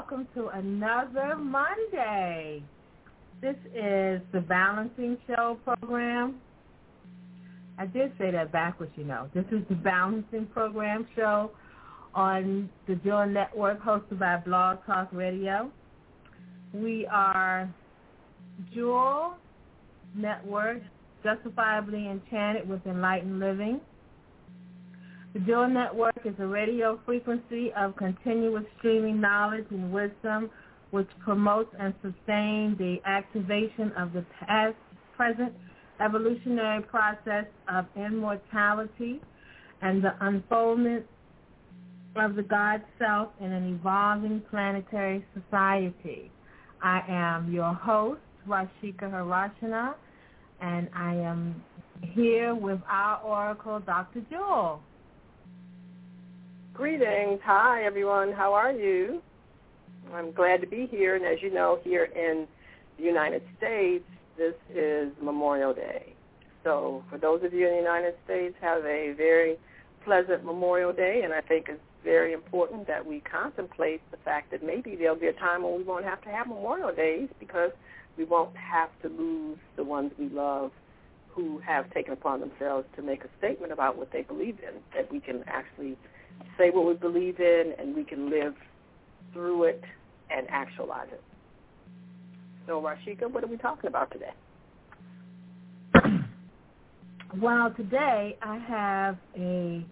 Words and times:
Welcome 0.00 0.26
to 0.34 0.48
another 0.48 1.36
Monday. 1.36 2.62
This 3.42 3.56
is 3.66 4.22
the 4.32 4.40
Balancing 4.48 5.18
Show 5.26 5.58
program. 5.62 6.36
I 7.76 7.84
did 7.84 8.10
say 8.16 8.30
that 8.30 8.50
backwards, 8.50 8.92
you 8.96 9.04
know. 9.04 9.28
This 9.34 9.44
is 9.52 9.60
the 9.68 9.74
Balancing 9.74 10.46
Program 10.54 11.06
show 11.14 11.50
on 12.14 12.70
the 12.88 12.94
Jewel 12.94 13.26
Network 13.26 13.82
hosted 13.82 14.18
by 14.18 14.38
Blog 14.38 14.78
Talk 14.86 15.10
Radio. 15.12 15.70
We 16.72 17.06
are 17.06 17.70
Jewel 18.72 19.34
Network, 20.16 20.80
justifiably 21.22 22.08
enchanted 22.08 22.66
with 22.66 22.86
enlightened 22.86 23.38
living. 23.38 23.82
The 25.32 25.38
Jewel 25.40 25.68
Network 25.68 26.18
is 26.24 26.34
a 26.40 26.46
radio 26.46 26.98
frequency 27.06 27.72
of 27.76 27.94
continuous 27.94 28.64
streaming 28.78 29.20
knowledge 29.20 29.66
and 29.70 29.92
wisdom 29.92 30.50
which 30.90 31.06
promotes 31.22 31.72
and 31.78 31.94
sustains 32.02 32.76
the 32.78 32.96
activation 33.06 33.92
of 33.96 34.12
the 34.12 34.24
past, 34.40 34.74
present, 35.16 35.52
evolutionary 36.00 36.82
process 36.82 37.44
of 37.72 37.86
immortality 37.94 39.20
and 39.82 40.02
the 40.02 40.14
unfoldment 40.20 41.06
of 42.16 42.34
the 42.34 42.42
God 42.42 42.82
self 42.98 43.28
in 43.40 43.52
an 43.52 43.72
evolving 43.74 44.42
planetary 44.50 45.24
society. 45.32 46.32
I 46.82 47.02
am 47.08 47.52
your 47.52 47.72
host, 47.72 48.20
Rasheka 48.48 49.02
Harashina, 49.02 49.94
and 50.60 50.88
I 50.92 51.14
am 51.14 51.62
here 52.14 52.52
with 52.52 52.80
our 52.88 53.20
oracle, 53.22 53.78
Dr. 53.78 54.22
Jewel. 54.28 54.80
Greetings. 56.80 57.40
Hi, 57.44 57.84
everyone. 57.84 58.32
How 58.32 58.54
are 58.54 58.72
you? 58.72 59.20
I'm 60.14 60.32
glad 60.32 60.62
to 60.62 60.66
be 60.66 60.86
here. 60.86 61.14
And 61.14 61.26
as 61.26 61.42
you 61.42 61.52
know, 61.52 61.78
here 61.84 62.04
in 62.04 62.48
the 62.96 63.04
United 63.04 63.42
States, 63.58 64.06
this 64.38 64.54
is 64.74 65.12
Memorial 65.20 65.74
Day. 65.74 66.14
So 66.64 67.04
for 67.10 67.18
those 67.18 67.44
of 67.44 67.52
you 67.52 67.66
in 67.66 67.72
the 67.72 67.80
United 67.80 68.14
States, 68.24 68.54
have 68.62 68.82
a 68.86 69.12
very 69.12 69.58
pleasant 70.06 70.42
Memorial 70.42 70.90
Day. 70.90 71.20
And 71.22 71.34
I 71.34 71.42
think 71.42 71.66
it's 71.68 71.82
very 72.02 72.32
important 72.32 72.86
that 72.86 73.04
we 73.04 73.20
contemplate 73.30 74.00
the 74.10 74.16
fact 74.24 74.50
that 74.50 74.64
maybe 74.64 74.96
there'll 74.96 75.16
be 75.16 75.26
a 75.26 75.34
time 75.34 75.62
when 75.62 75.76
we 75.76 75.82
won't 75.82 76.06
have 76.06 76.22
to 76.22 76.30
have 76.30 76.46
Memorial 76.46 76.94
Days 76.94 77.28
because 77.38 77.72
we 78.16 78.24
won't 78.24 78.56
have 78.56 78.88
to 79.02 79.08
lose 79.10 79.58
the 79.76 79.84
ones 79.84 80.12
we 80.18 80.30
love 80.30 80.70
who 81.28 81.58
have 81.58 81.92
taken 81.92 82.14
upon 82.14 82.40
themselves 82.40 82.86
to 82.96 83.02
make 83.02 83.22
a 83.22 83.28
statement 83.38 83.70
about 83.70 83.98
what 83.98 84.10
they 84.12 84.22
believe 84.22 84.56
in, 84.66 84.80
that 84.94 85.12
we 85.12 85.20
can 85.20 85.44
actually 85.46 85.98
say 86.58 86.70
what 86.70 86.86
we 86.86 86.94
believe 86.94 87.40
in 87.40 87.74
and 87.78 87.94
we 87.94 88.04
can 88.04 88.30
live 88.30 88.54
through 89.32 89.64
it 89.64 89.82
and 90.30 90.46
actualize 90.50 91.08
it. 91.12 91.22
So 92.66 92.80
Rasheka, 92.80 93.30
what 93.30 93.42
are 93.42 93.48
we 93.48 93.56
talking 93.56 93.88
about 93.88 94.12
today? 94.12 94.32
Well, 97.40 97.72
today 97.76 98.36
I 98.42 98.58
have 98.58 99.16
a 99.38 99.84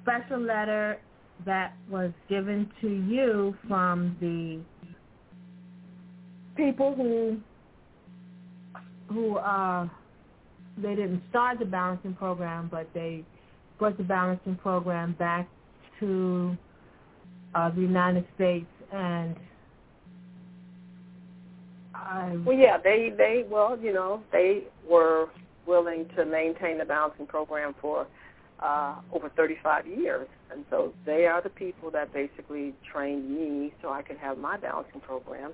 special 0.00 0.38
letter 0.40 1.00
that 1.44 1.72
was 1.90 2.12
given 2.28 2.70
to 2.80 2.88
you 2.88 3.56
from 3.66 4.16
the 4.20 4.60
people 6.56 6.94
who 6.94 7.38
who 9.12 9.38
uh 9.38 9.88
they 10.76 10.94
didn't 10.94 11.22
start 11.30 11.58
the 11.58 11.64
balancing 11.64 12.14
program, 12.14 12.68
but 12.70 12.88
they 12.94 13.24
brought 13.78 13.96
the 13.96 14.04
balancing 14.04 14.56
program 14.56 15.14
back 15.18 15.48
to 16.00 16.56
uh, 17.54 17.70
the 17.70 17.80
United 17.80 18.26
States, 18.34 18.66
and 18.92 19.36
I 21.94 22.36
Well, 22.44 22.56
yeah, 22.56 22.78
they 22.78 23.12
they 23.16 23.44
well, 23.48 23.78
you 23.80 23.92
know, 23.92 24.22
they 24.32 24.64
were 24.88 25.28
willing 25.66 26.08
to 26.16 26.24
maintain 26.24 26.78
the 26.78 26.84
balancing 26.84 27.26
program 27.26 27.74
for 27.80 28.06
uh, 28.60 28.96
over 29.12 29.28
35 29.30 29.86
years, 29.86 30.28
and 30.50 30.64
so 30.70 30.92
they 31.06 31.26
are 31.26 31.42
the 31.42 31.50
people 31.50 31.90
that 31.92 32.12
basically 32.12 32.74
trained 32.90 33.30
me 33.30 33.72
so 33.82 33.90
I 33.90 34.02
could 34.02 34.16
have 34.18 34.38
my 34.38 34.56
balancing 34.56 35.00
program 35.00 35.52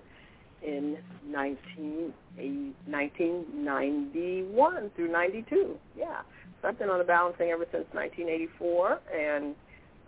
in 0.63 0.97
19, 1.27 2.13
eh, 2.39 2.43
1991 2.89 4.91
through 4.97 5.13
92. 5.13 5.77
Yeah, 5.97 6.23
I've 6.65 6.79
been 6.79 6.91
on 6.91 6.99
the 6.99 7.05
balancing 7.05 7.51
ever 7.51 7.67
since 7.71 7.87
1984, 7.93 9.01
and 9.15 9.55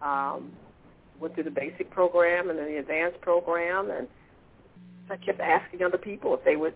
um, 0.03 0.53
went 1.21 1.35
through 1.35 1.45
the 1.45 1.51
basic 1.51 1.91
program 1.91 2.51
and 2.51 2.59
then 2.59 2.67
the 2.67 2.79
advanced 2.79 3.21
program, 3.21 3.91
and 3.91 4.09
I 5.11 5.17
kept 5.17 5.41
asking 5.41 5.83
other 5.83 5.99
people 5.99 6.35
if 6.35 6.45
they 6.45 6.57
would, 6.57 6.75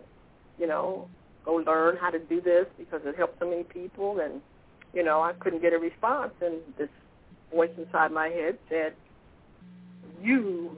you 0.58 0.66
know, 0.66 1.08
go 1.44 1.54
learn 1.54 1.96
how 1.96 2.10
to 2.10 2.18
do 2.18 2.40
this 2.40 2.66
because 2.78 3.00
it 3.04 3.16
helped 3.16 3.38
so 3.38 3.48
many 3.48 3.64
people, 3.64 4.20
and 4.20 4.40
you 4.92 5.04
know, 5.04 5.22
I 5.22 5.32
couldn't 5.34 5.62
get 5.62 5.72
a 5.72 5.78
response, 5.78 6.32
and 6.40 6.60
this 6.78 6.88
voice 7.52 7.70
inside 7.78 8.12
my 8.12 8.28
head 8.28 8.58
said, 8.68 8.94
"You 10.20 10.76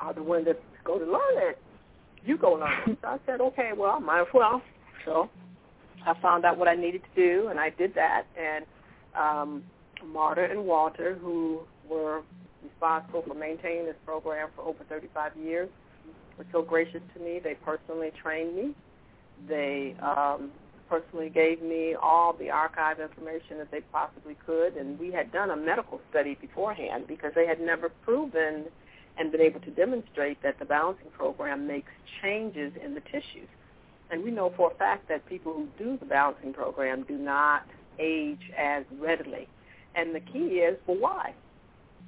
are 0.00 0.14
the 0.14 0.22
one 0.22 0.44
that's 0.44 0.58
going 0.84 1.00
to 1.00 1.10
learn 1.10 1.48
it. 1.48 1.58
You 2.24 2.36
go 2.36 2.52
learn 2.52 2.72
it." 2.86 2.98
So 3.02 3.08
I 3.08 3.18
said, 3.26 3.40
"Okay, 3.40 3.70
well, 3.76 3.92
I 3.92 3.98
might 3.98 4.22
as 4.22 4.26
well." 4.32 4.62
So 5.04 5.28
I 6.06 6.14
found 6.20 6.44
out 6.44 6.58
what 6.58 6.68
I 6.68 6.74
needed 6.74 7.02
to 7.02 7.20
do, 7.20 7.48
and 7.48 7.58
I 7.58 7.70
did 7.70 7.94
that, 7.94 8.24
and 8.38 8.64
um, 9.18 9.64
Marta 10.06 10.46
and 10.50 10.66
Walter, 10.66 11.14
who 11.20 11.60
were 11.88 12.22
responsible 12.62 13.22
for 13.26 13.34
maintaining 13.34 13.86
this 13.86 13.96
program 14.04 14.48
for 14.56 14.62
over 14.62 14.84
35 14.88 15.32
years, 15.36 15.68
were 16.38 16.46
so 16.52 16.62
gracious 16.62 17.00
to 17.14 17.20
me. 17.20 17.40
They 17.42 17.54
personally 17.64 18.10
trained 18.22 18.54
me. 18.56 18.74
They 19.48 19.96
um, 20.02 20.50
personally 20.88 21.30
gave 21.30 21.62
me 21.62 21.94
all 22.00 22.32
the 22.32 22.50
archive 22.50 23.00
information 23.00 23.58
that 23.58 23.70
they 23.70 23.80
possibly 23.92 24.36
could, 24.46 24.76
and 24.76 24.98
we 24.98 25.12
had 25.12 25.32
done 25.32 25.50
a 25.50 25.56
medical 25.56 26.00
study 26.10 26.36
beforehand 26.40 27.04
because 27.08 27.32
they 27.34 27.46
had 27.46 27.60
never 27.60 27.88
proven 27.88 28.64
and 29.16 29.30
been 29.30 29.40
able 29.40 29.60
to 29.60 29.70
demonstrate 29.70 30.42
that 30.42 30.58
the 30.58 30.64
balancing 30.64 31.10
program 31.16 31.66
makes 31.66 31.90
changes 32.20 32.72
in 32.84 32.94
the 32.94 33.00
tissues. 33.00 33.48
And 34.14 34.22
we 34.22 34.30
know 34.30 34.52
for 34.56 34.70
a 34.70 34.74
fact 34.76 35.08
that 35.08 35.26
people 35.26 35.52
who 35.52 35.66
do 35.76 35.98
the 35.98 36.06
balancing 36.06 36.52
program 36.52 37.02
do 37.02 37.18
not 37.18 37.66
age 37.98 38.52
as 38.56 38.84
readily. 39.00 39.48
And 39.96 40.14
the 40.14 40.20
key 40.20 40.60
is, 40.60 40.78
well, 40.86 40.98
why? 41.00 41.34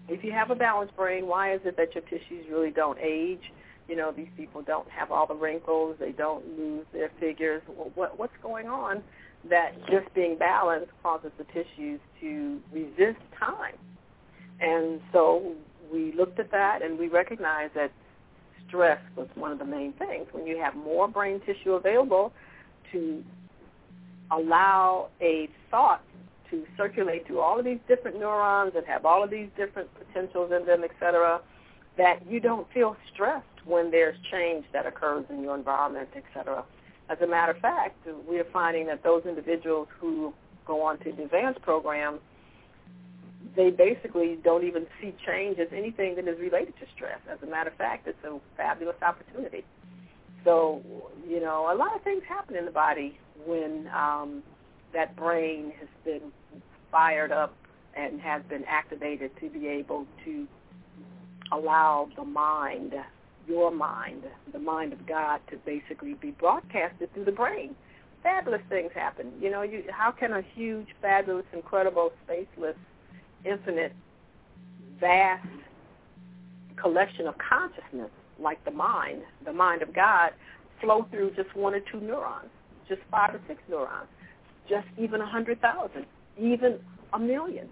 If 0.09 0.23
you 0.23 0.31
have 0.31 0.53
a 0.53 0.55
balanced 0.55 0.95
brain, 0.95 1.27
why 1.27 1.55
is 1.55 1.63
it 1.65 1.77
that 1.77 1.97
your 1.97 2.05
tissues 2.05 2.47
really 2.49 2.71
don't 2.71 2.97
age? 3.03 3.41
You 3.89 3.97
know, 3.97 4.13
these 4.13 4.29
people 4.37 4.63
don't 4.63 4.89
have 4.89 5.11
all 5.11 5.27
the 5.27 5.35
wrinkles. 5.35 5.97
They 5.99 6.13
don't 6.13 6.47
lose 6.57 6.87
their 6.93 7.11
figures. 7.19 7.61
Well, 7.77 7.91
what, 7.97 8.17
what's 8.17 8.37
going 8.41 8.69
on 8.69 9.03
that 9.51 9.73
just 9.91 10.15
being 10.15 10.39
balanced 10.39 10.93
causes 11.03 11.33
the 11.39 11.45
tissues 11.47 11.99
to 12.21 12.61
resist 12.73 13.19
time? 13.37 13.75
And 14.61 15.01
so 15.13 15.55
we 15.93 16.13
looked 16.13 16.39
at 16.39 16.53
that 16.53 16.83
and 16.83 17.01
we 17.01 17.09
recognized 17.09 17.75
that 17.75 17.91
stress 18.67 19.01
was 19.17 19.29
one 19.35 19.53
of 19.53 19.59
the 19.59 19.65
main 19.65 19.93
things. 19.95 20.27
When 20.33 20.47
you 20.47 20.59
have 20.59 20.75
more 20.75 21.09
brain 21.09 21.41
tissue 21.41 21.73
available 21.73 22.33
to 22.93 23.25
allow 24.31 25.09
a 25.21 25.49
thought 25.71 26.03
to 26.51 26.65
circulate 26.77 27.27
through 27.27 27.41
all 27.41 27.59
of 27.59 27.65
these 27.65 27.81
different 27.89 28.19
neurons 28.19 28.73
that 28.75 28.87
have 28.87 29.05
all 29.05 29.23
of 29.23 29.31
these 29.31 29.49
different 29.57 29.89
potentials 29.95 30.53
in 30.53 30.65
them, 30.67 30.85
et 30.85 30.91
cetera, 31.01 31.41
that 31.97 32.21
you 32.29 32.41
don't 32.41 32.71
feel 32.73 32.97
stressed 33.13 33.47
when 33.65 33.91
there's 33.91 34.17
change 34.31 34.65
that 34.73 34.87
occurs 34.87 35.25
in 35.31 35.43
your 35.43 35.57
environment, 35.57 36.09
et 36.15 36.25
cetera. 36.35 36.65
As 37.09 37.19
a 37.21 37.27
matter 37.27 37.53
of 37.53 37.59
fact, 37.59 37.97
we 38.29 38.39
are 38.39 38.47
finding 38.53 38.87
that 38.87 39.03
those 39.03 39.25
individuals 39.27 39.89
who 39.99 40.33
go 40.67 40.83
on 40.83 40.99
to 40.99 41.11
advanced 41.11 41.63
program, 41.63 42.19
they 43.55 43.71
basically 43.71 44.39
don't 44.43 44.65
even 44.65 44.87
see 45.01 45.15
change 45.27 45.59
as 45.59 45.69
anything 45.73 46.17
that 46.17 46.27
is 46.27 46.39
related 46.41 46.75
to 46.81 46.87
stress. 46.95 47.19
As 47.31 47.39
a 47.43 47.47
matter 47.47 47.71
of 47.71 47.77
fact, 47.77 48.09
it's 48.09 48.19
a 48.25 48.39
fabulous 48.57 48.97
opportunity. 49.03 49.65
So, 50.45 50.83
you 51.29 51.41
know, 51.41 51.73
a 51.73 51.77
lot 51.77 51.95
of 51.95 52.03
things 52.03 52.23
happen 52.29 52.57
in 52.57 52.65
the 52.65 52.71
body 52.71 53.19
when 53.47 53.89
um, 53.95 54.43
that 54.93 55.17
brain 55.17 55.73
has 55.79 55.89
been 56.05 56.33
fired 56.91 57.33
up 57.33 57.55
and 57.97 58.21
has 58.21 58.43
been 58.49 58.65
activated 58.67 59.31
to 59.41 59.51
be 59.51 59.67
able 59.67 60.07
to 60.25 60.47
allow 61.53 62.09
the 62.17 62.25
mind, 62.25 62.95
your 63.47 63.71
mind, 63.71 64.25
the 64.53 64.59
mind 64.59 64.93
of 64.93 65.07
God 65.07 65.41
to 65.51 65.57
basically 65.65 66.15
be 66.15 66.31
broadcasted 66.33 67.13
through 67.15 67.25
the 67.25 67.33
brain. 67.33 67.75
Fabulous 68.23 68.63
things 68.69 68.91
happen. 68.95 69.33
You 69.41 69.51
know, 69.51 69.63
you, 69.63 69.85
how 69.91 70.11
can 70.11 70.33
a 70.33 70.43
huge, 70.55 70.89
fabulous, 71.01 71.45
incredible, 71.53 72.13
spaceless, 72.29 72.75
infinite, 73.47 73.93
vast 75.01 75.47
collection 76.77 77.27
of 77.27 77.35
consciousness 77.39 78.11
like 78.39 78.63
the 78.65 78.71
mind, 78.71 79.23
the 79.45 79.53
mind 79.53 79.83
of 79.83 79.95
God, 79.95 80.31
flow 80.81 81.07
through 81.11 81.33
just 81.35 81.55
one 81.57 81.75
or 81.75 81.81
two 81.81 82.01
neurons, 82.01 82.51
just 82.89 83.01
five 83.11 83.35
or 83.35 83.41
six 83.49 83.61
neurons, 83.69 84.09
just 84.69 84.87
even 84.99 85.21
a 85.21 85.27
hundred 85.27 85.61
thousand, 85.61 86.07
even 86.39 86.79
a 87.13 87.19
million. 87.19 87.69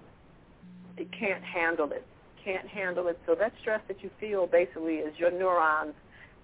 It 0.97 1.09
can't 1.13 1.43
handle 1.43 1.91
it. 1.93 2.07
Can't 2.43 2.67
handle 2.69 3.09
it. 3.09 3.19
So 3.27 3.35
that 3.35 3.53
stress 3.61 3.81
that 3.89 4.03
you 4.03 4.11
feel 4.21 4.47
basically 4.47 4.97
is 4.97 5.19
your 5.19 5.31
neurons 5.31 5.95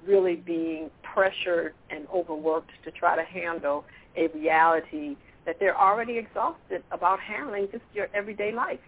really 0.06 0.36
being 0.36 0.90
pressured 1.02 1.74
and 1.90 2.06
overworked 2.12 2.70
to 2.84 2.90
try 2.90 3.16
to 3.16 3.24
handle 3.24 3.84
a 4.16 4.28
reality 4.28 5.16
that 5.46 5.56
they're 5.58 5.78
already 5.78 6.18
exhausted 6.18 6.82
about 6.90 7.20
handling 7.20 7.68
just 7.70 7.84
your 7.94 8.08
everyday 8.14 8.52
life. 8.52 8.80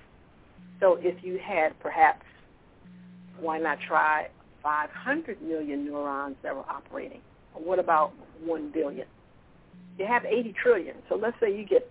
So 0.82 0.98
if 1.00 1.22
you 1.22 1.38
had 1.38 1.78
perhaps, 1.78 2.26
why 3.38 3.58
not 3.60 3.78
try 3.86 4.26
500 4.64 5.40
million 5.40 5.84
neurons 5.84 6.34
that 6.42 6.56
were 6.56 6.68
operating? 6.68 7.20
What 7.54 7.78
about 7.78 8.12
1 8.44 8.72
billion? 8.72 9.06
You 9.96 10.06
have 10.06 10.24
80 10.24 10.52
trillion. 10.60 10.96
So 11.08 11.14
let's 11.14 11.36
say 11.38 11.56
you 11.56 11.64
get 11.64 11.88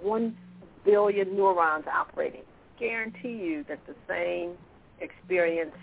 1 0.00 0.36
billion 0.84 1.36
neurons 1.36 1.84
operating. 1.86 2.42
Guarantee 2.80 3.28
you 3.28 3.64
that 3.68 3.78
the 3.86 3.94
same 4.08 4.54
experience 5.00 5.76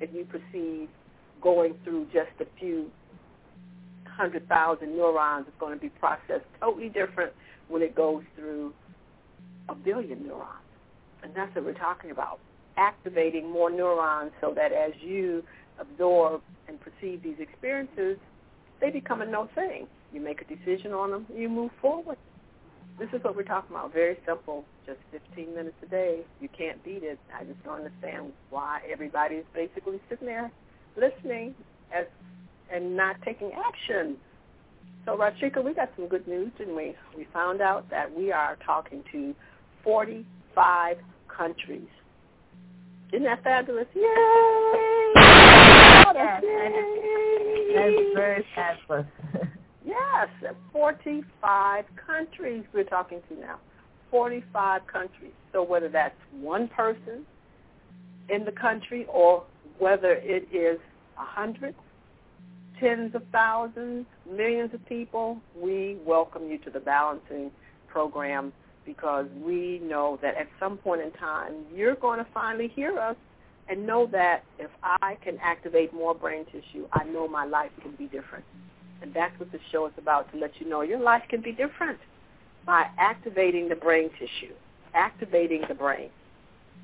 that 0.00 0.14
you 0.14 0.24
perceive 0.24 0.88
going 1.42 1.74
through 1.84 2.06
just 2.06 2.30
a 2.40 2.46
few 2.58 2.90
hundred 4.06 4.48
thousand 4.48 4.96
neurons 4.96 5.46
is 5.46 5.52
going 5.60 5.74
to 5.74 5.80
be 5.80 5.90
processed 5.90 6.46
totally 6.58 6.88
different 6.88 7.34
when 7.68 7.82
it 7.82 7.94
goes 7.94 8.22
through 8.34 8.72
a 9.68 9.74
billion 9.74 10.22
neurons. 10.26 10.71
And 11.22 11.32
that's 11.34 11.54
what 11.54 11.64
we're 11.64 11.74
talking 11.74 12.10
about. 12.10 12.40
Activating 12.76 13.50
more 13.50 13.70
neurons 13.70 14.32
so 14.40 14.52
that 14.54 14.72
as 14.72 14.92
you 15.00 15.42
absorb 15.78 16.40
and 16.68 16.78
perceive 16.80 17.22
these 17.22 17.36
experiences, 17.38 18.16
they 18.80 18.90
become 18.90 19.22
a 19.22 19.26
no 19.26 19.48
thing. 19.54 19.86
You 20.12 20.20
make 20.20 20.42
a 20.42 20.44
decision 20.44 20.92
on 20.92 21.10
them, 21.10 21.26
you 21.34 21.48
move 21.48 21.70
forward. 21.80 22.18
This 22.98 23.08
is 23.12 23.24
what 23.24 23.34
we're 23.36 23.42
talking 23.44 23.74
about. 23.74 23.92
Very 23.92 24.18
simple. 24.26 24.64
Just 24.84 24.98
15 25.12 25.54
minutes 25.54 25.76
a 25.82 25.86
day. 25.86 26.20
You 26.40 26.48
can't 26.56 26.82
beat 26.84 27.02
it. 27.02 27.18
I 27.34 27.44
just 27.44 27.62
don't 27.64 27.78
understand 27.78 28.32
why 28.50 28.80
everybody 28.90 29.36
is 29.36 29.46
basically 29.54 30.00
sitting 30.08 30.26
there 30.26 30.52
listening 30.96 31.54
as 31.94 32.06
and 32.72 32.96
not 32.96 33.16
taking 33.24 33.52
action. 33.52 34.16
So, 35.04 35.16
Rasheka, 35.16 35.62
we 35.62 35.74
got 35.74 35.90
some 35.96 36.08
good 36.08 36.26
news, 36.26 36.52
didn't 36.58 36.76
we? 36.76 36.94
We 37.16 37.26
found 37.32 37.60
out 37.60 37.90
that 37.90 38.14
we 38.14 38.32
are 38.32 38.56
talking 38.64 39.02
to 39.12 39.34
45 40.54 40.96
countries. 41.28 41.88
Isn't 43.12 43.24
that 43.24 43.42
fabulous? 43.44 43.86
Yay! 43.94 44.02
Yes, 45.14 46.14
that's 47.74 48.14
very 48.14 48.44
fabulous. 48.54 49.06
Yes, 49.84 50.28
45 50.72 51.84
countries 52.06 52.62
we're 52.72 52.84
talking 52.84 53.20
to 53.28 53.40
now. 53.40 53.58
45 54.12 54.86
countries. 54.86 55.32
So 55.52 55.64
whether 55.64 55.88
that's 55.88 56.14
one 56.40 56.68
person 56.68 57.26
in 58.28 58.44
the 58.44 58.52
country 58.52 59.06
or 59.12 59.42
whether 59.80 60.12
it 60.12 60.46
is 60.54 60.78
a 61.18 61.24
hundred, 61.24 61.74
tens 62.78 63.12
of 63.16 63.22
thousands, 63.32 64.06
millions 64.30 64.72
of 64.72 64.86
people, 64.86 65.40
we 65.60 65.98
welcome 66.06 66.48
you 66.48 66.58
to 66.58 66.70
the 66.70 66.80
balancing 66.80 67.50
program 67.88 68.52
because 68.84 69.26
we 69.44 69.80
know 69.82 70.18
that 70.22 70.36
at 70.36 70.48
some 70.58 70.76
point 70.78 71.00
in 71.00 71.10
time 71.12 71.52
you're 71.74 71.94
going 71.94 72.18
to 72.18 72.26
finally 72.32 72.68
hear 72.68 72.98
us 72.98 73.16
and 73.68 73.86
know 73.86 74.06
that 74.06 74.44
if 74.58 74.70
I 74.82 75.16
can 75.22 75.38
activate 75.42 75.94
more 75.94 76.14
brain 76.14 76.44
tissue, 76.46 76.86
I 76.92 77.04
know 77.04 77.28
my 77.28 77.44
life 77.44 77.70
can 77.80 77.92
be 77.92 78.04
different. 78.04 78.44
And 79.00 79.14
that's 79.14 79.38
what 79.38 79.50
the 79.52 79.58
show 79.70 79.86
is 79.86 79.92
about, 79.98 80.30
to 80.32 80.38
let 80.38 80.52
you 80.60 80.68
know 80.68 80.82
your 80.82 81.00
life 81.00 81.22
can 81.28 81.42
be 81.42 81.52
different 81.52 81.98
by 82.66 82.86
activating 82.98 83.68
the 83.68 83.74
brain 83.74 84.10
tissue, 84.18 84.54
activating 84.94 85.62
the 85.68 85.74
brain. 85.74 86.10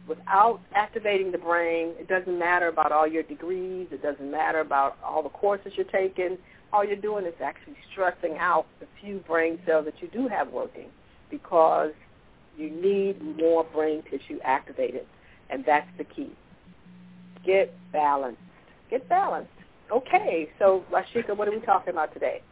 Without 0.08 0.60
activating 0.74 1.30
the 1.30 1.38
brain, 1.38 1.92
it 1.98 2.08
doesn't 2.08 2.38
matter 2.38 2.68
about 2.68 2.92
all 2.92 3.06
your 3.06 3.22
degrees. 3.24 3.88
It 3.90 4.02
doesn't 4.02 4.30
matter 4.30 4.60
about 4.60 4.96
all 5.04 5.22
the 5.22 5.28
courses 5.28 5.72
you're 5.76 5.84
taking. 5.86 6.38
All 6.72 6.84
you're 6.84 6.96
doing 6.96 7.26
is 7.26 7.34
actually 7.44 7.76
stressing 7.92 8.36
out 8.38 8.66
the 8.80 8.86
few 9.00 9.18
brain 9.18 9.58
cells 9.66 9.84
that 9.84 10.00
you 10.00 10.08
do 10.08 10.28
have 10.28 10.48
working 10.48 10.86
because 11.30 11.92
you 12.56 12.70
need 12.70 13.20
more 13.38 13.64
brain 13.64 14.02
tissue 14.10 14.38
activated. 14.44 15.06
And 15.50 15.64
that's 15.64 15.88
the 15.96 16.04
key. 16.04 16.32
Get 17.44 17.74
balanced. 17.92 18.40
Get 18.90 19.08
balanced. 19.08 19.50
Okay, 19.90 20.50
so 20.58 20.84
Rasheka, 20.92 21.36
what 21.36 21.48
are 21.48 21.52
we 21.52 21.60
talking 21.60 21.92
about 21.92 22.12
today? 22.12 22.42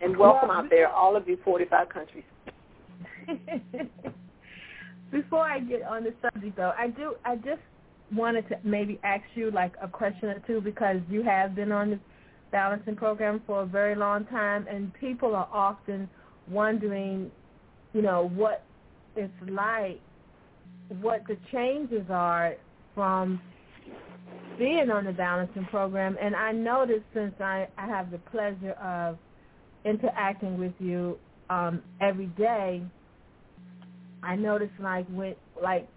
And 0.00 0.16
welcome 0.16 0.48
Well, 0.48 0.58
out 0.58 0.70
there, 0.70 0.88
all 0.88 1.16
of 1.16 1.28
you 1.28 1.36
45 1.44 1.88
countries. 1.88 2.24
Before 5.10 5.42
I 5.42 5.60
get 5.60 5.82
on 5.82 6.04
the 6.04 6.14
subject, 6.22 6.56
though, 6.56 6.72
I 6.78 6.88
do. 6.88 7.14
I 7.24 7.36
just 7.36 7.60
wanted 8.14 8.48
to 8.48 8.58
maybe 8.64 8.98
ask 9.04 9.24
you 9.34 9.50
like 9.50 9.72
a 9.82 9.88
question 9.88 10.28
or 10.28 10.40
two 10.46 10.60
because 10.60 10.98
you 11.10 11.22
have 11.22 11.54
been 11.54 11.72
on 11.72 11.90
this 11.90 11.98
balancing 12.50 12.96
program 12.96 13.42
for 13.46 13.62
a 13.62 13.66
very 13.66 13.94
long 13.94 14.24
time, 14.26 14.66
and 14.68 14.92
people 14.94 15.34
are 15.34 15.48
often 15.52 16.08
wondering, 16.50 17.30
you 17.98 18.04
know, 18.04 18.28
what 18.36 18.62
it's 19.16 19.32
like, 19.50 20.00
what 21.00 21.22
the 21.26 21.36
changes 21.50 22.06
are 22.10 22.54
from 22.94 23.40
being 24.56 24.88
on 24.88 25.04
the 25.04 25.12
balancing 25.12 25.64
program. 25.64 26.16
And 26.20 26.36
I 26.36 26.52
noticed 26.52 27.02
since 27.12 27.34
I, 27.40 27.66
I 27.76 27.88
have 27.88 28.12
the 28.12 28.18
pleasure 28.18 28.76
of 28.80 29.18
interacting 29.84 30.60
with 30.60 30.74
you 30.78 31.18
um, 31.50 31.82
every 32.00 32.26
day, 32.26 32.84
I 34.22 34.36
notice 34.36 34.70
like 34.78 35.06
when 35.08 35.34
like 35.60 35.88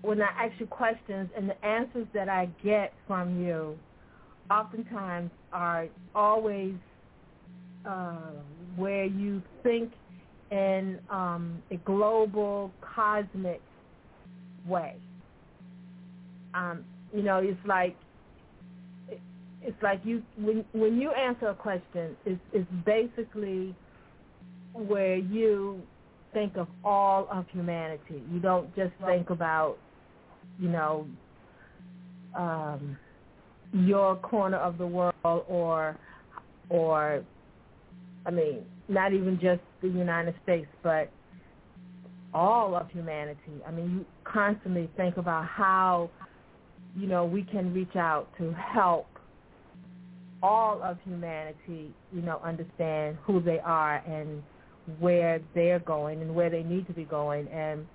when 0.00 0.22
I 0.22 0.46
ask 0.46 0.58
you 0.58 0.66
questions 0.66 1.28
and 1.36 1.50
the 1.50 1.66
answers 1.66 2.06
that 2.14 2.30
I 2.30 2.48
get 2.64 2.94
from 3.06 3.44
you 3.44 3.78
oftentimes 4.50 5.30
are 5.52 5.88
always 6.14 6.76
uh, 7.86 8.30
where 8.76 9.04
you 9.04 9.42
think 9.62 9.92
in 10.50 10.98
um, 11.10 11.62
a 11.70 11.76
global 11.78 12.70
cosmic 12.80 13.60
way. 14.66 14.96
Um, 16.54 16.84
you 17.14 17.22
know, 17.22 17.38
it's 17.38 17.58
like 17.66 17.96
it's 19.62 19.82
like 19.82 20.00
you 20.04 20.22
when 20.38 20.64
when 20.72 21.00
you 21.00 21.10
answer 21.10 21.48
a 21.48 21.54
question, 21.54 22.16
it's, 22.24 22.40
it's 22.52 22.70
basically 22.84 23.74
where 24.72 25.16
you 25.16 25.82
think 26.32 26.56
of 26.56 26.68
all 26.84 27.26
of 27.32 27.46
humanity. 27.50 28.22
You 28.30 28.40
don't 28.40 28.74
just 28.76 28.92
think 29.06 29.30
about, 29.30 29.78
you 30.60 30.68
know, 30.68 31.06
um, 32.36 32.98
your 33.72 34.16
corner 34.16 34.58
of 34.58 34.76
the 34.76 34.86
world 34.86 35.14
or, 35.24 35.96
or, 36.68 37.24
I 38.26 38.30
mean, 38.30 38.64
not 38.88 39.14
even 39.14 39.38
just 39.40 39.62
the 39.92 39.98
United 39.98 40.34
States, 40.42 40.68
but 40.82 41.10
all 42.34 42.76
of 42.76 42.90
humanity. 42.90 43.62
I 43.66 43.70
mean, 43.70 43.90
you 43.90 44.06
constantly 44.24 44.90
think 44.96 45.16
about 45.16 45.46
how, 45.46 46.10
you 46.96 47.06
know, 47.06 47.24
we 47.24 47.42
can 47.42 47.72
reach 47.72 47.96
out 47.96 48.28
to 48.38 48.52
help 48.52 49.06
all 50.42 50.82
of 50.82 50.98
humanity, 51.04 51.94
you 52.12 52.22
know, 52.22 52.40
understand 52.44 53.16
who 53.22 53.40
they 53.40 53.58
are 53.60 53.96
and 54.06 54.42
where 54.98 55.40
they're 55.54 55.78
going 55.80 56.20
and 56.20 56.34
where 56.34 56.50
they 56.50 56.62
need 56.62 56.86
to 56.86 56.92
be 56.92 57.04
going 57.04 57.48
and 57.48 57.86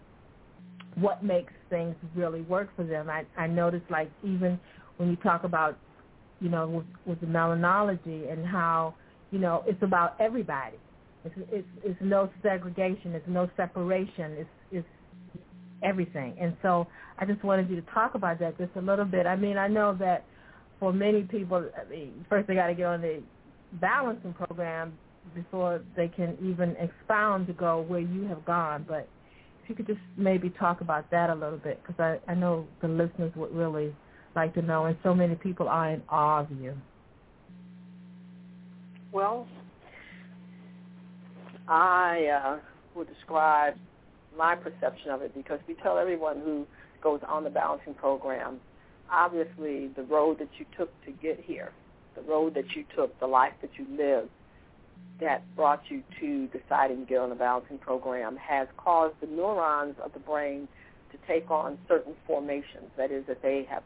what 0.95 1.23
makes 1.23 1.53
things 1.69 1.95
really 2.15 2.41
work 2.41 2.69
for 2.75 2.83
them. 2.83 3.09
I, 3.09 3.23
I 3.37 3.47
notice 3.47 3.81
like 3.89 4.11
even 4.23 4.59
when 4.97 5.09
you 5.09 5.15
talk 5.17 5.43
about, 5.43 5.77
you 6.39 6.49
know, 6.49 6.67
with, 6.67 6.85
with 7.05 7.21
the 7.21 7.27
melanology 7.27 8.31
and 8.31 8.45
how, 8.45 8.95
you 9.31 9.39
know, 9.39 9.63
it's 9.67 9.81
about 9.83 10.15
everybody. 10.19 10.77
It's, 11.25 11.35
it's, 11.51 11.67
it's 11.83 11.99
no 12.01 12.29
segregation. 12.41 13.13
It's 13.13 13.27
no 13.27 13.49
separation. 13.55 14.31
It's, 14.33 14.49
it's 14.71 14.87
everything. 15.83 16.35
And 16.39 16.55
so 16.61 16.87
I 17.19 17.25
just 17.25 17.43
wanted 17.43 17.69
you 17.69 17.75
to 17.75 17.91
talk 17.91 18.15
about 18.15 18.39
that 18.39 18.57
just 18.57 18.71
a 18.75 18.81
little 18.81 19.05
bit. 19.05 19.25
I 19.25 19.35
mean, 19.35 19.57
I 19.57 19.67
know 19.67 19.95
that 19.99 20.25
for 20.79 20.91
many 20.91 21.23
people, 21.23 21.69
I 21.79 21.89
mean, 21.89 22.25
first 22.29 22.47
they 22.47 22.55
got 22.55 22.67
to 22.67 22.73
get 22.73 22.85
on 22.85 23.01
the 23.01 23.21
balancing 23.79 24.33
program 24.33 24.93
before 25.35 25.81
they 25.95 26.07
can 26.07 26.37
even 26.41 26.75
expound 26.77 27.47
to 27.47 27.53
go 27.53 27.81
where 27.87 27.99
you 27.99 28.23
have 28.27 28.43
gone. 28.45 28.85
But 28.87 29.07
if 29.63 29.69
you 29.69 29.75
could 29.75 29.87
just 29.87 29.99
maybe 30.17 30.49
talk 30.49 30.81
about 30.81 31.09
that 31.11 31.29
a 31.29 31.35
little 31.35 31.59
bit, 31.59 31.81
because 31.81 31.99
I, 31.99 32.31
I 32.31 32.35
know 32.35 32.65
the 32.81 32.87
listeners 32.87 33.31
would 33.35 33.53
really 33.53 33.95
like 34.35 34.53
to 34.55 34.61
know, 34.61 34.85
and 34.85 34.97
so 35.03 35.13
many 35.13 35.35
people 35.35 35.67
are 35.67 35.91
in 35.91 36.01
awe 36.09 36.39
of 36.39 36.51
you. 36.51 36.73
Well, 39.11 39.47
I 41.71 42.25
uh, 42.25 42.59
will 42.93 43.05
describe 43.05 43.75
my 44.37 44.55
perception 44.55 45.09
of 45.09 45.21
it 45.21 45.33
because 45.33 45.59
we 45.69 45.75
tell 45.75 45.97
everyone 45.97 46.41
who 46.41 46.67
goes 47.01 47.21
on 47.25 47.45
the 47.45 47.49
balancing 47.49 47.93
program, 47.93 48.59
obviously 49.09 49.87
the 49.95 50.03
road 50.03 50.39
that 50.39 50.49
you 50.59 50.65
took 50.77 50.89
to 51.05 51.11
get 51.11 51.39
here, 51.39 51.71
the 52.15 52.23
road 52.23 52.55
that 52.55 52.75
you 52.75 52.83
took, 52.93 53.17
the 53.21 53.27
life 53.27 53.53
that 53.61 53.69
you 53.77 53.87
lived, 53.97 54.29
that 55.21 55.43
brought 55.55 55.81
you 55.87 56.03
to 56.19 56.47
deciding 56.47 57.05
to 57.05 57.05
get 57.05 57.19
on 57.19 57.29
the 57.29 57.35
balancing 57.35 57.77
program 57.77 58.35
has 58.35 58.67
caused 58.75 59.15
the 59.21 59.27
neurons 59.27 59.95
of 60.03 60.11
the 60.11 60.19
brain 60.19 60.67
to 61.13 61.17
take 61.25 61.49
on 61.49 61.77
certain 61.87 62.15
formations. 62.27 62.91
That 62.97 63.11
is, 63.11 63.25
that 63.27 63.41
they 63.41 63.65
have 63.69 63.83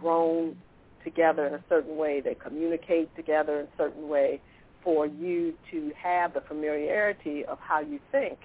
grown 0.00 0.56
together 1.04 1.46
in 1.46 1.52
a 1.52 1.64
certain 1.68 1.98
way, 1.98 2.22
they 2.22 2.34
communicate 2.34 3.14
together 3.14 3.60
in 3.60 3.66
a 3.66 3.76
certain 3.76 4.08
way 4.08 4.40
for 4.82 5.06
you 5.06 5.54
to 5.70 5.92
have 6.00 6.34
the 6.34 6.40
familiarity 6.40 7.44
of 7.44 7.58
how 7.60 7.80
you 7.80 7.98
think 8.10 8.38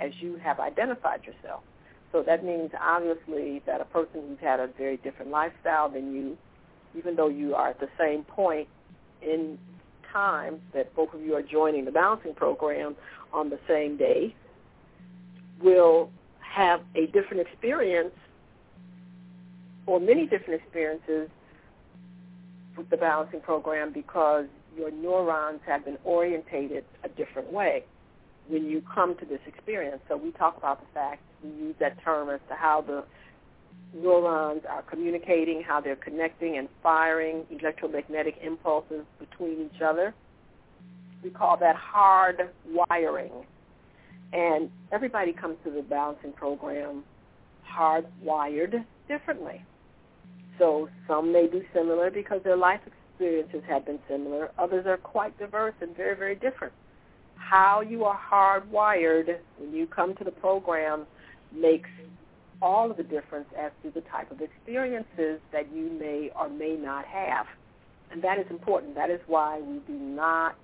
as 0.00 0.10
you 0.20 0.36
have 0.36 0.58
identified 0.60 1.20
yourself. 1.24 1.62
So 2.12 2.22
that 2.22 2.44
means 2.44 2.70
obviously 2.80 3.62
that 3.66 3.80
a 3.80 3.84
person 3.84 4.22
who's 4.28 4.38
had 4.40 4.58
a 4.58 4.68
very 4.78 4.96
different 4.98 5.30
lifestyle 5.30 5.88
than 5.88 6.12
you, 6.12 6.36
even 6.96 7.14
though 7.14 7.28
you 7.28 7.54
are 7.54 7.68
at 7.68 7.80
the 7.80 7.88
same 7.98 8.24
point 8.24 8.68
in 9.22 9.58
time 10.12 10.60
that 10.74 10.94
both 10.96 11.14
of 11.14 11.20
you 11.20 11.34
are 11.34 11.42
joining 11.42 11.84
the 11.84 11.92
balancing 11.92 12.34
program 12.34 12.96
on 13.32 13.48
the 13.48 13.58
same 13.68 13.96
day, 13.96 14.34
will 15.62 16.10
have 16.40 16.80
a 16.96 17.06
different 17.06 17.46
experience 17.46 18.14
or 19.86 20.00
many 20.00 20.26
different 20.26 20.60
experiences 20.60 21.28
with 22.76 22.88
the 22.90 22.96
balancing 22.96 23.40
program 23.40 23.92
because 23.92 24.46
your 24.76 24.90
neurons 24.90 25.60
have 25.66 25.84
been 25.84 25.98
orientated 26.04 26.84
a 27.04 27.08
different 27.08 27.52
way 27.52 27.84
when 28.48 28.66
you 28.66 28.82
come 28.94 29.16
to 29.18 29.26
this 29.26 29.40
experience. 29.46 30.00
So 30.08 30.16
we 30.16 30.32
talk 30.32 30.56
about 30.56 30.80
the 30.80 30.86
fact, 30.92 31.22
we 31.42 31.50
use 31.50 31.74
that 31.80 32.02
term 32.02 32.30
as 32.30 32.40
to 32.48 32.54
how 32.54 32.82
the 32.86 33.04
neurons 33.94 34.62
are 34.68 34.82
communicating, 34.82 35.62
how 35.66 35.80
they're 35.80 35.96
connecting 35.96 36.58
and 36.58 36.68
firing 36.82 37.44
electromagnetic 37.50 38.36
impulses 38.42 39.04
between 39.18 39.70
each 39.72 39.80
other. 39.82 40.14
We 41.22 41.30
call 41.30 41.56
that 41.58 41.76
hard 41.76 42.50
wiring. 42.66 43.32
And 44.32 44.70
everybody 44.92 45.32
comes 45.32 45.56
to 45.64 45.70
the 45.70 45.82
balancing 45.82 46.32
program 46.32 47.04
hardwired 47.68 48.84
differently. 49.08 49.64
So 50.58 50.88
some 51.08 51.32
may 51.32 51.46
be 51.46 51.62
similar 51.74 52.10
because 52.10 52.42
their 52.44 52.56
life 52.56 52.80
experiences 53.20 53.62
have 53.68 53.84
been 53.84 53.98
similar. 54.08 54.50
Others 54.58 54.86
are 54.86 54.96
quite 54.96 55.38
diverse 55.38 55.74
and 55.82 55.94
very, 55.94 56.16
very 56.16 56.34
different. 56.34 56.72
How 57.36 57.82
you 57.82 58.04
are 58.04 58.18
hardwired 58.18 59.38
when 59.58 59.74
you 59.74 59.86
come 59.86 60.14
to 60.16 60.24
the 60.24 60.30
program 60.30 61.04
makes 61.54 61.90
all 62.62 62.90
of 62.90 62.96
the 62.96 63.02
difference 63.02 63.46
as 63.58 63.72
to 63.82 63.90
the 63.90 64.00
type 64.08 64.30
of 64.30 64.40
experiences 64.40 65.40
that 65.52 65.70
you 65.74 65.90
may 65.98 66.30
or 66.38 66.48
may 66.48 66.76
not 66.76 67.04
have. 67.04 67.46
And 68.10 68.22
that 68.22 68.38
is 68.38 68.46
important. 68.50 68.94
That 68.94 69.10
is 69.10 69.20
why 69.26 69.60
we 69.60 69.80
do 69.86 69.98
not 69.98 70.56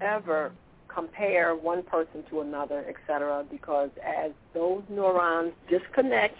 ever 0.00 0.52
compare 0.88 1.54
one 1.54 1.82
person 1.82 2.24
to 2.30 2.40
another, 2.40 2.86
etc., 2.88 3.44
because 3.50 3.90
as 4.02 4.30
those 4.54 4.82
neurons 4.88 5.52
disconnect 5.68 6.38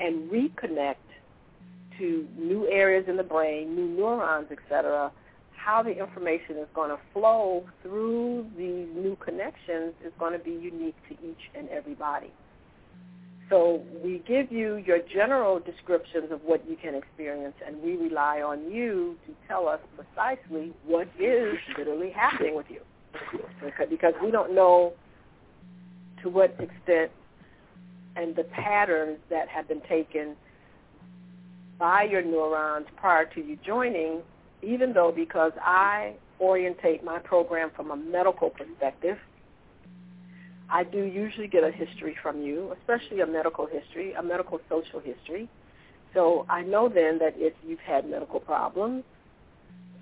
and 0.00 0.30
reconnect 0.30 0.96
to 1.98 2.26
new 2.38 2.66
areas 2.68 3.04
in 3.08 3.16
the 3.16 3.22
brain, 3.22 3.74
new 3.74 3.88
neurons, 3.88 4.48
etc., 4.50 5.10
how 5.52 5.82
the 5.82 5.96
information 5.96 6.56
is 6.56 6.66
going 6.74 6.90
to 6.90 6.98
flow 7.12 7.64
through 7.82 8.46
these 8.56 8.88
new 8.96 9.16
connections 9.24 9.94
is 10.04 10.12
going 10.18 10.32
to 10.32 10.38
be 10.38 10.50
unique 10.50 10.96
to 11.08 11.14
each 11.24 11.50
and 11.54 11.68
every 11.68 11.94
body. 11.94 12.32
So 13.48 13.82
we 14.02 14.22
give 14.26 14.50
you 14.50 14.76
your 14.76 14.98
general 15.12 15.60
descriptions 15.60 16.32
of 16.32 16.40
what 16.42 16.68
you 16.68 16.76
can 16.76 16.94
experience, 16.94 17.54
and 17.64 17.80
we 17.82 17.96
rely 17.96 18.40
on 18.40 18.72
you 18.72 19.16
to 19.26 19.34
tell 19.46 19.68
us 19.68 19.78
precisely 19.94 20.72
what 20.86 21.06
is 21.20 21.58
literally 21.76 22.10
happening 22.10 22.56
with 22.56 22.66
you. 22.68 22.80
Because 23.90 24.14
we 24.22 24.30
don't 24.30 24.54
know 24.54 24.94
to 26.22 26.30
what 26.30 26.56
extent 26.58 27.10
and 28.16 28.34
the 28.34 28.44
patterns 28.44 29.18
that 29.30 29.48
have 29.48 29.68
been 29.68 29.82
taken 29.82 30.34
by 31.78 32.04
your 32.04 32.22
neurons 32.22 32.86
prior 32.96 33.26
to 33.26 33.40
you 33.40 33.58
joining, 33.64 34.20
even 34.62 34.92
though 34.92 35.12
because 35.14 35.52
I 35.60 36.14
orientate 36.40 37.04
my 37.04 37.18
program 37.18 37.70
from 37.74 37.90
a 37.90 37.96
medical 37.96 38.50
perspective, 38.50 39.16
I 40.70 40.84
do 40.84 41.02
usually 41.04 41.48
get 41.48 41.64
a 41.64 41.70
history 41.70 42.16
from 42.22 42.42
you, 42.42 42.74
especially 42.80 43.20
a 43.20 43.26
medical 43.26 43.66
history, 43.66 44.12
a 44.14 44.22
medical 44.22 44.58
social 44.68 45.00
history. 45.00 45.48
So 46.14 46.46
I 46.48 46.62
know 46.62 46.88
then 46.88 47.18
that 47.18 47.34
if 47.36 47.52
you've 47.66 47.80
had 47.80 48.08
medical 48.08 48.40
problems, 48.40 49.04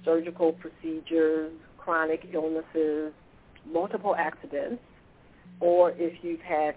surgical 0.05 0.53
procedures, 0.53 1.53
chronic 1.79 2.29
illnesses, 2.33 3.13
multiple 3.71 4.15
accidents, 4.17 4.83
or 5.61 5.93
if 5.93 6.15
you've 6.23 6.41
had 6.41 6.77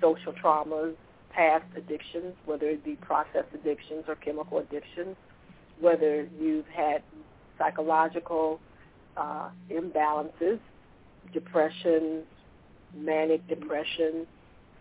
social 0.00 0.32
traumas, 0.32 0.94
past 1.30 1.64
addictions, 1.76 2.34
whether 2.44 2.66
it 2.66 2.84
be 2.84 2.96
process 2.96 3.44
addictions 3.54 4.04
or 4.08 4.16
chemical 4.16 4.58
addictions, 4.58 5.16
whether 5.80 6.28
you've 6.38 6.66
had 6.66 7.02
psychological 7.58 8.60
uh, 9.16 9.50
imbalances, 9.70 10.58
depression, 11.32 12.22
manic 12.96 13.46
depression, 13.48 14.26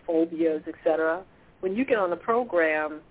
phobias, 0.05 0.63
etc. 0.67 1.23
When 1.59 1.75
you 1.75 1.85
get 1.85 1.97
on 1.97 2.09
the 2.09 2.15
program, 2.15 3.01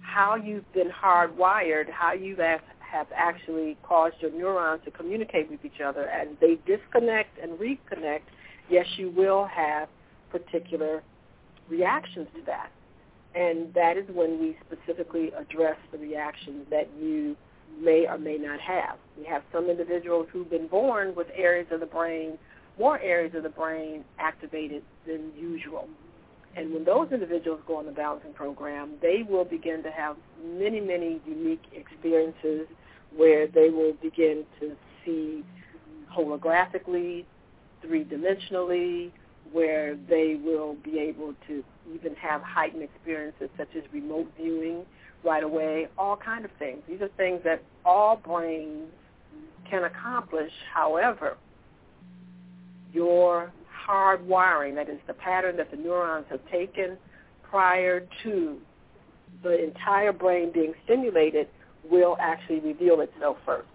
how 0.00 0.36
you've 0.36 0.70
been 0.72 0.90
hardwired, 0.90 1.90
how 1.90 2.12
you 2.12 2.36
have, 2.36 2.60
have 2.80 3.06
actually 3.14 3.76
caused 3.82 4.16
your 4.20 4.30
neurons 4.30 4.82
to 4.84 4.90
communicate 4.90 5.50
with 5.50 5.64
each 5.64 5.80
other, 5.84 6.04
and 6.04 6.36
they 6.40 6.58
disconnect 6.66 7.38
and 7.42 7.58
reconnect, 7.58 8.22
yes, 8.70 8.86
you 8.96 9.10
will 9.10 9.46
have 9.46 9.88
particular 10.30 11.02
reactions 11.72 12.28
to 12.36 12.42
that. 12.46 12.70
And 13.34 13.72
that 13.74 13.96
is 13.96 14.04
when 14.12 14.38
we 14.38 14.56
specifically 14.66 15.32
address 15.36 15.76
the 15.90 15.98
reactions 15.98 16.66
that 16.70 16.88
you 17.00 17.34
may 17.80 18.06
or 18.06 18.18
may 18.18 18.36
not 18.36 18.60
have. 18.60 18.98
We 19.18 19.24
have 19.24 19.42
some 19.52 19.70
individuals 19.70 20.26
who've 20.30 20.50
been 20.50 20.68
born 20.68 21.14
with 21.14 21.28
areas 21.34 21.68
of 21.70 21.80
the 21.80 21.86
brain 21.86 22.38
more 22.78 22.98
areas 23.00 23.34
of 23.34 23.42
the 23.42 23.48
brain 23.48 24.04
activated 24.18 24.82
than 25.06 25.30
usual. 25.38 25.88
And 26.56 26.72
when 26.72 26.84
those 26.84 27.08
individuals 27.12 27.60
go 27.66 27.78
on 27.78 27.86
the 27.86 27.92
balancing 27.92 28.32
program, 28.34 28.92
they 29.00 29.24
will 29.28 29.44
begin 29.44 29.82
to 29.82 29.90
have 29.90 30.16
many, 30.44 30.80
many 30.80 31.20
unique 31.26 31.62
experiences 31.74 32.66
where 33.14 33.46
they 33.46 33.70
will 33.70 33.94
begin 34.02 34.44
to 34.60 34.72
see 35.04 35.44
holographically, 36.14 37.24
three-dimensionally, 37.80 39.10
where 39.52 39.96
they 40.08 40.40
will 40.42 40.76
be 40.82 40.98
able 40.98 41.34
to 41.46 41.62
even 41.94 42.14
have 42.16 42.42
heightened 42.42 42.82
experiences 42.82 43.48
such 43.56 43.68
as 43.76 43.82
remote 43.92 44.30
viewing 44.36 44.84
right 45.24 45.44
away, 45.44 45.88
all 45.98 46.16
kind 46.16 46.44
of 46.44 46.50
things. 46.58 46.82
These 46.88 47.00
are 47.00 47.08
things 47.16 47.40
that 47.44 47.62
all 47.84 48.16
brains 48.16 48.90
can 49.70 49.84
accomplish. 49.84 50.50
However, 50.74 51.36
your 52.92 53.52
hard 53.70 54.26
wiring, 54.26 54.74
that 54.76 54.88
is 54.88 54.98
the 55.06 55.14
pattern 55.14 55.56
that 55.56 55.70
the 55.70 55.76
neurons 55.76 56.26
have 56.30 56.40
taken 56.50 56.96
prior 57.42 58.06
to 58.22 58.58
the 59.42 59.62
entire 59.62 60.12
brain 60.12 60.50
being 60.52 60.72
stimulated, 60.84 61.48
will 61.90 62.16
actually 62.20 62.60
reveal 62.60 63.00
itself 63.00 63.36
first. 63.44 63.68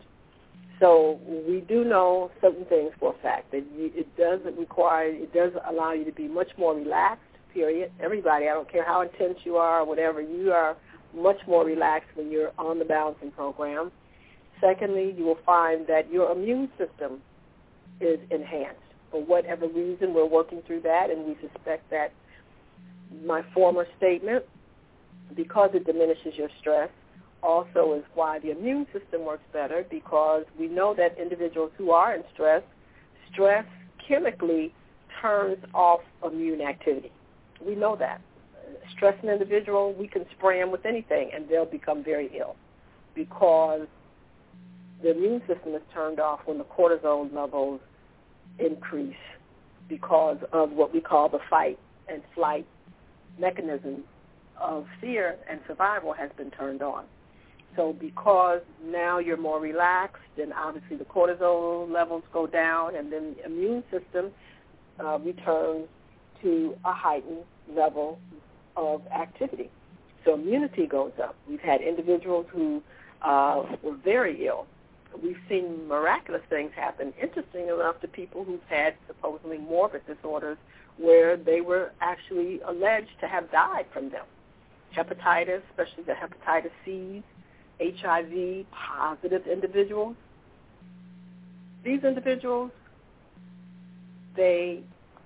So 0.80 1.20
we 1.26 1.62
do 1.62 1.84
know 1.84 2.30
certain 2.42 2.66
things 2.66 2.92
for 3.00 3.16
a 3.16 3.22
fact 3.22 3.52
that 3.52 3.64
it 3.76 4.16
does 4.16 4.40
require, 4.58 5.08
it 5.08 5.34
does 5.34 5.52
allow 5.68 5.94
you 5.94 6.06
to 6.06 6.12
be 6.12 6.28
much 6.28 6.50
more 6.58 6.76
relaxed. 6.76 7.24
Period. 7.54 7.92
Everybody, 8.00 8.46
I 8.48 8.54
don't 8.54 8.72
care 8.72 8.86
how 8.86 9.02
intense 9.02 9.40
you 9.44 9.56
are 9.56 9.84
whatever, 9.84 10.22
you 10.22 10.52
are 10.52 10.78
much 11.16 11.38
more 11.48 11.66
relaxed 11.66 12.10
when 12.14 12.30
you're 12.30 12.52
on 12.60 12.78
the 12.78 12.86
balancing 12.86 13.32
program. 13.32 13.92
Secondly, 14.62 15.16
you 15.18 15.26
will 15.26 15.40
find 15.44 15.88
that 15.88 16.12
your 16.12 16.32
immune 16.32 16.70
system 16.78 17.20
is 18.00 18.20
enhanced 18.30 18.82
for 19.12 19.24
whatever 19.24 19.68
reason, 19.68 20.14
we're 20.14 20.26
working 20.26 20.62
through 20.68 20.82
that, 20.82 21.10
and 21.10 21.26
we 21.26 21.38
suspect 21.42 21.90
that 21.90 22.12
my 23.24 23.42
former 23.54 23.86
statement, 23.98 24.44
because 25.36 25.70
it 25.74 25.86
diminishes 25.86 26.34
your 26.36 26.50
stress, 26.60 26.90
also 27.44 27.94
is 27.94 28.04
why 28.14 28.40
the 28.40 28.52
immune 28.52 28.88
system 28.94 29.26
works 29.26 29.44
better 29.54 29.86
because 29.90 30.44
we 30.60 30.68
know 30.68 30.94
that 30.96 31.18
individuals 31.20 31.72
who 31.78 31.92
are 31.92 32.16
in 32.16 32.24
stress 32.34 32.64
stress 33.32 33.66
chemically 34.08 34.74
turns 35.22 35.58
off 35.74 36.02
immune 36.24 36.62
activity. 36.62 37.12
We 37.66 37.76
know 37.76 37.96
that. 37.98 38.22
Stress 38.96 39.16
an 39.24 39.30
individual, 39.30 39.94
we 39.94 40.08
can 40.08 40.26
spray 40.38 40.60
them 40.60 40.72
with 40.72 40.86
anything 40.86 41.32
and 41.34 41.48
they'll 41.50 41.66
become 41.66 42.04
very 42.04 42.30
ill 42.38 42.56
because 43.16 43.88
the 45.02 45.12
immune 45.12 45.42
system 45.48 45.76
is 45.76 45.82
turned 45.94 46.20
off 46.20 46.40
when 46.46 46.58
the 46.58 46.64
cortisol 46.64 47.32
levels 47.34 47.80
increase 48.60 49.16
because 49.88 50.38
of 50.52 50.72
what 50.72 50.94
we 50.94 51.00
call 51.00 51.30
the 51.30 51.40
fight 51.50 51.80
and 52.08 52.22
flight 52.34 52.66
mechanism 53.40 54.04
of 54.60 54.86
fear 55.00 55.38
and 55.50 55.60
survival 55.68 56.14
has 56.14 56.30
been 56.38 56.52
turned 56.52 56.82
on. 56.82 57.06
So 57.76 57.94
because 57.94 58.62
now 58.84 59.20
you're 59.20 59.38
more 59.38 59.60
relaxed, 59.60 60.24
then 60.36 60.52
obviously 60.54 60.98
the 60.98 61.06
cortisol 61.06 61.92
levels 61.92 62.24
go 62.34 62.48
down, 62.48 62.96
and 62.96 63.12
then 63.12 63.36
the 63.36 63.46
immune 63.46 63.84
system 63.92 64.32
uh, 65.00 65.20
returns 65.20 65.88
to 66.42 66.76
a 66.86 66.94
heightened 66.94 67.44
level 67.76 68.20
of 68.76 69.02
activity. 69.08 69.70
So 70.26 70.34
immunity 70.34 70.88
goes 70.88 71.14
up. 71.22 71.36
We've 71.48 71.60
had 71.60 71.82
individuals 71.82 72.48
who 72.50 72.82
uh, 73.22 73.64
were 73.84 73.96
very 74.04 74.46
ill. 74.46 74.66
We've 75.22 75.40
seen 75.50 75.88
miraculous 75.88 76.44
things 76.50 76.72
happen, 76.76 77.14
interesting 77.22 77.70
enough, 77.70 78.02
to 78.02 78.08
people 78.08 78.44
who've 78.44 78.60
had 78.68 78.96
supposedly 79.08 79.58
morbid 79.58 80.06
disorders 80.06 80.58
where 80.98 81.38
they 81.38 81.62
were 81.62 81.92
actually 82.02 82.60
alleged 82.62 83.20
to 83.22 83.28
have 83.28 83.52
died 83.52 83.86
from 83.94 84.10
them. 84.10 84.26
Hepatitis, 84.96 85.62
especially 85.70 86.04
the 86.04 86.14
hepatitis 86.14 86.72
C, 86.84 87.24
HIV 87.80 88.66
positive 88.72 89.46
individuals. 89.48 90.16
These 91.84 92.04
individuals, 92.04 92.72
they 94.36 94.82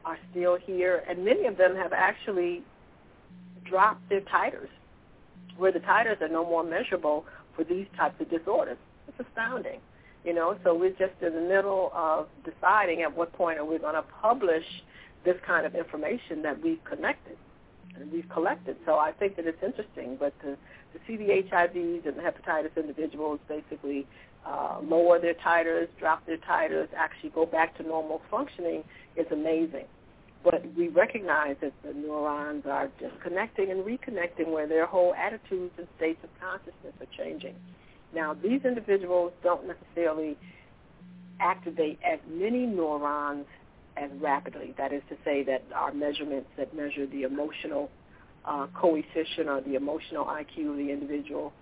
are 0.06 0.18
still 0.32 0.58
here, 0.58 1.04
and 1.08 1.24
many 1.24 1.46
of 1.46 1.58
them 1.58 1.76
have 1.76 1.94
actually 1.94 2.64
dropped 3.64 4.08
their 4.10 4.22
titers, 4.22 4.70
where 5.58 5.72
the 5.72 5.80
titers 5.80 6.22
are 6.22 6.28
no 6.28 6.44
more 6.44 6.64
measurable 6.64 7.26
for 7.56 7.64
these 7.64 7.88
types 7.98 8.20
of 8.20 8.30
disorders. 8.30 8.78
It's 9.08 9.28
astounding, 9.28 9.80
you 10.26 10.34
know. 10.34 10.58
So 10.64 10.76
we're 10.76 10.92
just 10.92 11.14
in 11.22 11.34
the 11.34 11.42
middle 11.42 11.92
of 11.94 12.28
deciding 12.44 13.02
at 13.02 13.16
what 13.16 13.32
point 13.34 13.60
are 13.60 13.66
we 13.66 13.78
going 13.78 13.96
to 13.96 14.04
publish 14.22 14.66
this 15.24 15.36
kind 15.46 15.66
of 15.66 15.76
information 15.76 16.42
that 16.42 16.62
we've 16.62 16.84
connected 16.84 17.38
we've 18.12 18.30
collected. 18.30 18.78
So 18.86 18.96
I 18.96 19.12
think 19.12 19.36
that 19.36 19.46
it's 19.46 19.62
interesting, 19.64 20.18
but 20.20 20.40
to, 20.42 20.52
to 20.56 21.00
see 21.08 21.18
the 21.18 21.26
HIVs 21.26 22.08
and 22.08 22.18
the 22.18 22.22
hepatitis 22.22 22.76
individuals 22.76 23.40
basically 23.48 24.08
uh, 24.46 24.80
lower 24.84 25.20
their 25.20 25.36
titers, 25.36 25.88
drop 26.00 26.26
their 26.26 26.38
titers, 26.38 26.88
actually 26.96 27.30
go 27.30 27.46
back 27.46 27.78
to 27.78 27.84
normal 27.84 28.22
functioning 28.30 28.84
is 29.16 29.28
amazing. 29.32 29.86
But 30.44 30.64
we 30.76 30.88
recognize 30.88 31.58
that 31.62 31.74
the 31.84 31.94
neurons 31.94 32.66
are 32.66 32.90
disconnecting 33.00 33.70
and 33.70 33.84
reconnecting 33.84 34.48
where 34.48 34.68
their 34.68 34.88
whole 34.88 35.14
attitudes 35.14 35.74
and 35.78 35.88
states 35.98 36.20
of 36.24 36.30
consciousness 36.40 36.94
are 37.00 37.24
changing. 37.24 37.56
Now, 38.14 38.34
these 38.34 38.62
individuals 38.66 39.34
don't 39.44 39.68
necessarily 39.68 40.38
activate 41.40 42.00
as 42.04 42.20
many 42.28 42.66
neurons 42.66 43.46
as 44.02 44.10
rapidly. 44.20 44.74
That 44.78 44.92
is 44.92 45.02
to 45.10 45.16
say 45.24 45.44
that 45.44 45.64
our 45.76 45.94
measurements 45.94 46.50
that 46.58 46.76
measure 46.76 47.06
the 47.06 47.24
emotional 47.24 47.90
uh, 48.46 48.68
coefficient 48.74 49.48
or 49.48 49.62
the 49.62 49.76
emotional 49.76 50.26
IQ 50.26 50.72
of 50.72 50.78
the 50.78 50.92
individual 50.92 51.54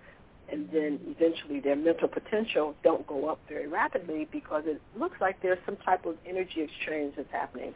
and 0.51 0.67
then 0.71 0.99
eventually 1.05 1.59
their 1.59 1.75
mental 1.75 2.07
potential 2.07 2.73
don't 2.83 3.05
go 3.05 3.29
up 3.29 3.39
very 3.47 3.67
rapidly 3.67 4.27
because 4.31 4.63
it 4.65 4.81
looks 4.97 5.17
like 5.21 5.39
there's 5.41 5.59
some 5.65 5.77
type 5.77 6.05
of 6.05 6.15
energy 6.25 6.61
exchange 6.61 7.13
that's 7.15 7.31
happening 7.31 7.73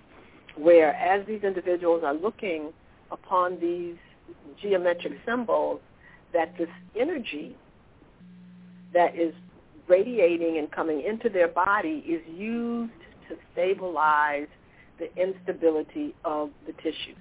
where 0.56 0.94
as 0.96 1.26
these 1.28 1.44
individuals 1.44 2.04
are 2.04 2.14
looking 2.14 2.72
upon 3.12 3.60
these 3.60 3.96
geometric 4.62 5.14
symbols 5.26 5.82
that 6.32 6.58
this 6.58 6.70
energy 6.98 7.56
that 8.94 9.16
is 9.16 9.34
radiating 9.88 10.58
and 10.58 10.72
coming 10.72 11.02
into 11.02 11.30
their 11.30 11.48
body 11.48 12.04
is 12.08 12.22
used 12.34 12.92
to 13.34 13.42
stabilize 13.54 14.48
the 15.00 15.14
instability 15.22 16.14
of 16.24 16.50
the 16.66 16.74
tissues. 16.74 17.18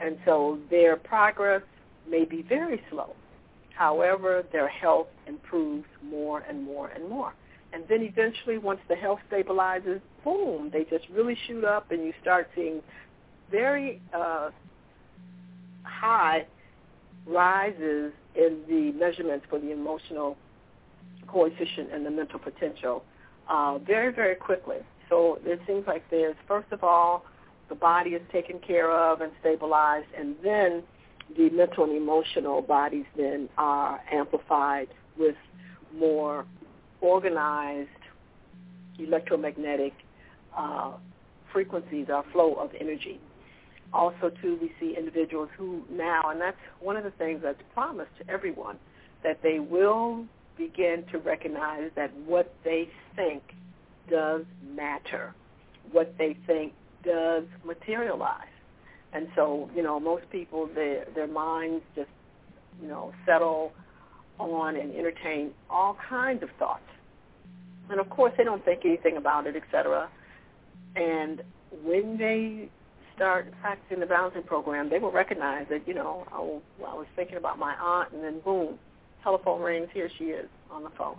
And 0.00 0.18
so 0.24 0.58
their 0.70 0.96
progress 0.96 1.62
may 2.08 2.24
be 2.24 2.42
very 2.42 2.82
slow. 2.90 3.14
However, 3.74 4.44
their 4.52 4.68
health 4.68 5.08
improves 5.26 5.86
more 6.02 6.40
and 6.40 6.62
more 6.62 6.88
and 6.88 7.08
more. 7.08 7.32
And 7.72 7.84
then 7.88 8.02
eventually, 8.02 8.58
once 8.58 8.80
the 8.88 8.96
health 8.96 9.20
stabilizes, 9.30 10.00
boom, 10.24 10.70
they 10.72 10.84
just 10.84 11.08
really 11.10 11.36
shoot 11.46 11.64
up 11.64 11.90
and 11.90 12.04
you 12.04 12.12
start 12.20 12.50
seeing 12.54 12.82
very 13.50 14.00
uh, 14.12 14.50
high 15.84 16.46
rises 17.26 18.12
in 18.34 18.60
the 18.68 18.92
measurements 18.92 19.46
for 19.48 19.58
the 19.58 19.70
emotional 19.70 20.36
coefficient 21.28 21.92
and 21.92 22.04
the 22.04 22.10
mental 22.10 22.38
potential 22.38 23.04
uh, 23.48 23.78
very, 23.78 24.12
very 24.12 24.34
quickly. 24.34 24.78
So 25.10 25.38
it 25.44 25.60
seems 25.66 25.86
like 25.86 26.04
there's, 26.10 26.36
first 26.48 26.72
of 26.72 26.82
all, 26.82 27.24
the 27.68 27.74
body 27.74 28.10
is 28.10 28.22
taken 28.32 28.58
care 28.60 28.90
of 28.90 29.20
and 29.20 29.32
stabilized, 29.40 30.06
and 30.16 30.36
then 30.42 30.82
the 31.36 31.50
mental 31.50 31.84
and 31.84 31.96
emotional 31.96 32.62
bodies 32.62 33.04
then 33.16 33.48
are 33.58 34.00
amplified 34.10 34.88
with 35.18 35.36
more 35.94 36.46
organized 37.00 37.88
electromagnetic 38.98 39.92
uh, 40.56 40.92
frequencies 41.52 42.06
or 42.08 42.24
flow 42.32 42.54
of 42.54 42.70
energy. 42.80 43.20
Also, 43.92 44.30
too, 44.40 44.58
we 44.60 44.72
see 44.78 44.94
individuals 44.96 45.48
who 45.58 45.82
now, 45.90 46.30
and 46.30 46.40
that's 46.40 46.56
one 46.80 46.96
of 46.96 47.04
the 47.04 47.10
things 47.12 47.40
that's 47.42 47.62
promised 47.74 48.10
to 48.18 48.30
everyone, 48.30 48.78
that 49.24 49.38
they 49.42 49.58
will 49.58 50.24
begin 50.56 51.04
to 51.10 51.18
recognize 51.18 51.90
that 51.96 52.12
what 52.26 52.54
they 52.64 52.88
think 53.16 53.42
does 54.08 54.42
matter. 54.74 55.34
What 55.92 56.14
they 56.18 56.36
think 56.46 56.72
does 57.04 57.44
materialize. 57.64 58.46
And 59.12 59.28
so, 59.34 59.68
you 59.74 59.82
know, 59.82 59.98
most 59.98 60.30
people, 60.30 60.68
their, 60.74 61.06
their 61.14 61.26
minds 61.26 61.82
just, 61.96 62.10
you 62.80 62.88
know, 62.88 63.12
settle 63.26 63.72
on 64.38 64.76
and 64.76 64.94
entertain 64.94 65.50
all 65.68 65.96
kinds 66.08 66.42
of 66.42 66.48
thoughts. 66.58 66.82
And 67.90 67.98
of 67.98 68.08
course, 68.08 68.32
they 68.38 68.44
don't 68.44 68.64
think 68.64 68.84
anything 68.84 69.16
about 69.16 69.46
it, 69.46 69.56
etc. 69.56 70.08
And 70.94 71.42
when 71.84 72.16
they 72.16 72.68
start 73.16 73.52
practicing 73.60 74.00
the 74.00 74.06
balancing 74.06 74.44
program, 74.44 74.88
they 74.88 74.98
will 74.98 75.10
recognize 75.10 75.66
that, 75.70 75.86
you 75.88 75.94
know, 75.94 76.24
oh, 76.32 76.62
I, 76.80 76.92
I 76.92 76.94
was 76.94 77.06
thinking 77.16 77.36
about 77.36 77.58
my 77.58 77.74
aunt, 77.74 78.12
and 78.12 78.22
then 78.22 78.40
boom, 78.40 78.78
telephone 79.24 79.60
rings, 79.60 79.88
here 79.92 80.08
she 80.18 80.24
is 80.26 80.48
on 80.70 80.84
the 80.84 80.90
phone 80.96 81.16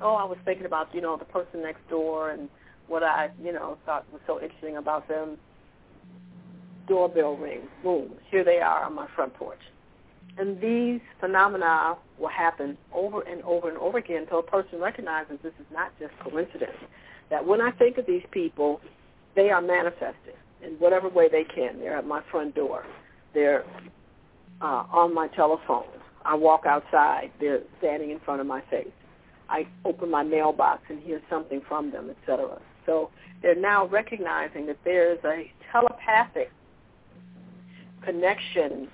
oh, 0.00 0.14
I 0.14 0.24
was 0.24 0.38
thinking 0.44 0.66
about, 0.66 0.94
you 0.94 1.00
know, 1.00 1.16
the 1.16 1.24
person 1.24 1.62
next 1.62 1.88
door 1.88 2.30
and 2.30 2.48
what 2.88 3.02
I, 3.02 3.30
you 3.42 3.52
know, 3.52 3.78
thought 3.86 4.04
was 4.12 4.20
so 4.26 4.40
interesting 4.40 4.76
about 4.76 5.08
them. 5.08 5.38
Doorbell 6.88 7.36
rings. 7.36 7.68
Boom. 7.82 8.12
Here 8.30 8.44
they 8.44 8.58
are 8.58 8.84
on 8.84 8.94
my 8.94 9.06
front 9.14 9.34
porch. 9.34 9.60
And 10.38 10.60
these 10.60 11.00
phenomena 11.20 11.96
will 12.18 12.28
happen 12.28 12.76
over 12.92 13.20
and 13.22 13.42
over 13.42 13.68
and 13.68 13.78
over 13.78 13.98
again 13.98 14.22
until 14.22 14.38
a 14.38 14.42
person 14.42 14.80
recognizes 14.80 15.38
this 15.42 15.52
is 15.60 15.66
not 15.72 15.92
just 15.98 16.12
coincidence. 16.20 16.78
That 17.30 17.46
when 17.46 17.60
I 17.60 17.70
think 17.72 17.98
of 17.98 18.06
these 18.06 18.24
people, 18.30 18.80
they 19.36 19.50
are 19.50 19.60
manifested 19.60 20.34
in 20.62 20.72
whatever 20.72 21.08
way 21.08 21.28
they 21.30 21.44
can. 21.44 21.78
They're 21.78 21.96
at 21.96 22.06
my 22.06 22.22
front 22.30 22.54
door. 22.54 22.84
They're 23.34 23.64
uh, 24.60 24.84
on 24.90 25.14
my 25.14 25.28
telephone. 25.28 25.84
I 26.24 26.34
walk 26.34 26.64
outside. 26.66 27.30
They're 27.40 27.62
standing 27.78 28.10
in 28.10 28.20
front 28.20 28.40
of 28.40 28.46
my 28.46 28.62
face. 28.70 28.88
I 29.48 29.66
open 29.84 30.10
my 30.10 30.22
mailbox 30.22 30.82
and 30.88 31.00
hear 31.00 31.20
something 31.28 31.60
from 31.68 31.90
them, 31.90 32.10
etc. 32.10 32.60
So 32.86 33.10
they're 33.42 33.54
now 33.54 33.86
recognizing 33.86 34.66
that 34.66 34.78
there's 34.84 35.18
a 35.24 35.50
telepathic 35.70 36.50
connection 38.04 38.88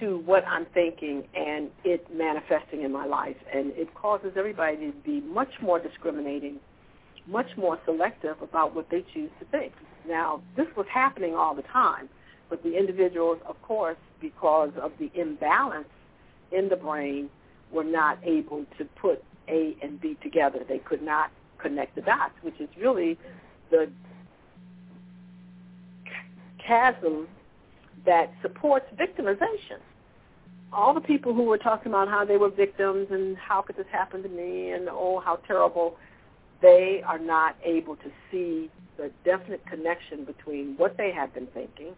to 0.00 0.18
what 0.18 0.46
I'm 0.46 0.66
thinking 0.74 1.24
and 1.34 1.70
it 1.84 2.06
manifesting 2.14 2.82
in 2.82 2.92
my 2.92 3.06
life. 3.06 3.36
And 3.52 3.72
it 3.72 3.94
causes 3.94 4.32
everybody 4.36 4.76
to 4.76 4.92
be 5.04 5.20
much 5.20 5.52
more 5.62 5.78
discriminating, 5.78 6.56
much 7.26 7.48
more 7.56 7.78
selective 7.84 8.40
about 8.42 8.74
what 8.74 8.90
they 8.90 9.04
choose 9.14 9.30
to 9.40 9.46
think. 9.46 9.72
Now, 10.06 10.42
this 10.56 10.66
was 10.76 10.86
happening 10.92 11.34
all 11.34 11.54
the 11.54 11.62
time, 11.62 12.08
but 12.48 12.62
the 12.62 12.76
individuals, 12.76 13.38
of 13.48 13.60
course, 13.62 13.96
because 14.20 14.70
of 14.80 14.92
the 14.98 15.10
imbalance 15.14 15.88
in 16.52 16.68
the 16.68 16.76
brain, 16.76 17.28
were 17.72 17.84
not 17.84 18.18
able 18.22 18.64
to 18.78 18.84
put 19.00 19.22
a 19.48 19.76
and 19.82 20.00
B 20.00 20.16
together. 20.22 20.60
They 20.68 20.78
could 20.78 21.02
not 21.02 21.30
connect 21.58 21.94
the 21.94 22.02
dots, 22.02 22.34
which 22.42 22.60
is 22.60 22.68
really 22.78 23.18
the 23.70 23.90
chasm 26.64 27.28
that 28.04 28.32
supports 28.42 28.86
victimization. 28.98 29.80
All 30.72 30.94
the 30.94 31.00
people 31.00 31.32
who 31.32 31.44
were 31.44 31.58
talking 31.58 31.92
about 31.92 32.08
how 32.08 32.24
they 32.24 32.36
were 32.36 32.50
victims 32.50 33.08
and 33.10 33.36
how 33.36 33.62
could 33.62 33.76
this 33.76 33.86
happen 33.90 34.22
to 34.22 34.28
me 34.28 34.72
and 34.72 34.88
oh 34.88 35.20
how 35.24 35.36
terrible, 35.46 35.96
they 36.60 37.02
are 37.06 37.18
not 37.18 37.56
able 37.64 37.96
to 37.96 38.10
see 38.30 38.70
the 38.96 39.10
definite 39.24 39.64
connection 39.66 40.24
between 40.24 40.74
what 40.76 40.96
they 40.96 41.12
have 41.12 41.32
been 41.34 41.46
thinking, 41.48 41.94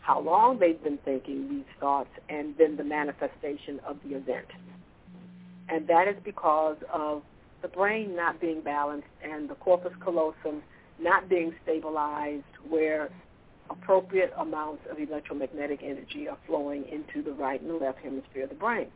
how 0.00 0.20
long 0.20 0.58
they've 0.58 0.82
been 0.82 0.98
thinking 1.04 1.48
these 1.48 1.64
thoughts, 1.80 2.10
and 2.28 2.54
then 2.58 2.76
the 2.76 2.84
manifestation 2.84 3.80
of 3.86 3.96
the 4.04 4.14
event. 4.16 4.46
And 5.68 5.86
that 5.88 6.08
is 6.08 6.16
because 6.24 6.76
of 6.92 7.22
the 7.62 7.68
brain 7.68 8.14
not 8.14 8.40
being 8.40 8.60
balanced 8.60 9.08
and 9.22 9.48
the 9.48 9.54
corpus 9.54 9.92
callosum 10.02 10.62
not 11.00 11.28
being 11.28 11.54
stabilized 11.62 12.44
where 12.68 13.10
appropriate 13.70 14.32
amounts 14.38 14.82
of 14.90 14.98
electromagnetic 14.98 15.80
energy 15.82 16.28
are 16.28 16.36
flowing 16.46 16.84
into 16.92 17.22
the 17.22 17.32
right 17.32 17.60
and 17.60 17.70
the 17.70 17.74
left 17.74 17.98
hemisphere 18.00 18.44
of 18.44 18.50
the 18.50 18.54
brain. 18.54 18.86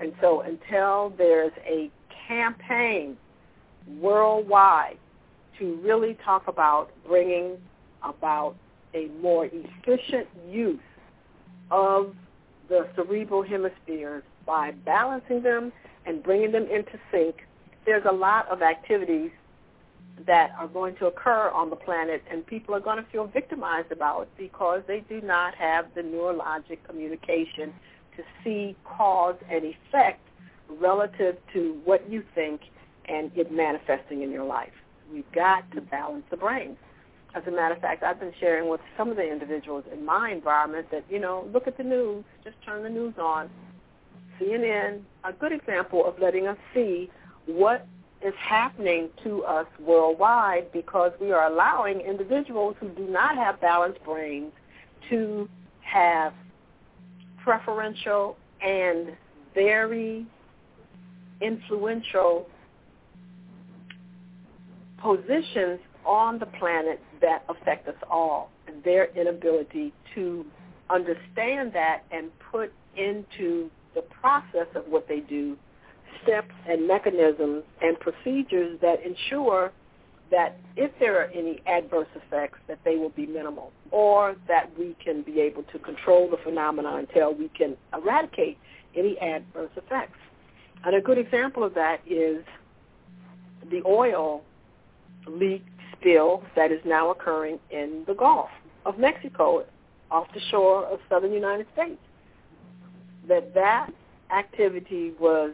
And 0.00 0.12
so 0.20 0.42
until 0.42 1.12
there's 1.16 1.52
a 1.66 1.90
campaign 2.28 3.16
worldwide 4.00 4.98
to 5.58 5.80
really 5.82 6.16
talk 6.24 6.46
about 6.46 6.90
bringing 7.06 7.56
about 8.02 8.54
a 8.94 9.08
more 9.20 9.48
efficient 9.50 10.28
use 10.48 10.78
of 11.70 12.14
the 12.68 12.86
cerebral 12.94 13.42
hemispheres 13.42 14.22
by 14.48 14.72
balancing 14.84 15.42
them 15.42 15.70
and 16.06 16.22
bringing 16.22 16.50
them 16.50 16.64
into 16.64 16.98
sync, 17.12 17.36
there's 17.84 18.04
a 18.08 18.12
lot 18.12 18.48
of 18.48 18.62
activities 18.62 19.30
that 20.26 20.50
are 20.58 20.66
going 20.66 20.96
to 20.96 21.06
occur 21.06 21.50
on 21.50 21.70
the 21.70 21.76
planet 21.76 22.24
and 22.30 22.44
people 22.44 22.74
are 22.74 22.80
going 22.80 22.96
to 22.96 23.08
feel 23.10 23.26
victimized 23.26 23.92
about 23.92 24.26
because 24.36 24.82
they 24.88 25.04
do 25.08 25.20
not 25.20 25.54
have 25.54 25.86
the 25.94 26.00
neurologic 26.00 26.78
communication 26.88 27.72
to 28.16 28.24
see 28.42 28.74
cause 28.84 29.36
and 29.48 29.64
effect 29.64 30.20
relative 30.80 31.36
to 31.52 31.78
what 31.84 32.10
you 32.10 32.24
think 32.34 32.62
and 33.08 33.30
it 33.36 33.52
manifesting 33.52 34.22
in 34.22 34.30
your 34.32 34.44
life. 34.44 34.72
We've 35.12 35.30
got 35.32 35.70
to 35.72 35.80
balance 35.80 36.24
the 36.30 36.36
brain. 36.36 36.76
As 37.34 37.42
a 37.46 37.50
matter 37.50 37.74
of 37.74 37.80
fact, 37.80 38.02
I've 38.02 38.18
been 38.18 38.32
sharing 38.40 38.68
with 38.68 38.80
some 38.96 39.10
of 39.10 39.16
the 39.16 39.30
individuals 39.30 39.84
in 39.92 40.04
my 40.04 40.30
environment 40.30 40.88
that, 40.90 41.04
you 41.10 41.20
know, 41.20 41.48
look 41.52 41.66
at 41.66 41.76
the 41.76 41.84
news, 41.84 42.24
just 42.42 42.56
turn 42.64 42.82
the 42.82 42.90
news 42.90 43.14
on. 43.18 43.50
CNN, 44.40 45.00
a 45.24 45.32
good 45.32 45.52
example 45.52 46.04
of 46.06 46.18
letting 46.20 46.46
us 46.46 46.58
see 46.74 47.10
what 47.46 47.86
is 48.24 48.34
happening 48.38 49.08
to 49.22 49.44
us 49.44 49.66
worldwide 49.80 50.72
because 50.72 51.12
we 51.20 51.30
are 51.30 51.50
allowing 51.50 52.00
individuals 52.00 52.74
who 52.80 52.88
do 52.90 53.06
not 53.06 53.36
have 53.36 53.60
balanced 53.60 54.02
brains 54.04 54.52
to 55.08 55.48
have 55.80 56.32
preferential 57.42 58.36
and 58.60 59.16
very 59.54 60.26
influential 61.40 62.46
positions 65.00 65.78
on 66.04 66.38
the 66.38 66.46
planet 66.46 67.00
that 67.20 67.44
affect 67.48 67.86
us 67.88 67.94
all 68.10 68.50
and 68.66 68.82
their 68.82 69.06
inability 69.16 69.92
to 70.14 70.44
understand 70.90 71.72
that 71.72 72.02
and 72.10 72.30
put 72.50 72.72
into 72.96 73.70
the 73.98 74.14
process 74.20 74.68
of 74.76 74.84
what 74.88 75.08
they 75.08 75.20
do 75.20 75.56
steps 76.22 76.54
and 76.68 76.86
mechanisms 76.86 77.64
and 77.82 77.98
procedures 77.98 78.78
that 78.80 78.98
ensure 79.04 79.72
that 80.30 80.58
if 80.76 80.90
there 81.00 81.20
are 81.20 81.30
any 81.34 81.60
adverse 81.66 82.08
effects 82.14 82.58
that 82.68 82.78
they 82.84 82.96
will 82.96 83.10
be 83.10 83.26
minimal 83.26 83.72
or 83.90 84.36
that 84.46 84.70
we 84.78 84.94
can 85.02 85.22
be 85.22 85.40
able 85.40 85.62
to 85.64 85.78
control 85.80 86.30
the 86.30 86.36
phenomena 86.44 86.96
until 86.96 87.34
we 87.34 87.48
can 87.48 87.76
eradicate 87.94 88.58
any 88.96 89.18
adverse 89.18 89.70
effects. 89.76 90.18
And 90.84 90.94
a 90.94 91.00
good 91.00 91.18
example 91.18 91.64
of 91.64 91.74
that 91.74 92.00
is 92.06 92.44
the 93.70 93.82
oil 93.84 94.44
leak 95.26 95.64
spill 95.92 96.42
that 96.54 96.70
is 96.70 96.80
now 96.84 97.10
occurring 97.10 97.58
in 97.70 98.04
the 98.06 98.14
Gulf 98.14 98.50
of 98.86 98.98
Mexico 98.98 99.64
off 100.10 100.26
the 100.34 100.40
shore 100.50 100.84
of 100.86 101.00
southern 101.08 101.32
United 101.32 101.66
States. 101.72 101.98
That 103.28 103.54
that 103.54 103.90
activity 104.36 105.12
was 105.20 105.52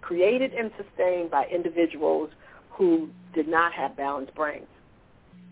created 0.00 0.52
and 0.52 0.70
sustained 0.76 1.30
by 1.30 1.46
individuals 1.46 2.30
who 2.70 3.10
did 3.34 3.48
not 3.48 3.72
have 3.72 3.96
balanced 3.96 4.34
brains. 4.34 4.66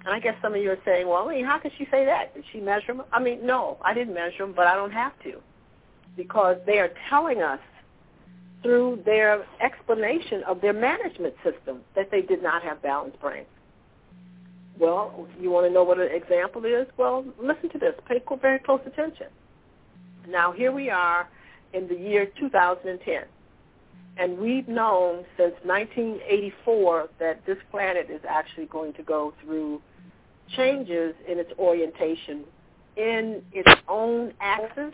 And 0.04 0.14
I 0.14 0.20
guess 0.20 0.34
some 0.40 0.54
of 0.54 0.62
you 0.62 0.70
are 0.70 0.78
saying, 0.84 1.08
well, 1.08 1.28
I 1.28 1.34
mean, 1.34 1.44
how 1.44 1.58
could 1.58 1.72
she 1.76 1.84
say 1.90 2.04
that? 2.04 2.32
Did 2.34 2.44
she 2.52 2.60
measure 2.60 2.94
them? 2.94 3.02
I 3.12 3.20
mean, 3.20 3.44
no, 3.44 3.76
I 3.84 3.92
didn't 3.92 4.14
measure 4.14 4.44
them, 4.46 4.52
but 4.54 4.66
I 4.66 4.76
don't 4.76 4.92
have 4.92 5.12
to 5.24 5.40
because 6.16 6.56
they 6.64 6.78
are 6.78 6.90
telling 7.10 7.42
us 7.42 7.58
through 8.62 9.02
their 9.04 9.44
explanation 9.60 10.42
of 10.44 10.60
their 10.60 10.72
management 10.72 11.34
system 11.44 11.80
that 11.94 12.10
they 12.10 12.22
did 12.22 12.42
not 12.42 12.62
have 12.62 12.80
balanced 12.82 13.20
brains. 13.20 13.46
Well, 14.78 15.26
you 15.40 15.50
want 15.50 15.66
to 15.66 15.72
know 15.72 15.84
what 15.84 15.98
an 15.98 16.08
example 16.10 16.64
is? 16.64 16.86
Well, 16.96 17.24
listen 17.40 17.70
to 17.70 17.78
this. 17.78 17.94
Pay 18.08 18.22
very 18.40 18.58
close 18.58 18.80
attention. 18.86 19.26
Now, 20.28 20.52
here 20.52 20.72
we 20.72 20.90
are 20.90 21.28
in 21.72 21.88
the 21.88 21.94
year 21.94 22.30
2010. 22.38 23.22
And 24.18 24.38
we've 24.38 24.66
known 24.66 25.24
since 25.36 25.54
1984 25.64 27.08
that 27.20 27.44
this 27.46 27.58
planet 27.70 28.08
is 28.10 28.20
actually 28.28 28.66
going 28.66 28.94
to 28.94 29.02
go 29.02 29.34
through 29.42 29.82
changes 30.56 31.14
in 31.28 31.38
its 31.38 31.50
orientation 31.58 32.44
in 32.96 33.42
its 33.52 33.70
own 33.88 34.32
axis 34.40 34.92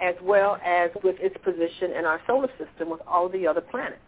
as 0.00 0.14
well 0.22 0.58
as 0.64 0.90
with 1.04 1.16
its 1.20 1.36
position 1.44 1.92
in 1.96 2.04
our 2.04 2.20
solar 2.26 2.48
system 2.58 2.90
with 2.90 3.00
all 3.06 3.28
the 3.28 3.46
other 3.46 3.60
planets. 3.60 4.00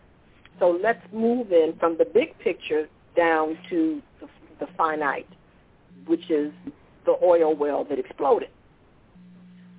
So 0.58 0.78
let's 0.82 1.04
move 1.12 1.52
in 1.52 1.74
from 1.78 1.96
the 1.98 2.06
big 2.06 2.38
picture 2.38 2.88
down 3.16 3.58
to 3.70 4.02
the, 4.20 4.28
the 4.60 4.66
finite, 4.76 5.28
which 6.06 6.30
is 6.30 6.52
the 7.04 7.16
oil 7.22 7.54
well 7.54 7.84
that 7.84 7.98
exploded. 7.98 8.48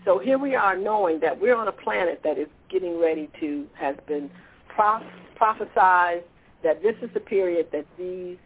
So 0.05 0.19
here 0.19 0.37
we 0.37 0.53
are 0.53 0.77
knowing 0.77 1.19
that 1.21 1.41
we're 1.41 1.55
on 1.55 1.67
a 1.67 1.71
planet 1.71 2.21
that 2.23 2.37
is 2.37 2.47
getting 2.69 3.01
ready 3.01 3.27
to, 3.39 3.65
has 3.73 3.95
been 4.07 4.29
prophesied 4.69 6.23
that 6.63 6.83
this 6.83 6.95
is 7.01 7.09
the 7.15 7.19
period 7.19 7.67
that 7.71 7.85
these 7.97 8.37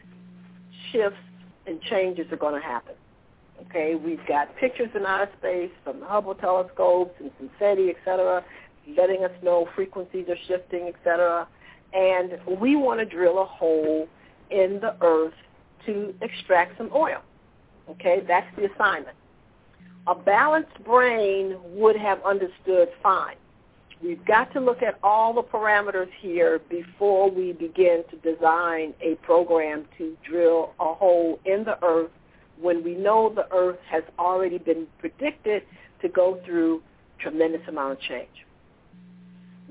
shifts 0.91 1.19
and 1.67 1.81
changes 1.81 2.31
are 2.31 2.37
going 2.37 2.59
to 2.59 2.65
happen. 2.65 2.95
Okay, 3.65 3.95
we've 3.95 4.25
got 4.25 4.55
pictures 4.55 4.89
in 4.95 5.05
outer 5.05 5.29
space 5.37 5.71
from 5.83 5.99
the 5.99 6.05
Hubble 6.05 6.33
telescopes 6.33 7.13
and 7.19 7.49
SETI, 7.59 7.89
et 7.89 7.97
cetera, 8.05 8.43
letting 8.97 9.25
us 9.25 9.31
know 9.43 9.67
frequencies 9.75 10.27
are 10.29 10.37
shifting, 10.47 10.85
et 10.87 10.95
cetera. 11.03 11.45
And 11.93 12.39
we 12.59 12.77
want 12.77 13.01
to 13.01 13.05
drill 13.05 13.41
a 13.41 13.45
hole 13.45 14.07
in 14.49 14.79
the 14.79 14.95
earth 15.01 15.33
to 15.87 16.13
extract 16.21 16.77
some 16.77 16.89
oil. 16.95 17.21
Okay, 17.89 18.23
that's 18.25 18.47
the 18.55 18.71
assignment. 18.71 19.17
A 20.09 20.15
balanced 20.15 20.83
brain 20.83 21.55
would 21.65 21.95
have 21.95 22.19
understood 22.23 22.89
fine. 23.03 23.35
We've 24.01 24.25
got 24.25 24.51
to 24.53 24.59
look 24.59 24.81
at 24.81 24.97
all 25.03 25.33
the 25.33 25.43
parameters 25.43 26.09
here 26.19 26.59
before 26.67 27.29
we 27.29 27.51
begin 27.51 28.03
to 28.09 28.33
design 28.33 28.95
a 29.01 29.15
program 29.21 29.85
to 29.99 30.17
drill 30.27 30.73
a 30.79 30.95
hole 30.95 31.39
in 31.45 31.63
the 31.63 31.77
earth 31.83 32.09
when 32.59 32.83
we 32.83 32.95
know 32.95 33.29
the 33.29 33.45
earth 33.53 33.77
has 33.87 34.01
already 34.17 34.57
been 34.57 34.87
predicted 34.97 35.61
to 36.01 36.09
go 36.09 36.41
through 36.43 36.81
tremendous 37.19 37.61
amount 37.67 37.91
of 37.91 38.01
change. 38.01 38.47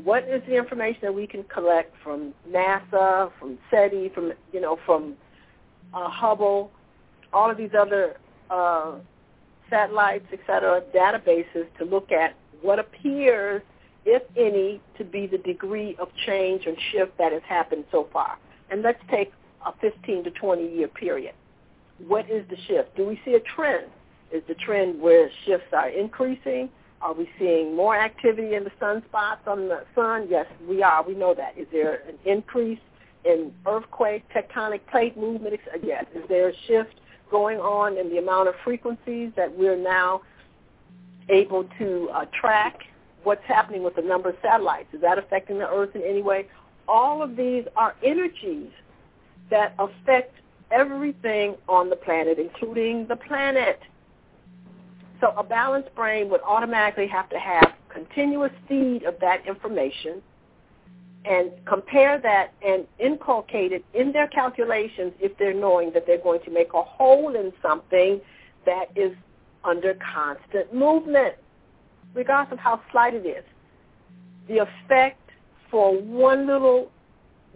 What 0.04 0.22
is 0.28 0.40
the 0.46 0.56
information 0.56 1.00
that 1.02 1.14
we 1.14 1.26
can 1.26 1.42
collect 1.44 1.92
from 2.04 2.32
NASA, 2.48 3.32
from 3.40 3.58
SETI, 3.72 4.10
from 4.14 4.32
you 4.52 4.60
know, 4.60 4.78
from 4.86 5.16
uh, 5.92 6.08
Hubble, 6.08 6.70
all 7.32 7.50
of 7.50 7.56
these 7.56 7.74
other 7.76 8.18
uh, 8.50 8.98
satellites, 9.70 10.26
et 10.32 10.40
cetera, 10.46 10.82
databases 10.94 11.66
to 11.78 11.84
look 11.84 12.10
at 12.12 12.34
what 12.62 12.78
appears 12.78 13.62
if 14.08 14.22
any, 14.36 14.80
to 14.96 15.04
be 15.04 15.26
the 15.26 15.38
degree 15.38 15.94
of 15.98 16.08
change 16.26 16.64
and 16.66 16.76
shift 16.92 17.18
that 17.18 17.32
has 17.32 17.42
happened 17.46 17.84
so 17.92 18.08
far. 18.12 18.38
And 18.70 18.82
let's 18.82 19.00
take 19.10 19.32
a 19.66 19.72
15 19.80 20.24
to 20.24 20.30
20 20.30 20.66
year 20.74 20.88
period. 20.88 21.34
What 22.06 22.30
is 22.30 22.48
the 22.48 22.56
shift? 22.66 22.96
Do 22.96 23.04
we 23.04 23.20
see 23.24 23.34
a 23.34 23.40
trend? 23.40 23.86
Is 24.32 24.42
the 24.48 24.54
trend 24.54 25.00
where 25.00 25.30
shifts 25.44 25.72
are 25.72 25.88
increasing? 25.88 26.70
Are 27.00 27.12
we 27.12 27.28
seeing 27.38 27.76
more 27.76 27.96
activity 27.96 28.54
in 28.54 28.64
the 28.64 28.72
sunspots 28.80 29.46
on 29.46 29.68
the 29.68 29.84
sun? 29.94 30.26
Yes, 30.30 30.46
we 30.68 30.82
are. 30.82 31.02
We 31.06 31.14
know 31.14 31.34
that. 31.34 31.58
Is 31.58 31.66
there 31.70 32.02
an 32.08 32.18
increase 32.24 32.80
in 33.24 33.52
earthquake, 33.66 34.24
tectonic 34.34 34.80
plate 34.90 35.16
movement? 35.16 35.60
Yes. 35.82 36.06
Is 36.14 36.22
there 36.28 36.48
a 36.48 36.52
shift 36.66 36.94
going 37.30 37.58
on 37.58 37.98
and 37.98 38.10
the 38.10 38.18
amount 38.18 38.48
of 38.48 38.54
frequencies 38.64 39.30
that 39.36 39.56
we're 39.56 39.76
now 39.76 40.22
able 41.28 41.64
to 41.78 42.08
uh, 42.12 42.24
track 42.40 42.80
what's 43.24 43.44
happening 43.46 43.82
with 43.82 43.96
the 43.96 44.02
number 44.02 44.30
of 44.30 44.36
satellites. 44.42 44.88
Is 44.92 45.00
that 45.02 45.18
affecting 45.18 45.58
the 45.58 45.68
Earth 45.68 45.94
in 45.94 46.02
any 46.02 46.22
way? 46.22 46.46
All 46.86 47.22
of 47.22 47.36
these 47.36 47.64
are 47.76 47.94
energies 48.02 48.70
that 49.50 49.74
affect 49.78 50.34
everything 50.70 51.56
on 51.68 51.90
the 51.90 51.96
planet, 51.96 52.38
including 52.38 53.06
the 53.06 53.16
planet. 53.16 53.80
So 55.20 55.34
a 55.36 55.42
balanced 55.42 55.94
brain 55.94 56.30
would 56.30 56.40
automatically 56.42 57.08
have 57.08 57.28
to 57.30 57.38
have 57.38 57.72
continuous 57.88 58.52
feed 58.68 59.02
of 59.02 59.18
that 59.20 59.46
information 59.46 60.22
and 61.28 61.50
compare 61.66 62.18
that 62.18 62.54
and 62.64 62.86
inculcate 62.98 63.72
it 63.72 63.84
in 63.92 64.12
their 64.12 64.28
calculations 64.28 65.12
if 65.20 65.36
they're 65.36 65.52
knowing 65.52 65.92
that 65.92 66.06
they're 66.06 66.22
going 66.22 66.40
to 66.44 66.50
make 66.50 66.72
a 66.74 66.82
hole 66.82 67.36
in 67.36 67.52
something 67.60 68.20
that 68.64 68.86
is 68.96 69.12
under 69.64 69.94
constant 70.14 70.72
movement, 70.72 71.34
regardless 72.14 72.52
of 72.52 72.58
how 72.58 72.80
slight 72.90 73.14
it 73.14 73.26
is. 73.26 73.44
The 74.48 74.58
effect 74.58 75.20
for 75.70 76.00
one 76.00 76.46
little 76.46 76.90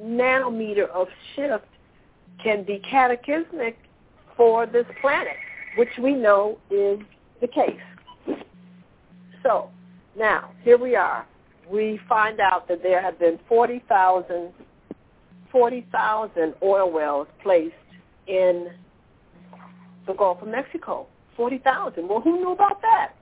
nanometer 0.02 0.88
of 0.90 1.08
shift 1.34 1.64
can 2.42 2.64
be 2.64 2.78
cataclysmic 2.80 3.78
for 4.36 4.66
this 4.66 4.86
planet, 5.00 5.36
which 5.76 5.96
we 5.98 6.12
know 6.12 6.58
is 6.70 6.98
the 7.40 7.48
case. 7.48 8.36
So 9.42 9.70
now, 10.16 10.50
here 10.62 10.76
we 10.76 10.94
are. 10.94 11.26
We 11.72 11.98
find 12.08 12.38
out 12.40 12.68
that 12.68 12.82
there 12.82 13.00
have 13.00 13.18
been 13.18 13.38
40,000 13.48 14.52
40,000 15.52 16.54
oil 16.62 16.90
wells 16.90 17.28
placed 17.42 17.74
in 18.26 18.68
the 20.06 20.14
Gulf 20.14 20.40
of 20.42 20.48
Mexico. 20.48 21.06
40,000. 21.36 22.08
Well, 22.08 22.20
who 22.20 22.38
knew 22.38 22.52
about 22.52 22.80
that? 22.80 23.12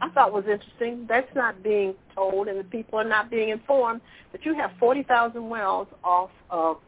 I 0.00 0.08
thought 0.10 0.32
was 0.32 0.44
interesting. 0.50 1.06
That's 1.08 1.32
not 1.36 1.62
being 1.62 1.94
told, 2.14 2.48
and 2.48 2.58
the 2.58 2.64
people 2.64 2.98
are 2.98 3.04
not 3.04 3.30
being 3.30 3.50
informed 3.50 4.00
that 4.32 4.44
you 4.44 4.54
have 4.54 4.72
40,000 4.80 5.48
wells 5.48 5.86
off 6.02 6.30
of 6.50 6.78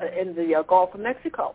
uh, 0.00 0.06
in 0.20 0.34
the 0.34 0.54
uh, 0.56 0.62
Gulf 0.62 0.94
of 0.94 1.00
Mexico. 1.00 1.54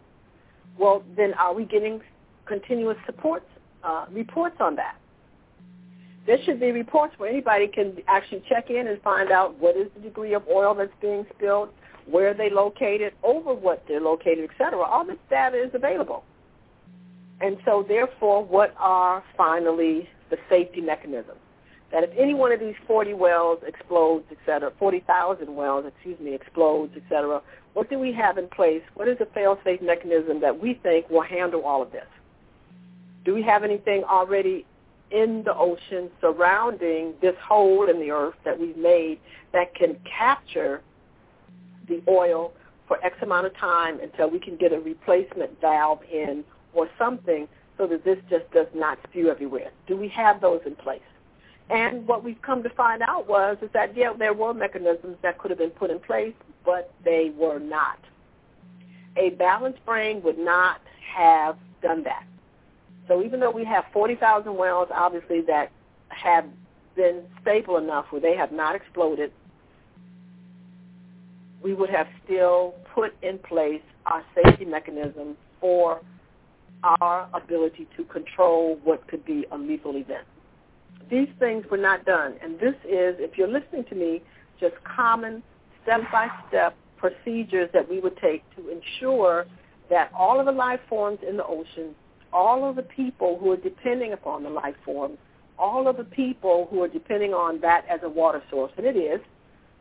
Well, 0.78 1.04
then 1.16 1.34
are 1.36 1.54
we 1.54 1.66
getting 1.66 2.02
continuous 2.46 2.98
supports, 3.06 3.46
uh, 3.84 4.06
reports 4.12 4.56
on 4.60 4.76
that? 4.76 4.98
There 6.30 6.38
should 6.44 6.60
be 6.60 6.72
reports 6.72 7.16
where 7.18 7.28
anybody 7.28 7.68
can 7.68 7.98
actually 8.08 8.44
check 8.48 8.70
in 8.70 8.86
and 8.86 9.02
find 9.02 9.32
out 9.32 9.58
what 9.58 9.76
is 9.76 9.88
the 9.96 10.00
degree 10.00 10.36
of 10.36 10.44
oil 10.48 10.76
that's 10.76 10.92
being 11.02 11.26
spilled, 11.36 11.70
where 12.06 12.36
they 12.36 12.52
located, 12.52 13.14
over 13.24 13.52
what 13.52 13.84
they're 13.88 14.00
located, 14.00 14.44
et 14.44 14.56
cetera. 14.56 14.82
All 14.82 15.04
this 15.04 15.18
data 15.32 15.58
is 15.58 15.72
available. 15.74 16.24
And 17.42 17.58
so 17.66 17.84
therefore, 17.88 18.46
what 18.46 18.76
are 18.78 19.24
finally 19.36 20.08
the 20.30 20.38
safety 20.52 20.82
mechanisms? 20.82 21.40
That 21.92 22.04
if 22.04 22.12
any 22.16 22.36
one 22.36 22.52
of 22.52 22.60
these 22.60 22.76
40 22.86 23.16
wells 23.16 23.64
explodes, 23.66 24.26
et 24.30 24.38
cetera, 24.46 24.72
40,000 24.78 25.56
wells, 25.56 25.86
excuse 25.88 26.20
me, 26.20 26.36
explodes, 26.36 26.94
et 26.96 27.02
cetera, 27.10 27.42
what 27.74 27.90
do 27.90 27.98
we 27.98 28.14
have 28.14 28.38
in 28.38 28.48
place? 28.50 28.84
What 28.94 29.08
is 29.08 29.18
a 29.20 29.26
fail-safe 29.34 29.82
mechanism 29.82 30.42
that 30.42 30.62
we 30.62 30.76
think 30.84 31.10
will 31.10 31.24
handle 31.24 31.64
all 31.64 31.82
of 31.82 31.92
this? 31.92 32.06
Do 33.26 33.34
we 33.34 33.42
have 33.42 33.64
anything 33.64 34.04
already 34.04 34.68
in 35.12 35.44
the 35.44 35.56
ocean 35.56 36.10
surrounding 36.22 37.14
this 37.22 37.36
hole 37.44 37.90
in 37.90 38.00
the 38.00 38.12
earth 38.12 38.36
that 38.46 38.60
we've 38.60 38.78
made 38.78 39.20
that 39.54 39.74
can 39.76 39.98
capture 40.06 40.82
the 41.88 42.02
oil 42.08 42.54
for 42.88 43.04
X 43.04 43.16
amount 43.22 43.48
of 43.48 43.56
time 43.58 44.00
until 44.00 44.30
we 44.30 44.40
can 44.40 44.56
get 44.58 44.74
a 44.74 44.80
replacement 44.80 45.60
valve 45.62 46.00
in 46.12 46.44
or 46.74 46.90
something 46.98 47.48
so 47.78 47.88
that 47.88 48.04
this 48.04 48.18
just 48.30 48.50
does 48.52 48.68
not 48.76 49.00
spew 49.08 49.30
everywhere. 49.30 49.72
Do 49.88 49.98
we 49.98 50.10
have 50.10 50.42
those 50.42 50.62
in 50.66 50.76
place? 50.76 51.02
And 51.70 52.08
what 52.08 52.24
we've 52.24 52.42
come 52.42 52.64
to 52.64 52.70
find 52.72 53.02
out 53.02 53.28
was 53.28 53.58
is 53.62 53.70
that 53.74 53.96
yeah, 53.96 54.14
there 54.18 54.34
were 54.34 54.54
mechanisms 54.54 55.18
that 55.22 55.38
could 55.38 55.52
have 55.52 55.60
been 55.60 55.70
put 55.70 55.92
in 55.92 56.00
place, 56.00 56.34
but 56.66 56.94
they 57.06 57.32
were 57.38 57.60
not. 57.60 58.00
A 59.18 59.32
balanced 59.32 59.84
brain 59.86 60.22
would 60.24 60.38
not 60.38 60.82
have 61.16 61.58
done 61.82 62.04
that. 62.04 62.24
So 63.10 63.24
even 63.24 63.40
though 63.42 63.52
we 63.52 63.66
have 63.66 63.86
40,000 63.92 64.56
wells, 64.56 64.88
obviously, 64.94 65.42
that 65.48 65.72
have 66.10 66.46
been 66.96 67.24
stable 67.42 67.78
enough 67.78 68.06
where 68.12 68.22
they 68.22 68.36
have 68.36 68.52
not 68.52 68.76
exploded, 68.76 69.34
we 71.62 71.74
would 71.74 71.90
have 71.90 72.08
still 72.24 72.76
put 72.94 73.14
in 73.22 73.40
place 73.40 73.82
our 74.06 74.24
safety 74.36 74.64
mechanism 74.64 75.36
for 75.60 76.00
our 76.84 77.28
ability 77.34 77.88
to 77.98 78.04
control 78.06 78.80
what 78.84 79.06
could 79.08 79.26
be 79.26 79.46
a 79.52 79.58
lethal 79.58 79.98
event. 79.98 80.26
These 81.10 81.28
things 81.40 81.66
were 81.70 81.78
not 81.78 82.06
done. 82.06 82.36
And 82.42 82.60
this 82.60 82.76
is, 82.86 83.16
if 83.20 83.38
you're 83.38 83.50
listening 83.50 83.86
to 83.90 83.96
me, 83.96 84.22
just 84.60 84.76
common 84.84 85.42
step-by-step 85.84 86.76
procedures 86.98 87.70
that 87.74 87.90
we 87.90 88.00
would 88.00 88.18
take 88.18 88.44
to 88.56 88.70
ensure 88.70 89.46
that 89.90 90.12
all 90.16 90.40
of 90.40 90.46
the 90.46 90.52
life 90.52 90.80
forms 90.88 91.20
in 91.28 91.36
the 91.36 91.46
ocean 91.46 91.96
all 92.34 92.70
of 92.70 92.76
the 92.76 92.84
people 92.84 93.38
who 93.40 93.52
are 93.52 93.58
depending 93.58 94.14
upon 94.14 94.44
the 94.44 94.50
life 94.50 94.76
forms, 94.86 95.18
all 95.58 95.88
of 95.88 95.98
the 95.98 96.04
people 96.04 96.68
who 96.70 96.82
are 96.84 96.88
depending 96.88 97.34
on 97.34 97.60
that 97.62 97.86
as 97.90 98.00
a 98.04 98.10
water 98.10 98.42
source, 98.50 98.72
and 98.78 98.86
it 98.86 98.96
is, 98.96 99.20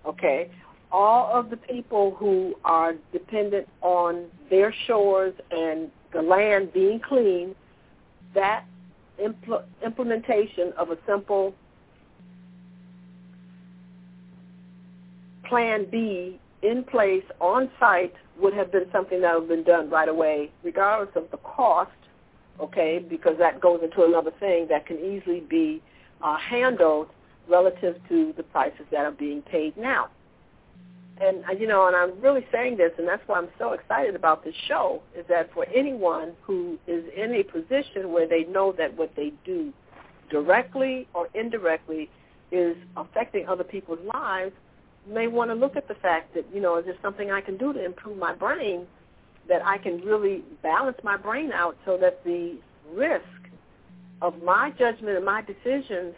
okay, 0.07 0.51
all 0.91 1.31
of 1.33 1.51
the 1.51 1.57
people 1.57 2.15
who 2.17 2.55
are 2.65 2.95
dependent 3.13 3.69
on 3.83 4.25
their 4.51 4.75
shores 4.87 5.35
and 5.51 5.91
the 6.13 6.23
land 6.23 6.73
being 6.73 6.99
clean, 7.01 7.55
that 8.35 8.65
impl- 9.23 9.65
implementation 9.85 10.73
of 10.79 10.91
a 10.91 10.99
simple 11.07 11.55
plan 15.45 15.87
B 15.91 16.39
in 16.63 16.85
place 16.85 17.25
on 17.41 17.71
site 17.79 18.15
would 18.41 18.55
have 18.55 18.73
been 18.73 18.87
something 18.93 19.21
that 19.21 19.35
would 19.35 19.43
have 19.43 19.49
been 19.49 19.65
done 19.65 19.91
right 19.91 20.09
away, 20.09 20.51
regardless 20.63 21.15
of 21.17 21.31
the 21.31 21.39
cost 21.39 21.91
okay, 22.61 22.99
because 22.99 23.37
that 23.38 23.61
goes 23.61 23.81
into 23.83 24.05
another 24.05 24.33
thing 24.38 24.66
that 24.68 24.87
can 24.87 24.99
easily 24.99 25.40
be 25.40 25.83
uh, 26.23 26.37
handled 26.37 27.09
relative 27.49 27.97
to 28.09 28.35
the 28.37 28.42
prices 28.42 28.87
that 28.90 29.05
are 29.05 29.12
being 29.12 29.42
paid 29.42 29.77
now. 29.77 30.09
And 31.21 31.44
uh, 31.49 31.53
you 31.53 31.66
know, 31.66 31.87
and 31.87 31.97
I'm 31.97 32.21
really 32.21 32.47
saying 32.53 32.77
this, 32.77 32.92
and 32.99 33.09
that's 33.09 33.27
why 33.27 33.38
I'm 33.38 33.49
so 33.59 33.73
excited 33.73 34.14
about 34.14 34.44
this 34.44 34.55
show, 34.66 35.03
is 35.16 35.25
that 35.29 35.53
for 35.53 35.66
anyone 35.75 36.33
who 36.42 36.79
is 36.87 37.05
in 37.16 37.35
a 37.35 37.42
position 37.42 38.12
where 38.12 38.29
they 38.29 38.44
know 38.44 38.73
that 38.79 38.97
what 38.97 39.14
they 39.16 39.33
do 39.44 39.73
directly 40.31 41.09
or 41.14 41.29
indirectly 41.35 42.09
is 42.53 42.77
affecting 42.97 43.49
other 43.49 43.64
people's 43.64 43.99
lives, 44.14 44.53
may 45.09 45.27
want 45.27 45.51
to 45.51 45.55
look 45.55 45.75
at 45.75 45.88
the 45.88 45.94
fact 45.94 46.35
that, 46.35 46.44
you 46.53 46.61
know, 46.61 46.77
is 46.77 46.85
there 46.85 46.97
something 47.03 47.31
I 47.31 47.40
can 47.40 47.57
do 47.57 47.73
to 47.73 47.85
improve 47.85 48.18
my 48.18 48.35
brain 48.35 48.87
that 49.49 49.65
I 49.65 49.79
can 49.79 50.01
really 50.03 50.43
balance 50.63 50.99
my 51.03 51.17
brain 51.17 51.53
out 51.53 51.77
so 51.85 51.97
that 51.99 52.23
the 52.25 52.59
risk 52.93 53.25
of 54.21 54.43
my 54.43 54.71
judgment 54.79 55.17
and 55.17 55.25
my 55.25 55.43
decisions 55.43 56.15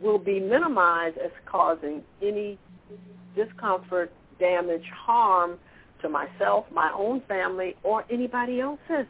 will 0.00 0.18
be 0.18 0.38
minimized 0.38 1.16
as 1.18 1.30
causing 1.46 2.02
any 2.22 2.58
discomfort, 3.34 4.12
damage, 4.38 4.84
harm 4.94 5.58
to 6.02 6.08
myself, 6.08 6.66
my 6.72 6.92
own 6.92 7.22
family, 7.28 7.74
or 7.82 8.04
anybody 8.10 8.60
else's. 8.60 9.06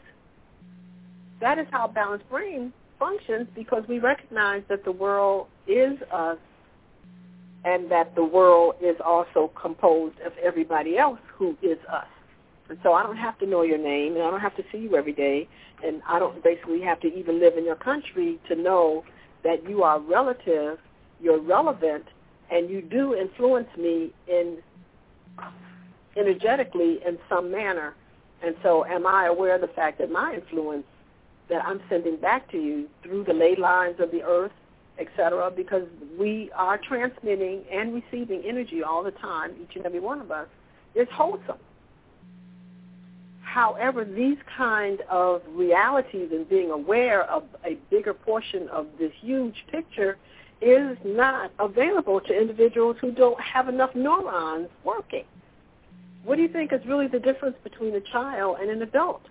That 1.40 1.58
is 1.58 1.66
how 1.70 1.88
balanced 1.88 2.28
brain 2.30 2.72
functions 2.98 3.48
because 3.54 3.82
we 3.88 3.98
recognize 3.98 4.62
that 4.68 4.84
the 4.84 4.92
world 4.92 5.48
is 5.66 5.98
us 6.12 6.38
and 7.64 7.90
that 7.90 8.14
the 8.14 8.24
world 8.24 8.76
is 8.80 8.96
also 9.04 9.50
composed 9.60 10.18
of 10.20 10.32
everybody 10.42 10.96
else 10.96 11.18
who 11.36 11.56
is 11.62 11.78
us. 11.92 12.06
And 12.68 12.78
so 12.82 12.92
I 12.94 13.02
don't 13.02 13.16
have 13.16 13.38
to 13.38 13.46
know 13.46 13.62
your 13.62 13.78
name, 13.78 14.14
and 14.14 14.22
I 14.22 14.30
don't 14.30 14.40
have 14.40 14.56
to 14.56 14.64
see 14.72 14.78
you 14.78 14.96
every 14.96 15.12
day, 15.12 15.48
and 15.84 16.02
I 16.06 16.18
don't 16.18 16.42
basically 16.42 16.80
have 16.80 17.00
to 17.00 17.14
even 17.14 17.38
live 17.38 17.56
in 17.56 17.64
your 17.64 17.76
country 17.76 18.40
to 18.48 18.56
know 18.56 19.04
that 19.44 19.68
you 19.68 19.82
are 19.84 20.00
relative, 20.00 20.78
you're 21.20 21.40
relevant, 21.40 22.04
and 22.50 22.68
you 22.68 22.82
do 22.82 23.14
influence 23.14 23.68
me 23.76 24.12
in 24.26 24.58
energetically 26.16 26.98
in 27.06 27.18
some 27.28 27.50
manner. 27.50 27.94
And 28.42 28.56
so 28.62 28.84
am 28.84 29.06
I 29.06 29.26
aware 29.26 29.56
of 29.56 29.60
the 29.60 29.68
fact 29.68 29.98
that 29.98 30.10
my 30.10 30.34
influence 30.34 30.84
that 31.48 31.64
I'm 31.64 31.80
sending 31.88 32.16
back 32.16 32.50
to 32.50 32.58
you 32.58 32.88
through 33.02 33.24
the 33.24 33.32
ley 33.32 33.54
lines 33.56 33.96
of 34.00 34.10
the 34.10 34.22
earth, 34.22 34.52
et 34.98 35.06
cetera, 35.16 35.50
because 35.50 35.86
we 36.18 36.50
are 36.56 36.78
transmitting 36.78 37.62
and 37.70 37.94
receiving 37.94 38.42
energy 38.44 38.82
all 38.82 39.02
the 39.02 39.10
time, 39.12 39.52
each 39.62 39.76
and 39.76 39.86
every 39.86 40.00
one 40.00 40.20
of 40.20 40.30
us, 40.30 40.48
is 40.94 41.06
wholesome. 41.12 41.58
However, 43.46 44.04
these 44.04 44.38
kind 44.56 45.00
of 45.08 45.40
realities 45.48 46.30
and 46.32 46.48
being 46.48 46.72
aware 46.72 47.22
of 47.30 47.44
a 47.64 47.78
bigger 47.90 48.12
portion 48.12 48.68
of 48.68 48.86
this 48.98 49.12
huge 49.20 49.64
picture 49.70 50.18
is 50.60 50.98
not 51.04 51.52
available 51.60 52.20
to 52.20 52.38
individuals 52.38 52.96
who 53.00 53.12
don't 53.12 53.40
have 53.40 53.68
enough 53.68 53.94
neurons 53.94 54.68
working. 54.84 55.24
What 56.24 56.36
do 56.36 56.42
you 56.42 56.48
think 56.48 56.72
is 56.72 56.80
really 56.86 57.06
the 57.06 57.20
difference 57.20 57.56
between 57.62 57.94
a 57.94 58.00
child 58.00 58.58
and 58.60 58.68
an 58.68 58.82
adult? 58.82 59.22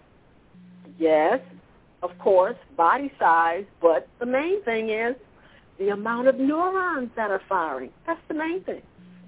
Yes, 0.97 1.41
of 2.01 2.17
course, 2.17 2.55
body 2.77 3.11
size, 3.19 3.65
but 3.81 4.07
the 4.19 4.25
main 4.25 4.63
thing 4.63 4.91
is 4.91 5.15
the 5.77 5.89
amount 5.89 6.29
of 6.29 6.39
neurons 6.39 7.09
that 7.17 7.31
are 7.31 7.41
firing. 7.49 7.89
That's 8.07 8.21
the 8.29 8.33
main 8.33 8.63
thing. 8.63 8.81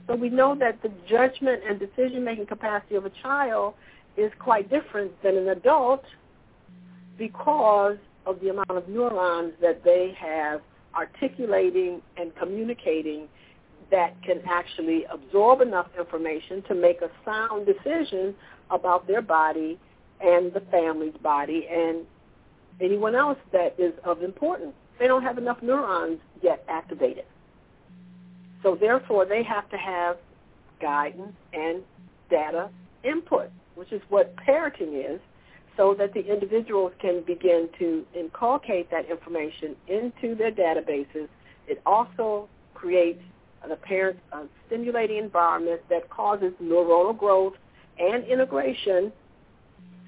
So 0.07 0.15
we 0.15 0.29
know 0.29 0.55
that 0.55 0.81
the 0.81 0.91
judgment 1.09 1.61
and 1.67 1.77
decision-making 1.77 2.45
capacity 2.45 2.95
of 2.95 3.05
a 3.05 3.11
child 3.21 3.73
is 4.17 4.31
quite 4.39 4.69
different 4.69 5.11
than 5.23 5.37
an 5.37 5.49
adult 5.49 6.03
because 7.17 7.97
of 8.25 8.39
the 8.41 8.49
amount 8.49 8.71
of 8.71 8.87
neurons 8.89 9.53
that 9.61 9.83
they 9.83 10.13
have 10.19 10.61
articulating 10.95 12.01
and 12.17 12.35
communicating 12.35 13.27
that 13.91 14.21
can 14.23 14.41
actually 14.49 15.05
absorb 15.05 15.61
enough 15.61 15.87
information 15.97 16.61
to 16.67 16.75
make 16.75 17.01
a 17.01 17.09
sound 17.23 17.65
decision 17.65 18.35
about 18.69 19.07
their 19.07 19.21
body 19.21 19.79
and 20.19 20.51
the 20.53 20.61
family's 20.71 21.15
body 21.23 21.67
and 21.71 22.05
anyone 22.81 23.15
else 23.15 23.37
that 23.53 23.75
is 23.77 23.93
of 24.03 24.23
importance. 24.23 24.73
They 24.99 25.07
don't 25.07 25.23
have 25.23 25.37
enough 25.37 25.61
neurons 25.61 26.19
yet 26.41 26.63
activated. 26.67 27.25
So 28.63 28.75
therefore, 28.75 29.25
they 29.25 29.43
have 29.43 29.69
to 29.69 29.77
have 29.77 30.17
guidance 30.81 31.35
and 31.53 31.81
data 32.29 32.69
input, 33.03 33.49
which 33.77 33.91
is 33.91 34.01
what 34.09 34.35
parenting 34.37 35.13
is, 35.13 35.19
so 35.77 35.93
that 35.97 36.13
the 36.13 36.21
individuals 36.21 36.91
can 36.99 37.23
begin 37.25 37.69
to 37.77 38.03
inculcate 38.15 38.89
that 38.89 39.09
information 39.09 39.75
into 39.87 40.35
their 40.35 40.51
databases. 40.51 41.27
It 41.67 41.81
also 41.85 42.49
creates 42.73 43.21
the 43.67 43.75
parents 43.75 44.19
a 44.31 44.43
stimulating 44.65 45.17
environment 45.17 45.81
that 45.89 46.09
causes 46.09 46.53
neuronal 46.61 47.17
growth 47.17 47.53
and 47.99 48.23
integration 48.25 49.11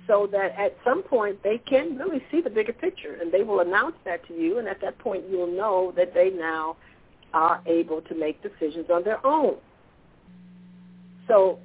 so 0.07 0.27
that 0.31 0.57
at 0.57 0.75
some 0.83 1.03
point 1.03 1.41
they 1.43 1.57
can 1.57 1.97
really 1.97 2.23
see 2.31 2.41
the 2.41 2.49
bigger 2.49 2.73
picture 2.73 3.17
and 3.21 3.31
they 3.31 3.43
will 3.43 3.59
announce 3.59 3.95
that 4.05 4.25
to 4.27 4.33
you 4.33 4.57
and 4.59 4.67
at 4.67 4.81
that 4.81 4.97
point 4.99 5.23
you'll 5.29 5.55
know 5.55 5.93
that 5.95 6.13
they 6.13 6.29
now 6.29 6.75
are 7.33 7.61
able 7.67 8.01
to 8.01 8.15
make 8.15 8.41
decisions 8.41 8.89
on 8.91 9.03
their 9.03 9.25
own. 9.25 9.55
So 11.27 11.59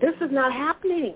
this 0.00 0.14
is 0.20 0.30
not 0.30 0.52
happening. 0.52 1.14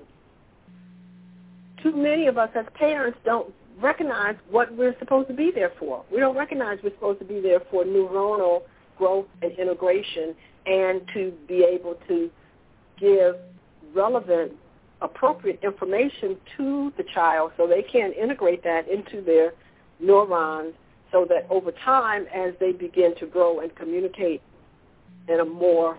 Too 1.84 1.94
many 1.94 2.26
of 2.28 2.38
us 2.38 2.48
as 2.54 2.64
parents 2.74 3.18
don't 3.26 3.54
recognize 3.78 4.36
what 4.50 4.74
we're 4.74 4.96
supposed 4.98 5.28
to 5.28 5.34
be 5.34 5.52
there 5.54 5.70
for. 5.78 6.02
We 6.10 6.18
don't 6.18 6.36
recognize 6.36 6.78
we're 6.82 6.94
supposed 6.94 7.18
to 7.18 7.26
be 7.26 7.40
there 7.40 7.60
for 7.70 7.84
neuronal 7.84 8.62
growth 8.96 9.26
and 9.42 9.52
integration 9.58 10.34
and 10.64 11.02
to 11.12 11.34
be 11.46 11.62
able 11.62 11.96
to 12.08 12.30
give 12.98 13.36
relevant, 13.94 14.52
appropriate 15.02 15.60
information 15.62 16.38
to 16.56 16.90
the 16.96 17.04
child 17.12 17.52
so 17.58 17.66
they 17.66 17.82
can 17.82 18.12
integrate 18.14 18.64
that 18.64 18.88
into 18.88 19.20
their 19.20 19.52
neurons 20.00 20.72
so 21.12 21.26
that 21.28 21.46
over 21.50 21.70
time 21.84 22.24
as 22.34 22.54
they 22.60 22.72
begin 22.72 23.14
to 23.20 23.26
grow 23.26 23.60
and 23.60 23.74
communicate 23.76 24.40
in 25.28 25.40
a 25.40 25.44
more 25.44 25.98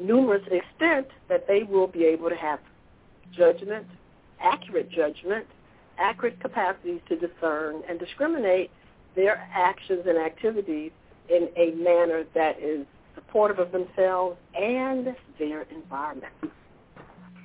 numerous 0.00 0.42
extent 0.52 1.08
that 1.28 1.48
they 1.48 1.64
will 1.64 1.88
be 1.88 2.04
able 2.04 2.28
to 2.28 2.36
have 2.36 2.60
judgment, 3.36 3.86
accurate 4.42 4.90
judgment, 4.90 5.46
accurate 5.98 6.40
capacities 6.40 7.00
to 7.08 7.16
discern 7.16 7.82
and 7.88 7.98
discriminate 7.98 8.70
their 9.16 9.48
actions 9.52 10.04
and 10.06 10.18
activities 10.18 10.92
in 11.28 11.48
a 11.56 11.72
manner 11.72 12.24
that 12.34 12.60
is 12.60 12.86
supportive 13.14 13.58
of 13.58 13.72
themselves 13.72 14.36
and 14.54 15.14
their 15.38 15.62
environment. 15.62 16.32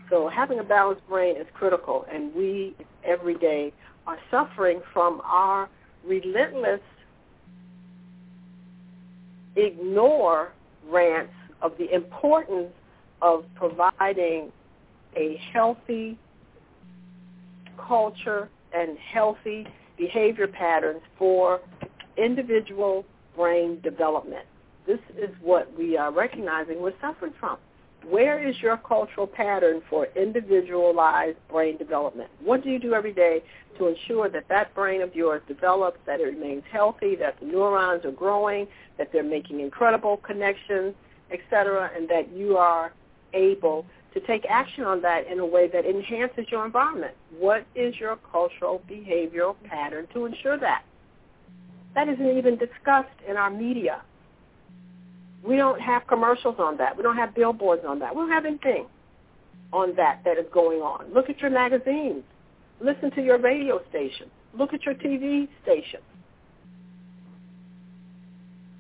So 0.10 0.30
having 0.30 0.60
a 0.60 0.64
balanced 0.64 1.08
brain 1.08 1.36
is 1.36 1.48
critical, 1.54 2.06
and 2.12 2.34
we 2.34 2.76
every 3.04 3.36
day 3.36 3.74
are 4.06 4.18
suffering 4.30 4.82
from 4.94 5.22
our 5.24 5.68
relentless 6.06 6.82
ignore 9.56 10.54
rants 10.88 11.34
of 11.62 11.72
the 11.80 11.94
importance 11.94 12.72
of 13.22 13.46
providing 13.56 14.52
a 15.16 15.42
healthy 15.52 16.18
culture 17.88 18.50
and 18.74 18.98
healthy 18.98 19.68
behavior 19.98 20.48
patterns 20.48 21.02
for 21.18 21.62
individual 22.18 23.06
brain 23.36 23.80
development. 23.82 24.46
This 24.88 25.00
is 25.18 25.30
what 25.42 25.76
we 25.78 25.98
are 25.98 26.12
recognizing 26.12 26.82
we're 26.82 26.94
suffering 27.02 27.34
from. 27.40 27.58
Where 28.08 28.48
is 28.48 28.56
your 28.62 28.78
cultural 28.78 29.26
pattern 29.26 29.82
for 29.90 30.08
individualized 30.16 31.38
brain 31.50 31.78
development? 31.78 32.30
What 32.44 32.64
do 32.64 32.70
you 32.70 32.78
do 32.78 32.94
every 32.94 33.14
day 33.14 33.42
to 33.80 33.88
ensure 33.88 34.30
that 34.30 34.48
that 34.48 34.76
brain 34.76 35.02
of 35.02 35.16
yours 35.16 35.42
develops, 35.48 35.98
that 36.06 36.20
it 36.20 36.26
remains 36.26 36.64
healthy, 36.72 37.16
that 37.16 37.40
the 37.40 37.48
neurons 37.48 38.06
are 38.06 38.12
growing, 38.12 38.68
that 39.00 39.12
they're 39.12 39.24
making 39.24 39.60
incredible 39.60 40.18
connections, 40.18 40.94
etc., 41.32 41.90
and 41.96 42.08
that 42.08 42.32
you 42.32 42.58
are 42.58 42.94
able 43.34 43.86
to 44.16 44.22
take 44.22 44.46
action 44.50 44.86
on 44.86 45.02
that 45.02 45.28
in 45.28 45.40
a 45.40 45.46
way 45.46 45.68
that 45.68 45.86
enhances 45.86 46.46
your 46.50 46.66
environment? 46.66 47.14
What 47.38 47.66
is 47.76 47.94
your 48.00 48.18
cultural 48.32 48.82
behavioral 48.90 49.56
pattern 49.66 50.08
to 50.14 50.26
ensure 50.26 50.58
that? 50.58 50.84
That 51.94 52.08
isn't 52.08 52.38
even 52.38 52.58
discussed 52.58 53.20
in 53.28 53.36
our 53.36 53.50
media. 53.50 54.02
We 55.44 55.58
don't 55.58 55.80
have 55.82 56.08
commercials 56.08 56.56
on 56.60 56.78
that. 56.78 56.96
We 56.96 57.04
don't 57.04 57.18
have 57.18 57.36
billboards 57.36 57.84
on 57.86 58.00
that. 58.00 58.16
We 58.16 58.22
don't 58.22 58.32
have 58.32 58.46
anything 58.46 58.88
on 59.74 59.96
that 59.98 60.22
that 60.24 60.38
is 60.38 60.46
going 60.54 60.80
on. 60.80 61.14
Look 61.14 61.30
at 61.30 61.40
your 61.40 61.52
magazines. 61.52 62.24
Listen 62.80 63.12
to 63.12 63.22
your 63.22 63.38
radio 63.38 63.82
station. 63.90 64.32
Look 64.58 64.74
at 64.74 64.84
your 64.84 64.96
TV 64.96 65.50
station. 65.62 66.00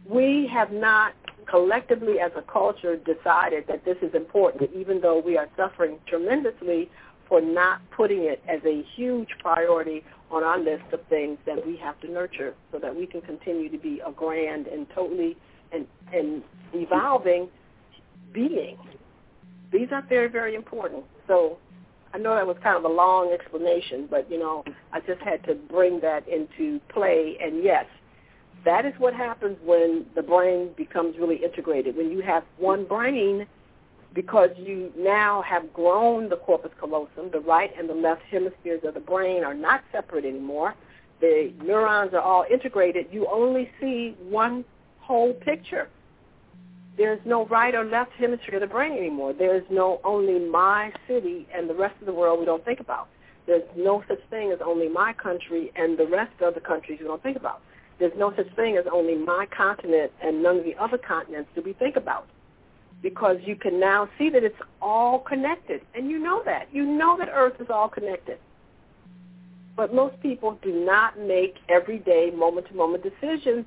We 0.09 0.49
have 0.53 0.71
not 0.71 1.13
collectively 1.49 2.19
as 2.19 2.31
a 2.35 2.41
culture 2.41 2.95
decided 2.97 3.65
that 3.67 3.85
this 3.85 3.97
is 4.01 4.13
important, 4.13 4.69
even 4.75 5.01
though 5.01 5.19
we 5.19 5.37
are 5.37 5.47
suffering 5.55 5.99
tremendously 6.07 6.89
for 7.27 7.41
not 7.41 7.81
putting 7.91 8.23
it 8.23 8.41
as 8.47 8.59
a 8.65 8.83
huge 8.95 9.29
priority 9.39 10.03
on 10.31 10.43
our 10.43 10.59
list 10.59 10.83
of 10.91 10.99
things 11.07 11.37
that 11.45 11.65
we 11.65 11.77
have 11.77 11.99
to 12.01 12.11
nurture 12.11 12.53
so 12.71 12.79
that 12.79 12.95
we 12.95 13.05
can 13.05 13.21
continue 13.21 13.69
to 13.69 13.77
be 13.77 14.01
a 14.05 14.11
grand 14.11 14.67
and 14.67 14.87
totally 14.93 15.37
and, 15.71 15.87
and 16.13 16.43
evolving 16.73 17.47
being. 18.33 18.77
These 19.71 19.87
are 19.91 20.03
very, 20.07 20.29
very 20.29 20.55
important. 20.55 21.03
So 21.27 21.57
I 22.13 22.17
know 22.17 22.35
that 22.35 22.45
was 22.45 22.57
kind 22.63 22.77
of 22.77 22.89
a 22.89 22.93
long 22.93 23.31
explanation, 23.33 24.07
but 24.09 24.29
you 24.29 24.39
know, 24.39 24.63
I 24.93 24.99
just 25.01 25.21
had 25.21 25.43
to 25.45 25.55
bring 25.55 25.99
that 26.01 26.27
into 26.27 26.79
play. 26.89 27.37
And 27.41 27.63
yes, 27.63 27.85
that 28.65 28.85
is 28.85 28.93
what 28.97 29.13
happens 29.13 29.57
when 29.63 30.05
the 30.15 30.21
brain 30.21 30.71
becomes 30.75 31.17
really 31.17 31.37
integrated. 31.43 31.95
When 31.95 32.11
you 32.11 32.21
have 32.21 32.43
one 32.57 32.85
brain, 32.85 33.47
because 34.13 34.49
you 34.57 34.91
now 34.97 35.43
have 35.43 35.71
grown 35.73 36.29
the 36.29 36.37
corpus 36.37 36.71
callosum, 36.79 37.29
the 37.31 37.41
right 37.41 37.71
and 37.77 37.87
the 37.87 37.93
left 37.93 38.23
hemispheres 38.31 38.81
of 38.83 38.93
the 38.93 38.99
brain 38.99 39.43
are 39.43 39.53
not 39.53 39.83
separate 39.91 40.25
anymore. 40.25 40.73
The 41.21 41.53
neurons 41.63 42.13
are 42.13 42.21
all 42.21 42.45
integrated. 42.51 43.07
You 43.11 43.27
only 43.31 43.69
see 43.79 44.15
one 44.29 44.65
whole 44.99 45.33
picture. 45.33 45.89
There's 46.97 47.19
no 47.25 47.45
right 47.47 47.75
or 47.75 47.83
left 47.83 48.11
hemisphere 48.13 48.55
of 48.55 48.61
the 48.61 48.67
brain 48.67 48.93
anymore. 48.93 49.33
There's 49.33 49.65
no 49.69 49.99
only 50.03 50.39
my 50.39 50.93
city 51.07 51.45
and 51.53 51.69
the 51.69 51.73
rest 51.73 51.95
of 51.99 52.05
the 52.05 52.13
world 52.13 52.39
we 52.39 52.45
don't 52.45 52.63
think 52.63 52.79
about. 52.79 53.09
There's 53.45 53.63
no 53.75 54.03
such 54.07 54.21
thing 54.29 54.51
as 54.51 54.59
only 54.65 54.87
my 54.87 55.13
country 55.13 55.71
and 55.75 55.97
the 55.97 56.07
rest 56.07 56.41
of 56.41 56.55
the 56.55 56.61
countries 56.61 56.99
we 57.01 57.05
don't 57.05 57.21
think 57.21 57.37
about. 57.37 57.61
There's 57.99 58.13
no 58.17 58.33
such 58.35 58.53
thing 58.55 58.77
as 58.77 58.85
only 58.91 59.15
my 59.15 59.47
continent 59.55 60.11
and 60.21 60.43
none 60.43 60.57
of 60.57 60.63
the 60.63 60.75
other 60.75 60.97
continents 60.97 61.49
do 61.55 61.61
we 61.61 61.73
think 61.73 61.95
about. 61.95 62.27
Because 63.01 63.37
you 63.43 63.55
can 63.55 63.79
now 63.79 64.09
see 64.17 64.29
that 64.29 64.43
it's 64.43 64.59
all 64.81 65.19
connected. 65.19 65.81
And 65.93 66.09
you 66.09 66.19
know 66.19 66.41
that. 66.45 66.67
You 66.71 66.85
know 66.85 67.17
that 67.17 67.29
Earth 67.33 67.59
is 67.59 67.67
all 67.69 67.87
connected. 67.87 68.39
But 69.75 69.93
most 69.93 70.19
people 70.21 70.57
do 70.61 70.71
not 70.71 71.19
make 71.19 71.55
everyday 71.69 72.31
moment-to-moment 72.35 73.03
decisions 73.03 73.65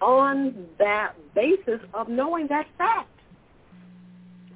on 0.00 0.66
that 0.78 1.14
basis 1.34 1.80
of 1.94 2.08
knowing 2.08 2.48
that 2.48 2.66
fact. 2.76 3.08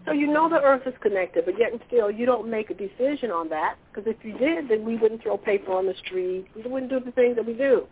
So 0.06 0.12
you 0.12 0.28
know 0.28 0.48
the 0.48 0.62
earth 0.62 0.86
is 0.86 0.94
connected, 1.00 1.44
but 1.44 1.58
yet 1.58 1.72
and 1.72 1.80
still 1.88 2.10
you 2.10 2.26
don't 2.26 2.48
make 2.48 2.70
a 2.70 2.74
decision 2.74 3.32
on 3.32 3.48
that 3.48 3.76
because 3.90 4.08
if 4.08 4.24
you 4.24 4.38
did, 4.38 4.68
then 4.68 4.84
we 4.84 4.96
wouldn't 4.96 5.22
throw 5.22 5.36
paper 5.36 5.72
on 5.72 5.86
the 5.86 5.94
street. 5.94 6.46
We 6.54 6.62
wouldn't 6.62 6.90
do 6.90 7.00
the 7.00 7.10
things 7.10 7.34
that 7.36 7.44
we 7.44 7.54
do. 7.54 7.86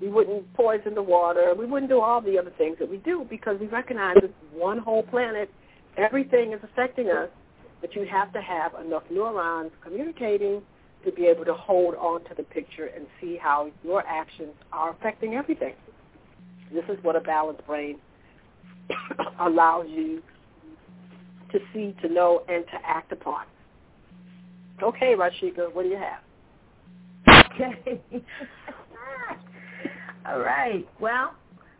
We 0.00 0.08
wouldn't 0.08 0.52
poison 0.54 0.94
the 0.94 1.02
water. 1.02 1.54
We 1.56 1.66
wouldn't 1.66 1.90
do 1.90 2.00
all 2.00 2.20
the 2.20 2.38
other 2.38 2.52
things 2.58 2.76
that 2.80 2.90
we 2.90 2.98
do 2.98 3.26
because 3.28 3.58
we 3.60 3.66
recognize 3.66 4.16
it's 4.16 4.32
one 4.52 4.78
whole 4.78 5.02
planet. 5.02 5.50
Everything 5.96 6.52
is 6.52 6.60
affecting 6.62 7.08
us, 7.08 7.28
but 7.80 7.94
you 7.94 8.04
have 8.06 8.32
to 8.32 8.40
have 8.40 8.72
enough 8.84 9.04
neurons 9.10 9.70
communicating 9.82 10.62
to 11.04 11.12
be 11.12 11.26
able 11.26 11.44
to 11.44 11.54
hold 11.54 11.94
on 11.94 12.24
to 12.24 12.34
the 12.36 12.42
picture 12.42 12.86
and 12.86 13.06
see 13.20 13.36
how 13.36 13.70
your 13.84 14.04
actions 14.06 14.54
are 14.72 14.90
affecting 14.90 15.34
everything. 15.34 15.74
This 16.72 16.84
is 16.88 17.02
what 17.02 17.14
a 17.14 17.20
balanced 17.20 17.64
brain 17.66 17.98
allows 19.40 19.86
you 19.88 20.22
to 21.52 21.58
see, 21.72 21.94
to 22.02 22.12
know, 22.12 22.42
and 22.48 22.64
to 22.66 22.78
act 22.84 23.12
upon. 23.12 23.44
Okay, 24.82 25.14
Rasheka, 25.14 25.72
what 25.72 25.84
do 25.84 25.88
you 25.88 25.98
have? 25.98 26.20
Okay. 27.54 28.02
All 30.26 30.40
right. 30.40 30.86
Well, 31.00 31.34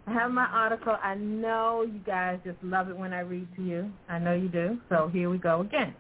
I 0.07 0.13
have 0.13 0.31
my 0.31 0.47
article. 0.47 0.97
I 1.03 1.15
know 1.15 1.87
you 1.91 2.01
guys 2.01 2.39
just 2.45 2.59
love 2.63 2.91
it 2.91 2.97
when 2.97 3.15
I 3.15 3.21
read 3.21 3.49
to 3.57 3.63
you. 3.63 3.91
I 4.09 4.19
know 4.19 4.35
you 4.35 4.49
do. 4.49 4.79
So 4.89 5.09
here 5.13 5.31
we 5.31 5.39
go 5.39 5.63
again. 5.63 5.95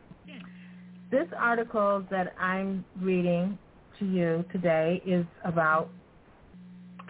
This 1.10 1.28
article 1.38 2.04
that 2.10 2.34
I'm 2.38 2.84
reading 3.00 3.58
to 3.98 4.04
you 4.04 4.44
today 4.52 5.00
is 5.06 5.24
about 5.44 5.88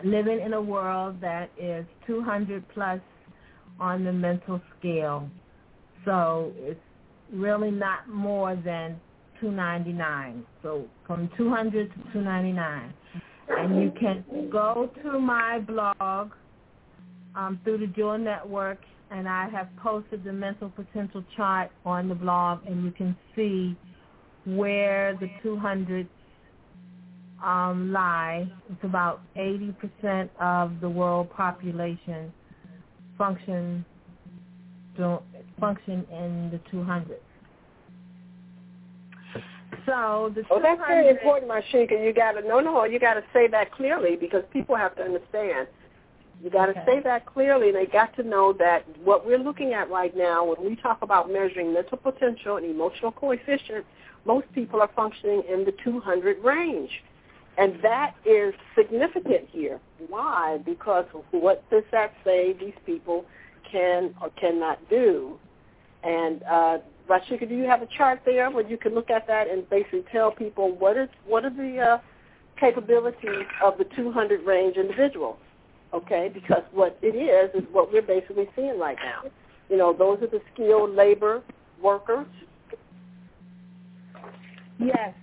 living 0.05 0.41
in 0.41 0.53
a 0.53 0.61
world 0.61 1.21
that 1.21 1.51
is 1.59 1.87
200 2.07 2.65
plus 2.75 3.01
on 3.81 4.05
the 4.05 4.13
mental 4.13 4.61
scale. 4.79 5.29
So 6.05 6.53
it's 6.57 6.79
really 7.33 7.71
not 7.71 8.09
more 8.09 8.55
than 8.57 9.01
299. 9.41 10.45
So 10.63 10.85
from 11.07 11.31
200 11.37 11.89
to 11.89 11.95
299. 12.13 12.95
And 13.59 13.83
you 13.83 13.93
can 13.99 14.25
go 14.51 14.91
to 15.03 15.19
my 15.19 15.61
blog 15.61 16.33
um, 17.35 17.61
through 17.65 17.79
the 17.79 17.87
Jewel 17.89 18.19
Network, 18.19 18.79
and 19.11 19.29
I 19.29 19.49
have 19.51 19.69
posted 19.83 20.25
the 20.25 20.33
mental 20.33 20.71
potential 20.71 21.25
chart 21.37 21.71
on 21.85 22.09
the 22.09 22.15
blog, 22.15 22.61
and 22.67 22.85
you 22.85 22.91
can 22.91 23.17
see 23.35 23.77
where 24.47 25.17
the 25.21 25.29
200 25.43 26.09
um, 27.43 27.93
lie. 27.93 28.51
It's 28.71 28.85
about 28.85 29.21
80% 29.37 30.29
of 30.41 30.81
the 30.81 30.89
world 30.89 31.31
population 31.31 32.33
function 33.17 33.85
function 35.59 36.07
in 36.11 36.51
the 36.53 36.61
200s. 36.73 37.15
So 39.87 40.33
the 40.35 40.45
Oh, 40.51 40.61
that's 40.63 40.81
very 40.87 41.09
important, 41.09 41.51
Mashika. 41.51 42.03
You 42.03 42.13
got 42.13 42.33
to 42.33 42.43
no, 42.47 42.61
no. 42.61 42.85
You 42.85 42.99
got 42.99 43.15
to 43.15 43.25
say 43.33 43.47
that 43.49 43.73
clearly 43.73 44.17
because 44.17 44.43
people 44.53 44.77
have 44.77 44.95
to 44.97 45.03
understand. 45.03 45.69
You 46.43 46.51
got 46.51 46.67
to 46.67 46.73
Okay. 46.73 46.85
say 46.87 47.01
that 47.01 47.27
clearly. 47.27 47.71
They 47.71 47.87
got 47.87 48.15
to 48.17 48.23
know 48.23 48.53
that 48.55 48.85
what 49.05 49.27
we're 49.27 49.39
looking 49.39 49.73
at 49.73 49.91
right 49.91 50.15
now, 50.17 50.45
when 50.45 50.69
we 50.69 50.77
talk 50.77 51.03
about 51.03 51.31
measuring 51.31 51.73
mental 51.73 51.99
potential 51.99 52.57
and 52.57 52.67
emotional 52.67 53.13
coefficient, 53.13 53.85
most 54.25 54.51
people 54.53 54.81
are 54.81 54.91
functioning 54.97 55.43
in 55.49 55.65
the 55.65 55.73
200 55.85 56.39
range, 56.43 56.91
and 57.59 57.81
that 57.83 58.15
is 58.25 58.55
significant 58.77 59.49
here. 59.51 59.79
Why? 60.09 60.59
Because 60.65 61.05
what 61.31 61.69
does 61.71 61.85
that 61.93 62.13
say? 62.25 62.55
These 62.59 62.75
people 62.87 63.25
can 63.71 64.15
or 64.21 64.31
cannot 64.31 64.79
do, 64.89 65.39
and 66.03 66.43
uh, 66.45 66.79
Rasheka, 67.09 67.49
do 67.49 67.55
you 67.55 67.65
have 67.65 67.83
a 67.83 67.89
chart 67.99 68.21
there 68.25 68.51
where 68.51 68.67
you 68.67 68.79
can 68.79 68.95
look 68.95 69.11
at 69.11 69.27
that 69.27 69.49
and 69.49 69.69
basically 69.69 70.05
tell 70.11 70.31
people 70.31 70.75
what 70.79 70.97
is 70.97 71.09
what 71.27 71.45
are 71.45 71.51
the 71.51 71.79
uh, 71.79 71.99
capabilities 72.59 73.47
of 73.63 73.77
the 73.79 73.85
200 73.97 74.45
range 74.47 74.77
individual? 74.77 75.39
Okay, 75.93 76.31
because 76.33 76.63
what 76.73 76.99
it 77.03 77.15
is 77.15 77.55
is 77.55 77.69
what 77.73 77.93
we're 77.93 78.03
basically 78.03 78.49
seeing 78.57 78.79
right 78.79 78.97
now. 79.05 79.31
You 79.69 79.77
know, 79.77 79.93
those 79.97 80.21
are 80.23 80.27
the 80.27 80.41
skilled 80.53 80.95
labor 80.95 81.43
workers. 81.81 82.27
Yes, 84.79 85.15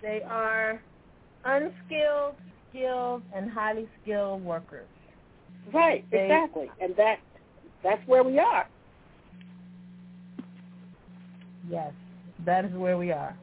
they 0.00 0.22
are 0.22 0.80
unskilled, 1.44 2.36
skilled, 2.70 3.22
and 3.34 3.50
highly 3.50 3.88
skilled 4.02 4.42
workers. 4.44 4.86
Right, 5.72 6.04
They- 6.10 6.24
exactly, 6.24 6.70
and 6.80 6.94
that 6.96 7.18
that's 7.82 8.06
where 8.06 8.22
we 8.22 8.38
are. 8.38 8.66
Yes, 11.70 11.92
that 12.44 12.64
is 12.64 12.72
where 12.72 12.98
we 12.98 13.12
are. 13.12 13.36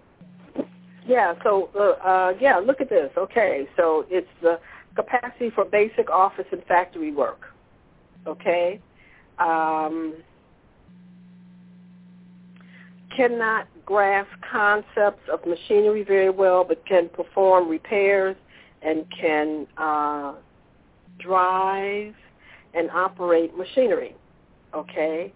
Yeah, 1.07 1.33
so 1.43 1.69
uh, 1.75 2.07
uh, 2.07 2.33
yeah, 2.39 2.57
look 2.57 2.79
at 2.81 2.89
this. 2.89 3.09
Okay, 3.17 3.67
so 3.75 4.05
it's 4.09 4.27
the 4.41 4.59
capacity 4.95 5.49
for 5.49 5.65
basic 5.65 6.09
office 6.09 6.45
and 6.51 6.63
factory 6.65 7.11
work. 7.11 7.41
Okay, 8.27 8.79
um, 9.39 10.15
cannot 13.15 13.67
grasp 13.85 14.29
concepts 14.51 15.23
of 15.31 15.39
machinery 15.45 16.03
very 16.03 16.29
well, 16.29 16.63
but 16.63 16.85
can 16.85 17.09
perform 17.09 17.67
repairs 17.67 18.35
and 18.83 19.05
can 19.19 19.67
uh, 19.77 20.33
drive 21.19 22.13
and 22.73 22.89
operate 22.91 23.57
machinery. 23.57 24.15
Okay, 24.73 25.33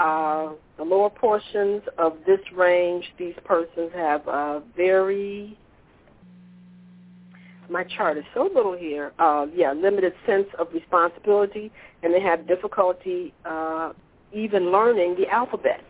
uh, 0.00 0.52
the 0.78 0.84
lower 0.84 1.10
portions 1.10 1.82
of 1.98 2.16
this 2.26 2.40
range, 2.56 3.04
these 3.18 3.34
persons 3.44 3.90
have 3.94 4.26
a 4.26 4.62
very, 4.74 5.58
my 7.68 7.84
chart 7.84 8.16
is 8.16 8.24
so 8.32 8.48
little 8.54 8.74
here, 8.76 9.12
uh, 9.18 9.46
yeah, 9.54 9.72
limited 9.72 10.14
sense 10.26 10.46
of 10.58 10.68
responsibility, 10.72 11.70
and 12.02 12.14
they 12.14 12.20
have 12.20 12.48
difficulty 12.48 13.34
uh, 13.44 13.92
even 14.32 14.72
learning 14.72 15.16
the 15.18 15.28
alphabet. 15.28 15.82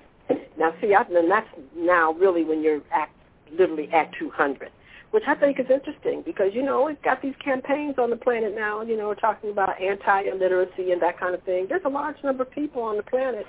Now, 0.59 0.75
see, 0.81 0.93
I, 0.93 1.03
and 1.03 1.31
that's 1.31 1.49
now 1.77 2.13
really 2.13 2.45
when 2.45 2.63
you're 2.63 2.83
at, 2.93 3.11
literally 3.57 3.89
at 3.93 4.11
200, 4.19 4.71
which 5.13 5.23
I 5.29 5.37
think 5.37 5.61
is 5.61 5.67
interesting 5.71 6.23
because, 6.27 6.53
you 6.53 6.63
know, 6.63 6.83
we've 6.83 7.01
got 7.03 7.23
these 7.23 7.35
campaigns 7.43 7.95
on 7.97 8.11
the 8.11 8.17
planet 8.17 8.57
now, 8.57 8.83
you 8.83 8.97
know, 8.97 9.15
talking 9.15 9.51
about 9.51 9.81
anti-illiteracy 9.81 10.91
and 10.91 11.01
that 11.01 11.19
kind 11.19 11.35
of 11.35 11.43
thing. 11.45 11.67
There's 11.69 11.85
a 11.85 11.89
large 11.89 12.17
number 12.25 12.43
of 12.43 12.51
people 12.51 12.83
on 12.83 12.97
the 12.97 13.05
planet 13.05 13.47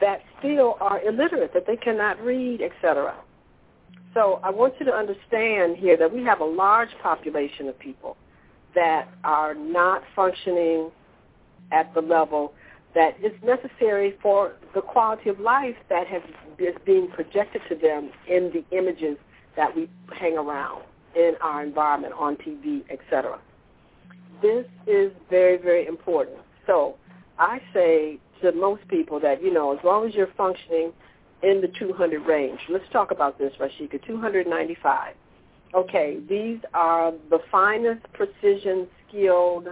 that 0.00 0.20
still 0.38 0.76
are 0.80 1.00
illiterate, 1.02 1.52
that 1.54 1.66
they 1.66 1.76
cannot 1.76 2.20
read, 2.22 2.60
etc. 2.62 3.14
So 4.14 4.40
I 4.42 4.50
want 4.50 4.74
you 4.80 4.86
to 4.86 4.92
understand 4.92 5.76
here 5.76 5.96
that 5.96 6.12
we 6.12 6.22
have 6.24 6.40
a 6.40 6.44
large 6.44 6.90
population 7.02 7.68
of 7.68 7.78
people 7.78 8.16
that 8.74 9.08
are 9.24 9.54
not 9.54 10.02
functioning 10.14 10.90
at 11.72 11.92
the 11.94 12.00
level 12.00 12.52
that 12.94 13.16
is 13.22 13.32
necessary 13.44 14.14
for 14.22 14.54
the 14.74 14.80
quality 14.80 15.28
of 15.28 15.38
life 15.38 15.76
that 15.88 16.06
has, 16.06 16.22
is 16.58 16.74
being 16.86 17.08
projected 17.08 17.60
to 17.68 17.74
them 17.74 18.10
in 18.28 18.50
the 18.52 18.64
images 18.76 19.16
that 19.56 19.74
we 19.74 19.88
hang 20.18 20.38
around 20.38 20.82
in 21.14 21.34
our 21.42 21.62
environment, 21.62 22.14
on 22.18 22.36
TV, 22.36 22.82
etc. 22.90 23.38
This 24.40 24.64
is 24.86 25.12
very, 25.28 25.58
very 25.58 25.86
important. 25.86 26.38
So 26.66 26.96
I 27.38 27.60
say 27.74 28.18
to 28.42 28.52
most 28.52 28.86
people 28.88 29.20
that, 29.20 29.42
you 29.42 29.52
know, 29.52 29.76
as 29.76 29.82
long 29.84 30.06
as 30.06 30.14
you're 30.14 30.32
functioning 30.36 30.92
in 31.42 31.60
the 31.60 31.68
200 31.78 32.20
range, 32.26 32.60
let's 32.68 32.88
talk 32.92 33.10
about 33.10 33.38
this, 33.38 33.52
Rasheka, 33.60 34.04
295. 34.06 35.14
Okay, 35.74 36.18
these 36.28 36.58
are 36.72 37.12
the 37.30 37.40
finest 37.50 38.04
precision 38.14 38.86
skilled 39.06 39.68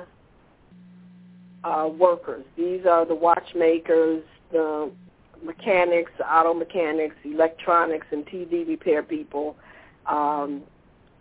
uh, 1.64 1.88
workers. 1.98 2.44
These 2.56 2.84
are 2.86 3.06
the 3.06 3.14
watchmakers, 3.14 4.22
the 4.52 4.90
mechanics, 5.42 6.12
auto 6.20 6.54
mechanics, 6.54 7.16
electronics 7.24 8.06
and 8.10 8.26
TV 8.26 8.66
repair 8.66 9.02
people, 9.02 9.56
um, 10.06 10.62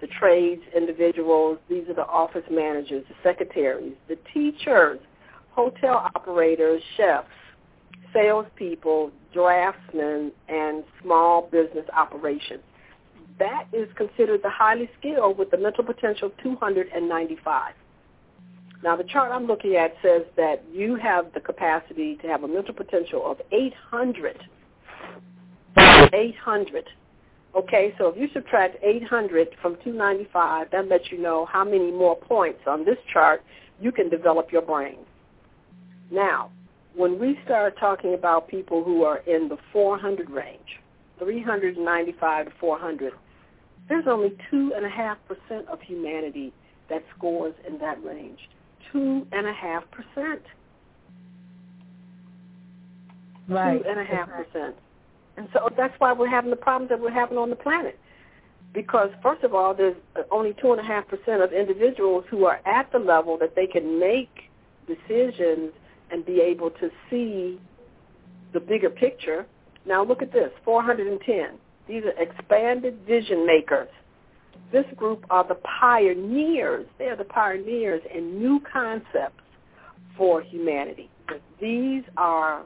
the 0.02 0.08
trades 0.08 0.62
individuals. 0.76 1.58
These 1.70 1.88
are 1.90 1.94
the 1.94 2.06
office 2.06 2.44
managers, 2.52 3.06
the 3.08 3.16
secretaries, 3.24 3.96
the 4.08 4.18
teachers, 4.34 5.00
hotel 5.56 6.10
operators, 6.16 6.82
chefs, 6.98 7.28
salespeople, 8.14 9.12
draftsmen, 9.34 10.32
and 10.50 10.84
small 11.02 11.50
business 11.52 11.86
operations. 11.96 12.62
That 13.40 13.68
is 13.74 13.88
considered 13.96 14.42
the 14.44 14.50
highly 14.50 14.90
skilled 15.00 15.38
with 15.38 15.52
the 15.52 15.58
mental 15.58 15.84
potential 15.84 16.28
of 16.28 16.38
295. 16.44 17.74
Now, 18.84 18.96
the 18.96 19.04
chart 19.06 19.32
I'm 19.32 19.48
looking 19.48 19.76
at 19.76 19.94
says 20.02 20.24
that 20.38 20.64
you 20.72 20.96
have 20.96 21.34
the 21.34 21.40
capacity 21.40 22.18
to 22.22 22.28
have 22.28 22.44
a 22.44 22.48
mental 22.48 22.74
potential 22.74 23.24
of 23.26 23.42
800. 23.52 24.38
800. 25.78 26.86
Okay, 27.56 27.94
so 27.98 28.10
if 28.10 28.18
you 28.18 28.28
subtract 28.34 28.84
800 28.84 29.48
from 29.62 29.76
295, 29.84 30.68
that 30.72 30.88
lets 30.90 31.06
you 31.10 31.22
know 31.22 31.46
how 31.46 31.64
many 31.64 31.92
more 31.92 32.16
points 32.16 32.60
on 32.68 32.84
this 32.86 32.98
chart 33.12 33.42
you 33.80 33.92
can 33.92 34.10
develop 34.10 34.52
your 34.52 34.62
brain. 34.62 34.98
Now, 36.12 36.52
when 36.96 37.20
we 37.20 37.38
start 37.46 37.78
talking 37.78 38.14
about 38.14 38.48
people 38.48 38.84
who 38.84 39.04
are 39.04 39.18
in 39.20 39.50
the 39.50 39.58
400 39.74 40.30
range, 40.30 40.80
395 41.20 42.46
to 42.46 42.52
400, 42.60 43.14
there's 43.90 44.08
only 44.08 44.36
2.5% 44.52 45.68
of 45.68 45.82
humanity 45.82 46.54
that 46.90 47.04
scores 47.16 47.54
in 47.68 47.78
that 47.80 48.04
range. 48.04 48.50
2.5%. 48.94 50.40
Right. 53.48 53.84
2.5%. 53.84 54.74
And 55.38 55.50
so 55.54 55.70
that's 55.76 55.94
why 56.00 56.14
we're 56.14 56.30
having 56.30 56.50
the 56.50 56.56
problems 56.56 56.90
that 56.90 57.00
we're 57.00 57.12
having 57.12 57.38
on 57.38 57.50
the 57.50 57.56
planet. 57.56 58.00
Because, 58.74 59.10
first 59.22 59.44
of 59.44 59.54
all, 59.54 59.74
there's 59.74 59.96
only 60.32 60.54
2.5% 60.54 61.44
of 61.44 61.54
individuals 61.54 62.26
who 62.30 62.46
are 62.46 62.60
at 62.66 62.92
the 62.92 63.00
level 63.00 63.38
that 63.38 63.56
they 63.56 63.68
can 63.68 64.00
make 64.00 64.50
decisions 64.88 65.72
and 66.12 66.26
be 66.26 66.42
able 66.42 66.70
to 66.72 66.90
see 67.10 67.60
the 68.54 68.60
bigger 68.60 68.90
picture. 68.90 69.46
Now 69.86 70.04
look 70.04 70.22
at 70.22 70.32
this, 70.32 70.52
410. 70.64 71.60
These 71.88 72.04
are 72.04 72.22
expanded 72.22 73.00
vision 73.08 73.46
makers. 73.46 73.90
This 74.72 74.86
group 74.96 75.26
are 75.30 75.48
the 75.48 75.60
pioneers. 75.80 76.88
They 76.98 77.06
are 77.06 77.16
the 77.16 77.26
pioneers 77.26 78.02
in 78.14 78.40
new 78.40 78.60
concepts 78.72 79.44
for 80.18 80.42
humanity. 80.42 81.10
These 81.62 82.04
are 82.18 82.64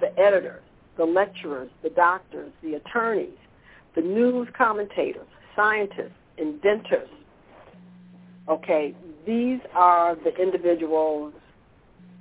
the 0.00 0.18
editors, 0.18 0.62
the 0.96 1.04
lecturers, 1.04 1.70
the 1.82 1.90
doctors, 1.90 2.52
the 2.62 2.74
attorneys, 2.74 3.38
the 3.94 4.02
news 4.02 4.48
commentators, 4.56 5.26
scientists, 5.54 6.12
inventors. 6.38 7.08
Okay, 8.48 8.94
these 9.26 9.60
are 9.74 10.16
the 10.16 10.34
individuals 10.42 11.34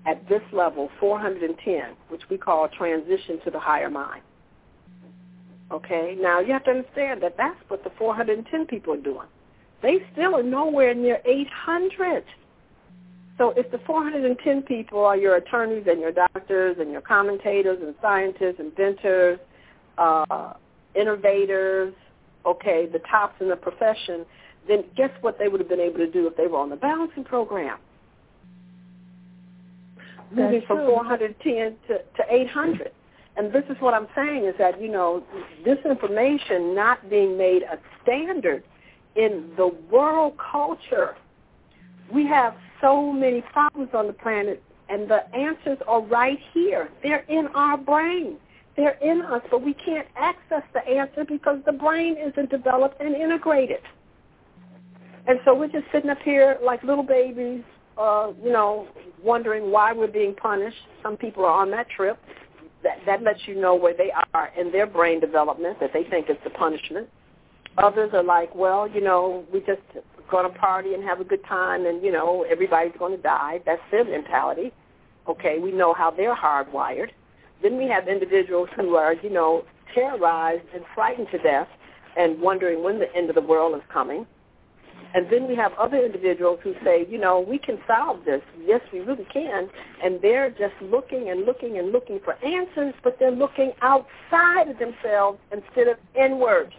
at 0.05 0.27
this 0.29 0.41
level, 0.51 0.89
410, 0.99 1.95
which 2.09 2.21
we 2.29 2.37
call 2.37 2.67
transition 2.69 3.39
to 3.43 3.51
the 3.51 3.59
higher 3.59 3.89
mind. 3.89 4.21
Okay, 5.71 6.17
now 6.19 6.39
you 6.39 6.51
have 6.53 6.63
to 6.63 6.71
understand 6.71 7.21
that 7.21 7.35
that's 7.37 7.59
what 7.67 7.83
the 7.83 7.91
410 7.97 8.65
people 8.65 8.93
are 8.93 9.01
doing. 9.01 9.27
They 9.81 9.99
still 10.13 10.35
are 10.35 10.43
nowhere 10.43 10.93
near 10.93 11.19
800. 11.25 12.23
So 13.37 13.51
if 13.55 13.71
the 13.71 13.79
410 13.85 14.63
people 14.63 15.05
are 15.05 15.15
your 15.15 15.35
attorneys 15.35 15.85
and 15.87 16.01
your 16.01 16.11
doctors 16.11 16.77
and 16.79 16.91
your 16.91 17.01
commentators 17.01 17.79
and 17.81 17.95
scientists, 18.01 18.55
inventors, 18.59 19.39
uh, 19.97 20.53
innovators, 20.95 21.93
okay, 22.45 22.87
the 22.91 22.99
tops 23.09 23.35
in 23.39 23.47
the 23.47 23.55
profession, 23.55 24.25
then 24.67 24.83
guess 24.97 25.11
what 25.21 25.37
they 25.39 25.47
would 25.47 25.59
have 25.59 25.69
been 25.69 25.79
able 25.79 25.97
to 25.97 26.11
do 26.11 26.27
if 26.27 26.35
they 26.35 26.47
were 26.47 26.57
on 26.57 26.69
the 26.69 26.75
balancing 26.75 27.23
program? 27.23 27.77
Moving 30.31 30.59
That's 30.59 30.65
from 30.67 30.77
true. 30.77 30.87
410 30.87 31.75
to, 31.87 31.97
to 31.97 32.23
800. 32.33 32.91
And 33.37 33.53
this 33.53 33.63
is 33.69 33.77
what 33.79 33.93
I'm 33.93 34.07
saying 34.15 34.45
is 34.45 34.55
that, 34.57 34.81
you 34.81 34.89
know, 34.89 35.23
this 35.63 35.77
information 35.85 36.75
not 36.75 37.09
being 37.09 37.37
made 37.37 37.63
a 37.63 37.79
standard 38.03 38.63
in 39.15 39.51
the 39.55 39.67
world 39.89 40.33
culture. 40.51 41.15
We 42.13 42.25
have 42.27 42.55
so 42.81 43.11
many 43.11 43.41
problems 43.41 43.89
on 43.93 44.07
the 44.07 44.13
planet, 44.13 44.61
and 44.89 45.09
the 45.09 45.33
answers 45.35 45.77
are 45.87 46.01
right 46.01 46.39
here. 46.53 46.89
They're 47.03 47.25
in 47.29 47.47
our 47.55 47.77
brain. 47.77 48.37
They're 48.75 48.97
in 49.01 49.21
us, 49.21 49.41
but 49.51 49.61
we 49.61 49.73
can't 49.73 50.07
access 50.15 50.63
the 50.73 50.81
answer 50.87 51.25
because 51.25 51.59
the 51.65 51.73
brain 51.73 52.17
isn't 52.17 52.49
developed 52.49 53.01
and 53.01 53.15
integrated. 53.15 53.81
And 55.27 55.39
so 55.45 55.53
we're 55.53 55.67
just 55.67 55.85
sitting 55.91 56.09
up 56.09 56.21
here 56.23 56.57
like 56.63 56.81
little 56.83 57.03
babies, 57.03 57.61
uh, 57.99 58.31
you 58.43 58.51
know, 58.51 58.87
wondering 59.21 59.71
why 59.71 59.91
we're 59.91 60.07
being 60.07 60.33
punished. 60.33 60.77
Some 61.03 61.17
people 61.17 61.45
are 61.45 61.61
on 61.61 61.69
that 61.71 61.89
trip. 61.89 62.17
That, 62.81 62.99
that 63.05 63.21
lets 63.21 63.39
you 63.45 63.59
know 63.59 63.75
where 63.75 63.93
they 63.93 64.09
are 64.33 64.51
in 64.57 64.71
their 64.71 64.87
brain 64.87 65.19
development, 65.19 65.81
that 65.81 65.91
they 65.93 66.03
think 66.05 66.27
it's 66.29 66.39
a 66.45 66.49
punishment. 66.49 67.09
Others 67.77 68.11
are 68.13 68.23
like, 68.23 68.55
well, 68.55 68.87
you 68.87 69.01
know, 69.01 69.43
we 69.53 69.59
just 69.59 69.81
going 70.31 70.49
to 70.49 70.57
party 70.59 70.93
and 70.93 71.03
have 71.03 71.19
a 71.19 71.25
good 71.25 71.43
time 71.45 71.85
and, 71.85 72.01
you 72.01 72.11
know, 72.11 72.45
everybody's 72.49 72.93
going 72.97 73.15
to 73.15 73.21
die. 73.21 73.59
That's 73.65 73.81
their 73.91 74.05
mentality. 74.05 74.71
Okay, 75.27 75.59
we 75.59 75.73
know 75.73 75.93
how 75.93 76.09
they're 76.09 76.35
hardwired. 76.35 77.09
Then 77.61 77.77
we 77.77 77.87
have 77.87 78.07
individuals 78.07 78.69
who 78.77 78.95
are, 78.95 79.13
you 79.15 79.29
know, 79.29 79.65
terrorized 79.93 80.63
and 80.73 80.83
frightened 80.95 81.27
to 81.31 81.37
death 81.39 81.67
and 82.17 82.39
wondering 82.39 82.81
when 82.81 82.99
the 82.99 83.13
end 83.13 83.29
of 83.29 83.35
the 83.35 83.41
world 83.41 83.75
is 83.75 83.81
coming. 83.91 84.25
And 85.15 85.27
then 85.31 85.47
we 85.47 85.55
have 85.55 85.73
other 85.73 85.97
individuals 86.05 86.59
who 86.63 86.75
say, 86.83 87.07
you 87.09 87.17
know, 87.17 87.39
we 87.39 87.57
can 87.57 87.79
solve 87.87 88.25
this. 88.25 88.41
Yes, 88.63 88.81
we 88.93 88.99
really 88.99 89.25
can. 89.33 89.69
And 90.03 90.21
they're 90.21 90.51
just 90.51 90.75
looking 90.81 91.29
and 91.29 91.45
looking 91.45 91.79
and 91.79 91.91
looking 91.91 92.19
for 92.23 92.33
answers, 92.45 92.93
but 93.03 93.17
they're 93.17 93.31
looking 93.31 93.71
outside 93.81 94.67
of 94.67 94.77
themselves 94.77 95.39
instead 95.51 95.87
of 95.87 95.97
inward. 96.15 96.73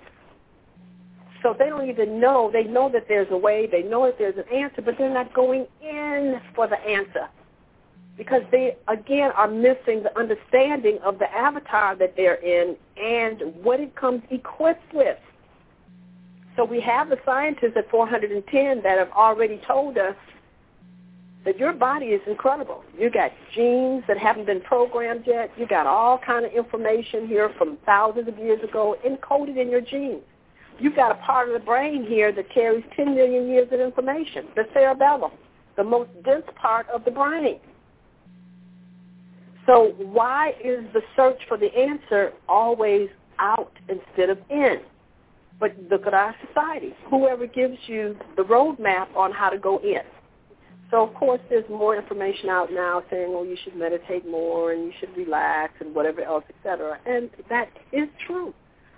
So 1.42 1.56
they 1.58 1.70
don't 1.70 1.88
even 1.88 2.20
know. 2.20 2.50
They 2.52 2.64
know 2.64 2.88
that 2.90 3.06
there's 3.08 3.30
a 3.30 3.36
way. 3.36 3.66
They 3.66 3.82
know 3.82 4.06
that 4.06 4.18
there's 4.18 4.36
an 4.36 4.48
answer, 4.54 4.82
but 4.82 4.96
they're 4.96 5.12
not 5.12 5.32
going 5.34 5.66
in 5.82 6.40
for 6.54 6.68
the 6.68 6.78
answer 6.78 7.28
because 8.16 8.42
they, 8.52 8.76
again, 8.86 9.30
are 9.34 9.48
missing 9.48 10.02
the 10.02 10.12
understanding 10.16 10.98
of 11.02 11.18
the 11.18 11.32
avatar 11.32 11.96
that 11.96 12.14
they're 12.16 12.34
in 12.34 12.76
and 13.02 13.42
what 13.64 13.80
it 13.80 13.96
comes 13.96 14.22
equipped 14.30 14.92
with. 14.92 15.16
So 16.56 16.64
we 16.64 16.80
have 16.80 17.08
the 17.08 17.18
scientists 17.24 17.74
at 17.76 17.90
410 17.90 18.82
that 18.82 18.98
have 18.98 19.10
already 19.12 19.60
told 19.66 19.96
us 19.98 20.16
that 21.44 21.58
your 21.58 21.72
body 21.72 22.06
is 22.06 22.20
incredible. 22.26 22.84
You 22.98 23.10
got 23.10 23.32
genes 23.54 24.04
that 24.08 24.18
haven't 24.18 24.46
been 24.46 24.60
programmed 24.60 25.24
yet. 25.26 25.50
You 25.56 25.66
got 25.66 25.86
all 25.86 26.18
kind 26.18 26.44
of 26.44 26.52
information 26.52 27.26
here 27.26 27.50
from 27.56 27.78
thousands 27.86 28.28
of 28.28 28.38
years 28.38 28.62
ago 28.62 28.96
encoded 29.06 29.56
in 29.56 29.70
your 29.70 29.80
genes. 29.80 30.22
You've 30.78 30.96
got 30.96 31.12
a 31.12 31.14
part 31.16 31.48
of 31.48 31.54
the 31.54 31.64
brain 31.64 32.04
here 32.04 32.32
that 32.32 32.52
carries 32.52 32.84
10 32.96 33.14
million 33.14 33.48
years 33.48 33.68
of 33.70 33.80
information, 33.80 34.46
the 34.54 34.64
cerebellum, 34.74 35.32
the 35.76 35.84
most 35.84 36.10
dense 36.24 36.44
part 36.60 36.88
of 36.88 37.04
the 37.04 37.10
brain. 37.10 37.60
So 39.66 39.94
why 39.98 40.54
is 40.64 40.84
the 40.92 41.02
search 41.16 41.38
for 41.48 41.56
the 41.56 41.74
answer 41.76 42.32
always 42.48 43.08
out 43.38 43.72
instead 43.88 44.30
of 44.30 44.38
in? 44.50 44.80
But 45.60 45.76
look 45.90 46.06
at 46.06 46.14
our 46.14 46.34
society. 46.46 46.94
Whoever 47.10 47.46
gives 47.46 47.76
you 47.86 48.16
the 48.36 48.42
roadmap 48.42 49.14
on 49.14 49.30
how 49.30 49.50
to 49.50 49.58
go 49.58 49.78
in. 49.78 50.00
So 50.90 51.06
of 51.06 51.14
course 51.14 51.40
there's 51.48 51.68
more 51.68 51.96
information 51.96 52.48
out 52.48 52.72
now 52.72 53.02
saying, 53.10 53.32
well, 53.32 53.44
you 53.44 53.56
should 53.62 53.76
meditate 53.76 54.26
more 54.26 54.72
and 54.72 54.84
you 54.84 54.92
should 54.98 55.16
relax 55.16 55.74
and 55.80 55.94
whatever 55.94 56.22
else, 56.22 56.44
etc. 56.58 56.98
And 57.06 57.30
that 57.48 57.68
is 57.92 58.08
true. 58.26 58.52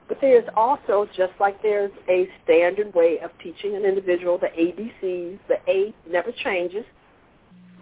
But 0.09 0.19
there's 0.21 0.49
also, 0.57 1.07
just 1.17 1.33
like 1.41 1.63
there's 1.63 1.91
a 2.09 2.29
standard 2.45 2.95
way 2.95 3.19
of 3.23 3.31
teaching 3.43 3.77
an 3.77 3.85
individual 3.85 4.39
the 4.39 4.49
ABCs, 4.49 5.39
the 5.49 5.57
A 5.69 5.95
never 6.09 6.33
changes, 6.45 6.85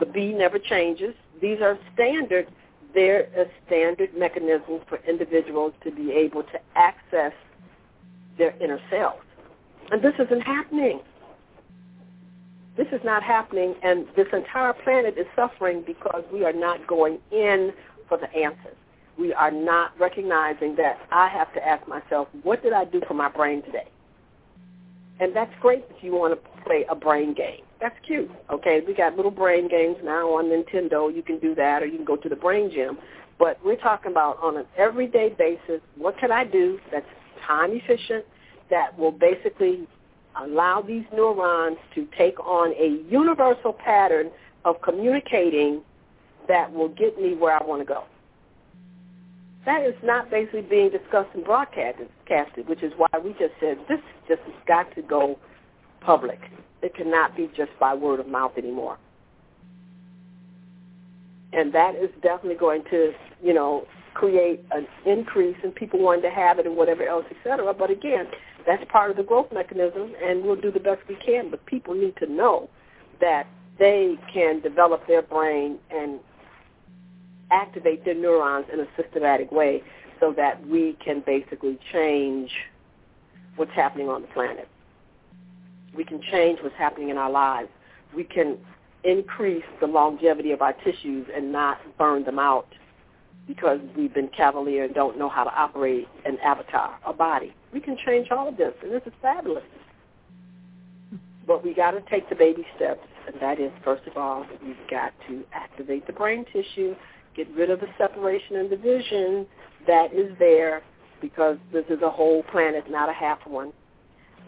the 0.00 0.06
B 0.06 0.32
never 0.32 0.58
changes. 0.58 1.14
These 1.40 1.58
are 1.60 1.78
standard. 1.94 2.48
They're 2.94 3.22
a 3.36 3.46
standard 3.66 4.10
mechanism 4.16 4.80
for 4.88 4.98
individuals 5.08 5.72
to 5.84 5.92
be 5.92 6.12
able 6.12 6.42
to 6.42 6.60
access 6.74 7.32
their 8.40 8.56
inner 8.60 8.80
selves. 8.90 9.22
And 9.92 10.02
this 10.02 10.14
isn't 10.18 10.40
happening. 10.40 11.00
This 12.76 12.86
is 12.92 13.00
not 13.04 13.22
happening, 13.22 13.74
and 13.82 14.06
this 14.16 14.28
entire 14.32 14.72
planet 14.72 15.16
is 15.18 15.26
suffering 15.36 15.82
because 15.86 16.24
we 16.32 16.44
are 16.44 16.52
not 16.52 16.86
going 16.86 17.18
in 17.30 17.72
for 18.08 18.16
the 18.16 18.32
answers. 18.32 18.76
We 19.18 19.34
are 19.34 19.50
not 19.50 19.92
recognizing 20.00 20.76
that 20.76 20.98
I 21.12 21.28
have 21.28 21.52
to 21.54 21.66
ask 21.66 21.86
myself, 21.86 22.28
what 22.42 22.62
did 22.62 22.72
I 22.72 22.86
do 22.86 23.02
for 23.06 23.14
my 23.14 23.28
brain 23.28 23.62
today? 23.62 23.88
And 25.20 25.36
that's 25.36 25.52
great 25.60 25.84
if 25.90 26.02
you 26.02 26.12
want 26.12 26.32
to 26.32 26.62
play 26.62 26.86
a 26.88 26.94
brain 26.94 27.34
game. 27.34 27.60
That's 27.80 27.96
cute. 28.06 28.30
Okay, 28.50 28.80
we 28.86 28.94
got 28.94 29.16
little 29.16 29.30
brain 29.30 29.68
games 29.68 29.96
now 30.02 30.30
on 30.30 30.46
Nintendo. 30.46 31.14
You 31.14 31.22
can 31.22 31.38
do 31.38 31.54
that, 31.56 31.82
or 31.82 31.86
you 31.86 31.96
can 31.96 32.06
go 32.06 32.16
to 32.16 32.28
the 32.28 32.36
brain 32.36 32.70
gym. 32.72 32.96
But 33.38 33.58
we're 33.62 33.76
talking 33.76 34.10
about 34.10 34.38
on 34.42 34.56
an 34.56 34.66
everyday 34.78 35.30
basis, 35.30 35.82
what 35.96 36.16
can 36.18 36.32
I 36.32 36.44
do 36.44 36.78
that's 36.90 37.06
time 37.46 37.72
efficient, 37.72 38.24
that 38.70 38.96
will 38.98 39.12
basically 39.12 39.86
allow 40.40 40.80
these 40.80 41.04
neurons 41.12 41.76
to 41.94 42.06
take 42.16 42.38
on 42.40 42.72
a 42.72 43.02
universal 43.10 43.72
pattern 43.72 44.30
of 44.64 44.80
communicating 44.82 45.82
that 46.48 46.72
will 46.72 46.88
get 46.88 47.20
me 47.20 47.34
where 47.34 47.60
I 47.60 47.64
want 47.64 47.82
to 47.82 47.86
go. 47.86 48.04
That 49.66 49.82
is 49.82 49.94
not 50.02 50.30
basically 50.30 50.62
being 50.62 50.90
discussed 50.90 51.30
and 51.34 51.44
broadcasted, 51.44 52.08
which 52.66 52.82
is 52.82 52.92
why 52.96 53.08
we 53.22 53.32
just 53.32 53.52
said 53.60 53.78
this 53.88 54.00
just 54.26 54.40
has 54.42 54.54
got 54.66 54.94
to 54.94 55.02
go 55.02 55.38
public. 56.00 56.40
It 56.82 56.94
cannot 56.94 57.36
be 57.36 57.50
just 57.56 57.72
by 57.78 57.92
word 57.92 58.20
of 58.20 58.26
mouth 58.26 58.52
anymore. 58.56 58.98
And 61.52 61.72
that 61.74 61.94
is 61.94 62.10
definitely 62.22 62.54
going 62.54 62.84
to, 62.90 63.12
you 63.42 63.52
know, 63.52 63.86
create 64.14 64.64
an 64.70 64.86
increase 65.04 65.56
in 65.62 65.72
people 65.72 66.00
wanting 66.00 66.22
to 66.22 66.30
have 66.30 66.58
it 66.58 66.66
and 66.66 66.76
whatever 66.76 67.06
else, 67.06 67.26
et 67.30 67.36
cetera. 67.44 67.74
But 67.74 67.90
again, 67.90 68.26
that's 68.66 68.84
part 68.90 69.10
of 69.10 69.16
the 69.16 69.22
growth 69.22 69.52
mechanism, 69.52 70.12
and 70.22 70.42
we'll 70.44 70.60
do 70.60 70.70
the 70.70 70.80
best 70.80 71.00
we 71.08 71.16
can. 71.16 71.50
But 71.50 71.64
people 71.66 71.94
need 71.94 72.16
to 72.16 72.26
know 72.26 72.68
that 73.20 73.46
they 73.78 74.16
can 74.32 74.60
develop 74.60 75.06
their 75.06 75.22
brain 75.22 75.78
and 75.90 76.20
activate 77.50 78.04
their 78.04 78.14
neurons 78.14 78.66
in 78.72 78.80
a 78.80 78.86
systematic 79.00 79.50
way 79.50 79.82
so 80.20 80.32
that 80.36 80.64
we 80.66 80.96
can 81.04 81.22
basically 81.26 81.78
change 81.92 82.50
what's 83.56 83.72
happening 83.72 84.08
on 84.08 84.22
the 84.22 84.28
planet. 84.28 84.68
We 85.96 86.04
can 86.04 86.20
change 86.30 86.60
what's 86.62 86.76
happening 86.76 87.08
in 87.08 87.18
our 87.18 87.30
lives. 87.30 87.68
We 88.14 88.24
can 88.24 88.58
increase 89.02 89.64
the 89.80 89.86
longevity 89.86 90.52
of 90.52 90.62
our 90.62 90.74
tissues 90.74 91.26
and 91.34 91.50
not 91.50 91.78
burn 91.98 92.24
them 92.24 92.38
out 92.38 92.68
because 93.50 93.80
we've 93.96 94.14
been 94.14 94.28
cavalier 94.28 94.84
and 94.84 94.94
don't 94.94 95.18
know 95.18 95.28
how 95.28 95.42
to 95.42 95.50
operate 95.50 96.06
an 96.24 96.38
avatar, 96.38 96.96
a 97.04 97.12
body. 97.12 97.52
We 97.72 97.80
can 97.80 97.96
change 98.06 98.28
all 98.30 98.48
of 98.48 98.56
this, 98.56 98.72
and 98.80 98.92
this 98.92 99.02
is 99.06 99.12
fabulous. 99.20 99.64
But 101.48 101.64
we 101.64 101.74
got 101.74 101.90
to 101.90 102.00
take 102.08 102.28
the 102.28 102.36
baby 102.36 102.64
steps, 102.76 103.04
and 103.26 103.34
that 103.42 103.58
is, 103.58 103.72
first 103.84 104.06
of 104.06 104.16
all, 104.16 104.46
we've 104.64 104.76
got 104.88 105.12
to 105.26 105.42
activate 105.52 106.06
the 106.06 106.12
brain 106.12 106.44
tissue, 106.52 106.94
get 107.34 107.48
rid 107.56 107.70
of 107.70 107.80
the 107.80 107.88
separation 107.98 108.54
and 108.54 108.70
division 108.70 109.48
that 109.88 110.14
is 110.14 110.30
there 110.38 110.82
because 111.20 111.56
this 111.72 111.84
is 111.90 112.02
a 112.02 112.10
whole 112.10 112.44
planet, 112.52 112.84
not 112.88 113.08
a 113.08 113.12
half 113.12 113.44
one. 113.48 113.72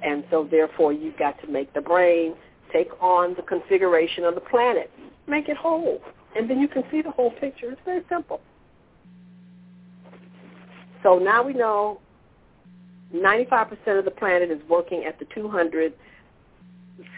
And 0.04 0.22
so 0.30 0.46
therefore 0.48 0.92
you've 0.92 1.18
got 1.18 1.40
to 1.40 1.48
make 1.48 1.74
the 1.74 1.80
brain 1.80 2.34
take 2.72 2.90
on 3.00 3.34
the 3.34 3.42
configuration 3.42 4.22
of 4.22 4.36
the 4.36 4.40
planet. 4.40 4.92
Make 5.26 5.48
it 5.48 5.56
whole. 5.56 6.00
And 6.36 6.48
then 6.48 6.60
you 6.60 6.68
can 6.68 6.84
see 6.90 7.02
the 7.02 7.10
whole 7.10 7.32
picture. 7.32 7.72
It's 7.72 7.80
very 7.84 8.02
simple. 8.08 8.40
So 11.02 11.18
now 11.18 11.42
we 11.42 11.52
know 11.52 12.00
95% 13.14 13.98
of 13.98 14.04
the 14.04 14.10
planet 14.10 14.50
is 14.50 14.60
working 14.68 15.04
at 15.04 15.18
the 15.18 15.26
200 15.34 15.92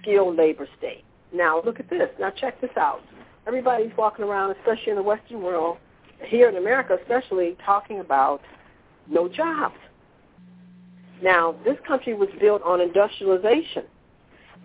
skilled 0.00 0.36
labor 0.36 0.66
state. 0.78 1.04
Now 1.32 1.62
look 1.64 1.80
at 1.80 1.90
this. 1.90 2.08
Now 2.18 2.30
check 2.30 2.60
this 2.60 2.70
out. 2.76 3.02
everybody's 3.46 3.92
walking 3.96 4.24
around, 4.24 4.56
especially 4.58 4.90
in 4.90 4.96
the 4.96 5.02
Western 5.02 5.42
world, 5.42 5.78
here 6.26 6.48
in 6.48 6.56
America 6.56 6.96
especially, 7.00 7.56
talking 7.64 8.00
about 8.00 8.40
no 9.08 9.28
jobs. 9.28 9.76
Now, 11.22 11.54
this 11.64 11.76
country 11.86 12.14
was 12.14 12.28
built 12.40 12.62
on 12.62 12.80
industrialization, 12.80 13.84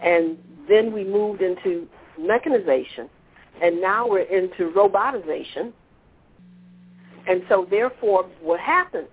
and 0.01 0.37
then 0.67 0.91
we 0.91 1.03
moved 1.03 1.41
into 1.41 1.87
mechanization, 2.17 3.09
and 3.61 3.81
now 3.81 4.07
we're 4.07 4.21
into 4.21 4.71
robotization. 4.71 5.71
And 7.27 7.43
so 7.49 7.67
therefore, 7.69 8.25
what 8.41 8.59
happened? 8.59 9.07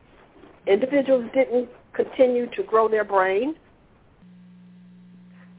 Individuals 0.67 1.31
didn't 1.35 1.69
continue 1.93 2.47
to 2.57 2.63
grow 2.63 2.89
their 2.89 3.05
brain. 3.05 3.55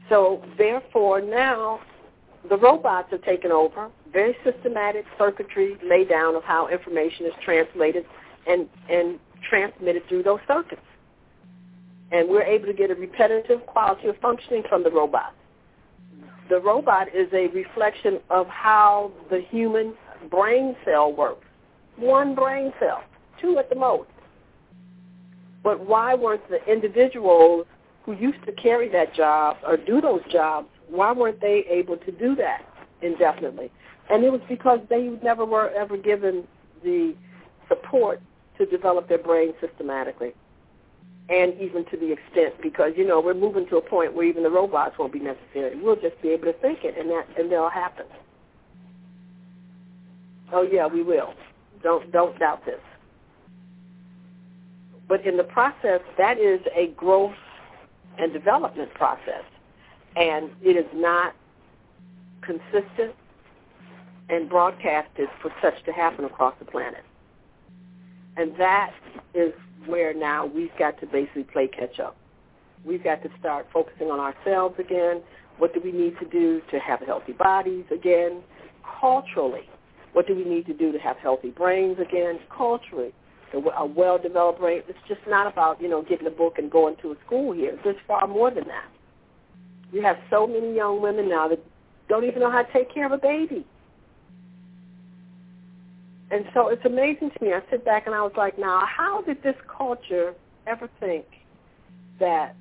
So 0.08 0.42
therefore, 0.56 1.20
now 1.20 1.80
the 2.48 2.56
robots 2.56 3.12
are 3.12 3.18
taken 3.18 3.52
over. 3.52 3.90
Very 4.12 4.36
systematic 4.44 5.04
circuitry 5.18 5.76
laid 5.84 6.08
down 6.08 6.34
of 6.34 6.44
how 6.44 6.68
information 6.68 7.26
is 7.26 7.32
translated 7.44 8.06
and, 8.46 8.68
and 8.88 9.18
transmitted 9.48 10.06
through 10.08 10.22
those 10.22 10.40
circuits. 10.46 10.82
And 12.10 12.28
we're 12.28 12.42
able 12.42 12.66
to 12.66 12.72
get 12.72 12.90
a 12.90 12.94
repetitive 12.94 13.66
quality 13.66 14.08
of 14.08 14.16
functioning 14.18 14.62
from 14.68 14.82
the 14.82 14.90
robot. 14.90 15.34
The 16.48 16.58
robot 16.58 17.14
is 17.14 17.28
a 17.34 17.48
reflection 17.48 18.20
of 18.30 18.46
how 18.46 19.12
the 19.28 19.42
human 19.50 19.92
brain 20.30 20.74
cell 20.84 21.12
works. 21.12 21.44
One 21.98 22.34
brain 22.34 22.72
cell, 22.78 23.02
two 23.40 23.58
at 23.58 23.68
the 23.68 23.76
most. 23.76 24.08
But 25.62 25.86
why 25.86 26.14
weren't 26.14 26.48
the 26.48 26.64
individuals 26.70 27.66
who 28.04 28.14
used 28.14 28.44
to 28.46 28.52
carry 28.52 28.88
that 28.90 29.14
job 29.14 29.56
or 29.66 29.76
do 29.76 30.00
those 30.00 30.22
jobs, 30.30 30.68
why 30.88 31.12
weren't 31.12 31.40
they 31.40 31.64
able 31.68 31.96
to 31.98 32.12
do 32.12 32.34
that 32.36 32.64
indefinitely? 33.02 33.70
And 34.10 34.24
it 34.24 34.30
was 34.30 34.40
because 34.48 34.80
they 34.88 35.08
never 35.22 35.44
were 35.44 35.70
ever 35.70 35.96
given 35.96 36.44
the 36.82 37.14
support 37.68 38.22
to 38.56 38.64
develop 38.64 39.08
their 39.08 39.18
brain 39.18 39.52
systematically 39.60 40.32
and 41.28 41.60
even 41.60 41.84
to 41.86 41.96
the 41.96 42.12
extent 42.12 42.54
because 42.62 42.92
you 42.96 43.06
know 43.06 43.20
we're 43.20 43.34
moving 43.34 43.68
to 43.68 43.76
a 43.76 43.82
point 43.82 44.14
where 44.14 44.24
even 44.24 44.42
the 44.42 44.50
robots 44.50 44.98
won't 44.98 45.12
be 45.12 45.18
necessary. 45.18 45.78
We'll 45.78 45.96
just 45.96 46.20
be 46.22 46.30
able 46.30 46.46
to 46.46 46.54
think 46.54 46.84
it, 46.84 46.96
and 46.98 47.10
that 47.10 47.26
and 47.38 47.52
that'll 47.52 47.68
happen. 47.68 48.06
Oh 50.52 50.62
yeah, 50.62 50.86
we 50.86 51.02
will. 51.02 51.34
Don't 51.82 52.10
don't 52.12 52.38
doubt 52.38 52.64
this. 52.64 52.80
But 55.08 55.24
in 55.24 55.36
the 55.36 55.44
process, 55.44 56.00
that 56.18 56.38
is 56.38 56.60
a 56.74 56.88
growth 56.88 57.34
and 58.18 58.32
development 58.32 58.92
process, 58.94 59.44
and 60.16 60.50
it 60.62 60.76
is 60.76 60.86
not 60.94 61.34
consistent 62.42 63.14
and 64.28 64.48
broadcasted 64.48 65.28
for 65.40 65.50
such 65.62 65.82
to 65.84 65.92
happen 65.92 66.24
across 66.24 66.54
the 66.58 66.64
planet. 66.64 67.04
And 68.36 68.54
that 68.58 68.92
is 69.34 69.52
where 69.86 70.12
now 70.12 70.46
we've 70.46 70.76
got 70.78 71.00
to 71.00 71.06
basically 71.06 71.44
play 71.44 71.68
catch 71.68 71.98
up. 71.98 72.16
We've 72.84 73.02
got 73.02 73.22
to 73.22 73.30
start 73.40 73.66
focusing 73.72 74.10
on 74.10 74.20
ourselves 74.20 74.76
again. 74.78 75.22
What 75.56 75.74
do 75.74 75.80
we 75.80 75.92
need 75.92 76.18
to 76.18 76.26
do 76.26 76.60
to 76.70 76.78
have 76.78 77.00
healthy 77.00 77.32
bodies 77.32 77.84
again? 77.90 78.42
Culturally, 79.00 79.68
what 80.12 80.26
do 80.26 80.34
we 80.34 80.44
need 80.44 80.66
to 80.66 80.74
do 80.74 80.92
to 80.92 80.98
have 80.98 81.16
healthy 81.18 81.50
brains 81.50 81.98
again? 81.98 82.38
Culturally, 82.54 83.12
a 83.52 83.86
well-developed 83.86 84.60
brain. 84.60 84.82
It's 84.88 84.98
just 85.08 85.20
not 85.26 85.46
about 85.46 85.80
you 85.80 85.88
know 85.88 86.02
getting 86.02 86.26
a 86.26 86.30
book 86.30 86.58
and 86.58 86.70
going 86.70 86.96
to 87.02 87.12
a 87.12 87.16
school 87.26 87.52
here. 87.52 87.78
There's 87.84 87.96
far 88.06 88.26
more 88.26 88.50
than 88.50 88.66
that. 88.68 88.88
You 89.92 90.02
have 90.02 90.18
so 90.30 90.46
many 90.46 90.74
young 90.74 91.00
women 91.00 91.28
now 91.28 91.48
that 91.48 91.64
don't 92.08 92.24
even 92.24 92.40
know 92.40 92.50
how 92.50 92.62
to 92.62 92.72
take 92.72 92.92
care 92.92 93.06
of 93.06 93.12
a 93.12 93.18
baby. 93.18 93.64
And 96.30 96.44
so 96.52 96.68
it's 96.68 96.84
amazing 96.84 97.30
to 97.30 97.44
me. 97.44 97.54
I 97.54 97.62
sit 97.70 97.84
back 97.84 98.06
and 98.06 98.14
I 98.14 98.20
was 98.22 98.32
like, 98.36 98.58
now, 98.58 98.84
how 98.84 99.22
did 99.22 99.42
this 99.42 99.56
culture 99.66 100.34
ever 100.66 100.90
think 101.00 101.24
that 102.20 102.54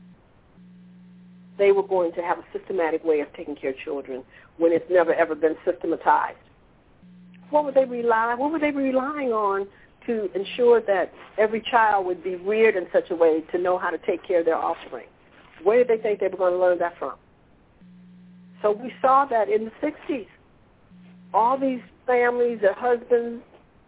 they 1.58 1.72
were 1.72 1.84
going 1.84 2.14
to 2.14 2.22
have 2.22 2.38
a 2.40 2.46
systematic 2.58 3.04
way 3.04 3.20
of 3.20 3.28
taking 3.34 3.56
care 3.56 3.72
of 3.72 3.78
children 3.80 4.24
when 4.58 4.72
it's 4.72 4.90
never 4.90 5.14
ever 5.14 5.36
been 5.36 5.58
systematized? 5.66 6.38
What 7.50 7.66
were 7.66 7.72
they 7.72 7.86
relying? 7.86 8.40
What 8.40 8.52
were 8.52 8.60
they 8.60 8.72
relying 8.72 9.32
on 9.32 9.68
to 10.06 10.30
ensure 10.34 10.82
that 10.82 11.14
every 11.38 11.62
child 11.62 12.06
would 12.06 12.24
be 12.24 12.36
reared 12.36 12.76
in 12.76 12.88
such 12.92 13.10
a 13.12 13.16
way 13.16 13.42
to 13.52 13.58
know 13.58 13.78
how 13.78 13.90
to 13.90 13.98
take 14.00 14.26
care 14.26 14.40
of 14.40 14.46
their 14.46 14.58
offspring? 14.58 15.08
Where 15.64 15.84
did 15.84 15.88
they 15.88 16.02
think 16.02 16.20
they 16.20 16.28
were 16.28 16.38
going 16.38 16.54
to 16.54 16.60
learn 16.60 16.80
that 16.80 16.98
from? 16.98 17.16
So 18.62 18.72
we 18.72 18.92
saw 19.02 19.26
that 19.26 19.50
in 19.50 19.66
the 19.66 19.72
60s. 19.82 20.28
All 21.34 21.58
these 21.58 21.82
families, 22.06 22.60
their 22.62 22.74
husbands, 22.74 23.44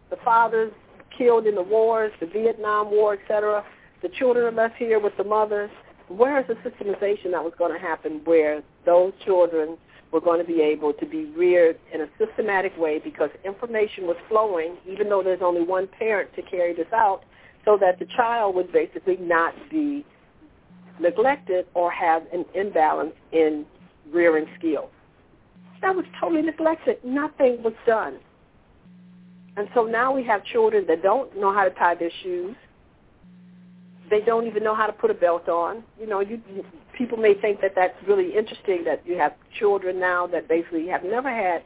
the 0.09 0.17
fathers 0.23 0.71
killed 1.17 1.47
in 1.47 1.55
the 1.55 1.61
wars, 1.61 2.11
the 2.19 2.27
Vietnam 2.27 2.91
War, 2.91 3.13
etc. 3.13 3.63
The 4.01 4.09
children 4.09 4.45
are 4.45 4.51
left 4.51 4.75
here 4.75 4.99
with 4.99 5.15
the 5.17 5.23
mothers. 5.23 5.71
Where 6.07 6.39
is 6.39 6.47
the 6.47 6.55
systemization 6.55 7.31
that 7.31 7.43
was 7.43 7.53
going 7.57 7.73
to 7.73 7.79
happen 7.79 8.21
where 8.25 8.63
those 8.85 9.13
children 9.25 9.77
were 10.11 10.21
going 10.21 10.39
to 10.39 10.45
be 10.45 10.61
able 10.61 10.93
to 10.93 11.05
be 11.05 11.25
reared 11.25 11.79
in 11.93 12.01
a 12.01 12.07
systematic 12.17 12.75
way 12.77 12.99
because 12.99 13.29
information 13.45 14.07
was 14.07 14.17
flowing, 14.27 14.77
even 14.87 15.09
though 15.09 15.21
there's 15.21 15.41
only 15.43 15.61
one 15.61 15.87
parent 15.87 16.33
to 16.35 16.41
carry 16.41 16.73
this 16.73 16.87
out, 16.93 17.21
so 17.65 17.77
that 17.79 17.99
the 17.99 18.05
child 18.17 18.55
would 18.55 18.71
basically 18.71 19.17
not 19.17 19.53
be 19.69 20.05
neglected 20.99 21.65
or 21.73 21.91
have 21.91 22.23
an 22.33 22.45
imbalance 22.55 23.13
in 23.31 23.65
rearing 24.11 24.47
skills. 24.57 24.89
That 25.81 25.95
was 25.95 26.05
totally 26.19 26.41
neglected. 26.41 26.97
Nothing 27.03 27.61
was 27.63 27.73
done. 27.85 28.17
And 29.57 29.67
so 29.73 29.83
now 29.83 30.11
we 30.13 30.23
have 30.23 30.43
children 30.45 30.85
that 30.87 31.03
don't 31.03 31.37
know 31.37 31.53
how 31.53 31.63
to 31.63 31.69
tie 31.71 31.95
their 31.95 32.11
shoes. 32.23 32.55
They 34.09 34.21
don't 34.21 34.47
even 34.47 34.63
know 34.63 34.75
how 34.75 34.87
to 34.87 34.93
put 34.93 35.11
a 35.11 35.13
belt 35.13 35.47
on. 35.47 35.83
You 35.99 36.07
know, 36.07 36.19
you, 36.21 36.41
people 36.99 37.17
may 37.17 37.33
think 37.33 37.61
that 37.61 37.71
that's 37.75 37.95
really 38.05 38.35
interesting 38.37 38.83
that 38.83 39.01
you 39.05 39.17
have 39.17 39.33
children 39.57 39.99
now 39.99 40.27
that 40.27 40.49
basically 40.49 40.85
have 40.87 41.03
never 41.03 41.29
had 41.29 41.63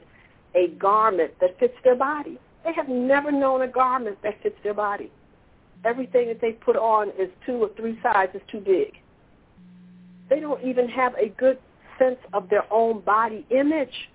a 0.56 0.68
garment 0.78 1.32
that 1.42 1.60
fits 1.60 1.74
their 1.84 1.96
body. 1.96 2.40
They 2.64 2.72
have 2.74 2.88
never 2.88 3.32
known 3.32 3.64
a 3.64 3.68
garment 3.68 4.20
that 4.22 4.42
fits 4.44 4.56
their 4.64 4.76
body. 4.76 5.12
Everything 5.84 6.28
that 6.28 6.40
they 6.40 6.52
put 6.52 6.78
on 6.78 7.10
is 7.20 7.30
two 7.48 7.56
or 7.56 7.70
three 7.76 8.00
sizes 8.04 8.42
too 8.50 8.60
big. 8.60 8.94
They 10.30 10.40
don't 10.40 10.64
even 10.64 10.88
have 10.88 11.16
a 11.16 11.30
good 11.30 11.58
sense 11.98 12.20
of 12.32 12.48
their 12.50 12.72
own 12.72 13.02
body 13.02 13.46
image. 13.50 14.10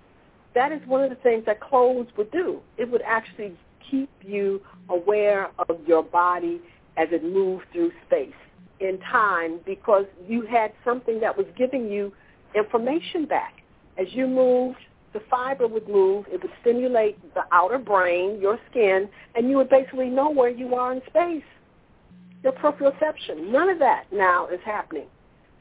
That 0.55 0.71
is 0.71 0.79
one 0.87 1.03
of 1.03 1.09
the 1.09 1.17
things 1.17 1.45
that 1.45 1.59
clothes 1.59 2.07
would 2.17 2.31
do. 2.31 2.61
It 2.77 2.89
would 2.89 3.03
actually 3.05 3.57
keep 3.91 4.09
you 4.25 4.61
aware 4.87 5.49
of 5.67 5.77
your 5.85 6.01
body 6.01 6.61
as 6.97 7.09
it 7.11 7.23
moves 7.23 7.63
through 7.73 7.91
space 8.07 8.33
in 8.79 8.99
time 8.99 9.59
because 9.65 10.05
you 10.27 10.45
had 10.45 10.71
something 10.83 11.19
that 11.19 11.35
was 11.35 11.45
giving 11.57 11.89
you 11.89 12.13
information 12.55 13.25
back. 13.25 13.61
As 13.97 14.07
you 14.11 14.27
moved, 14.27 14.77
the 15.13 15.21
fiber 15.29 15.67
would 15.67 15.87
move. 15.87 16.25
It 16.31 16.41
would 16.41 16.51
stimulate 16.61 17.17
the 17.33 17.43
outer 17.51 17.77
brain, 17.77 18.39
your 18.39 18.59
skin, 18.69 19.09
and 19.35 19.49
you 19.49 19.57
would 19.57 19.69
basically 19.69 20.09
know 20.09 20.29
where 20.29 20.49
you 20.49 20.75
are 20.75 20.93
in 20.93 21.01
space. 21.07 21.43
Your 22.43 22.53
proprioception. 22.53 23.51
None 23.51 23.69
of 23.69 23.79
that 23.79 24.05
now 24.13 24.47
is 24.47 24.59
happening. 24.63 25.07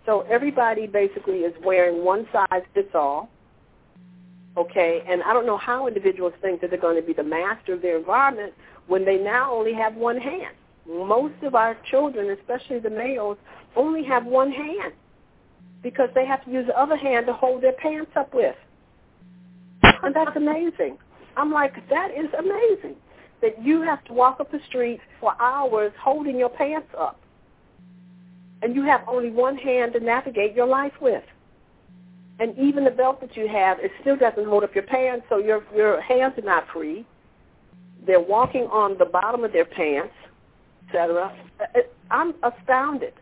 So 0.07 0.21
everybody 0.31 0.87
basically 0.87 1.41
is 1.41 1.55
wearing 1.65 2.05
one 2.05 2.27
size 2.33 2.63
fits 2.75 2.91
all 2.95 3.29
okay? 4.59 5.03
And 5.09 5.23
I 5.23 5.33
don't 5.33 5.47
know 5.47 5.57
how 5.57 5.87
individuals 5.87 6.33
think 6.43 6.61
that 6.61 6.71
they're 6.71 6.81
going 6.81 7.01
to 7.01 7.07
be 7.07 7.13
the 7.13 7.23
master 7.23 7.75
of 7.75 7.83
their 7.83 7.97
environment 7.97 8.53
when 8.87 9.05
they 9.05 9.17
now 9.17 9.55
only 9.55 9.73
have 9.75 9.95
one 9.95 10.19
hand. 10.19 10.55
Most 10.89 11.35
of 11.43 11.55
our 11.55 11.77
children, 11.91 12.37
especially 12.39 12.79
the 12.79 12.91
males, 12.91 13.37
only 13.77 14.05
have 14.05 14.25
one 14.25 14.51
hand 14.51 14.93
because 15.83 16.09
they 16.15 16.27
have 16.27 16.45
to 16.45 16.51
use 16.51 16.67
the 16.67 16.79
other 16.79 16.97
hand 16.97 17.27
to 17.27 17.33
hold 17.33 17.63
their 17.63 17.75
pants 17.75 18.11
up 18.17 18.35
with. 18.35 18.57
And 19.83 20.15
that's 20.15 20.37
amazing. 20.37 20.99
I'm 21.37 21.53
like, 21.53 21.75
that 21.91 22.11
is 22.11 22.27
amazing 22.39 22.97
that 23.43 23.63
you 23.63 23.83
have 23.83 24.03
to 24.05 24.13
walk 24.13 24.41
up 24.41 24.51
the 24.51 24.61
street 24.69 25.01
for 25.21 25.41
hours 25.41 25.93
holding 26.03 26.39
your 26.39 26.49
pants 26.49 26.89
up. 26.99 27.21
And 28.63 28.75
you 28.75 28.83
have 28.85 29.03
only 29.07 29.31
one 29.31 29.57
hand 29.57 29.93
to 29.93 30.01
navigate 30.01 30.55
your 30.55 30.67
life 30.67 30.95
with 31.01 31.23
and 32.41 32.57
even 32.59 32.85
the 32.85 32.91
belt 32.91 33.21
that 33.21 33.37
you 33.37 33.49
have, 33.49 33.79
it 33.81 33.91
still 34.01 34.17
doesn't 34.17 34.47
hold 34.47 34.63
up 34.63 34.75
your 34.75 34.85
pants, 34.85 35.27
so 35.29 35.39
your 35.39 35.65
your 35.75 36.01
hands 36.01 36.35
are 36.39 36.43
not 36.43 36.67
free. 36.73 37.05
They're 38.07 38.21
walking 38.21 38.65
on 38.65 38.97
the 38.99 39.05
bottom 39.05 39.45
of 39.45 39.53
their 39.53 39.65
pants, 39.65 40.15
etc. 40.89 41.35
I'm 42.11 42.35
astounded. 42.43 43.15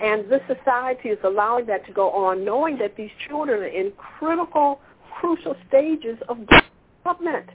And 0.00 0.28
this 0.28 0.40
society 0.48 1.10
is 1.10 1.18
allowing 1.22 1.66
that 1.66 1.86
to 1.86 1.92
go 1.92 2.10
on, 2.10 2.44
knowing 2.44 2.78
that 2.78 2.96
these 2.96 3.10
children 3.28 3.62
are 3.62 3.66
in 3.66 3.92
critical, 3.92 4.80
crucial 5.20 5.54
stages 5.68 6.18
of 6.28 6.38
development, 7.04 7.50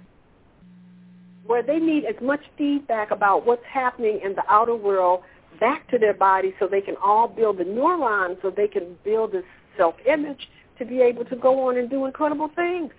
where 1.45 1.62
they 1.62 1.78
need 1.78 2.06
as 2.06 2.16
much 2.22 2.41
feedback 2.58 3.12
about 3.12 3.45
what's 3.45 3.66
happening 3.66 4.22
in 4.24 4.34
the 4.34 4.43
outer 4.50 4.76
world 4.76 5.22
back 5.60 5.89
to 5.89 5.98
their 5.98 6.14
body 6.14 6.54
so 6.60 6.68
they 6.68 6.82
can 6.82 6.95
all 7.04 7.28
build 7.28 7.58
the 7.58 7.64
neurons 7.64 8.38
so 8.41 8.50
they 8.50 8.68
can 8.68 8.95
build 9.04 9.32
this 9.32 9.43
self-image 9.76 10.48
to 10.78 10.86
be 10.86 11.02
able 11.02 11.26
to 11.26 11.36
go 11.36 11.68
on 11.68 11.78
and 11.78 11.89
do 11.89 12.06
incredible 12.06 12.50
things. 12.56 12.91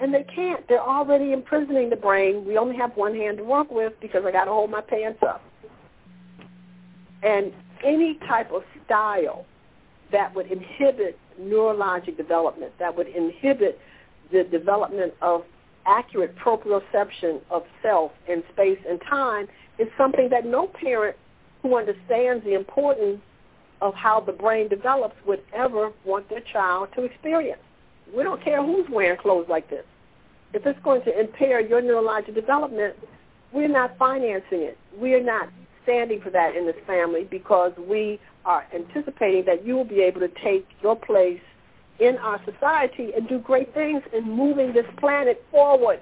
And 0.00 0.14
they 0.14 0.24
can't. 0.34 0.66
They're 0.68 0.80
already 0.80 1.32
imprisoning 1.32 1.90
the 1.90 1.96
brain. 1.96 2.44
We 2.44 2.56
only 2.56 2.76
have 2.76 2.96
one 2.96 3.14
hand 3.14 3.38
to 3.38 3.44
work 3.44 3.70
with 3.70 3.94
because 4.00 4.22
I 4.24 4.30
got 4.30 4.44
to 4.44 4.52
hold 4.52 4.70
my 4.70 4.80
pants 4.80 5.20
up. 5.22 5.42
And 7.22 7.52
any 7.84 8.18
type 8.28 8.52
of 8.52 8.62
style 8.84 9.44
that 10.12 10.34
would 10.34 10.50
inhibit 10.50 11.18
neurologic 11.40 12.16
development, 12.16 12.72
that 12.78 12.96
would 12.96 13.08
inhibit 13.08 13.78
the 14.32 14.44
development 14.44 15.14
of 15.20 15.42
accurate 15.86 16.36
proprioception 16.36 17.40
of 17.50 17.62
self 17.82 18.12
in 18.28 18.42
space 18.52 18.78
and 18.88 19.00
time 19.08 19.48
is 19.78 19.88
something 19.96 20.28
that 20.28 20.44
no 20.44 20.66
parent 20.66 21.16
who 21.62 21.76
understands 21.76 22.44
the 22.44 22.54
importance 22.54 23.20
of 23.80 23.94
how 23.94 24.20
the 24.20 24.32
brain 24.32 24.68
develops 24.68 25.14
would 25.26 25.42
ever 25.52 25.92
want 26.04 26.28
their 26.28 26.42
child 26.52 26.88
to 26.94 27.04
experience. 27.04 27.60
We 28.16 28.22
don't 28.22 28.42
care 28.42 28.64
who's 28.64 28.86
wearing 28.90 29.18
clothes 29.18 29.46
like 29.48 29.68
this. 29.70 29.84
If 30.54 30.64
it's 30.66 30.80
going 30.82 31.02
to 31.02 31.20
impair 31.20 31.60
your 31.60 31.82
neurological 31.82 32.34
development, 32.34 32.94
we're 33.52 33.68
not 33.68 33.96
financing 33.98 34.62
it. 34.62 34.78
We're 34.96 35.22
not 35.22 35.50
standing 35.82 36.20
for 36.20 36.30
that 36.30 36.56
in 36.56 36.66
this 36.66 36.76
family 36.86 37.24
because 37.24 37.72
we 37.78 38.18
are 38.44 38.66
anticipating 38.74 39.44
that 39.46 39.66
you 39.66 39.76
will 39.76 39.84
be 39.84 40.00
able 40.00 40.20
to 40.20 40.30
take 40.42 40.66
your 40.82 40.96
place 40.96 41.40
in 41.98 42.16
our 42.18 42.40
society 42.44 43.10
and 43.16 43.28
do 43.28 43.38
great 43.38 43.74
things 43.74 44.02
in 44.12 44.24
moving 44.24 44.72
this 44.72 44.86
planet 44.98 45.44
forward 45.50 46.00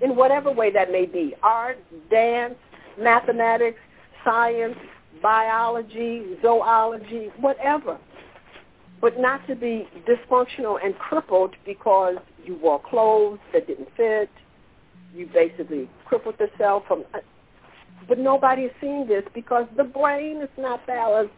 in 0.00 0.16
whatever 0.16 0.50
way 0.50 0.70
that 0.72 0.90
may 0.90 1.06
be. 1.06 1.34
Art, 1.42 1.78
dance, 2.10 2.54
mathematics, 2.98 3.78
science, 4.24 4.76
biology, 5.20 6.36
zoology, 6.42 7.30
whatever. 7.38 7.98
But 9.02 9.18
not 9.18 9.46
to 9.48 9.56
be 9.56 9.88
dysfunctional 10.08 10.78
and 10.82 10.96
crippled 10.98 11.56
because 11.66 12.16
you 12.44 12.56
wore 12.56 12.80
clothes 12.80 13.40
that 13.52 13.66
didn't 13.66 13.88
fit. 13.96 14.30
You 15.14 15.26
basically 15.26 15.90
crippled 16.06 16.36
yourself 16.38 16.84
from. 16.86 17.04
But 18.08 18.18
nobody 18.18 18.62
is 18.62 18.72
seeing 18.80 19.06
this 19.08 19.24
because 19.34 19.66
the 19.76 19.84
brain 19.84 20.40
is 20.40 20.48
not 20.56 20.86
balanced. 20.86 21.34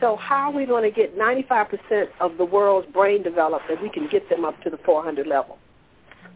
So 0.00 0.16
how 0.16 0.50
are 0.50 0.52
we 0.52 0.66
going 0.66 0.82
to 0.82 0.90
get 0.90 1.16
95% 1.16 2.08
of 2.20 2.36
the 2.36 2.44
world's 2.44 2.90
brain 2.92 3.22
developed 3.22 3.66
that 3.68 3.80
we 3.80 3.88
can 3.88 4.08
get 4.08 4.28
them 4.28 4.44
up 4.44 4.60
to 4.64 4.70
the 4.70 4.78
400 4.78 5.28
level? 5.28 5.58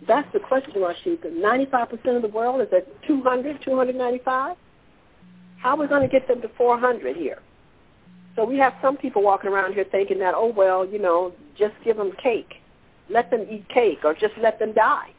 That's 0.07 0.33
the 0.33 0.39
question, 0.39 0.74
Rashida. 0.74 1.33
95% 1.33 2.16
of 2.16 2.22
the 2.22 2.29
world 2.29 2.61
is 2.61 2.68
at 2.72 2.87
200, 3.09 3.61
295? 3.62 4.57
How 5.59 5.70
are 5.70 5.76
we 5.76 5.86
going 5.86 6.02
to 6.02 6.09
get 6.09 6.28
them 6.28 6.40
to 6.42 6.48
400 6.57 7.16
here? 7.16 7.38
So 8.36 8.44
we 8.44 8.59
have 8.59 8.74
some 8.82 8.96
people 8.96 9.22
walking 9.22 9.50
around 9.50 9.72
here 9.72 9.84
thinking 9.90 10.18
that, 10.18 10.34
oh, 10.36 10.52
well, 10.54 10.86
you 10.86 10.98
know, 10.98 11.32
just 11.59 11.74
give 11.84 11.96
them 11.96 12.12
cake. 12.22 12.57
Let 13.09 13.30
them 13.30 13.46
eat 13.50 13.68
cake 13.68 14.00
or 14.04 14.14
just 14.14 14.34
let 14.40 14.59
them 14.59 14.72
die. 14.72 15.11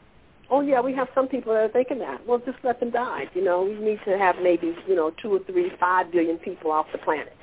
Oh, 0.49 0.61
yeah, 0.61 0.79
we 0.79 0.93
have 0.93 1.09
some 1.13 1.27
people 1.27 1.53
that 1.53 1.63
are 1.63 1.69
thinking 1.69 1.99
that. 1.99 2.25
Well, 2.25 2.39
just 2.39 2.59
let 2.63 2.79
them 2.79 2.91
die. 2.91 3.25
You 3.33 3.43
know, 3.43 3.63
we 3.63 3.75
need 3.75 3.99
to 4.05 4.17
have 4.17 4.35
maybe, 4.41 4.75
you 4.87 4.95
know, 4.95 5.11
two 5.21 5.33
or 5.33 5.39
three, 5.39 5.71
five 5.79 6.11
billion 6.11 6.37
people 6.37 6.71
off 6.71 6.85
the 6.91 6.99
planet. 6.99 7.35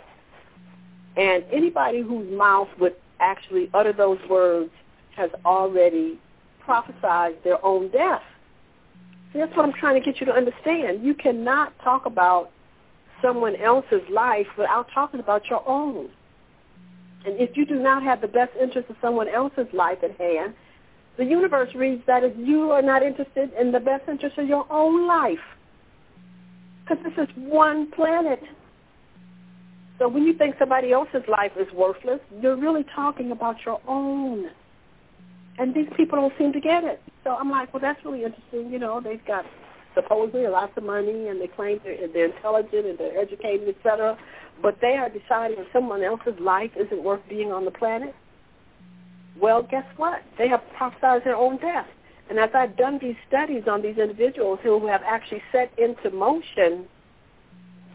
And 1.17 1.45
anybody 1.53 2.01
whose 2.01 2.31
mouth 2.33 2.69
would 2.81 2.95
actually 3.21 3.69
utter 3.75 3.93
those 3.93 4.19
words 4.29 4.71
has 5.17 5.31
already 5.45 6.19
prophesied 6.61 7.43
their 7.45 7.63
own 7.65 7.91
death. 7.91 8.23
See, 9.33 9.39
that's 9.39 9.55
what 9.57 9.67
I'm 9.67 9.73
trying 9.73 10.01
to 10.01 10.05
get 10.05 10.21
you 10.21 10.27
to 10.27 10.33
understand. 10.33 11.05
You 11.05 11.15
cannot 11.15 11.73
talk 11.83 12.07
about 12.07 12.51
someone 13.23 13.57
else's 13.57 14.03
life 14.11 14.47
without 14.57 14.89
talking 14.95 15.21
about 15.21 15.43
your 15.49 15.67
own. 15.69 16.09
And 17.25 17.41
if 17.41 17.57
you 17.57 17.65
do 17.65 17.77
not 17.77 18.03
have 18.03 18.21
the 18.21 18.29
best 18.29 18.53
interest 18.61 18.91
of 18.91 18.97
someone 19.01 19.29
else's 19.29 19.67
life 19.73 19.99
at 20.03 20.17
hand, 20.19 20.55
the 21.17 21.25
universe 21.25 21.75
reads 21.75 22.03
that 22.07 22.25
as 22.25 22.33
you 22.37 22.71
are 22.71 22.83
not 22.83 23.03
interested 23.03 23.51
in 23.59 23.73
the 23.73 23.81
best 23.81 24.09
interest 24.09 24.37
of 24.37 24.49
your 24.49 24.67
own 24.71 25.07
life. 25.07 25.39
Because 26.83 27.03
this 27.05 27.29
is 27.29 27.35
one 27.37 27.91
planet. 27.93 28.43
So 29.99 30.09
when 30.09 30.25
you 30.25 30.35
think 30.35 30.57
somebody 30.59 30.93
else's 30.93 31.23
life 31.29 31.53
is 31.59 31.73
worthless, 31.73 32.21
you're 32.43 32.57
really 32.57 32.85
talking 32.95 33.31
about 33.31 33.57
your 33.65 33.81
own. 33.87 34.51
And 35.57 35.73
these 35.73 35.87
people 35.97 36.21
don't 36.21 36.33
seem 36.37 36.53
to 36.53 36.61
get 36.61 36.83
it. 36.83 37.01
So 37.23 37.31
I'm 37.31 37.49
like, 37.49 37.73
well, 37.73 37.81
that's 37.81 38.05
really 38.05 38.25
interesting. 38.25 38.71
You 38.73 38.81
know, 38.81 39.01
they've 39.01 39.25
got 39.25 39.47
supposedly 39.95 40.47
lots 40.47 40.73
of 40.77 40.85
money 40.85 41.29
and 41.29 41.41
they 41.41 41.47
claim 41.47 41.81
they're, 41.85 42.09
they're 42.13 42.27
intelligent 42.27 42.87
and 42.87 42.99
they're 42.99 43.19
educated, 43.19 43.69
et 43.69 43.77
cetera, 43.83 44.17
but 44.63 44.77
they 44.81 44.97
are 44.97 45.09
deciding 45.09 45.57
that 45.59 45.67
someone 45.73 46.03
else's 46.03 46.39
life 46.41 46.71
isn't 46.77 47.03
worth 47.03 47.21
being 47.29 47.53
on 47.53 47.65
the 47.65 47.71
planet. 47.71 48.15
Well, 49.41 49.63
guess 49.63 49.85
what? 49.97 50.23
They 50.39 50.49
have 50.49 50.63
prophesied 50.77 51.25
their 51.25 51.37
own 51.37 51.59
death. 51.59 51.87
And 52.31 52.39
as 52.39 52.51
I've 52.55 52.77
done 52.77 52.99
these 53.01 53.17
studies 53.29 53.65
on 53.71 53.83
these 53.83 53.99
individuals 53.99 54.59
who 54.63 54.87
have 54.87 55.03
actually 55.05 55.43
set 55.53 55.71
into 55.79 56.11
motion 56.11 56.87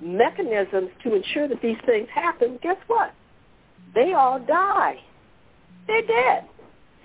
mechanisms 0.01 0.89
to 1.03 1.15
ensure 1.15 1.47
that 1.47 1.61
these 1.61 1.77
things 1.85 2.07
happen, 2.13 2.59
guess 2.61 2.77
what? 2.87 3.13
They 3.95 4.13
all 4.13 4.39
die. 4.39 4.97
They're 5.87 6.05
dead. 6.05 6.45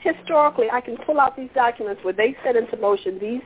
Historically, 0.04 0.66
I 0.70 0.82
can 0.82 0.98
pull 0.98 1.18
out 1.18 1.34
these 1.34 1.48
documents 1.54 2.04
where 2.04 2.12
they 2.12 2.36
set 2.44 2.56
into 2.56 2.76
motion 2.76 3.18
these 3.18 3.40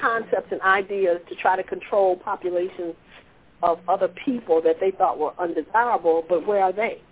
concepts 0.00 0.52
and 0.52 0.60
ideas 0.60 1.20
to 1.28 1.34
try 1.34 1.56
to 1.56 1.64
control 1.64 2.16
populations 2.16 2.94
of 3.64 3.80
other 3.88 4.06
people 4.24 4.62
that 4.62 4.76
they 4.80 4.92
thought 4.92 5.18
were 5.18 5.32
undesirable, 5.40 6.24
but 6.28 6.46
where 6.46 6.62
are 6.62 6.72
they? 6.72 7.02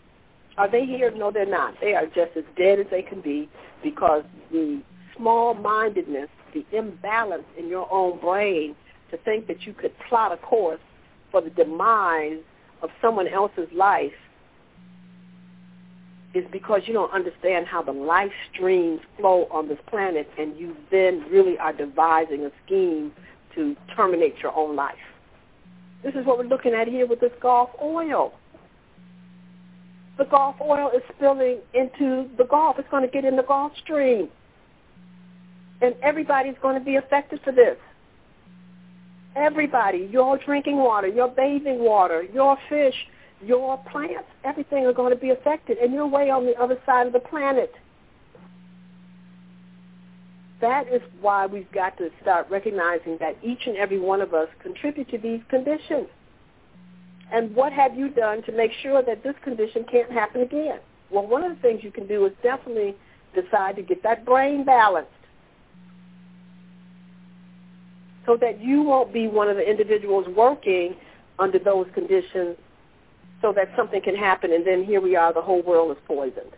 Are 0.56 0.70
they 0.70 0.86
here? 0.86 1.10
No, 1.10 1.32
they're 1.32 1.46
not. 1.46 1.74
They 1.80 1.94
are 1.94 2.06
just 2.06 2.36
as 2.36 2.44
dead 2.56 2.78
as 2.78 2.86
they 2.92 3.02
can 3.02 3.20
be 3.20 3.48
because 3.82 4.22
the 4.52 4.80
small-mindedness, 5.16 6.28
the 6.54 6.64
imbalance 6.72 7.44
in 7.58 7.66
your 7.68 7.92
own 7.92 8.20
brain 8.20 8.76
to 9.10 9.16
think 9.18 9.48
that 9.48 9.62
you 9.62 9.72
could 9.72 9.92
plot 10.08 10.30
a 10.30 10.36
course 10.36 10.80
for 11.32 11.40
the 11.40 11.50
demise 11.50 12.38
of 12.82 12.90
someone 13.00 13.26
else's 13.26 13.68
life 13.74 14.12
is 16.34 16.44
because 16.50 16.82
you 16.86 16.94
don't 16.94 17.12
understand 17.12 17.66
how 17.66 17.82
the 17.82 17.92
life 17.92 18.32
streams 18.52 19.00
flow 19.18 19.46
on 19.50 19.68
this 19.68 19.78
planet 19.86 20.28
and 20.38 20.56
you 20.58 20.74
then 20.90 21.24
really 21.30 21.58
are 21.58 21.72
devising 21.72 22.44
a 22.44 22.50
scheme 22.64 23.12
to 23.54 23.76
terminate 23.94 24.38
your 24.42 24.54
own 24.56 24.74
life. 24.74 24.94
This 26.02 26.14
is 26.14 26.26
what 26.26 26.38
we're 26.38 26.44
looking 26.44 26.72
at 26.72 26.88
here 26.88 27.06
with 27.06 27.20
this 27.20 27.32
Gulf 27.40 27.70
oil. 27.80 28.32
The 30.18 30.24
Gulf 30.24 30.56
oil 30.60 30.90
is 30.94 31.02
spilling 31.16 31.58
into 31.74 32.28
the 32.36 32.44
Gulf. 32.44 32.78
It's 32.78 32.88
going 32.90 33.04
to 33.04 33.10
get 33.10 33.24
in 33.24 33.36
the 33.36 33.42
Gulf 33.42 33.72
Stream. 33.82 34.28
And 35.80 35.94
everybody's 36.02 36.56
going 36.62 36.78
to 36.78 36.84
be 36.84 36.96
affected 36.96 37.40
for 37.44 37.52
this. 37.52 37.76
Everybody, 39.36 40.08
your 40.10 40.38
drinking 40.38 40.76
water, 40.76 41.08
your 41.08 41.28
bathing 41.28 41.78
water, 41.80 42.22
your 42.22 42.56
fish, 42.68 42.94
your 43.44 43.78
plants, 43.90 44.28
everything 44.44 44.86
are 44.86 44.92
going 44.92 45.12
to 45.12 45.20
be 45.20 45.30
affected, 45.30 45.78
and 45.78 45.92
you're 45.92 46.06
way 46.06 46.30
on 46.30 46.46
the 46.46 46.54
other 46.60 46.78
side 46.86 47.06
of 47.06 47.12
the 47.12 47.20
planet. 47.20 47.72
That 50.60 50.86
is 50.92 51.02
why 51.20 51.46
we've 51.46 51.70
got 51.72 51.98
to 51.98 52.10
start 52.20 52.48
recognizing 52.48 53.18
that 53.18 53.36
each 53.42 53.66
and 53.66 53.76
every 53.76 53.98
one 53.98 54.20
of 54.20 54.32
us 54.32 54.48
contribute 54.62 55.10
to 55.10 55.18
these 55.18 55.40
conditions. 55.48 56.06
And 57.32 57.54
what 57.56 57.72
have 57.72 57.96
you 57.96 58.10
done 58.10 58.42
to 58.44 58.52
make 58.52 58.70
sure 58.82 59.02
that 59.02 59.24
this 59.24 59.34
condition 59.42 59.84
can't 59.90 60.12
happen 60.12 60.42
again? 60.42 60.78
Well, 61.10 61.26
one 61.26 61.42
of 61.42 61.54
the 61.54 61.60
things 61.60 61.82
you 61.82 61.90
can 61.90 62.06
do 62.06 62.26
is 62.26 62.32
definitely 62.42 62.94
decide 63.34 63.76
to 63.76 63.82
get 63.82 64.02
that 64.02 64.24
brain 64.24 64.64
balanced 64.64 65.10
so 68.26 68.36
that 68.40 68.62
you 68.62 68.82
won't 68.82 69.12
be 69.12 69.26
one 69.26 69.48
of 69.48 69.56
the 69.56 69.68
individuals 69.68 70.26
working 70.36 70.94
under 71.38 71.58
those 71.58 71.86
conditions 71.94 72.56
so 73.42 73.52
that 73.52 73.68
something 73.76 74.00
can 74.00 74.16
happen 74.16 74.52
and 74.52 74.66
then 74.66 74.84
here 74.84 75.00
we 75.00 75.16
are, 75.16 75.34
the 75.34 75.42
whole 75.42 75.62
world 75.62 75.90
is 75.90 76.02
poisoned. 76.06 76.52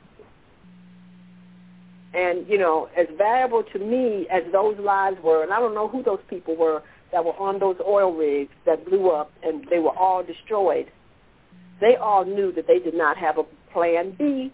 And, 2.13 2.47
you 2.49 2.59
know, 2.59 2.89
as 2.97 3.09
valuable 3.19 3.65
to 3.73 3.79
me 3.79 4.29
as 4.31 4.45
those 4.53 4.79
lives 4.79 5.17
were, 5.23 5.43
and 5.43 5.53
I 5.53 5.59
don't 5.59 5.75
know 5.75 5.89
who 5.89 6.03
those 6.03 6.21
people 6.31 6.55
were 6.55 6.83
that 7.11 7.25
were 7.25 7.37
on 7.41 7.59
those 7.59 7.77
oil 7.85 8.13
rigs 8.13 8.53
that 8.67 8.85
blew 8.85 9.11
up 9.11 9.33
and 9.43 9.67
they 9.69 9.81
were 9.81 9.97
all 9.97 10.23
destroyed, 10.23 10.91
they 11.81 11.97
all 11.97 12.25
knew 12.25 12.53
that 12.53 12.69
they 12.69 12.79
did 12.79 12.95
not 12.95 13.17
have 13.17 13.39
a 13.39 13.45
plan 13.73 14.15
B 14.17 14.53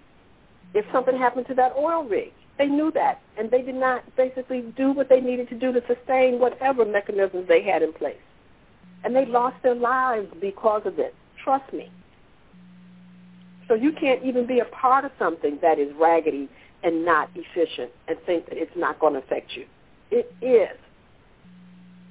if 0.72 0.86
something 0.92 1.16
happened 1.16 1.46
to 1.48 1.54
that 1.54 1.72
oil 1.76 2.04
rig. 2.04 2.32
They 2.58 2.66
knew 2.66 2.90
that, 2.92 3.22
and 3.38 3.50
they 3.50 3.62
did 3.62 3.74
not 3.74 4.04
basically 4.16 4.60
do 4.76 4.92
what 4.92 5.08
they 5.08 5.20
needed 5.20 5.48
to 5.48 5.58
do 5.58 5.72
to 5.72 5.82
sustain 5.86 6.38
whatever 6.38 6.84
mechanisms 6.84 7.48
they 7.48 7.62
had 7.62 7.82
in 7.82 7.92
place. 7.92 8.20
And 9.02 9.16
they 9.16 9.24
lost 9.24 9.56
their 9.62 9.74
lives 9.74 10.28
because 10.40 10.82
of 10.84 10.98
it. 10.98 11.14
Trust 11.42 11.72
me. 11.72 11.90
So 13.70 13.76
you 13.76 13.92
can't 13.92 14.24
even 14.24 14.48
be 14.48 14.58
a 14.58 14.64
part 14.64 15.04
of 15.04 15.12
something 15.16 15.60
that 15.62 15.78
is 15.78 15.94
raggedy 15.96 16.48
and 16.82 17.04
not 17.04 17.30
efficient 17.36 17.92
and 18.08 18.18
think 18.26 18.46
that 18.46 18.58
it's 18.58 18.76
not 18.76 18.98
going 18.98 19.12
to 19.12 19.20
affect 19.20 19.52
you. 19.54 19.64
It 20.10 20.34
is. 20.42 20.76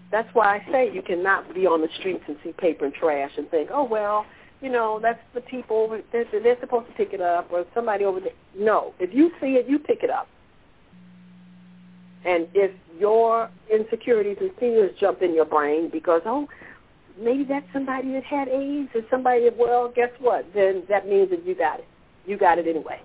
That's 0.09 0.33
why 0.33 0.55
I 0.55 0.71
say 0.71 0.89
you 0.93 1.01
cannot 1.01 1.53
be 1.53 1.67
on 1.67 1.81
the 1.81 1.89
streets 1.99 2.23
and 2.29 2.37
see 2.45 2.53
paper 2.53 2.85
and 2.85 2.93
trash 2.93 3.31
and 3.37 3.51
think, 3.51 3.71
oh, 3.73 3.83
well, 3.83 4.25
you 4.61 4.69
know, 4.69 5.01
that's 5.01 5.19
the 5.33 5.41
people, 5.41 5.99
they're, 6.13 6.23
they're 6.31 6.59
supposed 6.61 6.87
to 6.87 6.93
pick 6.93 7.11
it 7.11 7.19
up 7.19 7.51
or 7.51 7.65
somebody 7.75 8.05
over 8.05 8.21
there. 8.21 8.31
No. 8.57 8.93
If 8.97 9.13
you 9.13 9.29
see 9.41 9.55
it, 9.55 9.67
you 9.67 9.79
pick 9.79 10.01
it 10.01 10.09
up. 10.09 10.29
And 12.25 12.47
if 12.53 12.71
your 12.97 13.49
insecurities 13.69 14.37
and 14.39 14.51
fears 14.61 14.95
jump 14.97 15.21
in 15.21 15.33
your 15.33 15.45
brain 15.45 15.89
because, 15.91 16.21
oh, 16.25 16.47
maybe 17.19 17.43
that's 17.43 17.65
somebody 17.73 18.13
that 18.13 18.23
had 18.23 18.47
AIDS 18.47 18.89
or 18.95 19.01
somebody 19.09 19.45
that, 19.45 19.57
well, 19.57 19.91
guess 19.93 20.11
what? 20.19 20.45
Then 20.53 20.83
that 20.89 21.07
means 21.07 21.29
that 21.29 21.45
you 21.45 21.55
got 21.55 21.79
it. 21.79 21.87
You 22.25 22.37
got 22.37 22.57
it 22.57 22.67
anyway. 22.67 23.01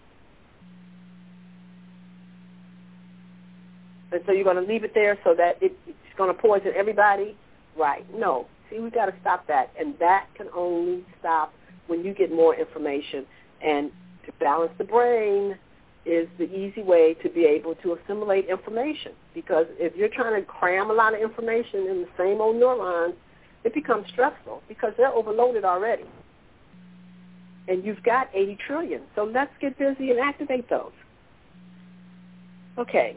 And 4.13 4.23
so 4.27 4.33
you're 4.33 4.45
going 4.45 4.57
to 4.57 4.73
leave 4.73 4.85
it 4.85 4.93
there 4.95 5.19
so 5.25 5.35
that 5.35 5.61
it, 5.61 5.77
it's 5.87 6.17
going 6.17 6.35
to 6.35 6.41
poison 6.41 6.73
everybody? 6.77 7.37
Right. 7.77 8.07
No. 8.15 8.47
See, 8.71 8.79
we've 8.79 8.95
got 8.95 9.07
to 9.07 9.15
stop 9.21 9.47
that. 9.49 9.71
And 9.79 9.95
that 9.99 10.27
can 10.37 10.47
only 10.55 11.05
stop 11.19 11.53
when 11.89 12.05
you 12.05 12.15
get 12.15 12.31
more 12.31 12.55
information. 12.55 13.27
And 13.61 13.91
to 14.27 14.33
balance 14.39 14.73
the 14.79 14.85
brain 14.85 15.59
is 16.07 16.29
the 16.39 16.45
easy 16.45 16.83
way 16.83 17.15
to 17.23 17.29
be 17.29 17.45
able 17.45 17.75
to 17.77 17.95
assimilate 17.95 18.49
information. 18.49 19.13
Because 19.35 19.67
if 19.79 19.97
you're 19.97 20.09
trying 20.09 20.41
to 20.41 20.47
cram 20.47 20.91
a 20.91 20.95
lot 20.95 21.15
of 21.15 21.21
information 21.21 21.87
in 21.89 22.03
the 22.03 22.09
same 22.17 22.41
old 22.41 22.57
neurons, 22.57 23.15
it 23.65 23.75
becomes 23.75 24.07
stressful 24.13 24.63
because 24.69 24.93
they're 24.97 25.13
overloaded 25.13 25.65
already. 25.65 26.05
And 27.67 27.85
you've 27.85 28.03
got 28.03 28.29
80 28.35 28.59
trillion. 28.67 29.03
So 29.15 29.25
let's 29.25 29.53
get 29.61 29.79
busy 29.79 30.11
and 30.11 30.21
activate 30.21 30.69
those. 30.69 30.93
Okay. 32.79 33.17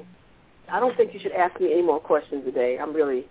I 0.72 0.80
don't 0.80 0.96
think 0.96 1.14
you 1.14 1.20
should 1.20 1.34
ask 1.34 1.60
me 1.60 1.74
any 1.74 1.82
more 1.82 2.00
questions 2.00 2.46
today. 2.46 2.78
I'm 2.82 2.94
really 2.94 3.28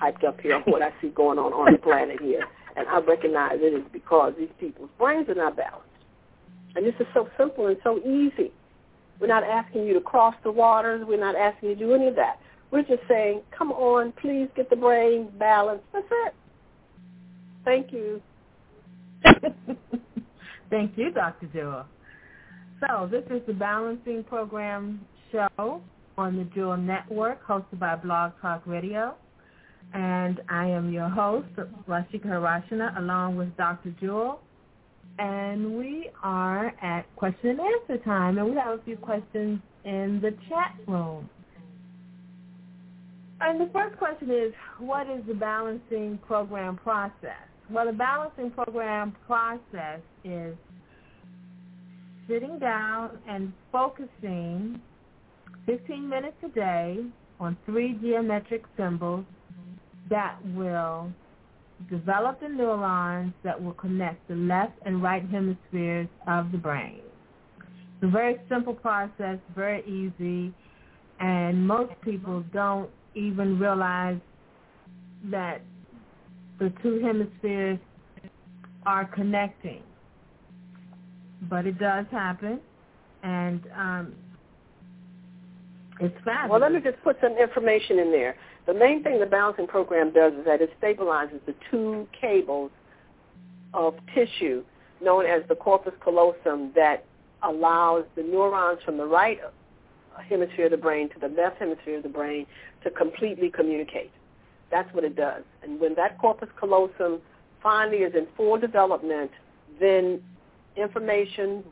hyped 0.00 0.24
up 0.24 0.40
here 0.40 0.56
on 0.56 0.62
what 0.62 0.82
I 0.82 0.90
see 1.00 1.08
going 1.08 1.38
on 1.38 1.52
on 1.52 1.72
the 1.72 1.78
planet 1.78 2.20
here. 2.20 2.44
And 2.76 2.88
I 2.88 2.98
recognize 2.98 3.58
it 3.60 3.72
is 3.72 3.84
because 3.92 4.34
these 4.36 4.48
people's 4.58 4.90
brains 4.98 5.28
are 5.28 5.34
not 5.34 5.56
balanced. 5.56 5.88
And 6.74 6.84
this 6.84 6.94
is 6.98 7.06
so 7.14 7.28
simple 7.38 7.68
and 7.68 7.76
so 7.84 7.98
easy. 8.00 8.52
We're 9.20 9.28
not 9.28 9.44
asking 9.44 9.86
you 9.86 9.94
to 9.94 10.00
cross 10.00 10.34
the 10.42 10.50
waters. 10.50 11.04
We're 11.06 11.20
not 11.20 11.36
asking 11.36 11.70
you 11.70 11.74
to 11.76 11.80
do 11.80 11.94
any 11.94 12.08
of 12.08 12.16
that. 12.16 12.40
We're 12.74 12.82
just 12.82 13.06
saying, 13.08 13.42
come 13.56 13.70
on, 13.70 14.12
please 14.20 14.48
get 14.56 14.68
the 14.68 14.74
brain 14.74 15.28
balanced. 15.38 15.84
That's 15.92 16.06
it. 16.10 16.34
Thank 17.64 17.92
you. 17.92 18.20
Thank 20.70 20.98
you, 20.98 21.12
Dr. 21.12 21.46
Jewel. 21.52 21.84
So 22.80 23.06
this 23.08 23.22
is 23.30 23.46
the 23.46 23.52
Balancing 23.52 24.24
Program 24.24 25.06
show 25.30 25.82
on 26.18 26.36
the 26.36 26.42
Jewel 26.52 26.76
Network, 26.76 27.46
hosted 27.46 27.78
by 27.78 27.94
Blog 27.94 28.32
Talk 28.42 28.66
Radio. 28.66 29.14
And 29.92 30.40
I 30.48 30.66
am 30.66 30.92
your 30.92 31.08
host, 31.08 31.46
Rasheka 31.86 32.24
Herr-ra 32.24 32.60
Shenna, 32.68 32.98
along 32.98 33.36
with 33.36 33.56
Dr. 33.56 33.94
Jewel. 34.00 34.40
And 35.20 35.78
we 35.78 36.10
are 36.24 36.74
at 36.82 37.02
question 37.14 37.50
and 37.50 37.60
answer 37.60 38.04
time, 38.04 38.38
and 38.38 38.50
we 38.50 38.56
have 38.56 38.80
a 38.80 38.82
few 38.82 38.96
questions 38.96 39.60
in 39.84 40.18
the 40.20 40.32
chat 40.48 40.74
room. 40.88 41.30
And 43.46 43.60
the 43.60 43.68
first 43.74 43.98
question 43.98 44.30
is, 44.30 44.54
what 44.78 45.06
is 45.06 45.22
the 45.28 45.34
balancing 45.34 46.18
program 46.26 46.78
process? 46.78 47.44
Well, 47.70 47.84
the 47.84 47.92
balancing 47.92 48.50
program 48.50 49.14
process 49.26 50.00
is 50.24 50.56
sitting 52.26 52.58
down 52.58 53.18
and 53.28 53.52
focusing 53.70 54.80
15 55.66 56.08
minutes 56.08 56.36
a 56.42 56.48
day 56.48 57.04
on 57.38 57.54
three 57.66 57.98
geometric 58.00 58.62
symbols 58.78 59.26
that 60.08 60.38
will 60.54 61.12
develop 61.90 62.40
the 62.40 62.48
neurons 62.48 63.34
that 63.44 63.62
will 63.62 63.74
connect 63.74 64.26
the 64.26 64.36
left 64.36 64.72
and 64.86 65.02
right 65.02 65.28
hemispheres 65.28 66.08
of 66.26 66.50
the 66.50 66.56
brain. 66.56 67.02
It's 67.58 68.04
a 68.04 68.08
very 68.08 68.40
simple 68.48 68.72
process, 68.72 69.36
very 69.54 69.82
easy, 69.82 70.54
and 71.20 71.68
most 71.68 71.92
people 72.02 72.42
don't 72.50 72.88
even 73.14 73.58
realize 73.58 74.18
that 75.30 75.62
the 76.58 76.72
two 76.82 77.00
hemispheres 77.00 77.78
are 78.86 79.04
connecting. 79.06 79.82
But 81.48 81.66
it 81.66 81.78
does 81.78 82.06
happen, 82.10 82.60
and 83.22 83.60
um, 83.76 84.14
it's 86.00 86.14
fabulous. 86.24 86.50
Well, 86.50 86.60
let 86.60 86.72
me 86.72 86.80
just 86.80 87.02
put 87.02 87.16
some 87.22 87.36
information 87.36 87.98
in 87.98 88.10
there. 88.10 88.36
The 88.66 88.74
main 88.74 89.02
thing 89.02 89.20
the 89.20 89.26
balancing 89.26 89.66
program 89.66 90.12
does 90.12 90.32
is 90.32 90.44
that 90.46 90.60
it 90.60 90.70
stabilizes 90.80 91.44
the 91.46 91.54
two 91.70 92.08
cables 92.18 92.70
of 93.74 93.94
tissue 94.14 94.64
known 95.02 95.26
as 95.26 95.42
the 95.48 95.54
corpus 95.54 95.92
callosum 96.02 96.72
that 96.74 97.04
allows 97.42 98.04
the 98.16 98.22
neurons 98.22 98.80
from 98.84 98.96
the 98.96 99.04
right 99.04 99.38
hemisphere 100.22 100.66
of 100.66 100.70
the 100.70 100.76
brain 100.76 101.08
to 101.10 101.18
the 101.20 101.28
left 101.28 101.58
hemisphere 101.58 101.98
of 101.98 102.02
the 102.02 102.08
brain 102.08 102.46
to 102.82 102.90
completely 102.90 103.50
communicate. 103.50 104.10
That's 104.70 104.92
what 104.94 105.04
it 105.04 105.16
does. 105.16 105.42
And 105.62 105.80
when 105.80 105.94
that 105.96 106.18
corpus 106.18 106.48
callosum 106.58 107.20
finally 107.62 107.98
is 107.98 108.14
in 108.14 108.26
full 108.36 108.58
development, 108.58 109.30
then 109.80 110.22
information 110.76 111.64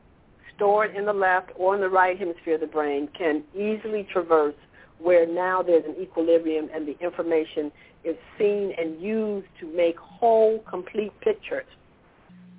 stored 0.55 0.95
in 0.95 1.07
the 1.07 1.13
left 1.13 1.51
or 1.57 1.75
in 1.75 1.81
the 1.81 1.89
right 1.89 2.19
hemisphere 2.19 2.55
of 2.55 2.61
the 2.61 2.67
brain 2.67 3.09
can 3.17 3.43
easily 3.55 4.07
traverse 4.13 4.55
where 4.99 5.27
now 5.27 5.63
there's 5.63 5.85
an 5.85 5.97
equilibrium 6.01 6.69
and 6.73 6.87
the 6.87 6.97
information 7.01 7.73
is 8.05 8.17
seen 8.39 8.73
and 8.79 9.01
used 9.01 9.47
to 9.61 9.67
make 9.75 9.99
whole, 9.99 10.61
complete 10.69 11.13
pictures. 11.21 11.67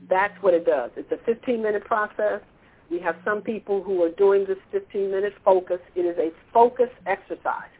That's 0.10 0.34
what 0.42 0.54
it 0.54 0.66
does. 0.66 0.92
It's 0.98 1.12
a 1.12 1.30
15-minute 1.30 1.86
process. 1.86 2.42
We 2.94 3.00
have 3.00 3.16
some 3.26 3.42
people 3.42 3.82
who 3.82 4.04
are 4.04 4.12
doing 4.12 4.46
this 4.46 4.60
15-minute 4.72 5.34
focus. 5.44 5.80
It 5.96 6.02
is 6.02 6.16
a 6.20 6.30
focus 6.54 6.90
exercise. 7.08 7.74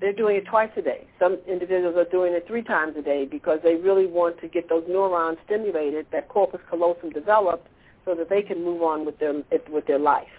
They're 0.00 0.14
doing 0.14 0.36
it 0.36 0.46
twice 0.46 0.70
a 0.78 0.80
day. 0.80 1.06
Some 1.18 1.36
individuals 1.46 1.96
are 1.98 2.06
doing 2.10 2.32
it 2.32 2.46
three 2.46 2.62
times 2.62 2.96
a 2.96 3.02
day 3.02 3.26
because 3.26 3.58
they 3.62 3.74
really 3.74 4.06
want 4.06 4.40
to 4.40 4.48
get 4.48 4.70
those 4.70 4.84
neurons 4.88 5.36
stimulated, 5.44 6.06
that 6.10 6.30
corpus 6.30 6.62
callosum 6.70 7.10
developed, 7.10 7.68
so 8.06 8.14
that 8.14 8.30
they 8.30 8.40
can 8.40 8.64
move 8.64 8.80
on 8.80 9.04
with 9.04 9.18
their 9.18 9.34
with 9.68 9.86
their 9.86 9.98
life. 9.98 10.32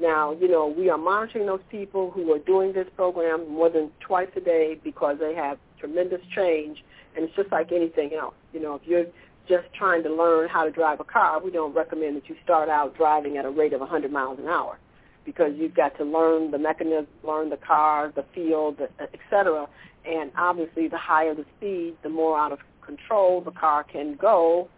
Now, 0.00 0.36
you 0.40 0.46
know, 0.48 0.68
we 0.68 0.88
are 0.88 0.96
monitoring 0.96 1.46
those 1.46 1.66
people 1.68 2.12
who 2.12 2.32
are 2.32 2.38
doing 2.38 2.72
this 2.72 2.86
program 2.94 3.50
more 3.52 3.70
than 3.70 3.90
twice 3.98 4.30
a 4.36 4.40
day 4.40 4.78
because 4.84 5.16
they 5.18 5.34
have 5.34 5.58
tremendous 5.80 6.20
change, 6.32 6.84
and 7.16 7.24
it's 7.24 7.34
just 7.34 7.50
like 7.50 7.72
anything 7.72 8.12
else. 8.14 8.34
You 8.52 8.60
know, 8.60 8.76
if 8.76 8.82
you're 8.86 9.06
just 9.50 9.66
trying 9.74 10.04
to 10.04 10.14
learn 10.14 10.48
how 10.48 10.64
to 10.64 10.70
drive 10.70 11.00
a 11.00 11.04
car, 11.04 11.42
we 11.42 11.50
don't 11.50 11.74
recommend 11.74 12.16
that 12.16 12.28
you 12.28 12.36
start 12.44 12.68
out 12.68 12.96
driving 12.96 13.36
at 13.36 13.44
a 13.44 13.50
rate 13.50 13.72
of 13.72 13.80
100 13.80 14.10
miles 14.12 14.38
an 14.38 14.46
hour 14.46 14.78
because 15.24 15.52
you've 15.56 15.74
got 15.74 15.96
to 15.98 16.04
learn 16.04 16.52
the 16.52 16.58
mechanism, 16.58 17.08
learn 17.24 17.50
the 17.50 17.56
car, 17.56 18.12
the 18.14 18.24
field, 18.32 18.76
et 19.00 19.10
cetera. 19.28 19.68
And 20.06 20.30
obviously, 20.38 20.86
the 20.88 20.96
higher 20.96 21.34
the 21.34 21.44
speed, 21.58 21.96
the 22.04 22.08
more 22.08 22.38
out 22.38 22.52
of 22.52 22.60
control 22.86 23.40
the 23.40 23.50
car 23.50 23.84
can 23.84 24.14
go 24.14 24.68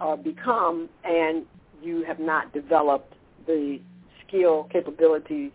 or 0.00 0.16
become, 0.16 0.88
and 1.04 1.46
you 1.82 2.04
have 2.04 2.18
not 2.18 2.52
developed 2.52 3.14
the 3.46 3.80
skill 4.26 4.68
capabilities 4.72 5.52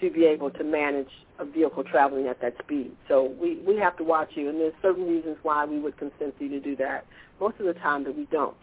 to 0.00 0.10
be 0.10 0.24
able 0.24 0.50
to 0.50 0.64
manage 0.64 1.10
a 1.38 1.44
vehicle 1.44 1.84
traveling 1.84 2.26
at 2.26 2.40
that 2.40 2.56
speed. 2.62 2.92
So 3.08 3.34
we, 3.40 3.56
we 3.66 3.76
have 3.76 3.96
to 3.96 4.04
watch 4.04 4.30
you, 4.34 4.48
and 4.48 4.60
there's 4.60 4.74
certain 4.82 5.06
reasons 5.06 5.36
why 5.42 5.64
we 5.64 5.78
would 5.78 5.96
consent 5.96 6.34
you 6.38 6.48
to 6.48 6.60
do 6.60 6.76
that. 6.76 7.06
Most 7.40 7.58
of 7.58 7.66
the 7.66 7.74
time 7.74 8.04
that 8.04 8.16
we 8.16 8.26
don't. 8.26 8.56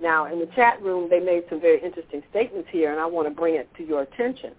Now, 0.00 0.32
in 0.32 0.38
the 0.38 0.46
chat 0.54 0.80
room, 0.82 1.08
they 1.10 1.20
made 1.20 1.44
some 1.48 1.60
very 1.60 1.82
interesting 1.82 2.22
statements 2.30 2.68
here, 2.70 2.90
and 2.92 3.00
I 3.00 3.06
want 3.06 3.28
to 3.28 3.34
bring 3.34 3.54
it 3.54 3.68
to 3.76 3.84
your 3.84 4.02
attention. 4.02 4.52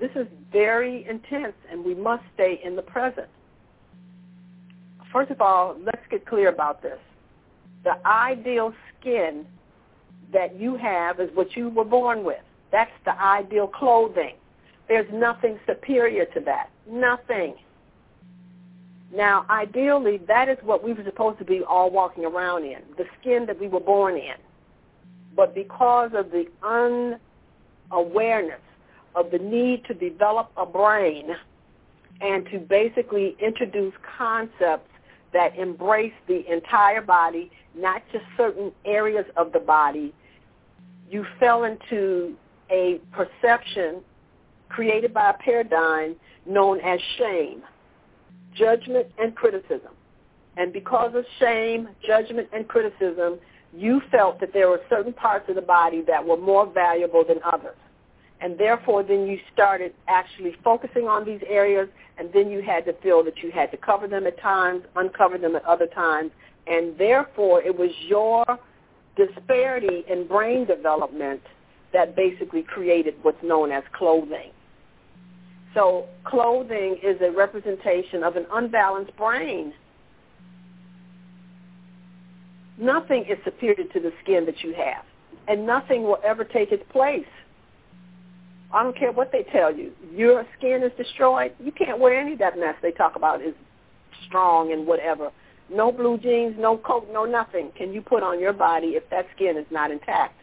This 0.00 0.10
is 0.14 0.26
very 0.52 1.06
intense, 1.08 1.54
and 1.70 1.84
we 1.84 1.94
must 1.94 2.24
stay 2.34 2.60
in 2.62 2.76
the 2.76 2.82
present. 2.82 3.28
First 5.12 5.30
of 5.30 5.40
all, 5.40 5.76
let's 5.84 6.02
get 6.10 6.26
clear 6.26 6.48
about 6.48 6.82
this. 6.82 6.98
The 7.84 7.94
ideal 8.06 8.74
skin 8.98 9.46
that 10.32 10.58
you 10.58 10.76
have 10.76 11.20
is 11.20 11.30
what 11.34 11.54
you 11.54 11.68
were 11.68 11.84
born 11.84 12.24
with. 12.24 12.42
That's 12.72 12.90
the 13.04 13.18
ideal 13.18 13.68
clothing. 13.68 14.34
There's 14.88 15.10
nothing 15.12 15.58
superior 15.66 16.26
to 16.26 16.40
that. 16.40 16.70
Nothing. 16.88 17.54
Now, 19.12 19.46
ideally, 19.48 20.18
that 20.26 20.48
is 20.48 20.58
what 20.62 20.82
we 20.82 20.92
were 20.92 21.04
supposed 21.04 21.38
to 21.38 21.44
be 21.44 21.62
all 21.62 21.90
walking 21.90 22.24
around 22.24 22.64
in, 22.64 22.80
the 22.98 23.04
skin 23.20 23.46
that 23.46 23.60
we 23.60 23.68
were 23.68 23.80
born 23.80 24.16
in. 24.16 24.34
But 25.36 25.54
because 25.54 26.10
of 26.14 26.30
the 26.30 26.46
unawareness 27.90 28.60
of 29.14 29.30
the 29.30 29.38
need 29.38 29.84
to 29.86 29.94
develop 29.94 30.50
a 30.56 30.66
brain 30.66 31.28
and 32.20 32.46
to 32.50 32.58
basically 32.58 33.36
introduce 33.40 33.94
concepts 34.18 34.90
that 35.32 35.56
embrace 35.56 36.12
the 36.26 36.44
entire 36.52 37.00
body, 37.00 37.50
not 37.76 38.02
just 38.12 38.24
certain 38.36 38.72
areas 38.84 39.26
of 39.36 39.52
the 39.52 39.58
body, 39.60 40.12
you 41.10 41.24
fell 41.38 41.64
into 41.64 42.34
a 42.70 43.00
perception 43.12 44.00
created 44.68 45.14
by 45.14 45.30
a 45.30 45.34
paradigm 45.34 46.16
known 46.46 46.80
as 46.80 47.00
shame, 47.18 47.62
judgment, 48.54 49.06
and 49.18 49.34
criticism. 49.34 49.92
And 50.56 50.72
because 50.72 51.14
of 51.14 51.24
shame, 51.38 51.88
judgment, 52.06 52.48
and 52.52 52.68
criticism, 52.68 53.38
you 53.76 54.00
felt 54.10 54.38
that 54.40 54.52
there 54.52 54.68
were 54.68 54.80
certain 54.88 55.12
parts 55.12 55.48
of 55.48 55.56
the 55.56 55.62
body 55.62 56.02
that 56.06 56.24
were 56.24 56.36
more 56.36 56.66
valuable 56.66 57.24
than 57.26 57.38
others. 57.44 57.76
And 58.40 58.58
therefore, 58.58 59.02
then 59.02 59.26
you 59.26 59.38
started 59.52 59.94
actually 60.06 60.54
focusing 60.62 61.08
on 61.08 61.24
these 61.24 61.40
areas, 61.48 61.88
and 62.18 62.30
then 62.32 62.50
you 62.50 62.62
had 62.62 62.84
to 62.84 62.92
feel 63.02 63.24
that 63.24 63.38
you 63.42 63.50
had 63.50 63.70
to 63.70 63.76
cover 63.76 64.06
them 64.06 64.26
at 64.26 64.38
times, 64.40 64.82
uncover 64.96 65.38
them 65.38 65.56
at 65.56 65.64
other 65.64 65.86
times, 65.86 66.30
and 66.66 66.96
therefore 66.98 67.62
it 67.62 67.76
was 67.76 67.90
your 68.06 68.44
disparity 69.16 70.04
in 70.08 70.26
brain 70.26 70.66
development 70.66 71.40
that 71.94 72.14
basically 72.14 72.62
created 72.62 73.14
what's 73.22 73.42
known 73.42 73.72
as 73.72 73.82
clothing. 73.92 74.50
So 75.72 76.06
clothing 76.24 76.98
is 77.02 77.20
a 77.22 77.30
representation 77.30 78.22
of 78.22 78.36
an 78.36 78.46
unbalanced 78.52 79.16
brain. 79.16 79.72
Nothing 82.76 83.24
is 83.24 83.38
superior 83.44 83.84
to 83.84 84.00
the 84.00 84.12
skin 84.22 84.44
that 84.46 84.62
you 84.62 84.74
have, 84.74 85.04
and 85.48 85.64
nothing 85.64 86.02
will 86.02 86.18
ever 86.24 86.44
take 86.44 86.72
its 86.72 86.84
place. 86.90 87.24
I 88.72 88.82
don't 88.82 88.96
care 88.96 89.12
what 89.12 89.30
they 89.30 89.44
tell 89.44 89.74
you. 89.74 89.92
Your 90.12 90.44
skin 90.58 90.82
is 90.82 90.90
destroyed. 90.96 91.52
You 91.60 91.70
can't 91.70 92.00
wear 92.00 92.20
any 92.20 92.32
of 92.32 92.40
that 92.40 92.58
mess 92.58 92.74
they 92.82 92.90
talk 92.90 93.14
about 93.14 93.40
is 93.40 93.54
strong 94.26 94.72
and 94.72 94.84
whatever. 94.86 95.30
No 95.72 95.92
blue 95.92 96.18
jeans, 96.18 96.56
no 96.58 96.76
coat, 96.76 97.08
no 97.12 97.24
nothing 97.24 97.70
can 97.76 97.92
you 97.92 98.02
put 98.02 98.24
on 98.24 98.40
your 98.40 98.52
body 98.52 98.88
if 98.88 99.08
that 99.10 99.26
skin 99.34 99.56
is 99.56 99.66
not 99.70 99.92
intact. 99.92 100.34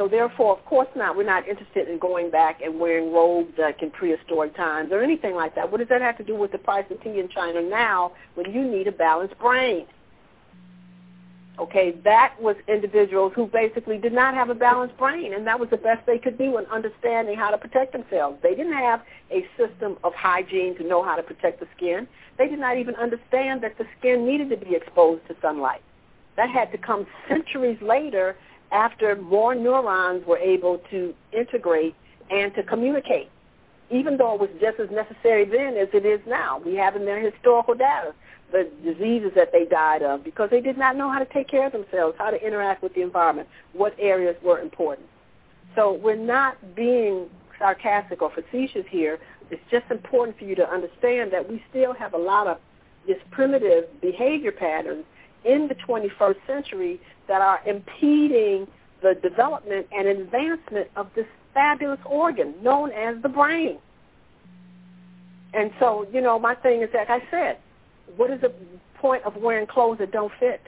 So 0.00 0.08
therefore, 0.08 0.56
of 0.56 0.64
course 0.64 0.88
not, 0.96 1.14
we're 1.14 1.24
not 1.24 1.46
interested 1.46 1.86
in 1.86 1.98
going 1.98 2.30
back 2.30 2.62
and 2.62 2.80
wearing 2.80 3.12
robes 3.12 3.52
like 3.58 3.82
in 3.82 3.90
prehistoric 3.90 4.56
times 4.56 4.92
or 4.92 5.02
anything 5.02 5.34
like 5.34 5.54
that. 5.56 5.70
What 5.70 5.76
does 5.76 5.88
that 5.90 6.00
have 6.00 6.16
to 6.16 6.24
do 6.24 6.34
with 6.34 6.52
the 6.52 6.58
price 6.58 6.86
of 6.90 7.02
tea 7.02 7.18
in 7.18 7.28
China 7.28 7.60
now 7.60 8.12
when 8.34 8.50
you 8.50 8.64
need 8.64 8.86
a 8.86 8.92
balanced 8.92 9.38
brain? 9.38 9.84
Okay, 11.58 11.90
that 12.02 12.34
was 12.40 12.56
individuals 12.66 13.34
who 13.36 13.46
basically 13.46 13.98
did 13.98 14.14
not 14.14 14.32
have 14.32 14.48
a 14.48 14.54
balanced 14.54 14.96
brain, 14.96 15.34
and 15.34 15.46
that 15.46 15.60
was 15.60 15.68
the 15.68 15.76
best 15.76 16.06
they 16.06 16.16
could 16.16 16.38
do 16.38 16.56
in 16.56 16.64
understanding 16.72 17.36
how 17.36 17.50
to 17.50 17.58
protect 17.58 17.92
themselves. 17.92 18.38
They 18.42 18.54
didn't 18.54 18.72
have 18.72 19.02
a 19.30 19.46
system 19.58 19.98
of 20.02 20.14
hygiene 20.14 20.78
to 20.78 20.82
know 20.82 21.02
how 21.02 21.16
to 21.16 21.22
protect 21.22 21.60
the 21.60 21.66
skin. 21.76 22.08
They 22.38 22.48
did 22.48 22.58
not 22.58 22.78
even 22.78 22.94
understand 22.94 23.62
that 23.64 23.76
the 23.76 23.84
skin 23.98 24.24
needed 24.24 24.48
to 24.48 24.56
be 24.56 24.74
exposed 24.74 25.28
to 25.28 25.36
sunlight. 25.42 25.82
That 26.38 26.48
had 26.48 26.72
to 26.72 26.78
come 26.78 27.06
centuries 27.28 27.76
later 27.82 28.34
after 28.72 29.16
more 29.16 29.54
neurons 29.54 30.24
were 30.26 30.38
able 30.38 30.78
to 30.90 31.14
integrate 31.32 31.94
and 32.30 32.54
to 32.54 32.62
communicate, 32.62 33.30
even 33.90 34.16
though 34.16 34.34
it 34.34 34.40
was 34.40 34.50
just 34.60 34.78
as 34.78 34.90
necessary 34.90 35.44
then 35.44 35.76
as 35.76 35.88
it 35.92 36.06
is 36.06 36.20
now. 36.26 36.60
We 36.64 36.74
have 36.76 36.96
in 36.96 37.04
their 37.04 37.20
historical 37.20 37.74
data 37.74 38.14
the 38.52 38.70
diseases 38.84 39.32
that 39.36 39.52
they 39.52 39.64
died 39.64 40.02
of 40.02 40.24
because 40.24 40.50
they 40.50 40.60
did 40.60 40.76
not 40.76 40.96
know 40.96 41.10
how 41.10 41.18
to 41.18 41.24
take 41.26 41.48
care 41.48 41.66
of 41.66 41.72
themselves, 41.72 42.16
how 42.18 42.30
to 42.30 42.44
interact 42.44 42.82
with 42.82 42.94
the 42.94 43.02
environment, 43.02 43.48
what 43.72 43.94
areas 43.98 44.36
were 44.42 44.60
important. 44.60 45.06
So 45.76 45.92
we're 45.92 46.16
not 46.16 46.74
being 46.74 47.26
sarcastic 47.58 48.22
or 48.22 48.32
facetious 48.32 48.86
here. 48.88 49.18
It's 49.50 49.62
just 49.70 49.84
important 49.90 50.38
for 50.38 50.44
you 50.44 50.54
to 50.56 50.68
understand 50.68 51.32
that 51.32 51.48
we 51.48 51.62
still 51.70 51.92
have 51.94 52.14
a 52.14 52.18
lot 52.18 52.46
of 52.46 52.58
this 53.06 53.18
primitive 53.30 53.84
behavior 54.00 54.52
patterns 54.52 55.04
in 55.44 55.68
the 55.68 55.74
21st 55.74 56.36
century 56.46 57.00
that 57.28 57.40
are 57.40 57.60
impeding 57.66 58.66
the 59.02 59.14
development 59.22 59.86
and 59.92 60.08
advancement 60.08 60.88
of 60.96 61.08
this 61.14 61.26
fabulous 61.54 62.00
organ 62.04 62.54
known 62.62 62.92
as 62.92 63.20
the 63.22 63.28
brain. 63.28 63.78
And 65.52 65.70
so, 65.80 66.06
you 66.12 66.20
know, 66.20 66.38
my 66.38 66.54
thing 66.54 66.82
is, 66.82 66.90
like 66.94 67.10
I 67.10 67.22
said, 67.30 67.58
what 68.16 68.30
is 68.30 68.40
the 68.40 68.52
point 68.96 69.24
of 69.24 69.36
wearing 69.36 69.66
clothes 69.66 69.98
that 69.98 70.12
don't 70.12 70.32
fit, 70.38 70.60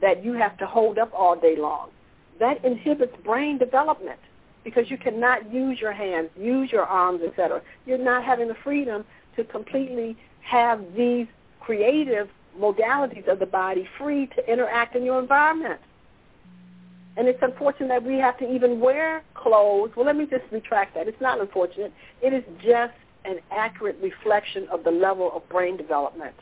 that 0.00 0.24
you 0.24 0.34
have 0.34 0.56
to 0.58 0.66
hold 0.66 0.98
up 0.98 1.10
all 1.14 1.34
day 1.34 1.56
long? 1.56 1.90
That 2.38 2.64
inhibits 2.64 3.14
brain 3.24 3.58
development 3.58 4.20
because 4.64 4.90
you 4.90 4.98
cannot 4.98 5.52
use 5.52 5.80
your 5.80 5.92
hands, 5.92 6.30
use 6.38 6.70
your 6.70 6.84
arms, 6.84 7.20
etc. 7.26 7.62
You're 7.86 7.98
not 7.98 8.24
having 8.24 8.48
the 8.48 8.56
freedom 8.62 9.04
to 9.36 9.44
completely 9.44 10.16
have 10.40 10.84
these 10.96 11.26
creative 11.60 12.28
modalities 12.58 13.26
of 13.28 13.38
the 13.38 13.46
body 13.46 13.88
free 13.98 14.26
to 14.36 14.52
interact 14.52 14.94
in 14.94 15.04
your 15.04 15.20
environment. 15.20 15.80
And 17.16 17.28
it's 17.28 17.38
unfortunate 17.42 17.88
that 17.88 18.04
we 18.04 18.16
have 18.18 18.38
to 18.38 18.50
even 18.50 18.80
wear 18.80 19.22
clothes. 19.34 19.90
Well, 19.96 20.06
let 20.06 20.16
me 20.16 20.26
just 20.26 20.44
retract 20.50 20.94
that. 20.94 21.08
It's 21.08 21.20
not 21.20 21.40
unfortunate. 21.40 21.92
It 22.22 22.32
is 22.32 22.42
just 22.64 22.94
an 23.24 23.38
accurate 23.50 23.98
reflection 24.02 24.66
of 24.72 24.82
the 24.84 24.90
level 24.90 25.30
of 25.34 25.46
brain 25.48 25.76
development 25.76 26.34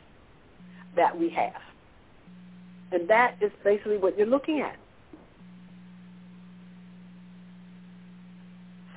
that 0.95 1.17
we 1.17 1.29
have. 1.29 1.61
And 2.91 3.09
that 3.09 3.35
is 3.41 3.51
basically 3.63 3.97
what 3.97 4.17
you're 4.17 4.27
looking 4.27 4.61
at. 4.61 4.77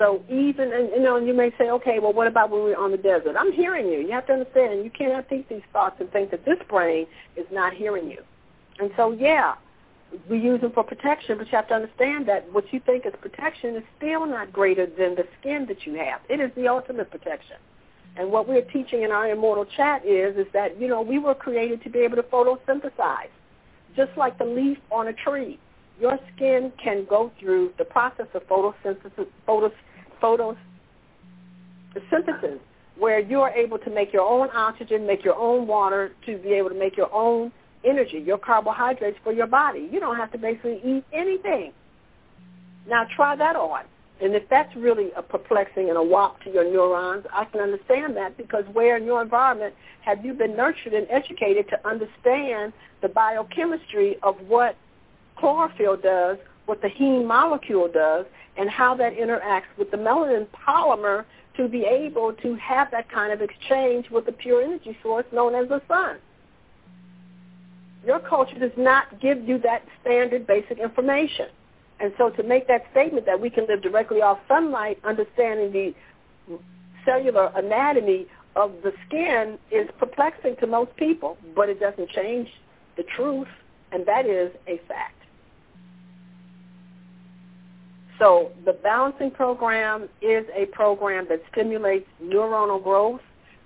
So 0.05 0.23
even, 0.29 0.71
and 0.71 0.91
you 0.91 1.01
know, 1.01 1.17
and 1.17 1.27
you 1.27 1.33
may 1.33 1.51
say, 1.57 1.71
okay, 1.71 1.99
well, 1.99 2.13
what 2.13 2.27
about 2.27 2.51
when 2.51 2.63
we're 2.63 2.77
on 2.77 2.91
the 2.91 2.99
desert? 2.99 3.37
I'm 3.39 3.53
hearing 3.53 3.87
you. 3.87 4.01
You 4.01 4.11
have 4.11 4.27
to 4.27 4.35
understand, 4.35 4.85
you 4.85 4.91
cannot 4.91 5.31
think 5.31 5.49
these 5.49 5.63
thoughts 5.73 5.97
and 5.99 6.11
think 6.11 6.31
that 6.31 6.45
this 6.45 6.59
brain 6.69 7.07
is 7.37 7.47
not 7.51 7.73
hearing 7.73 8.11
you. 8.11 8.23
And 8.79 8.91
so, 8.99 9.13
yeah, 9.13 9.55
we 10.29 10.39
use 10.39 10.61
them 10.61 10.73
for 10.73 10.85
protection, 10.85 11.39
but 11.39 11.47
you 11.47 11.57
have 11.57 11.69
to 11.69 11.75
understand 11.75 12.29
that 12.29 12.53
what 12.53 12.71
you 12.71 12.81
think 12.85 13.07
is 13.07 13.15
protection 13.19 13.77
is 13.77 13.83
still 13.97 14.27
not 14.27 14.53
greater 14.53 14.85
than 14.85 15.15
the 15.15 15.25
skin 15.41 15.65
that 15.69 15.87
you 15.87 15.95
have. 15.95 16.21
It 16.29 16.39
is 16.39 16.51
the 16.55 16.69
ultimate 16.69 17.11
protection. 17.11 17.57
And 18.17 18.31
what 18.31 18.47
we're 18.47 18.61
teaching 18.61 19.05
in 19.05 19.11
our 19.11 19.31
immortal 19.31 19.65
chat 19.65 20.05
is 20.05 20.37
is 20.37 20.47
that 20.53 20.79
you 20.79 20.87
know 20.87 21.01
we 21.01 21.19
were 21.19 21.35
created 21.35 21.83
to 21.83 21.91
be 21.91 22.01
able 22.01 22.17
to 22.17 22.23
photosynthesize, 22.23 23.33
just 23.97 24.13
like 24.17 24.39
the 24.39 24.45
leaf 24.45 24.79
on 24.93 25.09
a 25.09 25.13
tree. 25.15 25.59
Your 25.99 26.19
skin 26.35 26.73
can 26.83 27.07
go 27.09 27.33
through 27.41 27.73
the 27.79 27.85
process 27.85 28.27
of 28.35 28.47
photosynthesis, 28.47 29.27
photos, 29.47 29.73
photos, 30.25 30.57
synthesis, 32.11 32.59
where 32.99 33.21
you 33.21 33.43
are 33.43 33.51
able 33.51 33.79
to 33.79 33.91
make 33.91 34.11
your 34.11 34.23
own 34.23 34.49
oxygen, 34.55 35.07
make 35.07 35.23
your 35.23 35.37
own 35.37 35.67
water, 35.67 36.13
to 36.25 36.39
be 36.39 36.55
able 36.55 36.71
to 36.71 36.79
make 36.79 36.97
your 36.97 37.13
own 37.13 37.53
energy, 37.85 38.25
your 38.25 38.39
carbohydrates 38.39 39.19
for 39.23 39.35
your 39.35 39.47
body. 39.47 39.87
You 39.93 40.01
don't 40.01 40.17
have 40.17 40.33
to 40.33 40.39
basically 40.39 40.81
eat 40.83 41.05
anything. 41.13 41.75
Now 42.89 43.07
try 43.15 43.37
that 43.37 43.55
on. 43.55 43.85
And 44.23 44.35
if 44.35 44.49
that's 44.49 44.75
really 44.75 45.11
a 45.15 45.21
perplexing 45.23 45.91
and 45.91 45.99
a 45.99 46.03
wop 46.03 46.41
to 46.45 46.51
your 46.51 46.65
neurons, 46.65 47.27
I 47.31 47.45
can 47.45 47.61
understand 47.61 48.17
that 48.17 48.39
because 48.39 48.65
where 48.73 48.97
in 48.97 49.05
your 49.05 49.21
environment 49.21 49.75
have 50.07 50.25
you 50.25 50.33
been 50.33 50.57
nurtured 50.57 50.95
and 50.95 51.07
educated 51.11 51.67
to 51.69 51.87
understand 51.87 52.73
the 53.03 53.09
biochemistry 53.09 54.17
of 54.23 54.37
what 54.49 54.75
chlorophyll 55.37 55.99
does, 55.99 56.39
what 56.67 56.81
the 56.83 56.89
heme 56.89 57.27
molecule 57.27 57.89
does, 57.93 58.27
and 58.57 58.71
how 58.71 58.95
that 58.95 59.17
interacts 59.17 59.73
with 59.79 59.91
the 59.91 59.97
melanin 59.97 60.47
polymer 60.67 61.25
to 61.57 61.69
be 61.69 61.85
able 61.85 62.33
to 62.33 62.55
have 62.57 62.91
that 62.91 63.11
kind 63.11 63.33
of 63.33 63.41
exchange 63.41 64.11
with 64.11 64.27
the 64.27 64.33
pure 64.33 64.63
energy 64.63 64.97
source 65.03 65.27
known 65.33 65.55
as 65.55 65.69
the 65.69 65.81
sun. 65.89 66.17
Your 68.07 68.19
culture 68.19 68.59
does 68.59 68.77
not 68.77 69.21
give 69.21 69.49
you 69.49 69.59
that 69.61 69.83
standard 70.01 70.47
basic 70.47 70.79
information. 70.79 71.47
And 72.01 72.13
so 72.19 72.29
to 72.31 72.43
make 72.43 72.67
that 72.69 72.83
statement 72.91 73.25
that 73.27 73.41
we 73.41 73.51
can 73.51 73.67
live 73.67 73.83
directly 73.83 74.21
off 74.21 74.39
sunlight, 74.49 74.99
understanding 75.05 75.73
the 75.73 76.59
cellular 77.05 77.53
anatomy 77.55 78.27
of 78.57 78.73
the 78.83 78.93
skin 79.07 79.59
is 79.71 79.89
perplexing 79.99 80.57
to 80.61 80.67
most 80.67 80.95
people, 80.97 81.39
but 81.55 81.69
it 81.69 81.81
doesn't 81.81 82.11
change 82.11 82.49
the 82.97 83.05
truth, 83.17 83.49
and 83.93 84.07
that 84.07 84.27
is 84.27 84.53
a 84.67 84.79
fact. 84.87 85.24
So 88.19 88.53
the 88.65 88.73
balancing 88.73 89.31
program 89.31 90.09
is 90.23 90.45
a 90.55 90.67
program 90.67 91.27
that 91.29 91.43
stimulates 91.53 92.07
neuronal 92.23 92.83
growth 92.83 93.21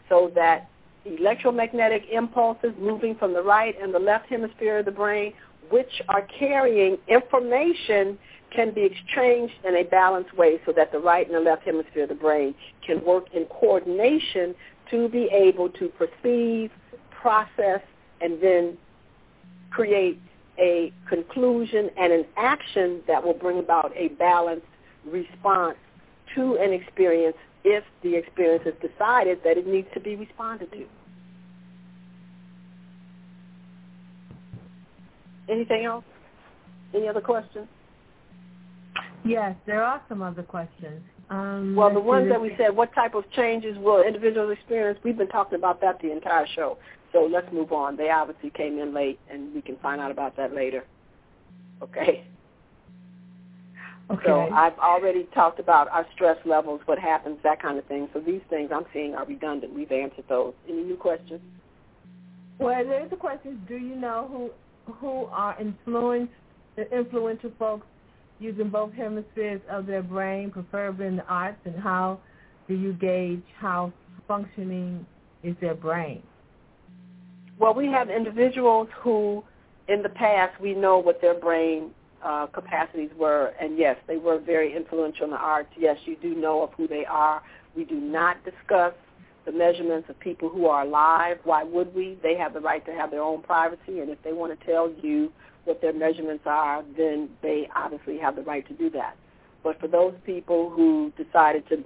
so 0.08 0.32
that 0.34 0.68
electromagnetic 1.04 2.04
impulses 2.10 2.72
moving 2.78 3.14
from 3.14 3.34
the 3.34 3.42
right 3.42 3.74
and 3.80 3.94
the 3.94 3.98
left 3.98 4.28
hemisphere 4.28 4.78
of 4.78 4.84
the 4.84 4.90
brain 4.90 5.32
which 5.70 6.00
are 6.08 6.26
carrying 6.38 6.96
information 7.08 8.18
can 8.50 8.72
be 8.72 8.82
exchanged 8.82 9.54
in 9.64 9.76
a 9.76 9.82
balanced 9.84 10.34
way 10.36 10.58
so 10.64 10.72
that 10.72 10.90
the 10.92 10.98
right 10.98 11.26
and 11.26 11.36
the 11.36 11.40
left 11.40 11.64
hemisphere 11.64 12.04
of 12.04 12.08
the 12.08 12.14
brain 12.14 12.54
can 12.86 13.04
work 13.04 13.26
in 13.34 13.44
coordination 13.46 14.54
to 14.90 15.08
be 15.08 15.28
able 15.32 15.68
to 15.68 15.88
perceive, 15.88 16.70
process, 17.10 17.80
and 18.22 18.42
then 18.42 18.78
create 19.70 20.18
a 20.58 20.92
conclusion 21.08 21.90
and 21.98 22.12
an 22.12 22.24
action 22.36 23.00
that 23.06 23.22
will 23.22 23.34
bring 23.34 23.58
about 23.58 23.92
a 23.96 24.08
balanced 24.08 24.66
response 25.06 25.76
to 26.34 26.56
an 26.56 26.72
experience 26.72 27.36
if 27.64 27.84
the 28.02 28.14
experience 28.14 28.64
is 28.66 28.74
decided 28.80 29.38
that 29.44 29.56
it 29.56 29.66
needs 29.66 29.88
to 29.94 30.00
be 30.00 30.16
responded 30.16 30.70
to. 30.72 30.84
Anything 35.48 35.84
else? 35.84 36.04
Any 36.94 37.08
other 37.08 37.20
questions? 37.20 37.66
Yes, 39.24 39.56
there 39.66 39.82
are 39.82 40.02
some 40.08 40.22
other 40.22 40.42
questions. 40.42 41.02
Um, 41.30 41.74
Well, 41.76 41.92
the 41.92 42.00
ones 42.00 42.28
that 42.30 42.40
we 42.40 42.54
said, 42.56 42.74
what 42.74 42.94
type 42.94 43.14
of 43.14 43.30
changes 43.32 43.76
will 43.78 44.02
individuals 44.02 44.52
experience? 44.52 44.98
We've 45.04 45.16
been 45.16 45.28
talking 45.28 45.58
about 45.58 45.80
that 45.82 46.00
the 46.00 46.12
entire 46.12 46.46
show. 46.54 46.78
So 47.12 47.28
let's 47.30 47.50
move 47.52 47.72
on. 47.72 47.96
They 47.96 48.10
obviously 48.10 48.50
came 48.50 48.78
in 48.78 48.92
late, 48.92 49.18
and 49.30 49.54
we 49.54 49.62
can 49.62 49.76
find 49.76 50.00
out 50.00 50.10
about 50.10 50.36
that 50.36 50.54
later. 50.54 50.84
Okay. 51.82 52.24
Okay. 54.10 54.22
So 54.24 54.48
I've 54.52 54.78
already 54.78 55.28
talked 55.34 55.60
about 55.60 55.88
our 55.88 56.06
stress 56.14 56.38
levels, 56.46 56.80
what 56.86 56.98
happens, 56.98 57.38
that 57.42 57.60
kind 57.60 57.78
of 57.78 57.84
thing. 57.86 58.08
So 58.14 58.20
these 58.20 58.40
things 58.48 58.70
I'm 58.74 58.86
seeing 58.92 59.14
are 59.14 59.26
redundant. 59.26 59.74
We've 59.74 59.92
answered 59.92 60.24
those. 60.28 60.54
Any 60.68 60.82
new 60.82 60.96
questions? 60.96 61.40
Well, 62.58 62.84
there's 62.84 63.10
the 63.10 63.16
question: 63.16 63.62
Do 63.68 63.76
you 63.76 63.94
know 63.94 64.50
who 64.86 64.94
who 64.94 65.26
are 65.26 65.60
influenced, 65.60 66.32
the 66.76 66.90
influential 66.96 67.52
folks 67.58 67.86
using 68.40 68.70
both 68.70 68.92
hemispheres 68.94 69.60
of 69.70 69.86
their 69.86 70.02
brain, 70.02 70.50
preferably 70.50 71.06
in 71.06 71.16
the 71.16 71.24
arts, 71.26 71.58
and 71.64 71.76
how 71.76 72.18
do 72.66 72.74
you 72.74 72.92
gauge 72.94 73.42
how 73.58 73.92
functioning 74.26 75.04
is 75.42 75.54
their 75.60 75.74
brain? 75.74 76.22
Well, 77.58 77.74
we 77.74 77.86
have 77.88 78.08
individuals 78.08 78.88
who, 79.00 79.42
in 79.88 80.02
the 80.02 80.08
past, 80.08 80.60
we 80.60 80.74
know 80.74 80.98
what 80.98 81.20
their 81.20 81.34
brain 81.34 81.90
uh, 82.22 82.46
capacities 82.46 83.10
were, 83.18 83.52
and 83.60 83.76
yes, 83.76 83.96
they 84.06 84.16
were 84.16 84.38
very 84.38 84.76
influential 84.76 85.24
in 85.24 85.30
the 85.30 85.36
arts. 85.36 85.70
Yes, 85.76 85.96
you 86.04 86.16
do 86.22 86.34
know 86.34 86.62
of 86.62 86.70
who 86.76 86.86
they 86.86 87.04
are. 87.04 87.42
We 87.76 87.84
do 87.84 87.96
not 87.96 88.36
discuss 88.44 88.92
the 89.44 89.52
measurements 89.52 90.08
of 90.08 90.18
people 90.20 90.48
who 90.48 90.66
are 90.66 90.82
alive. 90.82 91.38
Why 91.44 91.64
would 91.64 91.94
we? 91.94 92.18
They 92.22 92.36
have 92.36 92.54
the 92.54 92.60
right 92.60 92.84
to 92.86 92.92
have 92.92 93.10
their 93.10 93.22
own 93.22 93.42
privacy, 93.42 94.00
and 94.00 94.10
if 94.10 94.22
they 94.22 94.32
want 94.32 94.58
to 94.58 94.66
tell 94.66 94.92
you 95.02 95.32
what 95.64 95.80
their 95.80 95.92
measurements 95.92 96.44
are, 96.46 96.84
then 96.96 97.28
they 97.42 97.68
obviously 97.74 98.18
have 98.18 98.36
the 98.36 98.42
right 98.42 98.66
to 98.68 98.74
do 98.74 98.88
that. 98.90 99.16
But 99.64 99.80
for 99.80 99.88
those 99.88 100.14
people 100.24 100.70
who 100.70 101.12
decided 101.16 101.68
to 101.70 101.84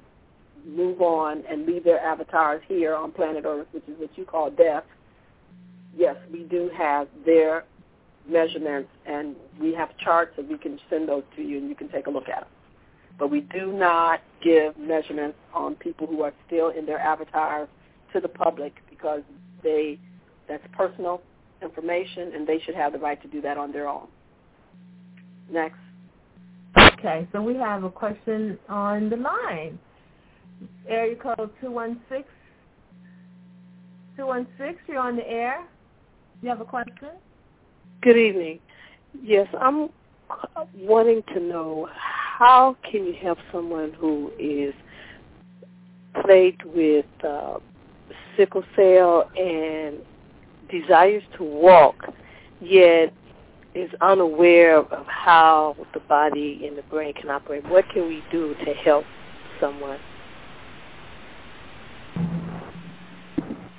move 0.67 1.01
on 1.01 1.45
and 1.49 1.67
leave 1.67 1.85
their 1.85 2.01
avatars 2.01 2.63
here 2.69 2.95
on 2.95 3.11
planet 3.11 3.45
Earth, 3.47 3.67
which 3.73 3.85
is 3.89 3.99
what 3.99 4.11
you 4.17 4.25
call 4.25 4.51
death, 4.51 4.85
yes, 5.97 6.17
we 6.33 6.45
do 6.45 6.71
have 6.77 7.09
their 7.25 7.65
measurements, 8.29 8.89
and 9.07 9.37
we 9.61 9.75
have 9.75 9.97
charts 9.99 10.33
that 10.37 10.49
we 10.49 10.59
can 10.59 10.79
send 10.89 11.09
those 11.09 11.25
to 11.37 11.43
you, 11.43 11.59
and 11.59 11.69
you 11.69 11.75
can 11.75 11.89
take 11.89 12.07
a 12.07 12.11
look 12.11 12.29
at 12.29 12.41
them. 12.41 12.51
But 13.19 13.31
we 13.31 13.41
do 13.41 13.73
not 13.73 14.21
give 14.43 14.77
measurements 14.79 15.37
on 15.55 15.75
people 15.77 16.07
who 16.07 16.23
are 16.23 16.33
still 16.47 16.71
in 16.71 16.87
their 16.87 16.99
avatars 16.99 17.69
to 18.13 18.21
the 18.21 18.29
public 18.29 18.75
because 18.89 19.23
they 19.63 19.99
that's 20.49 20.63
personal 20.73 21.23
information, 21.63 22.33
and 22.35 22.47
they 22.47 22.59
should 22.61 22.75
have 22.75 22.93
the 22.93 22.99
right 22.99 23.21
to 23.23 23.29
do 23.29 23.41
that 23.41 23.57
on 23.57 23.73
their 23.73 23.89
own. 23.89 24.09
Next. 25.51 25.79
Okay, 26.77 27.29
so 27.33 27.43
we 27.43 27.55
have 27.57 27.85
a 27.85 27.91
question 27.91 28.59
on 28.69 29.09
the 29.11 29.17
line. 29.17 29.79
Area 30.89 31.17
code 31.17 31.51
216. 31.61 32.25
216, 34.17 34.79
you're 34.89 34.99
on 34.99 35.17
the 35.17 35.29
air. 35.29 35.65
You 36.43 36.49
have 36.49 36.61
a 36.61 36.65
question? 36.65 37.11
Good 38.01 38.17
evening. 38.17 38.59
Yes, 39.23 39.47
I'm 39.61 39.91
wanting 40.75 41.23
to 41.35 41.41
know 41.41 41.89
how 41.95 42.77
can 42.83 43.07
you 43.07 43.15
help 43.15 43.39
someone 43.53 43.93
who 43.93 44.33
is 44.41 44.75
plagued 46.21 46.65
with 46.65 47.07
uh, 47.23 47.59
sickle 48.37 48.65
cell 48.75 49.31
and 49.39 49.99
desires 50.69 51.23
to 51.37 51.45
walk, 51.45 52.13
yet 52.61 53.15
is 53.77 53.91
unaware 54.01 54.79
of 54.79 55.07
how 55.07 55.77
the 55.95 56.01
body 56.01 56.67
and 56.67 56.77
the 56.77 56.83
brain 56.83 57.15
can 57.15 57.31
operate. 57.31 57.65
What 57.71 57.89
can 57.91 58.09
we 58.09 58.21
do 58.33 58.57
to 58.65 58.75
help 58.75 59.05
someone? 59.61 60.01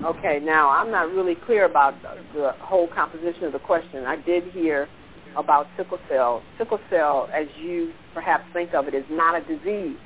Okay, 0.03 0.41
now 0.43 0.69
I'm 0.69 0.91
not 0.91 1.13
really 1.13 1.35
clear 1.35 1.63
about 1.63 1.95
the, 2.33 2.51
whole 2.59 2.89
composition 2.89 3.45
of 3.45 3.53
the 3.53 3.59
question. 3.59 4.03
I 4.05 4.17
did 4.17 4.43
hear 4.51 4.89
about 5.37 5.67
sickle 5.77 5.99
cell. 6.09 6.43
Sickle 6.57 6.79
cell, 6.89 7.29
as 7.33 7.47
you 7.57 7.93
perhaps 8.13 8.43
think 8.51 8.73
of 8.73 8.87
it, 8.89 8.93
is 8.93 9.05
not 9.09 9.41
a 9.41 9.45
disease. 9.45 9.97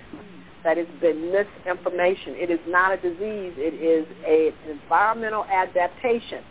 That 0.63 0.77
has 0.77 0.85
been 1.01 1.31
misinformation. 1.31 2.35
It 2.35 2.51
is 2.51 2.59
not 2.67 2.91
a 2.93 2.97
disease. 2.97 3.53
It 3.57 3.73
is 3.73 4.05
a, 4.23 4.49
an 4.69 4.79
environmental 4.79 5.45
adaptation. 5.45 6.43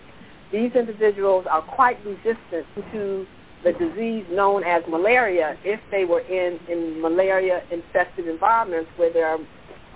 These 0.51 0.73
individuals 0.73 1.47
are 1.49 1.63
quite 1.63 2.05
resistant 2.05 2.67
to 2.93 3.27
the 3.63 3.73
disease 3.75 4.25
known 4.31 4.65
as 4.65 4.83
malaria 4.89 5.57
if 5.65 5.79
they 5.93 6.05
were 6.05 6.21
in, 6.21 6.59
in 6.69 7.01
malaria-infested 7.01 8.27
environments 8.27 8.91
where 8.97 9.13
there 9.13 9.29
are 9.29 9.39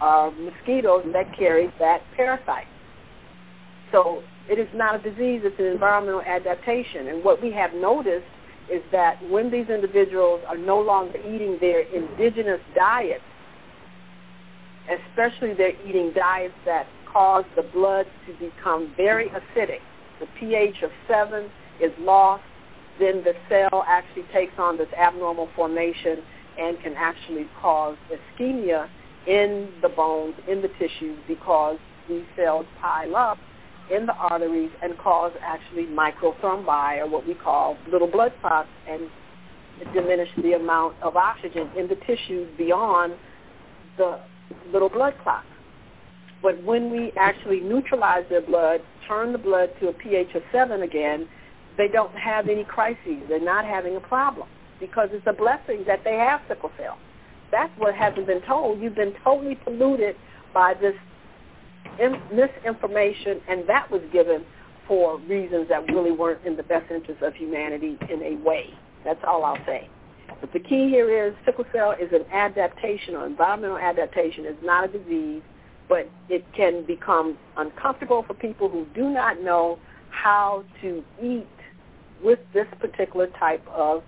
uh, 0.00 0.30
mosquitoes 0.30 1.04
that 1.12 1.36
carry 1.36 1.72
that 1.80 2.02
parasite. 2.16 2.66
So 3.92 4.22
it 4.48 4.58
is 4.58 4.68
not 4.74 4.94
a 4.94 4.98
disease, 4.98 5.42
it's 5.44 5.58
an 5.58 5.66
environmental 5.66 6.22
adaptation. 6.22 7.08
And 7.08 7.24
what 7.24 7.42
we 7.42 7.52
have 7.52 7.74
noticed 7.74 8.26
is 8.70 8.82
that 8.92 9.18
when 9.28 9.50
these 9.50 9.68
individuals 9.68 10.40
are 10.48 10.56
no 10.56 10.80
longer 10.80 11.18
eating 11.18 11.58
their 11.60 11.80
indigenous 11.80 12.60
diets, 12.74 13.22
especially 14.88 15.54
they're 15.54 15.80
eating 15.86 16.12
diets 16.14 16.54
that 16.66 16.86
cause 17.12 17.44
the 17.56 17.62
blood 17.62 18.06
to 18.26 18.32
become 18.34 18.92
very 18.96 19.28
acidic, 19.28 19.80
the 20.20 20.26
pH 20.38 20.82
of 20.82 20.90
7 21.08 21.50
is 21.80 21.90
lost, 21.98 22.44
then 23.00 23.24
the 23.24 23.34
cell 23.48 23.84
actually 23.88 24.24
takes 24.32 24.52
on 24.58 24.76
this 24.76 24.88
abnormal 24.96 25.48
formation 25.56 26.18
and 26.58 26.78
can 26.80 26.94
actually 26.94 27.46
cause 27.60 27.96
ischemia 28.10 28.88
in 29.26 29.68
the 29.82 29.88
bones, 29.88 30.34
in 30.48 30.60
the 30.60 30.68
tissues, 30.78 31.18
because 31.26 31.78
these 32.08 32.24
cells 32.36 32.66
pile 32.80 33.16
up 33.16 33.38
in 33.90 34.06
the 34.06 34.14
arteries 34.14 34.70
and 34.82 34.96
cause 34.98 35.32
actually 35.40 35.86
microthrombi, 35.86 36.98
or 37.00 37.08
what 37.08 37.26
we 37.26 37.34
call 37.34 37.76
little 37.90 38.06
blood 38.06 38.32
clots, 38.40 38.68
and 38.88 39.02
diminish 39.94 40.28
the 40.42 40.52
amount 40.52 40.94
of 41.02 41.16
oxygen 41.16 41.70
in 41.76 41.88
the 41.88 41.96
tissues 42.06 42.48
beyond 42.56 43.14
the 43.96 44.20
little 44.72 44.88
blood 44.88 45.14
clots. 45.22 45.46
But 46.42 46.62
when 46.64 46.90
we 46.90 47.12
actually 47.18 47.60
neutralize 47.60 48.24
their 48.30 48.40
blood, 48.40 48.80
turn 49.06 49.32
the 49.32 49.38
blood 49.38 49.70
to 49.80 49.88
a 49.88 49.92
pH 49.92 50.34
of 50.34 50.42
7 50.52 50.82
again, 50.82 51.28
they 51.76 51.88
don't 51.88 52.14
have 52.14 52.48
any 52.48 52.64
crises. 52.64 53.22
They're 53.28 53.40
not 53.40 53.64
having 53.64 53.96
a 53.96 54.00
problem 54.00 54.48
because 54.78 55.08
it's 55.12 55.26
a 55.26 55.32
blessing 55.32 55.84
that 55.86 56.04
they 56.04 56.16
have 56.16 56.40
sickle 56.48 56.70
cell. 56.78 56.98
That's 57.50 57.72
what 57.78 57.94
hasn't 57.94 58.26
been 58.26 58.42
told. 58.42 58.80
You've 58.80 58.94
been 58.94 59.14
totally 59.22 59.56
polluted 59.56 60.16
by 60.54 60.74
this 60.74 60.94
in- 61.98 62.20
misinformation, 62.32 63.40
and 63.48 63.68
that 63.68 63.90
was 63.90 64.02
given 64.12 64.44
for 64.86 65.18
reasons 65.20 65.68
that 65.68 65.86
really 65.88 66.10
weren't 66.10 66.44
in 66.44 66.56
the 66.56 66.62
best 66.62 66.90
interest 66.90 67.22
of 67.22 67.34
humanity 67.34 67.98
in 68.10 68.22
a 68.22 68.34
way. 68.44 68.66
That's 69.04 69.20
all 69.26 69.44
I'll 69.44 69.64
say. 69.66 69.88
But 70.40 70.52
the 70.52 70.60
key 70.60 70.88
here 70.88 71.26
is 71.26 71.34
sickle 71.44 71.64
cell 71.72 71.92
is 71.92 72.12
an 72.12 72.24
adaptation 72.32 73.14
or 73.14 73.26
environmental 73.26 73.78
adaptation. 73.78 74.46
It's 74.46 74.62
not 74.62 74.84
a 74.84 74.98
disease, 74.98 75.42
but 75.88 76.08
it 76.28 76.44
can 76.56 76.84
become 76.86 77.36
uncomfortable 77.56 78.24
for 78.26 78.34
people 78.34 78.68
who 78.68 78.86
do 78.94 79.10
not 79.10 79.42
know 79.42 79.78
how 80.10 80.64
to 80.80 81.04
eat 81.22 81.46
with 82.22 82.38
this 82.52 82.66
particular 82.80 83.28
type 83.38 83.66
of 83.68 84.02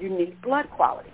unique 0.00 0.40
blood 0.42 0.68
quality. 0.70 1.10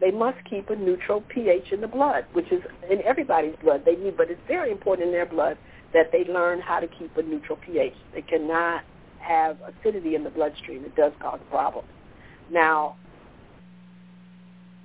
They 0.00 0.10
must 0.10 0.38
keep 0.44 0.68
a 0.70 0.76
neutral 0.76 1.22
pH 1.22 1.72
in 1.72 1.80
the 1.80 1.88
blood, 1.88 2.26
which 2.32 2.50
is 2.52 2.62
in 2.90 3.02
everybody's 3.02 3.56
blood. 3.62 3.84
They 3.84 3.96
need, 3.96 4.16
but 4.16 4.30
it's 4.30 4.40
very 4.46 4.70
important 4.70 5.08
in 5.08 5.12
their 5.12 5.26
blood 5.26 5.56
that 5.94 6.12
they 6.12 6.24
learn 6.24 6.60
how 6.60 6.80
to 6.80 6.86
keep 6.86 7.16
a 7.16 7.22
neutral 7.22 7.58
pH. 7.64 7.94
They 8.14 8.22
cannot 8.22 8.84
have 9.18 9.56
acidity 9.62 10.14
in 10.14 10.24
the 10.24 10.30
bloodstream. 10.30 10.84
It 10.84 10.94
does 10.96 11.12
cause 11.20 11.40
problems. 11.50 11.88
Now, 12.50 12.96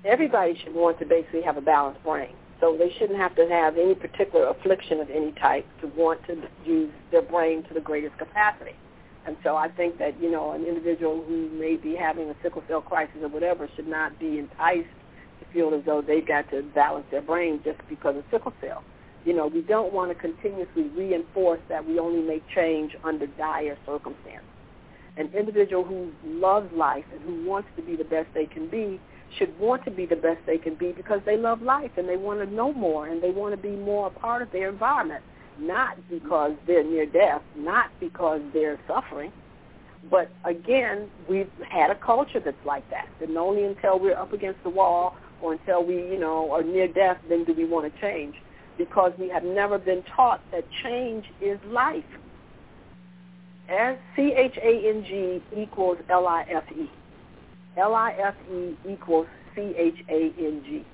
everybody 0.04 0.58
should 0.62 0.74
want 0.74 0.98
to 1.00 1.04
basically 1.04 1.42
have 1.42 1.56
a 1.56 1.60
balanced 1.60 2.02
brain. 2.02 2.34
So 2.60 2.76
they 2.78 2.92
shouldn't 2.98 3.18
have 3.18 3.34
to 3.36 3.48
have 3.48 3.76
any 3.76 3.94
particular 3.94 4.48
affliction 4.48 5.00
of 5.00 5.10
any 5.10 5.32
type 5.32 5.66
to 5.80 5.88
want 5.88 6.24
to 6.28 6.42
use 6.64 6.92
their 7.10 7.22
brain 7.22 7.64
to 7.64 7.74
the 7.74 7.80
greatest 7.80 8.16
capacity. 8.18 8.76
And 9.26 9.36
so 9.44 9.56
I 9.56 9.68
think 9.68 9.98
that, 9.98 10.20
you 10.20 10.30
know, 10.30 10.52
an 10.52 10.64
individual 10.64 11.24
who 11.26 11.48
may 11.50 11.76
be 11.76 11.94
having 11.94 12.28
a 12.30 12.34
sickle 12.42 12.62
cell 12.68 12.80
crisis 12.80 13.16
or 13.20 13.28
whatever 13.28 13.68
should 13.76 13.88
not 13.88 14.18
be 14.18 14.38
enticed 14.38 14.88
feel 15.52 15.74
as 15.74 15.84
though 15.84 16.02
they've 16.02 16.26
got 16.26 16.50
to 16.50 16.62
balance 16.74 17.06
their 17.10 17.22
brain 17.22 17.60
just 17.64 17.78
because 17.88 18.16
of 18.16 18.24
sickle 18.30 18.52
cell. 18.60 18.82
You 19.24 19.34
know, 19.34 19.46
we 19.46 19.62
don't 19.62 19.92
want 19.92 20.10
to 20.10 20.14
continuously 20.14 20.84
reinforce 20.96 21.60
that 21.68 21.86
we 21.86 21.98
only 21.98 22.22
make 22.22 22.42
change 22.48 22.96
under 23.04 23.26
dire 23.26 23.78
circumstances. 23.86 24.48
An 25.16 25.30
individual 25.36 25.84
who 25.84 26.10
loves 26.24 26.72
life 26.72 27.04
and 27.12 27.20
who 27.22 27.48
wants 27.48 27.68
to 27.76 27.82
be 27.82 27.96
the 27.96 28.04
best 28.04 28.28
they 28.34 28.46
can 28.46 28.68
be 28.68 28.98
should 29.38 29.56
want 29.58 29.84
to 29.84 29.90
be 29.90 30.06
the 30.06 30.16
best 30.16 30.40
they 30.46 30.58
can 30.58 30.74
be 30.74 30.92
because 30.92 31.20
they 31.24 31.36
love 31.36 31.62
life 31.62 31.90
and 31.96 32.08
they 32.08 32.16
want 32.16 32.40
to 32.40 32.54
know 32.54 32.72
more 32.72 33.06
and 33.06 33.22
they 33.22 33.30
want 33.30 33.54
to 33.54 33.56
be 33.56 33.76
more 33.76 34.08
a 34.08 34.10
part 34.10 34.42
of 34.42 34.50
their 34.52 34.68
environment, 34.68 35.22
not 35.58 35.96
because 36.10 36.52
they're 36.66 36.84
near 36.84 37.06
death, 37.06 37.42
not 37.56 37.90
because 38.00 38.40
they're 38.52 38.78
suffering. 38.86 39.32
But 40.10 40.30
again, 40.44 41.08
we've 41.28 41.50
had 41.68 41.90
a 41.90 41.94
culture 41.94 42.40
that's 42.40 42.56
like 42.66 42.88
that. 42.90 43.08
And 43.20 43.36
only 43.36 43.64
until 43.64 43.98
we're 43.98 44.16
up 44.16 44.32
against 44.32 44.62
the 44.64 44.70
wall 44.70 45.16
or 45.42 45.54
until 45.54 45.84
we, 45.84 45.96
you 45.96 46.18
know, 46.18 46.52
are 46.52 46.62
near 46.62 46.88
death, 46.88 47.18
then 47.28 47.44
do 47.44 47.52
we 47.52 47.64
want 47.64 47.92
to 47.92 48.00
change. 48.00 48.36
Because 48.78 49.12
we 49.18 49.28
have 49.28 49.44
never 49.44 49.78
been 49.78 50.02
taught 50.16 50.40
that 50.52 50.64
change 50.82 51.26
is 51.40 51.58
life. 51.66 52.04
As 53.68 53.96
C-H-A-N-G 54.16 55.42
equals 55.56 55.98
L-I-F-E. 56.08 56.90
L-I-F-E 57.76 58.76
equals 58.88 59.26
C-H-A-N-G. 59.54 60.84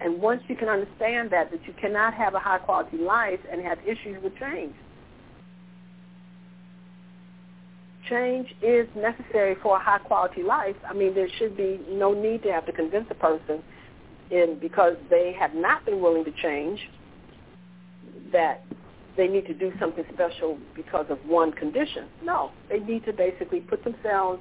And 0.00 0.20
once 0.20 0.42
you 0.46 0.54
can 0.54 0.68
understand 0.68 1.30
that, 1.30 1.50
that 1.50 1.66
you 1.66 1.74
cannot 1.80 2.14
have 2.14 2.34
a 2.34 2.38
high 2.38 2.58
quality 2.58 2.98
life 2.98 3.40
and 3.50 3.60
have 3.62 3.78
issues 3.80 4.22
with 4.22 4.36
change. 4.38 4.74
Change 8.08 8.54
is 8.62 8.88
necessary 8.96 9.56
for 9.62 9.76
a 9.76 9.80
high 9.80 9.98
quality 9.98 10.42
life. 10.42 10.76
I 10.88 10.94
mean, 10.94 11.14
there 11.14 11.28
should 11.38 11.56
be 11.56 11.80
no 11.88 12.14
need 12.14 12.42
to 12.44 12.52
have 12.52 12.66
to 12.66 12.72
convince 12.72 13.06
a 13.10 13.14
person 13.14 13.62
in 14.30 14.58
because 14.60 14.94
they 15.10 15.34
have 15.38 15.54
not 15.54 15.84
been 15.84 16.00
willing 16.00 16.24
to 16.24 16.32
change 16.42 16.80
that 18.32 18.64
they 19.16 19.26
need 19.26 19.46
to 19.46 19.54
do 19.54 19.72
something 19.80 20.04
special 20.14 20.58
because 20.74 21.06
of 21.10 21.18
one 21.26 21.52
condition. 21.52 22.06
No, 22.22 22.52
they 22.68 22.78
need 22.78 23.04
to 23.06 23.12
basically 23.12 23.60
put 23.60 23.82
themselves 23.84 24.40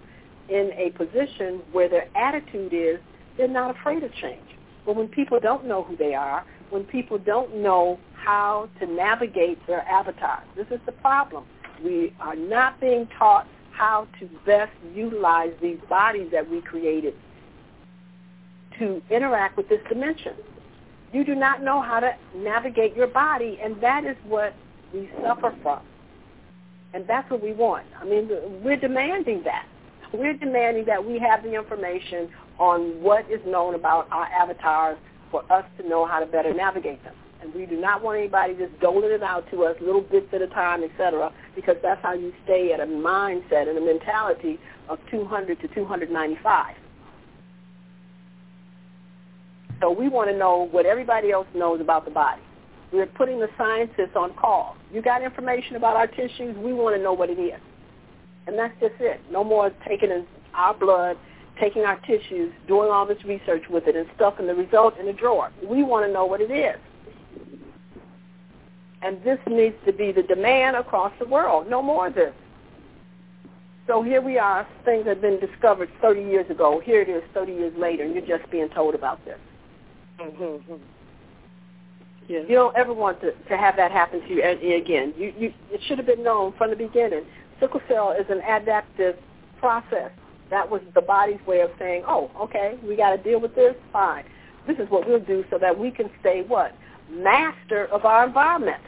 in 0.50 0.72
a 0.78 0.92
position 0.92 1.62
where 1.72 1.90
their 1.90 2.08
attitude 2.16 2.74
is 2.74 3.00
they're 3.38 3.48
not 3.48 3.78
afraid 3.78 4.04
of 4.04 4.14
change. 4.14 4.48
But 4.86 4.96
when 4.96 5.08
people 5.08 5.40
don't 5.40 5.66
know 5.66 5.84
who 5.84 5.98
they 5.98 6.14
are, 6.14 6.46
when 6.70 6.84
people 6.84 7.18
don't 7.18 7.58
know 7.58 8.00
how 8.14 8.70
to 8.80 8.86
navigate 8.86 9.66
their 9.68 9.82
avatars, 9.82 10.48
this 10.56 10.68
is 10.72 10.80
the 10.86 10.92
problem. 10.92 11.46
We 11.84 12.14
are 12.20 12.36
not 12.36 12.80
being 12.80 13.08
taught 13.18 13.48
how 13.78 14.08
to 14.20 14.28
best 14.46 14.72
utilize 14.94 15.52
these 15.62 15.78
bodies 15.90 16.30
that 16.32 16.50
we 16.50 16.62
created 16.62 17.14
to 18.80 19.02
interact 19.10 19.56
with 19.56 19.70
this 19.70 19.80
dimension. 19.88 20.34
You 21.14 21.24
do 21.24 21.36
not 21.36 21.64
know 21.64 21.82
how 21.82 22.00
to 22.00 22.12
navigate 22.36 22.96
your 22.96 23.08
body, 23.08 23.60
and 23.64 23.82
that 23.82 24.04
is 24.04 24.18
what 24.28 24.54
we 24.94 25.10
suffer 25.24 25.56
from. 25.62 25.82
And 26.94 27.06
that's 27.08 27.30
what 27.30 27.42
we 27.44 27.54
want. 27.54 27.86
I 28.00 28.06
mean, 28.06 28.30
we're 28.64 28.78
demanding 28.80 29.44
that. 29.44 29.68
We're 30.14 30.34
demanding 30.34 30.86
that 30.86 31.04
we 31.04 31.20
have 31.20 31.44
the 31.44 31.54
information 31.54 32.30
on 32.60 33.02
what 33.02 33.30
is 33.30 33.42
known 33.46 33.76
about 33.76 34.08
our 34.12 34.26
avatars 34.26 34.98
for 35.30 35.44
us 35.52 35.66
to 35.78 35.88
know 35.88 36.06
how 36.06 36.20
to 36.20 36.26
better 36.26 36.54
navigate 36.54 37.04
them. 37.04 37.14
And 37.42 37.54
we 37.54 37.66
do 37.66 37.80
not 37.80 38.02
want 38.02 38.18
anybody 38.18 38.56
just 38.56 38.80
doling 38.80 39.12
it 39.12 39.22
out 39.22 39.46
to 39.52 39.66
us 39.66 39.76
little 39.82 40.02
bits 40.02 40.28
at 40.34 40.42
a 40.42 40.48
time, 40.48 40.84
et 40.84 40.92
cetera, 40.98 41.32
because 41.58 41.76
that's 41.82 42.02
how 42.04 42.14
you 42.14 42.32
stay 42.44 42.72
at 42.72 42.80
a 42.80 42.86
mindset 42.86 43.68
and 43.68 43.80
a 43.80 43.82
mentality 43.82 44.60
of 44.90 45.00
200 45.10 45.60
to 45.60 45.68
295. 45.70 46.76
So 49.82 49.92
we 49.92 50.08
want 50.08 50.30
to 50.30 50.38
know 50.38 50.68
what 50.70 50.86
everybody 50.86 51.32
else 51.32 51.48
knows 51.56 51.82
about 51.82 52.06
the 52.06 52.12
body. 52.12 52.44
We're 52.94 53.08
putting 53.08 53.40
the 53.40 53.50
scientists 53.58 54.16
on 54.16 54.36
call. 54.36 54.78
You 54.94 55.02
got 55.02 55.24
information 55.24 55.76
about 55.76 55.96
our 55.96 56.06
tissues, 56.06 56.56
we 56.58 56.74
want 56.74 56.96
to 56.96 57.02
know 57.02 57.14
what 57.14 57.32
it 57.32 57.40
is. 57.40 57.60
And 58.46 58.58
that's 58.58 58.80
just 58.80 58.94
it. 59.00 59.20
No 59.32 59.44
more 59.44 59.72
taking 59.88 60.26
our 60.54 60.74
blood, 60.76 61.18
taking 61.60 61.86
our 61.86 62.00
tissues, 62.02 62.54
doing 62.68 62.92
all 62.92 63.08
this 63.08 63.24
research 63.26 63.64
with 63.68 63.88
it 63.88 63.96
and 63.96 64.08
stuffing 64.16 64.46
the 64.46 64.54
result 64.54 64.96
in 65.00 65.08
a 65.08 65.14
drawer. 65.14 65.52
We 65.68 65.82
want 65.82 66.06
to 66.06 66.14
know 66.14 66.26
what 66.26 66.40
it 66.40 66.52
is. 66.52 66.80
And 69.02 69.24
this 69.24 69.40
needs 69.48 69.76
to 69.86 69.94
be 69.94 70.12
the 70.12 70.24
demand 70.24 70.76
across 70.76 71.14
the 71.20 71.26
world. 71.26 71.70
No 71.70 71.82
more 71.82 72.08
of 72.08 72.16
this. 72.16 72.34
So 73.86 74.04
here 74.04 74.22
we 74.22 74.38
are. 74.38 74.68
Things 74.84 75.06
have 75.08 75.22
been 75.22 75.40
discovered 75.40 75.90
30 76.02 76.22
years 76.22 76.50
ago. 76.50 76.82
Here 76.84 77.02
it 77.02 77.10
is 77.10 77.24
30 77.34 77.54
years 77.54 77.74
later, 77.78 78.04
and 78.04 78.14
you're 78.14 78.38
just 78.38 78.50
being 78.52 78.70
told 78.70 78.96
about 78.96 79.24
this. 79.24 79.38
Mm-hmm. 80.20 80.74
You 82.28 82.46
don't 82.50 82.76
ever 82.76 82.94
want 82.94 83.22
to, 83.22 83.32
to 83.32 83.58
have 83.58 83.78
that 83.78 83.92
happen 83.92 84.20
to 84.22 84.28
you 84.28 84.44
again. 84.44 85.14
You, 85.18 85.34
you, 85.38 85.54
it 85.72 85.80
should 85.88 85.98
have 85.98 86.08
been 86.08 86.24
known 86.24 86.54
from 86.58 86.72
the 86.72 86.76
beginning. 86.76 87.24
Sickle 87.60 87.82
cell 87.88 88.12
is 88.12 88.26
an 88.30 88.40
adaptive 88.40 89.16
process. 89.60 90.12
That 90.50 90.70
was 90.70 90.82
the 90.94 91.02
body's 91.02 91.40
way 91.48 91.62
of 91.62 91.72
saying, 91.80 92.04
oh, 92.06 92.30
okay, 92.42 92.78
we 92.84 92.98
got 92.98 93.16
to 93.16 93.24
deal 93.24 93.40
with 93.40 93.56
this. 93.56 93.76
Fine. 93.94 94.26
This 94.68 94.78
is 94.78 94.90
what 94.90 95.08
we'll 95.08 95.22
do 95.22 95.46
so 95.50 95.58
that 95.58 95.78
we 95.78 95.92
can 95.92 96.10
stay 96.20 96.44
what? 96.46 96.76
Master 97.10 97.86
of 97.86 98.06
our 98.06 98.28
environment. 98.28 98.82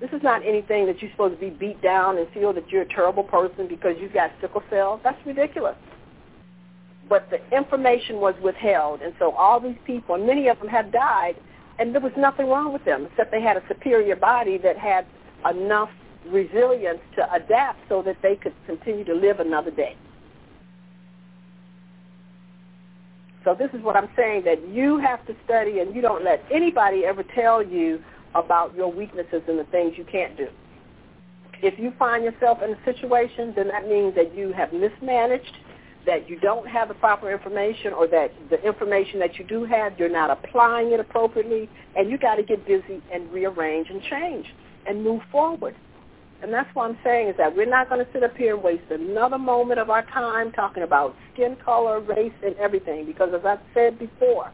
This 0.00 0.10
is 0.12 0.22
not 0.22 0.44
anything 0.44 0.86
that 0.86 1.00
you're 1.00 1.10
supposed 1.12 1.34
to 1.34 1.40
be 1.40 1.50
beat 1.50 1.80
down 1.80 2.18
and 2.18 2.26
feel 2.30 2.52
that 2.52 2.68
you're 2.70 2.82
a 2.82 2.88
terrible 2.88 3.22
person 3.22 3.68
because 3.68 3.96
you've 4.00 4.12
got 4.12 4.32
sickle 4.40 4.62
cell. 4.68 5.00
That's 5.04 5.24
ridiculous 5.24 5.76
but 7.12 7.28
the 7.28 7.56
information 7.56 8.20
was 8.20 8.34
withheld. 8.42 9.02
And 9.02 9.12
so 9.18 9.32
all 9.32 9.60
these 9.60 9.76
people, 9.84 10.14
and 10.14 10.26
many 10.26 10.48
of 10.48 10.58
them 10.58 10.68
have 10.68 10.90
died, 10.90 11.36
and 11.78 11.92
there 11.92 12.00
was 12.00 12.12
nothing 12.16 12.46
wrong 12.46 12.72
with 12.72 12.86
them 12.86 13.04
except 13.04 13.30
they 13.30 13.42
had 13.42 13.58
a 13.58 13.62
superior 13.68 14.16
body 14.16 14.56
that 14.56 14.78
had 14.78 15.04
enough 15.50 15.90
resilience 16.28 17.00
to 17.16 17.32
adapt 17.34 17.80
so 17.90 18.00
that 18.02 18.16
they 18.22 18.36
could 18.36 18.54
continue 18.66 19.04
to 19.04 19.14
live 19.14 19.40
another 19.40 19.70
day. 19.70 19.94
So 23.44 23.54
this 23.54 23.70
is 23.72 23.82
what 23.82 23.96
I'm 23.96 24.08
saying, 24.16 24.44
that 24.44 24.68
you 24.68 24.98
have 24.98 25.26
to 25.26 25.34
study 25.44 25.80
and 25.80 25.94
you 25.94 26.02
don't 26.02 26.24
let 26.24 26.44
anybody 26.52 27.04
ever 27.04 27.24
tell 27.34 27.62
you 27.62 28.02
about 28.34 28.74
your 28.74 28.90
weaknesses 28.90 29.42
and 29.48 29.58
the 29.58 29.64
things 29.64 29.94
you 29.96 30.04
can't 30.04 30.36
do. 30.36 30.48
If 31.62 31.78
you 31.78 31.92
find 31.98 32.24
yourself 32.24 32.58
in 32.62 32.70
a 32.70 32.84
situation, 32.84 33.52
then 33.54 33.68
that 33.68 33.88
means 33.88 34.14
that 34.14 34.34
you 34.36 34.52
have 34.52 34.72
mismanaged 34.72 35.56
that 36.06 36.28
you 36.28 36.38
don't 36.40 36.66
have 36.66 36.88
the 36.88 36.94
proper 36.94 37.30
information 37.30 37.92
or 37.92 38.06
that 38.08 38.32
the 38.50 38.60
information 38.66 39.18
that 39.20 39.38
you 39.38 39.44
do 39.44 39.64
have, 39.64 39.98
you're 39.98 40.08
not 40.08 40.30
applying 40.30 40.92
it 40.92 41.00
appropriately, 41.00 41.68
and 41.96 42.10
you 42.10 42.18
got 42.18 42.36
to 42.36 42.42
get 42.42 42.66
busy 42.66 43.02
and 43.12 43.30
rearrange 43.32 43.88
and 43.88 44.02
change 44.02 44.46
and 44.86 45.02
move 45.02 45.22
forward. 45.30 45.76
And 46.42 46.52
that's 46.52 46.68
what 46.74 46.90
I'm 46.90 46.98
saying 47.04 47.28
is 47.28 47.36
that 47.38 47.54
we're 47.54 47.66
not 47.66 47.88
going 47.88 48.04
to 48.04 48.12
sit 48.12 48.24
up 48.24 48.36
here 48.36 48.54
and 48.54 48.64
waste 48.64 48.90
another 48.90 49.38
moment 49.38 49.78
of 49.78 49.90
our 49.90 50.04
time 50.06 50.50
talking 50.50 50.82
about 50.82 51.14
skin 51.32 51.56
color, 51.64 52.00
race, 52.00 52.32
and 52.44 52.56
everything 52.56 53.06
because 53.06 53.30
as 53.32 53.44
I've 53.44 53.60
said 53.72 53.96
before, 53.96 54.52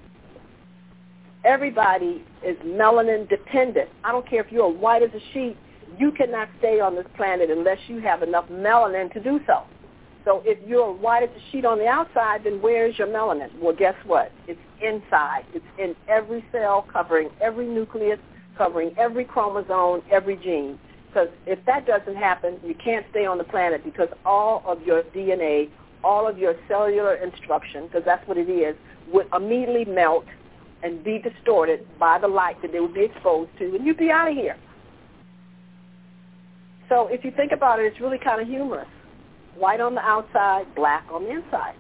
everybody 1.45 2.23
is 2.45 2.59
melanin 2.59 3.27
dependent. 3.29 3.89
I 4.05 4.13
don't 4.13 4.29
care 4.29 4.43
if 4.43 4.53
you're 4.53 4.71
white 4.71 5.03
as 5.03 5.11
a 5.15 5.33
sheet, 5.33 5.57
you 5.99 6.13
cannot 6.13 6.49
stay 6.59 6.79
on 6.79 6.95
this 6.95 7.07
planet 7.17 7.51
unless 7.51 7.79
you 7.89 8.01
have 8.01 8.23
enough 8.23 8.47
melanin 8.51 9.11
to 9.15 9.21
do 9.21 9.41
so. 9.47 9.63
So 10.27 10.43
if 10.45 10.59
you're 10.69 10.93
white 10.93 11.23
as 11.23 11.31
a 11.31 11.51
sheet 11.51 11.65
on 11.65 11.79
the 11.79 11.87
outside, 11.87 12.45
then 12.45 12.61
where's 12.61 12.99
your 12.99 13.07
melanin? 13.07 13.49
Well, 13.63 13.75
guess 13.75 13.95
what? 14.05 14.31
It's 14.47 14.61
inside. 14.83 15.47
It's 15.55 15.65
in 15.79 15.97
every 16.07 16.45
cell, 16.53 16.87
covering 16.93 17.31
every 17.41 17.67
nucleus, 17.67 18.19
covering 18.59 18.95
every 18.99 19.25
chromosome, 19.25 20.03
every 20.11 20.37
gene. 20.37 20.79
Because 21.09 21.29
if 21.47 21.59
that 21.67 21.87
doesn't 21.87 22.17
happen, 22.17 22.59
you 22.65 22.75
can't 22.75 23.07
stay 23.11 23.25
on 23.25 23.39
the 23.39 23.45
planet 23.45 23.83
because 23.85 24.09
all 24.25 24.63
of 24.67 24.83
your 24.83 25.03
DNA, 25.05 25.71
all 26.05 26.29
of 26.29 26.39
your 26.39 26.55
cellular 26.69 27.15
instruction, 27.15 27.87
because 27.87 28.03
that's 28.05 28.27
what 28.29 28.37
it 28.37 28.51
is, 28.51 28.77
would 29.13 29.27
immediately 29.35 29.85
melt 29.87 30.27
and 30.83 31.03
be 31.03 31.19
distorted 31.19 31.87
by 31.99 32.19
the 32.19 32.29
light 32.29 32.61
that 32.63 32.73
they 32.73 32.81
would 32.81 32.95
be 32.95 33.05
exposed 33.05 33.51
to, 33.59 33.75
and 33.75 33.87
you'd 33.87 33.97
be 33.97 34.11
out 34.11 34.29
of 34.29 34.35
here. 34.35 34.57
So 36.89 37.09
if 37.09 37.25
you 37.25 37.33
think 37.33 37.53
about 37.53 37.81
it, 37.81 37.87
it's 37.87 38.01
really 38.01 38.19
kind 38.19 38.41
of 38.41 38.47
humorous 38.47 38.89
white 39.59 39.81
on 39.81 39.95
the 39.95 40.01
outside, 40.01 40.73
black 40.75 41.05
on 41.13 41.25
the 41.25 41.31
inside. 41.31 41.75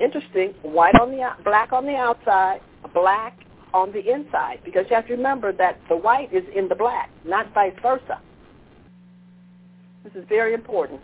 Interesting, 0.00 0.54
white 0.62 0.98
on 1.00 1.12
the 1.12 1.22
black 1.44 1.72
on 1.72 1.86
the 1.86 1.94
outside, 1.94 2.60
black 2.92 3.38
on 3.72 3.92
the 3.92 4.12
inside, 4.12 4.58
because 4.64 4.84
you 4.90 4.96
have 4.96 5.06
to 5.06 5.14
remember 5.14 5.52
that 5.52 5.78
the 5.88 5.96
white 5.96 6.32
is 6.32 6.42
in 6.54 6.68
the 6.68 6.74
black, 6.74 7.10
not 7.24 7.52
vice 7.54 7.74
versa. 7.80 8.20
This 10.04 10.12
is 10.14 10.24
very 10.28 10.54
important. 10.54 11.00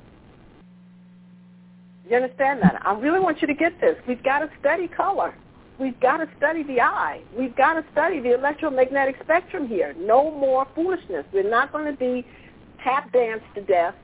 You 2.09 2.17
understand 2.17 2.63
that? 2.63 2.81
I 2.85 2.95
really 2.95 3.21
want 3.21 3.41
you 3.41 3.47
to 3.47 3.55
get 3.55 3.81
this. 3.81 3.97
We've 4.07 4.23
got 4.23 4.41
to 4.41 4.51
study 4.61 4.89
color. 4.89 5.35
We've 5.79 5.99
got 6.01 6.17
to 6.19 6.29
study 6.37 6.63
the 6.63 6.81
eye. 6.81 7.23
We've 7.37 7.55
got 7.55 7.75
to 7.75 7.85
study 7.93 8.21
the 8.21 8.35
electromagnetic 8.35 9.17
spectrum 9.23 9.69
here. 9.69 9.95
No 9.99 10.31
more 10.31 10.67
foolishness. 10.75 11.25
We're 11.33 11.49
not 11.49 11.71
going 11.71 11.85
to 11.85 11.97
be 11.97 12.27
tap 12.83 13.13
danced 13.13 13.45
to 13.55 13.63
death 13.63 13.95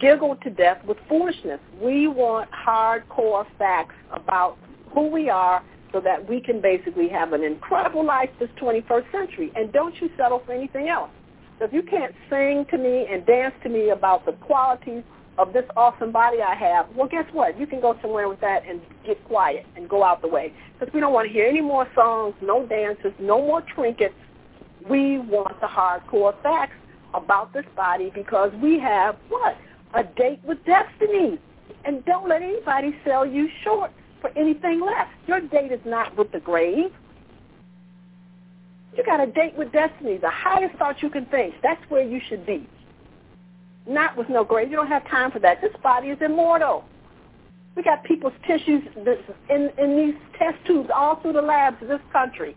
giggled 0.00 0.40
to 0.42 0.50
death 0.50 0.84
with 0.84 0.98
foolishness. 1.08 1.60
We 1.80 2.08
want 2.08 2.50
hardcore 2.50 3.46
facts 3.58 3.94
about 4.12 4.58
who 4.92 5.08
we 5.08 5.28
are 5.30 5.62
so 5.92 6.00
that 6.00 6.28
we 6.28 6.40
can 6.40 6.60
basically 6.60 7.08
have 7.08 7.32
an 7.32 7.42
incredible 7.42 8.04
life 8.04 8.30
this 8.40 8.50
21st 8.60 9.12
century. 9.12 9.52
And 9.54 9.72
don't 9.72 9.94
you 10.00 10.10
settle 10.16 10.42
for 10.44 10.52
anything 10.52 10.88
else. 10.88 11.10
If 11.64 11.72
you 11.72 11.82
can't 11.82 12.14
sing 12.28 12.66
to 12.70 12.78
me 12.78 13.06
and 13.10 13.24
dance 13.24 13.54
to 13.62 13.68
me 13.68 13.88
about 13.90 14.26
the 14.26 14.32
qualities 14.32 15.02
of 15.38 15.52
this 15.52 15.64
awesome 15.76 16.12
body 16.12 16.42
I 16.42 16.54
have, 16.54 16.86
well, 16.94 17.08
guess 17.08 17.24
what? 17.32 17.58
You 17.58 17.66
can 17.66 17.80
go 17.80 17.96
somewhere 18.02 18.28
with 18.28 18.40
that 18.42 18.68
and 18.68 18.80
get 19.06 19.22
quiet 19.24 19.66
and 19.74 19.88
go 19.88 20.04
out 20.04 20.20
the 20.20 20.28
way. 20.28 20.52
Because 20.78 20.92
we 20.92 21.00
don't 21.00 21.12
want 21.12 21.26
to 21.26 21.32
hear 21.32 21.46
any 21.46 21.62
more 21.62 21.88
songs, 21.94 22.34
no 22.42 22.66
dances, 22.66 23.12
no 23.18 23.38
more 23.40 23.62
trinkets. 23.62 24.14
We 24.88 25.18
want 25.18 25.58
the 25.60 25.66
hardcore 25.66 26.40
facts 26.42 26.76
about 27.14 27.52
this 27.54 27.64
body 27.74 28.12
because 28.14 28.52
we 28.62 28.78
have 28.80 29.16
what? 29.28 29.56
a 29.94 30.04
date 30.04 30.40
with 30.44 30.58
destiny. 30.66 31.38
And 31.84 32.04
don't 32.04 32.28
let 32.28 32.42
anybody 32.42 32.94
sell 33.04 33.24
you 33.24 33.48
short. 33.62 33.90
for 34.20 34.30
anything 34.38 34.80
less. 34.80 35.06
Your 35.26 35.40
date 35.40 35.70
is 35.70 35.80
not 35.84 36.16
with 36.16 36.32
the 36.32 36.40
grave. 36.40 36.90
You 38.96 39.04
got 39.04 39.20
a 39.20 39.26
date 39.26 39.56
with 39.56 39.72
destiny, 39.72 40.18
the 40.18 40.30
highest 40.30 40.76
thought 40.76 41.02
you 41.02 41.10
can 41.10 41.26
think. 41.26 41.54
That's 41.62 41.82
where 41.90 42.02
you 42.02 42.20
should 42.28 42.46
be. 42.46 42.68
Not 43.86 44.16
with 44.16 44.28
no 44.28 44.44
grave. 44.44 44.70
You 44.70 44.76
don't 44.76 44.88
have 44.88 45.08
time 45.08 45.30
for 45.30 45.40
that. 45.40 45.60
This 45.60 45.72
body 45.82 46.08
is 46.08 46.18
immortal. 46.20 46.84
We 47.76 47.82
got 47.82 48.04
people's 48.04 48.32
tissues 48.46 48.82
in, 49.50 49.70
in 49.78 49.96
these 49.96 50.14
test 50.38 50.56
tubes 50.66 50.90
all 50.94 51.16
through 51.16 51.32
the 51.32 51.42
labs 51.42 51.82
of 51.82 51.88
this 51.88 52.00
country, 52.12 52.56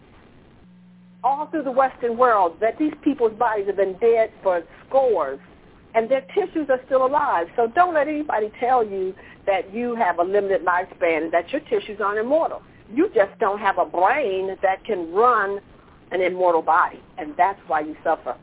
all 1.24 1.48
through 1.48 1.64
the 1.64 1.72
Western 1.72 2.18
world, 2.18 2.58
that 2.62 2.78
these 2.78 2.94
people's 3.04 3.34
bodies 3.34 3.66
have 3.66 3.78
been 3.78 3.98
dead 3.98 4.32
for 4.44 4.62
scores, 4.88 5.40
and 5.96 6.08
their 6.10 6.22
tissues 6.36 6.70
are 6.70 6.80
still 6.86 7.06
alive. 7.06 7.48
So 7.56 7.68
don't 7.68 7.96
let 7.96 8.08
anybody 8.08 8.52
tell 8.60 8.86
you 8.86 9.16
that 9.48 9.74
you 9.74 9.96
have 9.96 10.20
a 10.20 10.24
limited 10.24 10.64
lifespan 10.64 11.32
that 11.32 11.52
your 11.52 11.62
tissues 11.62 12.00
aren't 12.00 12.20
immortal. 12.20 12.62
You 12.94 13.10
just 13.16 13.38
don't 13.40 13.60
have 13.60 13.80
a 13.80 13.86
brain 13.86 14.56
that 14.62 14.84
can 14.86 15.12
run 15.12 15.60
an 16.12 16.22
immortal 16.22 16.62
body, 16.62 17.02
and 17.18 17.34
that's 17.38 17.60
why 17.68 17.82
you 17.82 17.96
suffer. 18.04 18.36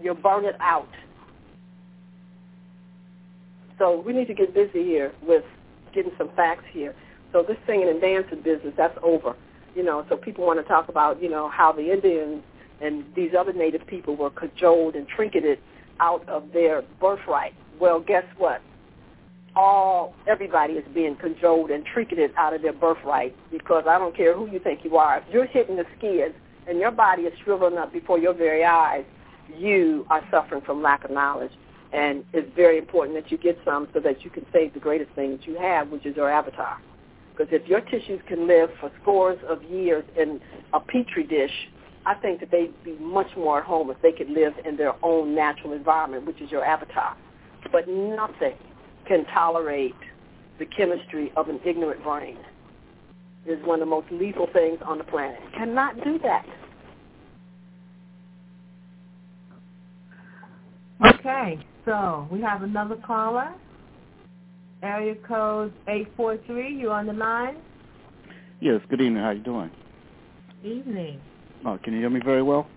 You're 0.00 0.14
burning 0.14 0.52
out. 0.60 0.88
So 3.78 4.00
we 4.00 4.12
need 4.12 4.28
to 4.28 4.34
get 4.34 4.54
busy 4.54 4.84
here 4.84 5.12
with 5.26 5.44
getting 5.94 6.12
some 6.16 6.30
facts 6.36 6.64
here. 6.70 6.94
So 7.32 7.42
this 7.42 7.56
singing 7.66 7.88
and 7.88 8.00
dancing 8.00 8.42
business, 8.42 8.74
that's 8.76 8.96
over. 9.02 9.34
You 9.74 9.82
know, 9.82 10.04
so 10.08 10.16
people 10.16 10.46
want 10.46 10.60
to 10.60 10.68
talk 10.68 10.88
about, 10.88 11.22
you 11.22 11.30
know, 11.30 11.48
how 11.48 11.72
the 11.72 11.92
Indians 11.92 12.42
and 12.80 13.04
these 13.14 13.30
other 13.38 13.52
native 13.52 13.86
people 13.86 14.16
were 14.16 14.30
cajoled 14.30 14.94
and 14.94 15.06
trinketed 15.08 15.58
out 16.00 16.28
of 16.28 16.52
their 16.52 16.82
birthright. 17.00 17.54
Well, 17.80 18.00
guess 18.00 18.24
what? 18.36 18.60
All 19.54 20.14
everybody 20.26 20.74
is 20.74 20.84
being 20.94 21.16
cajoled 21.16 21.70
and 21.70 21.86
trinketed 21.86 22.34
out 22.36 22.54
of 22.54 22.62
their 22.62 22.72
birthright 22.72 23.34
because 23.50 23.84
I 23.86 23.98
don't 23.98 24.16
care 24.16 24.36
who 24.36 24.50
you 24.50 24.58
think 24.58 24.84
you 24.84 24.96
are. 24.96 25.18
If 25.18 25.24
you're 25.32 25.46
hitting 25.46 25.76
the 25.76 25.86
skids 25.98 26.34
and 26.68 26.78
your 26.78 26.90
body 26.90 27.22
is 27.22 27.32
shriveling 27.44 27.78
up 27.78 27.92
before 27.92 28.18
your 28.18 28.34
very 28.34 28.64
eyes, 28.64 29.04
you 29.56 30.06
are 30.10 30.22
suffering 30.30 30.62
from 30.62 30.82
lack 30.82 31.04
of 31.04 31.10
knowledge. 31.10 31.52
And 31.92 32.24
it's 32.32 32.48
very 32.56 32.78
important 32.78 33.22
that 33.22 33.30
you 33.30 33.36
get 33.36 33.58
some 33.64 33.88
so 33.92 34.00
that 34.00 34.24
you 34.24 34.30
can 34.30 34.46
save 34.52 34.72
the 34.72 34.80
greatest 34.80 35.10
thing 35.12 35.32
that 35.32 35.46
you 35.46 35.56
have, 35.58 35.90
which 35.90 36.06
is 36.06 36.16
your 36.16 36.30
avatar. 36.30 36.80
Because 37.32 37.52
if 37.52 37.66
your 37.68 37.80
tissues 37.80 38.20
can 38.26 38.46
live 38.46 38.70
for 38.80 38.90
scores 39.02 39.38
of 39.48 39.62
years 39.64 40.04
in 40.16 40.40
a 40.72 40.80
petri 40.80 41.24
dish, 41.24 41.68
I 42.04 42.14
think 42.14 42.40
that 42.40 42.50
they'd 42.50 42.72
be 42.82 42.96
much 42.98 43.28
more 43.36 43.58
at 43.60 43.64
home 43.64 43.90
if 43.90 44.00
they 44.02 44.12
could 44.12 44.30
live 44.30 44.54
in 44.64 44.76
their 44.76 44.94
own 45.04 45.34
natural 45.34 45.72
environment, 45.72 46.26
which 46.26 46.40
is 46.40 46.50
your 46.50 46.64
avatar. 46.64 47.16
But 47.70 47.88
nothing 47.88 48.56
can 49.06 49.24
tolerate 49.26 49.94
the 50.58 50.66
chemistry 50.66 51.32
of 51.36 51.48
an 51.48 51.60
ignorant 51.64 52.02
brain. 52.02 52.38
It 53.46 53.58
is 53.58 53.66
one 53.66 53.80
of 53.82 53.88
the 53.88 53.90
most 53.90 54.06
lethal 54.10 54.46
things 54.52 54.78
on 54.84 54.98
the 54.98 55.04
planet. 55.04 55.40
Cannot 55.56 56.02
do 56.04 56.18
that. 56.20 56.46
Okay, 61.04 61.58
so 61.84 62.28
we 62.30 62.40
have 62.40 62.62
another 62.62 62.96
caller. 63.04 63.52
Area 64.82 65.14
code 65.26 65.72
843. 65.88 66.74
You 66.74 66.90
on 66.92 67.06
the 67.06 67.12
line? 67.12 67.56
Yes, 68.60 68.80
good 68.88 69.00
evening. 69.00 69.22
How 69.22 69.30
you 69.30 69.42
doing? 69.42 69.70
Evening. 70.62 71.20
Oh, 71.64 71.78
can 71.82 71.92
you 71.92 72.00
hear 72.00 72.10
me 72.10 72.20
very 72.24 72.42
well? 72.42 72.68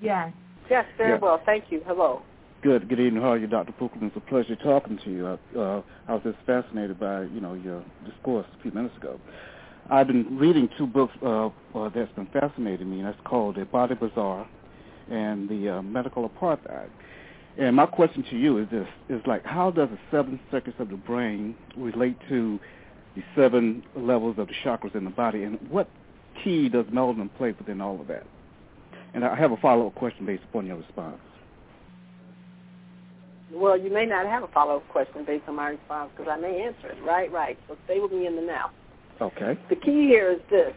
Yes. 0.00 0.32
Yes, 0.68 0.86
very 0.96 1.10
Yeah. 1.10 1.18
well. 1.18 1.38
Thank 1.44 1.70
you. 1.70 1.82
Hello. 1.86 2.22
Good. 2.62 2.88
Good 2.88 3.00
evening. 3.00 3.22
How 3.22 3.30
are 3.32 3.38
you, 3.38 3.46
Dr. 3.46 3.72
Pookrum? 3.72 4.02
It's 4.02 4.16
a 4.16 4.20
pleasure 4.20 4.54
talking 4.56 4.98
to 4.98 5.10
you. 5.10 5.26
Uh, 5.26 5.58
uh, 5.58 5.82
I 6.06 6.14
was 6.14 6.22
just 6.22 6.38
fascinated 6.46 7.00
by, 7.00 7.22
you 7.22 7.40
know, 7.40 7.54
your 7.54 7.82
discourse 8.04 8.46
a 8.58 8.62
few 8.62 8.70
minutes 8.70 8.96
ago. 8.96 9.18
I've 9.88 10.06
been 10.06 10.38
reading 10.38 10.68
two 10.76 10.86
books 10.86 11.12
uh, 11.22 11.46
uh, 11.46 11.88
that's 11.94 12.12
been 12.12 12.28
fascinating 12.32 12.90
me, 12.90 12.98
and 12.98 13.06
that's 13.06 13.20
called 13.24 13.56
The 13.56 13.64
Body 13.64 13.94
Bazaar 13.94 14.48
and 15.10 15.48
The 15.48 15.76
uh, 15.76 15.82
Medical 15.82 16.28
Apartheid. 16.28 16.88
And 17.58 17.74
my 17.74 17.86
question 17.86 18.24
to 18.30 18.36
you 18.36 18.58
is 18.58 18.68
this, 18.70 18.86
is 19.08 19.20
like, 19.26 19.44
how 19.44 19.70
does 19.70 19.88
the 19.90 19.98
seven 20.10 20.38
circuits 20.50 20.76
of 20.78 20.88
the 20.90 20.96
brain 20.96 21.56
relate 21.76 22.16
to 22.28 22.60
the 23.16 23.22
seven 23.34 23.82
levels 23.96 24.36
of 24.38 24.46
the 24.46 24.54
chakras 24.64 24.94
in 24.94 25.04
the 25.04 25.10
body, 25.10 25.42
and 25.42 25.58
what 25.68 25.88
key 26.44 26.68
does 26.68 26.86
melanin 26.86 27.28
play 27.36 27.52
within 27.58 27.80
all 27.80 28.00
of 28.00 28.06
that? 28.06 28.24
And 29.12 29.24
I 29.24 29.34
have 29.34 29.50
a 29.50 29.56
follow-up 29.56 29.96
question 29.96 30.24
based 30.24 30.44
upon 30.44 30.66
your 30.66 30.76
response. 30.76 31.18
Well, 33.52 33.76
you 33.76 33.92
may 33.92 34.06
not 34.06 34.26
have 34.26 34.44
a 34.44 34.48
follow-up 34.48 34.88
question 34.90 35.24
based 35.24 35.44
on 35.48 35.56
my 35.56 35.70
response 35.70 36.12
because 36.16 36.30
I 36.30 36.40
may 36.40 36.62
answer 36.62 36.88
it. 36.92 37.02
Right, 37.02 37.30
right. 37.32 37.58
So 37.66 37.76
stay 37.86 37.98
with 37.98 38.12
me 38.12 38.28
in 38.28 38.36
the 38.36 38.42
now. 38.42 38.70
Okay. 39.20 39.58
The 39.68 39.76
key 39.76 40.06
here 40.08 40.32
is 40.32 40.40
this. 40.50 40.72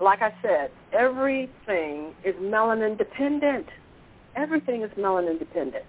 Like 0.00 0.22
I 0.22 0.32
said, 0.42 0.70
everything 0.92 2.14
is 2.24 2.34
melanin 2.36 2.96
dependent. 2.98 3.66
Everything 4.36 4.82
is 4.82 4.90
melanin 4.98 5.38
dependent. 5.38 5.84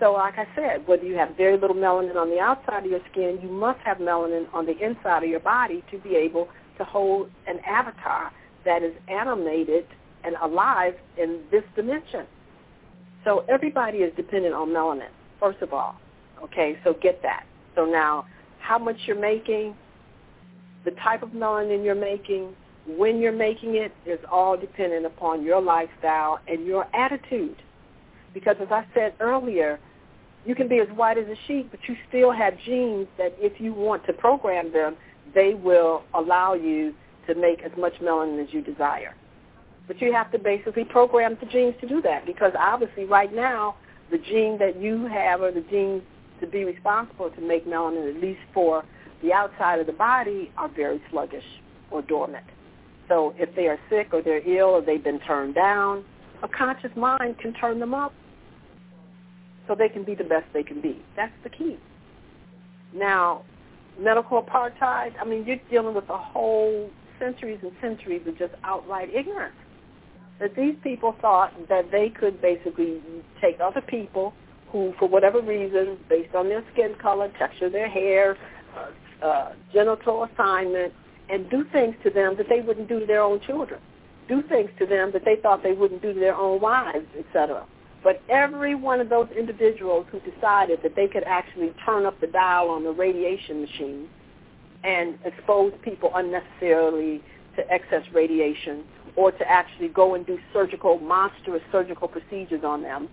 So 0.00 0.12
like 0.12 0.34
I 0.38 0.46
said, 0.54 0.86
whether 0.86 1.04
you 1.04 1.16
have 1.16 1.36
very 1.36 1.58
little 1.58 1.76
melanin 1.76 2.16
on 2.16 2.30
the 2.30 2.40
outside 2.40 2.84
of 2.84 2.90
your 2.90 3.00
skin, 3.10 3.38
you 3.42 3.48
must 3.48 3.80
have 3.80 3.98
melanin 3.98 4.46
on 4.52 4.66
the 4.66 4.76
inside 4.78 5.22
of 5.22 5.30
your 5.30 5.40
body 5.40 5.84
to 5.90 5.98
be 5.98 6.16
able 6.16 6.48
to 6.78 6.84
hold 6.84 7.30
an 7.46 7.60
avatar 7.66 8.32
that 8.64 8.82
is 8.82 8.92
animated 9.08 9.86
and 10.24 10.36
alive 10.42 10.94
in 11.16 11.40
this 11.50 11.62
dimension. 11.76 12.26
So 13.24 13.44
everybody 13.48 13.98
is 13.98 14.14
dependent 14.16 14.54
on 14.54 14.68
melanin, 14.68 15.10
first 15.38 15.62
of 15.62 15.72
all. 15.72 15.96
Okay, 16.42 16.78
so 16.82 16.94
get 17.00 17.22
that. 17.22 17.46
So 17.74 17.84
now, 17.84 18.26
how 18.58 18.78
much 18.78 18.96
you're 19.06 19.20
making, 19.20 19.76
the 20.84 20.92
type 20.92 21.22
of 21.22 21.30
melanin 21.30 21.84
you're 21.84 21.94
making, 21.94 22.54
when 22.86 23.18
you're 23.18 23.32
making 23.32 23.76
it 23.76 23.92
is 24.06 24.18
all 24.30 24.56
dependent 24.56 25.06
upon 25.06 25.42
your 25.42 25.60
lifestyle 25.60 26.38
and 26.46 26.66
your 26.66 26.86
attitude. 26.94 27.56
Because 28.34 28.56
as 28.60 28.68
I 28.70 28.84
said 28.94 29.14
earlier, 29.20 29.78
you 30.44 30.54
can 30.54 30.68
be 30.68 30.80
as 30.80 30.88
white 30.88 31.16
as 31.16 31.26
a 31.26 31.36
sheet, 31.46 31.70
but 31.70 31.80
you 31.88 31.96
still 32.08 32.30
have 32.30 32.54
genes 32.66 33.08
that 33.16 33.34
if 33.38 33.60
you 33.60 33.72
want 33.72 34.04
to 34.06 34.12
program 34.12 34.72
them, 34.72 34.96
they 35.34 35.54
will 35.54 36.02
allow 36.12 36.54
you 36.54 36.94
to 37.26 37.34
make 37.34 37.62
as 37.62 37.72
much 37.78 37.94
melanin 38.02 38.42
as 38.42 38.52
you 38.52 38.60
desire. 38.60 39.14
But 39.86 40.00
you 40.00 40.12
have 40.12 40.30
to 40.32 40.38
basically 40.38 40.84
program 40.84 41.36
the 41.40 41.46
genes 41.46 41.74
to 41.80 41.88
do 41.88 42.02
that 42.02 42.26
because 42.26 42.52
obviously 42.58 43.04
right 43.04 43.32
now 43.34 43.76
the 44.10 44.18
gene 44.18 44.58
that 44.58 44.80
you 44.80 45.06
have 45.06 45.40
or 45.40 45.50
the 45.50 45.62
gene 45.62 46.02
to 46.40 46.46
be 46.46 46.64
responsible 46.64 47.30
to 47.30 47.40
make 47.40 47.66
melanin, 47.66 48.14
at 48.14 48.20
least 48.20 48.40
for 48.52 48.84
the 49.24 49.32
outside 49.32 49.80
of 49.80 49.86
the 49.86 49.92
body, 49.92 50.52
are 50.56 50.68
very 50.68 51.02
sluggish 51.10 51.44
or 51.90 52.02
dormant. 52.02 52.44
So 53.08 53.34
if 53.38 53.54
they 53.56 53.66
are 53.66 53.78
sick 53.88 54.08
or 54.12 54.22
they're 54.22 54.46
ill 54.48 54.68
or 54.68 54.82
they've 54.82 55.02
been 55.02 55.20
turned 55.20 55.54
down, 55.54 56.04
a 56.42 56.48
conscious 56.48 56.90
mind 56.96 57.38
can 57.38 57.54
turn 57.54 57.80
them 57.80 57.94
up 57.94 58.12
so 59.66 59.74
they 59.74 59.88
can 59.88 60.04
be 60.04 60.14
the 60.14 60.24
best 60.24 60.44
they 60.52 60.62
can 60.62 60.80
be. 60.80 61.02
That's 61.16 61.32
the 61.42 61.50
key. 61.50 61.78
Now, 62.94 63.44
medical 63.98 64.42
apartheid, 64.42 65.12
I 65.20 65.24
mean, 65.24 65.44
you're 65.46 65.56
dealing 65.70 65.94
with 65.94 66.08
a 66.10 66.18
whole 66.18 66.90
centuries 67.18 67.60
and 67.62 67.72
centuries 67.80 68.22
of 68.26 68.38
just 68.38 68.54
outright 68.62 69.08
ignorance. 69.14 69.54
That 70.40 70.54
these 70.56 70.74
people 70.82 71.14
thought 71.20 71.52
that 71.68 71.90
they 71.90 72.10
could 72.10 72.42
basically 72.42 73.00
take 73.40 73.58
other 73.60 73.80
people 73.80 74.34
who, 74.70 74.92
for 74.98 75.08
whatever 75.08 75.40
reason, 75.40 75.96
based 76.08 76.34
on 76.34 76.48
their 76.48 76.64
skin 76.72 76.94
color, 77.00 77.30
texture 77.38 77.66
of 77.66 77.72
their 77.72 77.88
hair, 77.88 78.36
uh, 78.76 78.86
uh, 79.22 79.52
genital 79.72 80.24
assignment, 80.24 80.92
and 81.28 81.48
do 81.50 81.64
things 81.72 81.94
to 82.04 82.10
them 82.10 82.36
that 82.36 82.48
they 82.48 82.60
wouldn't 82.60 82.88
do 82.88 83.00
to 83.00 83.06
their 83.06 83.22
own 83.22 83.40
children, 83.40 83.80
do 84.28 84.42
things 84.42 84.70
to 84.78 84.86
them 84.86 85.10
that 85.12 85.24
they 85.24 85.36
thought 85.36 85.62
they 85.62 85.72
wouldn't 85.72 86.02
do 86.02 86.12
to 86.12 86.20
their 86.20 86.36
own 86.36 86.60
wives, 86.60 87.06
etc. 87.18 87.64
But 88.02 88.20
every 88.28 88.74
one 88.74 89.00
of 89.00 89.08
those 89.08 89.28
individuals 89.36 90.06
who 90.12 90.20
decided 90.20 90.80
that 90.82 90.94
they 90.94 91.08
could 91.08 91.24
actually 91.24 91.72
turn 91.86 92.04
up 92.04 92.20
the 92.20 92.26
dial 92.26 92.68
on 92.68 92.84
the 92.84 92.90
radiation 92.90 93.62
machine 93.62 94.08
and 94.84 95.18
expose 95.24 95.72
people 95.82 96.10
unnecessarily 96.14 97.22
to 97.56 97.70
excess 97.72 98.02
radiation 98.12 98.84
or 99.16 99.32
to 99.32 99.50
actually 99.50 99.88
go 99.88 100.14
and 100.14 100.26
do 100.26 100.38
surgical, 100.52 100.98
monstrous 100.98 101.62
surgical 101.72 102.08
procedures 102.08 102.62
on 102.64 102.82
them, 102.82 103.08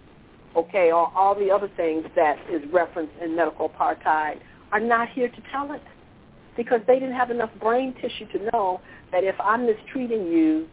okay, 0.56 0.92
or 0.92 1.12
all 1.16 1.36
the 1.36 1.50
other 1.50 1.70
things 1.78 2.06
that 2.16 2.38
is 2.52 2.62
referenced 2.74 3.14
in 3.22 3.36
medical 3.36 3.70
apartheid 3.70 4.40
are 4.72 4.80
not 4.80 5.10
here 5.10 5.30
to 5.30 5.42
tell 5.52 5.72
it 5.74 5.82
because 6.58 6.82
they 6.88 6.96
didn't 6.96 7.16
have 7.16 7.32
enough 7.32 7.50
brain 7.60 7.94
tissue 8.02 8.26
to 8.32 8.52
know 8.52 8.82
that 9.12 9.24
if 9.24 9.36
I'm 9.40 9.66
mistreating 9.66 10.28
you 10.28 10.68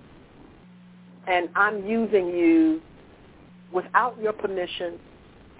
and 1.26 1.48
I'm 1.54 1.86
using 1.86 2.28
you 2.28 2.80
without 3.72 4.18
your 4.20 4.32
permission 4.32 4.98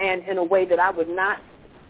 and 0.01 0.23
in 0.24 0.39
a 0.39 0.44
way 0.44 0.65
that 0.65 0.78
I 0.78 0.90
would 0.90 1.09
not 1.09 1.39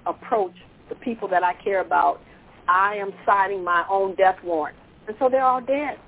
approach 0.06 0.54
the 0.88 0.94
people 0.96 1.28
that 1.28 1.42
I 1.42 1.54
care 1.54 1.80
about, 1.80 2.20
I 2.66 2.96
am 2.96 3.12
signing 3.24 3.62
my 3.64 3.84
own 3.90 4.14
death 4.14 4.36
warrant. 4.42 4.76
And 5.06 5.16
so 5.18 5.28
they're 5.28 5.44
all 5.44 5.60
dead. 5.60 5.98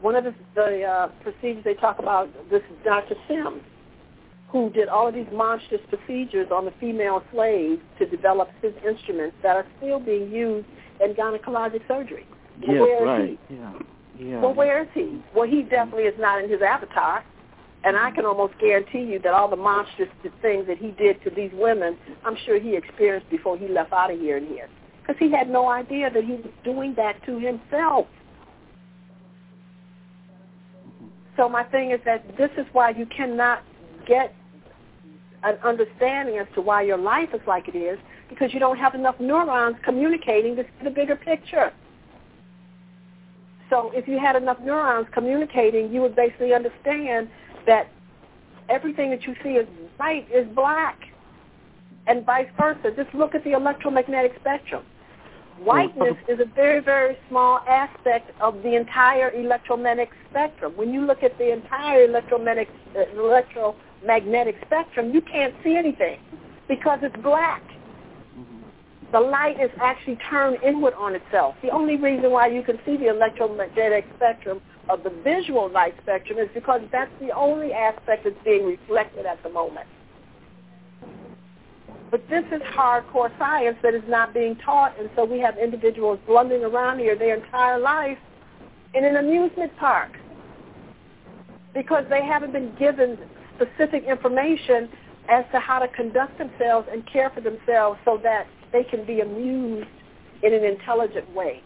One 0.00 0.14
of 0.14 0.24
the, 0.24 0.34
the 0.54 0.82
uh, 0.82 1.08
procedures 1.22 1.64
they 1.64 1.74
talk 1.74 1.98
about, 1.98 2.30
this 2.50 2.62
is 2.62 2.84
Dr. 2.84 3.14
Sims, 3.28 3.62
who 4.48 4.70
did 4.70 4.88
all 4.88 5.08
of 5.08 5.14
these 5.14 5.26
monstrous 5.32 5.80
procedures 5.88 6.48
on 6.52 6.64
the 6.64 6.72
female 6.80 7.22
slaves 7.32 7.80
to 7.98 8.06
develop 8.06 8.48
his 8.62 8.72
instruments 8.86 9.36
that 9.42 9.56
are 9.56 9.66
still 9.78 9.98
being 9.98 10.30
used 10.30 10.66
in 11.00 11.14
gynecologic 11.14 11.86
surgery. 11.88 12.26
Well, 12.66 12.76
yes, 12.76 12.80
where 12.80 12.96
is 12.96 13.28
right. 13.28 13.40
he? 13.48 13.54
Yeah. 13.54 13.72
Yeah. 14.18 14.40
Well, 14.40 14.54
where 14.54 14.82
is 14.82 14.88
he? 14.94 15.22
Well, 15.34 15.48
he 15.48 15.62
definitely 15.62 16.04
is 16.04 16.18
not 16.18 16.42
in 16.42 16.48
his 16.50 16.62
avatar. 16.62 17.24
And 17.84 17.96
I 17.96 18.10
can 18.10 18.24
almost 18.24 18.54
guarantee 18.58 19.02
you 19.02 19.20
that 19.20 19.32
all 19.32 19.48
the 19.48 19.56
monstrous 19.56 20.08
things 20.42 20.66
that 20.66 20.78
he 20.78 20.90
did 20.92 21.22
to 21.22 21.30
these 21.30 21.52
women, 21.54 21.96
I'm 22.24 22.36
sure 22.44 22.58
he 22.58 22.74
experienced 22.74 23.30
before 23.30 23.56
he 23.56 23.68
left 23.68 23.92
out 23.92 24.10
of 24.10 24.18
here 24.18 24.38
and 24.38 24.48
here. 24.48 24.68
Because 25.02 25.16
he 25.20 25.30
had 25.30 25.48
no 25.48 25.68
idea 25.68 26.10
that 26.10 26.24
he 26.24 26.32
was 26.32 26.50
doing 26.64 26.94
that 26.96 27.24
to 27.26 27.38
himself. 27.38 28.06
So 31.36 31.48
my 31.48 31.62
thing 31.64 31.92
is 31.92 32.00
that 32.06 32.36
this 32.36 32.50
is 32.56 32.66
why 32.72 32.90
you 32.90 33.06
cannot 33.06 33.62
get 34.06 34.34
an 35.42 35.56
understanding 35.62 36.38
as 36.38 36.46
to 36.54 36.60
why 36.60 36.82
your 36.82 36.96
life 36.96 37.28
is 37.34 37.40
like 37.46 37.68
it 37.68 37.76
is 37.76 37.98
because 38.28 38.52
you 38.52 38.60
don't 38.60 38.78
have 38.78 38.94
enough 38.94 39.18
neurons 39.20 39.76
communicating 39.84 40.56
to 40.56 40.62
see 40.62 40.84
the 40.84 40.90
bigger 40.90 41.16
picture. 41.16 41.72
So 43.70 43.90
if 43.94 44.08
you 44.08 44.18
had 44.18 44.36
enough 44.36 44.58
neurons 44.60 45.06
communicating, 45.12 45.92
you 45.92 46.00
would 46.00 46.16
basically 46.16 46.54
understand 46.54 47.28
that 47.66 47.88
everything 48.68 49.10
that 49.10 49.24
you 49.24 49.34
see 49.42 49.56
as 49.56 49.66
white 49.96 50.26
is 50.32 50.46
black, 50.54 50.98
and 52.06 52.24
vice 52.24 52.48
versa. 52.56 52.90
Just 52.96 53.14
look 53.14 53.34
at 53.34 53.44
the 53.44 53.52
electromagnetic 53.52 54.36
spectrum. 54.40 54.84
Whiteness 55.58 56.16
is 56.28 56.38
a 56.38 56.44
very, 56.44 56.80
very 56.80 57.16
small 57.28 57.60
aspect 57.66 58.30
of 58.40 58.62
the 58.62 58.76
entire 58.76 59.30
electromagnetic 59.30 60.10
spectrum. 60.30 60.74
When 60.76 60.92
you 60.92 61.06
look 61.06 61.22
at 61.22 61.36
the 61.38 61.50
entire 61.50 62.04
electromagnetic, 62.04 62.68
uh, 62.94 63.04
electromagnetic 64.06 64.56
spectrum, 64.64 65.12
you 65.12 65.20
can't 65.20 65.54
see 65.64 65.76
anything 65.76 66.18
because 66.68 67.00
it's 67.02 67.16
black. 67.22 67.62
Mm-hmm. 67.62 69.12
The 69.12 69.20
light 69.20 69.60
is 69.60 69.70
actually 69.80 70.18
turned 70.30 70.58
inward 70.62 70.94
on 70.94 71.14
itself. 71.14 71.54
The 71.62 71.70
only 71.70 71.96
reason 71.96 72.30
why 72.30 72.48
you 72.48 72.62
can 72.62 72.78
see 72.86 72.96
the 72.96 73.08
electromagnetic 73.08 74.06
spectrum 74.16 74.60
of 74.88 75.02
the 75.02 75.10
visual 75.24 75.70
light 75.70 75.94
spectrum 76.02 76.38
is 76.38 76.48
because 76.54 76.80
that's 76.92 77.10
the 77.20 77.30
only 77.32 77.72
aspect 77.72 78.24
that's 78.24 78.36
being 78.44 78.64
reflected 78.64 79.26
at 79.26 79.42
the 79.42 79.50
moment. 79.50 79.86
But 82.08 82.22
this 82.30 82.44
is 82.52 82.62
hardcore 82.62 83.36
science 83.36 83.76
that 83.82 83.92
is 83.92 84.02
not 84.06 84.32
being 84.32 84.56
taught, 84.64 84.98
and 84.98 85.10
so 85.16 85.24
we 85.24 85.40
have 85.40 85.58
individuals 85.58 86.20
blundering 86.24 86.62
around 86.62 87.00
here 87.00 87.18
their 87.18 87.34
entire 87.34 87.80
life 87.80 88.18
in 88.94 89.04
an 89.04 89.16
amusement 89.16 89.76
park 89.76 90.12
because 91.74 92.04
they 92.08 92.24
haven't 92.24 92.52
been 92.52 92.72
given 92.78 93.18
specific 93.56 94.04
information 94.04 94.88
as 95.28 95.44
to 95.52 95.58
how 95.58 95.78
to 95.78 95.88
conduct 95.88 96.38
themselves 96.38 96.88
and 96.90 97.04
care 97.10 97.30
for 97.30 97.40
themselves 97.40 97.98
so 98.04 98.18
that 98.22 98.46
they 98.72 98.84
can 98.84 99.04
be 99.04 99.20
amused 99.20 99.88
in 100.42 100.54
an 100.54 100.64
intelligent 100.64 101.32
way 101.34 101.62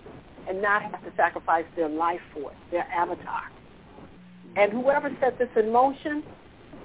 and 0.49 0.63
not 0.63 0.83
have 0.83 1.03
to 1.05 1.13
sacrifice 1.17 1.65
their 1.77 1.89
life 1.89 2.21
for 2.33 2.51
it, 2.51 2.57
their 2.71 2.87
avatar. 2.91 3.43
And 4.57 4.73
whoever 4.73 5.11
set 5.21 5.39
this 5.39 5.49
in 5.57 5.73
motion, 5.73 6.23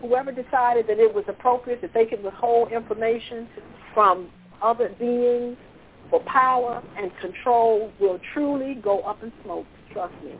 whoever 0.01 0.31
decided 0.31 0.87
that 0.87 0.99
it 0.99 1.13
was 1.13 1.23
appropriate 1.27 1.81
that 1.81 1.93
they 1.93 2.05
could 2.05 2.23
withhold 2.23 2.71
information 2.71 3.47
from 3.93 4.29
other 4.61 4.89
beings 4.99 5.57
for 6.09 6.19
power 6.21 6.83
and 6.97 7.11
control 7.19 7.91
will 7.99 8.19
truly 8.33 8.75
go 8.75 8.99
up 9.01 9.23
in 9.23 9.31
smoke, 9.43 9.65
trust 9.91 10.13
me. 10.23 10.35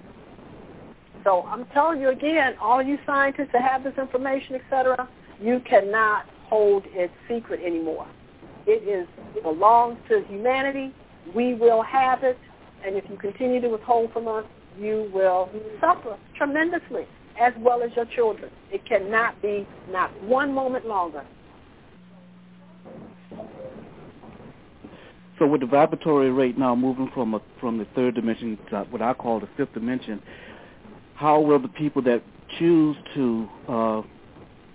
So 1.25 1.41
I'm 1.47 1.65
telling 1.73 1.99
you 1.99 2.09
again, 2.09 2.53
all 2.61 2.83
you 2.83 2.99
scientists 3.05 3.49
that 3.51 3.63
have 3.63 3.83
this 3.83 3.95
information, 3.97 4.55
etc., 4.55 5.09
you 5.41 5.59
cannot 5.67 6.25
hold 6.47 6.83
it 6.89 7.11
secret 7.27 7.59
anymore. 7.65 8.07
It 8.67 8.87
is 8.87 9.07
it 9.35 9.43
belongs 9.43 9.97
to 10.09 10.23
humanity. 10.29 10.93
We 11.35 11.55
will 11.55 11.81
have 11.81 12.23
it, 12.23 12.37
and 12.85 12.95
if 12.95 13.03
you 13.09 13.17
continue 13.17 13.59
to 13.61 13.69
withhold 13.69 14.13
from 14.13 14.27
us, 14.27 14.45
you 14.79 15.09
will 15.11 15.49
suffer 15.81 16.15
tremendously, 16.37 17.07
as 17.41 17.53
well 17.57 17.81
as 17.81 17.89
your 17.95 18.05
children. 18.05 18.51
It 18.71 18.85
cannot 18.85 19.41
be 19.41 19.67
not 19.89 20.11
one 20.23 20.53
moment 20.53 20.85
longer. 20.85 21.25
So 25.39 25.47
with 25.47 25.61
the 25.61 25.67
vibratory 25.67 26.31
rate 26.31 26.57
now 26.57 26.75
moving 26.75 27.09
from 27.13 27.33
a, 27.33 27.41
from 27.59 27.77
the 27.77 27.85
third 27.95 28.15
dimension 28.15 28.57
to 28.69 28.85
what 28.89 29.01
I 29.01 29.13
call 29.13 29.39
the 29.39 29.49
fifth 29.57 29.73
dimension, 29.73 30.21
how 31.15 31.39
will 31.39 31.59
the 31.59 31.69
people 31.69 32.01
that 32.03 32.21
choose 32.59 32.95
to 33.15 33.49
uh, 33.67 34.01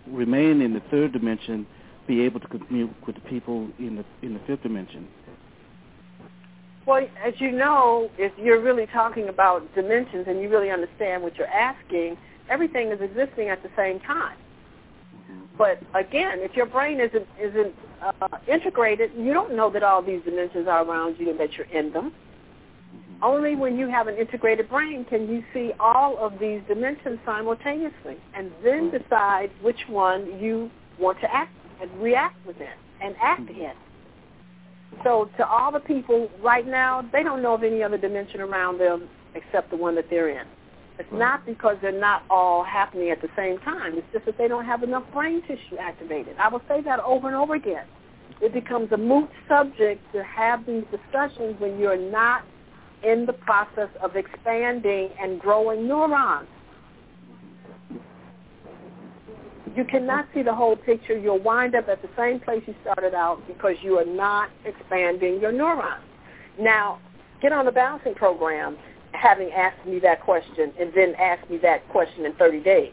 remain 0.07 0.61
in 0.61 0.75
the 0.75 0.83
third 0.91 1.13
dimension 1.13 1.67
be 2.07 2.23
able 2.23 2.41
to 2.41 2.49
commute 2.49 2.91
with 3.07 3.15
the 3.15 3.21
people 3.23 3.69
in 3.79 3.97
the 3.97 4.05
in 4.27 4.35
the 4.35 4.41
fifth 4.47 4.63
dimension? 4.63 5.07
Well, 6.87 7.07
as 7.23 7.35
you 7.39 7.53
know, 7.53 8.11
if 8.19 8.33
you're 8.39 8.61
really 8.61 8.87
talking 8.87 9.29
about 9.29 9.73
dimensions 9.75 10.25
and 10.27 10.41
you 10.41 10.49
really 10.49 10.71
understand 10.71 11.23
what 11.23 11.37
you're 11.37 11.47
asking, 11.47 12.17
everything 12.49 12.91
is 12.91 13.01
existing 13.01 13.49
at 13.49 13.63
the 13.63 13.69
same 13.77 14.01
time. 14.01 14.37
But 15.57 15.79
again, 15.95 16.39
if 16.39 16.57
your 16.57 16.67
brain 16.67 17.01
isn't 17.01 17.27
isn't 17.39 17.75
uh, 18.03 18.29
integrated, 18.49 19.13
you 19.17 19.35
don't 19.35 19.55
know 19.55 19.69
that 19.71 19.83
all 19.83 20.03
these 20.03 20.23
dimensions 20.25 20.67
are 20.67 20.85
around 20.85 21.17
you 21.19 21.31
and 21.31 21.39
that 21.39 21.53
you're 21.53 21.67
in 21.67 21.93
them. 21.93 22.13
Only 23.23 23.55
when 23.55 23.77
you 23.77 23.89
have 23.89 24.07
an 24.07 24.17
integrated 24.17 24.69
brain 24.69 25.05
can 25.05 25.29
you 25.29 25.43
see 25.53 25.73
all 25.79 26.17
of 26.19 26.39
these 26.39 26.63
dimensions 26.69 27.19
simultaneously, 27.27 28.17
and 28.35 28.51
then 28.65 28.91
mm-hmm. 28.91 28.97
decide 28.97 29.51
which 29.63 29.81
one 29.89 30.41
you 30.41 30.71
want 30.99 31.21
to 31.21 31.35
act 31.35 31.53
and 31.83 31.91
react 32.01 32.45
within 32.47 32.69
and 33.03 33.15
act 33.21 33.43
mm-hmm. 33.43 33.61
in. 33.61 33.73
So 35.05 35.31
to 35.37 35.47
all 35.47 35.71
the 35.71 35.81
people 35.81 36.31
right 36.43 36.67
now, 36.67 37.07
they 37.13 37.23
don't 37.23 37.43
know 37.43 37.55
of 37.55 37.63
any 37.63 37.83
other 37.83 37.99
dimension 37.99 38.41
around 38.41 38.79
them 38.79 39.09
except 39.35 39.71
the 39.71 39.77
one 39.77 39.95
that 39.97 40.07
they're 40.09 40.31
in. 40.31 40.47
It's 40.99 41.07
mm-hmm. 41.09 41.19
not 41.19 41.45
because 41.45 41.77
they're 41.83 41.99
not 41.99 42.23
all 42.31 42.65
happening 42.65 43.11
at 43.11 43.21
the 43.21 43.29
same 43.37 43.59
time. 43.59 43.99
It's 43.99 44.07
just 44.13 44.25
that 44.27 44.39
they 44.39 44.49
don't 44.49 44.65
have 44.65 44.83
enough 44.83 45.05
brain 45.13 45.43
tissue 45.43 45.77
activated. 45.79 46.37
I 46.39 46.49
will 46.49 46.63
say 46.69 46.81
that 46.83 47.01
over 47.01 47.27
and 47.27 47.37
over 47.37 47.55
again. 47.55 47.85
It 48.41 48.55
becomes 48.55 48.91
a 48.93 48.97
moot 48.97 49.29
subject 49.49 50.01
to 50.15 50.25
have 50.25 50.65
these 50.65 50.85
discussions 50.91 51.57
when 51.59 51.79
you're 51.79 51.99
not 51.99 52.45
in 53.03 53.27
the 53.27 53.33
process 53.33 53.89
of 54.03 54.17
expanding 54.17 55.11
and 55.21 55.41
growing 55.41 55.89
neurons. 55.89 56.49
You 59.77 59.85
cannot 59.85 60.27
see 60.35 60.43
the 60.43 60.55
whole 60.55 60.77
picture. 60.77 61.17
You'll 61.17 61.39
wind 61.39 61.75
up 61.75 61.89
at 61.89 62.03
the 62.03 62.09
same 62.17 62.41
place 62.41 62.63
you 62.67 62.75
started 62.83 63.15
out 63.15 63.41
because 63.47 63.77
you 63.83 63.99
are 63.99 64.05
not 64.05 64.51
expanding 64.65 65.41
your 65.41 65.53
neurons. 65.53 66.03
Now, 66.59 66.99
get 67.41 67.53
on 67.53 67.65
the 67.65 67.73
balancing 67.73 68.15
program 68.15 68.77
having 69.13 69.51
asked 69.53 69.87
me 69.87 69.99
that 70.01 70.23
question 70.23 70.73
and 70.79 70.93
then 70.95 71.15
ask 71.17 71.49
me 71.49 71.57
that 71.59 71.89
question 71.89 72.27
in 72.27 72.35
30 72.35 72.61
days. 72.61 72.93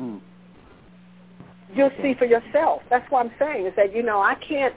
Mm. 0.00 0.20
You'll 1.74 1.92
see 2.02 2.14
for 2.14 2.24
yourself. 2.24 2.82
That's 2.90 3.08
what 3.10 3.26
I'm 3.26 3.32
saying 3.38 3.66
is 3.66 3.72
that, 3.76 3.94
you 3.94 4.02
know, 4.02 4.20
I 4.20 4.34
can't 4.36 4.74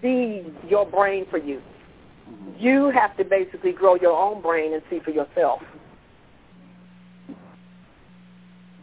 be 0.00 0.44
your 0.68 0.86
brain 0.86 1.26
for 1.30 1.38
you. 1.38 1.60
You 2.58 2.90
have 2.90 3.16
to 3.16 3.24
basically 3.24 3.72
grow 3.72 3.96
your 3.96 4.12
own 4.12 4.40
brain 4.40 4.72
and 4.72 4.82
see 4.90 5.00
for 5.00 5.10
yourself. 5.10 5.60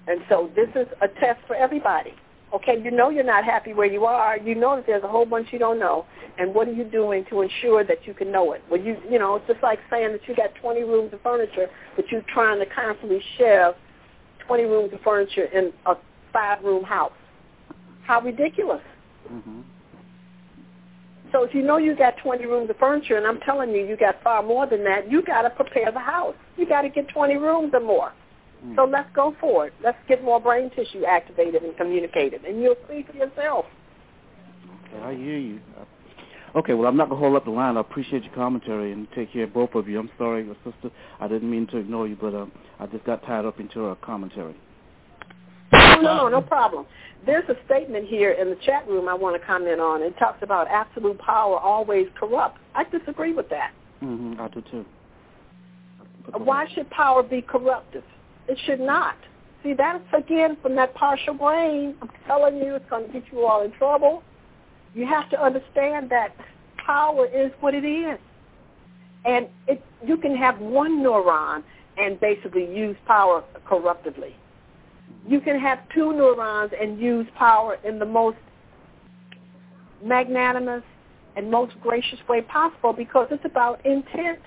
And 0.07 0.21
so 0.29 0.49
this 0.55 0.69
is 0.75 0.87
a 1.01 1.07
test 1.07 1.39
for 1.47 1.55
everybody. 1.55 2.13
Okay, 2.53 2.81
you 2.83 2.91
know 2.91 3.09
you're 3.09 3.23
not 3.23 3.45
happy 3.45 3.73
where 3.73 3.87
you 3.87 4.03
are. 4.03 4.37
You 4.37 4.55
know 4.55 4.75
that 4.75 4.85
there's 4.85 5.03
a 5.03 5.07
whole 5.07 5.25
bunch 5.25 5.47
you 5.51 5.59
don't 5.59 5.79
know. 5.79 6.05
And 6.37 6.53
what 6.53 6.67
are 6.67 6.73
you 6.73 6.83
doing 6.83 7.23
to 7.29 7.41
ensure 7.41 7.85
that 7.85 8.05
you 8.05 8.13
can 8.13 8.31
know 8.31 8.51
it? 8.51 8.61
Well, 8.69 8.81
you 8.81 8.97
you 9.09 9.19
know, 9.19 9.35
it's 9.35 9.47
just 9.47 9.63
like 9.63 9.79
saying 9.89 10.11
that 10.11 10.27
you 10.27 10.35
got 10.35 10.53
20 10.55 10.83
rooms 10.83 11.13
of 11.13 11.21
furniture, 11.21 11.67
but 11.95 12.05
you're 12.11 12.25
trying 12.33 12.59
to 12.59 12.65
constantly 12.65 13.21
shove 13.37 13.75
20 14.47 14.63
rooms 14.63 14.91
of 14.93 14.99
furniture 15.01 15.45
in 15.45 15.71
a 15.85 15.95
five-room 16.33 16.83
house. 16.83 17.13
How 18.03 18.19
ridiculous. 18.19 18.81
Mm-hmm. 19.31 19.61
So 21.31 21.43
if 21.43 21.53
you 21.53 21.61
know 21.61 21.77
you 21.77 21.95
got 21.95 22.15
20 22.17 22.45
rooms 22.45 22.69
of 22.69 22.77
furniture, 22.77 23.17
and 23.17 23.25
I'm 23.25 23.39
telling 23.41 23.71
you 23.71 23.85
you 23.85 23.95
got 23.95 24.21
far 24.23 24.43
more 24.43 24.67
than 24.67 24.83
that, 24.83 25.09
you 25.09 25.21
got 25.21 25.43
to 25.43 25.49
prepare 25.49 25.91
the 25.91 25.99
house. 25.99 26.35
You 26.57 26.67
got 26.67 26.81
to 26.81 26.89
get 26.89 27.07
20 27.07 27.35
rooms 27.37 27.71
or 27.73 27.79
more. 27.79 28.11
Mm. 28.65 28.75
So 28.75 28.85
let's 28.85 29.09
go 29.15 29.35
for 29.39 29.67
it. 29.67 29.73
Let's 29.83 29.97
get 30.07 30.23
more 30.23 30.39
brain 30.39 30.69
tissue 30.75 31.05
activated 31.05 31.63
and 31.63 31.75
communicated, 31.77 32.43
and 32.43 32.61
you'll 32.61 32.75
see 32.89 33.05
for 33.09 33.15
yourself. 33.17 33.65
Okay, 34.87 35.03
I 35.03 35.15
hear 35.15 35.37
you. 35.37 35.59
Okay, 36.53 36.73
well, 36.73 36.89
I'm 36.89 36.97
not 36.97 37.07
going 37.07 37.21
to 37.21 37.25
hold 37.25 37.37
up 37.37 37.45
the 37.45 37.51
line. 37.51 37.77
I 37.77 37.79
appreciate 37.79 38.23
your 38.23 38.33
commentary 38.33 38.91
and 38.91 39.07
take 39.15 39.31
care 39.31 39.45
of 39.45 39.53
both 39.53 39.73
of 39.73 39.87
you. 39.87 39.97
I'm 39.99 40.09
sorry, 40.17 40.43
your 40.43 40.57
sister. 40.65 40.91
I 41.21 41.29
didn't 41.29 41.49
mean 41.49 41.65
to 41.67 41.77
ignore 41.77 42.09
you, 42.09 42.17
but 42.19 42.35
um, 42.35 42.51
I 42.77 42.87
just 42.87 43.05
got 43.05 43.25
tied 43.25 43.45
up 43.45 43.59
into 43.61 43.79
her 43.79 43.95
commentary. 43.95 44.55
No, 45.97 46.01
no, 46.01 46.29
no, 46.29 46.41
problem. 46.41 46.85
There's 47.25 47.47
a 47.49 47.55
statement 47.65 48.07
here 48.07 48.31
in 48.31 48.49
the 48.49 48.57
chat 48.65 48.87
room 48.87 49.07
I 49.07 49.13
want 49.13 49.39
to 49.39 49.45
comment 49.45 49.79
on. 49.79 50.01
It 50.01 50.17
talks 50.17 50.41
about 50.41 50.67
absolute 50.67 51.19
power 51.19 51.57
always 51.57 52.07
corrupt. 52.19 52.57
I 52.75 52.83
disagree 52.85 53.33
with 53.33 53.49
that. 53.49 53.71
Mm-hmm, 54.01 54.41
I 54.41 54.47
do 54.47 54.63
too. 54.71 54.85
Why 56.37 56.67
should 56.73 56.89
power 56.89 57.23
be 57.23 57.41
corruptive? 57.41 58.03
It 58.47 58.57
should 58.65 58.79
not. 58.79 59.15
See, 59.63 59.73
that's 59.73 60.03
again 60.17 60.57
from 60.61 60.75
that 60.75 60.93
partial 60.95 61.35
brain. 61.35 61.95
I'm 62.01 62.09
telling 62.25 62.57
you, 62.57 62.75
it's 62.75 62.89
going 62.89 63.07
to 63.07 63.13
get 63.13 63.23
you 63.31 63.45
all 63.45 63.63
in 63.63 63.71
trouble. 63.73 64.23
You 64.95 65.05
have 65.05 65.29
to 65.29 65.41
understand 65.41 66.09
that 66.09 66.35
power 66.85 67.27
is 67.27 67.51
what 67.59 67.75
it 67.75 67.85
is. 67.85 68.19
And 69.25 69.47
it 69.67 69.83
you 70.03 70.17
can 70.17 70.35
have 70.35 70.59
one 70.59 71.03
neuron 71.03 71.63
and 71.97 72.19
basically 72.19 72.65
use 72.65 72.95
power 73.05 73.43
corruptively. 73.69 74.33
You 75.27 75.39
can 75.39 75.59
have 75.59 75.79
two 75.93 76.13
neurons 76.13 76.71
and 76.79 76.99
use 76.99 77.27
power 77.37 77.77
in 77.83 77.99
the 77.99 78.05
most 78.05 78.37
magnanimous 80.03 80.83
and 81.35 81.49
most 81.49 81.73
gracious 81.81 82.19
way 82.27 82.41
possible 82.41 82.93
because 82.93 83.27
it's 83.31 83.45
about 83.45 83.85
intent. 83.85 84.39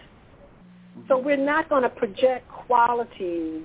So 1.08 1.18
we're 1.18 1.36
not 1.36 1.68
going 1.68 1.82
to 1.82 1.88
project 1.88 2.48
qualities 2.48 3.62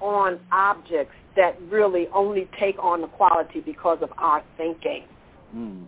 on 0.00 0.38
objects 0.52 1.14
that 1.36 1.60
really 1.70 2.08
only 2.14 2.48
take 2.58 2.78
on 2.78 3.00
the 3.00 3.06
quality 3.08 3.60
because 3.60 3.98
of 4.02 4.10
our 4.18 4.42
thinking. 4.56 5.04
Mm. 5.54 5.84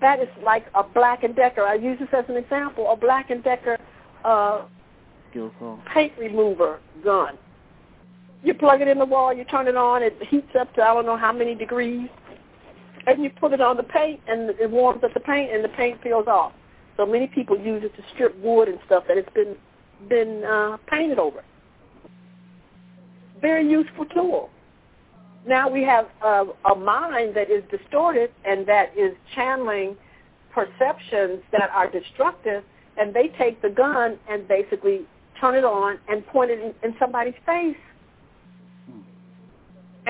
That 0.00 0.20
is 0.20 0.28
like 0.44 0.66
a 0.74 0.82
Black 0.82 1.24
and 1.24 1.36
Decker. 1.36 1.62
I 1.62 1.74
use 1.74 1.98
this 1.98 2.08
as 2.12 2.24
an 2.28 2.36
example. 2.36 2.90
A 2.90 2.96
Black 2.96 3.30
and 3.30 3.44
Decker 3.44 3.78
uh, 4.24 4.62
paint 5.92 6.12
remover 6.18 6.80
gun. 7.04 7.36
You 8.42 8.54
plug 8.54 8.80
it 8.80 8.88
in 8.88 8.98
the 8.98 9.04
wall, 9.04 9.34
you 9.34 9.44
turn 9.44 9.68
it 9.68 9.76
on, 9.76 10.02
it 10.02 10.16
heats 10.28 10.48
up 10.58 10.74
to 10.74 10.82
I 10.82 10.94
don't 10.94 11.06
know 11.06 11.16
how 11.16 11.32
many 11.32 11.54
degrees, 11.54 12.08
and 13.06 13.22
you 13.22 13.30
put 13.30 13.52
it 13.52 13.60
on 13.60 13.76
the 13.76 13.82
paint, 13.82 14.20
and 14.26 14.50
it 14.50 14.70
warms 14.70 15.04
up 15.04 15.12
the 15.12 15.20
paint, 15.20 15.52
and 15.52 15.62
the 15.62 15.68
paint 15.70 16.00
peels 16.02 16.26
off. 16.26 16.52
So 16.96 17.04
many 17.04 17.26
people 17.26 17.58
use 17.58 17.82
it 17.84 17.94
to 17.96 18.02
strip 18.14 18.38
wood 18.40 18.68
and 18.68 18.78
stuff 18.86 19.04
that 19.08 19.16
it's 19.16 19.32
been 19.34 19.56
been 20.08 20.42
uh, 20.44 20.78
painted 20.86 21.18
over. 21.18 21.44
Very 23.40 23.68
useful 23.68 24.06
tool. 24.06 24.48
Now 25.46 25.68
we 25.68 25.82
have 25.82 26.08
a, 26.22 26.44
a 26.70 26.74
mind 26.74 27.34
that 27.36 27.50
is 27.50 27.62
distorted 27.70 28.30
and 28.44 28.66
that 28.66 28.96
is 28.96 29.12
channeling 29.34 29.96
perceptions 30.52 31.40
that 31.52 31.70
are 31.74 31.90
destructive, 31.90 32.64
and 32.96 33.14
they 33.14 33.28
take 33.38 33.60
the 33.60 33.68
gun 33.70 34.18
and 34.28 34.48
basically 34.48 35.06
turn 35.40 35.54
it 35.54 35.64
on 35.64 35.98
and 36.08 36.26
point 36.26 36.50
it 36.50 36.58
in, 36.58 36.74
in 36.82 36.96
somebody's 36.98 37.34
face 37.44 37.76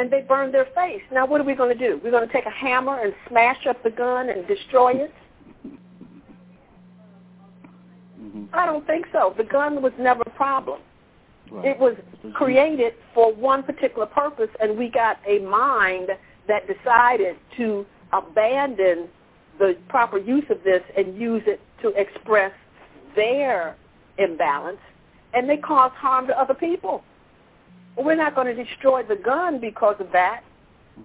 and 0.01 0.11
they 0.11 0.23
burn 0.23 0.51
their 0.51 0.67
face. 0.75 1.03
Now, 1.13 1.27
what 1.27 1.43
are 1.43 1.45
we 1.45 1.55
going 1.55 1.77
to 1.77 1.89
do? 1.89 2.01
We're 2.03 2.11
going 2.11 2.27
to 2.27 2.33
take 2.33 2.47
a 2.47 2.51
hammer 2.51 2.99
and 3.01 3.13
smash 3.29 3.67
up 3.69 3.83
the 3.83 3.91
gun 3.91 4.31
and 4.31 4.49
destroy 4.49 4.93
it? 4.93 5.13
Mm-hmm. 8.19 8.45
I 8.55 8.65
don't 8.65 8.87
think 8.87 9.05
so. 9.13 9.35
The 9.37 9.45
gun 9.45 9.83
was 9.83 9.93
never 9.99 10.23
a 10.23 10.31
problem. 10.31 10.81
Right. 11.51 11.67
It 11.67 11.79
was 11.79 11.97
created 12.33 12.95
for 13.13 13.35
one 13.35 13.63
particular 13.63 14.07
purpose, 14.07 14.49
and 14.59 14.79
we 14.79 14.89
got 14.89 15.19
a 15.29 15.41
mind 15.41 16.09
that 16.49 16.63
decided 16.67 17.37
to 17.59 17.85
abandon 18.15 19.09
the 19.59 19.77
proper 19.91 20.17
use 20.17 20.45
of 20.49 20.65
this 20.65 20.81
and 20.97 21.21
use 21.21 21.43
it 21.47 21.61
to 21.83 21.89
express 21.89 22.53
their 23.15 23.77
imbalance, 24.17 24.81
and 25.35 25.49
they 25.49 25.59
cause 25.59 25.93
harm 25.95 26.27
to 26.29 26.41
other 26.41 26.55
people. 26.55 27.03
We're 27.97 28.17
not 28.17 28.35
going 28.35 28.55
to 28.55 28.65
destroy 28.65 29.03
the 29.03 29.17
gun 29.17 29.61
because 29.61 29.97
of 30.01 30.13
that. 30.13 30.43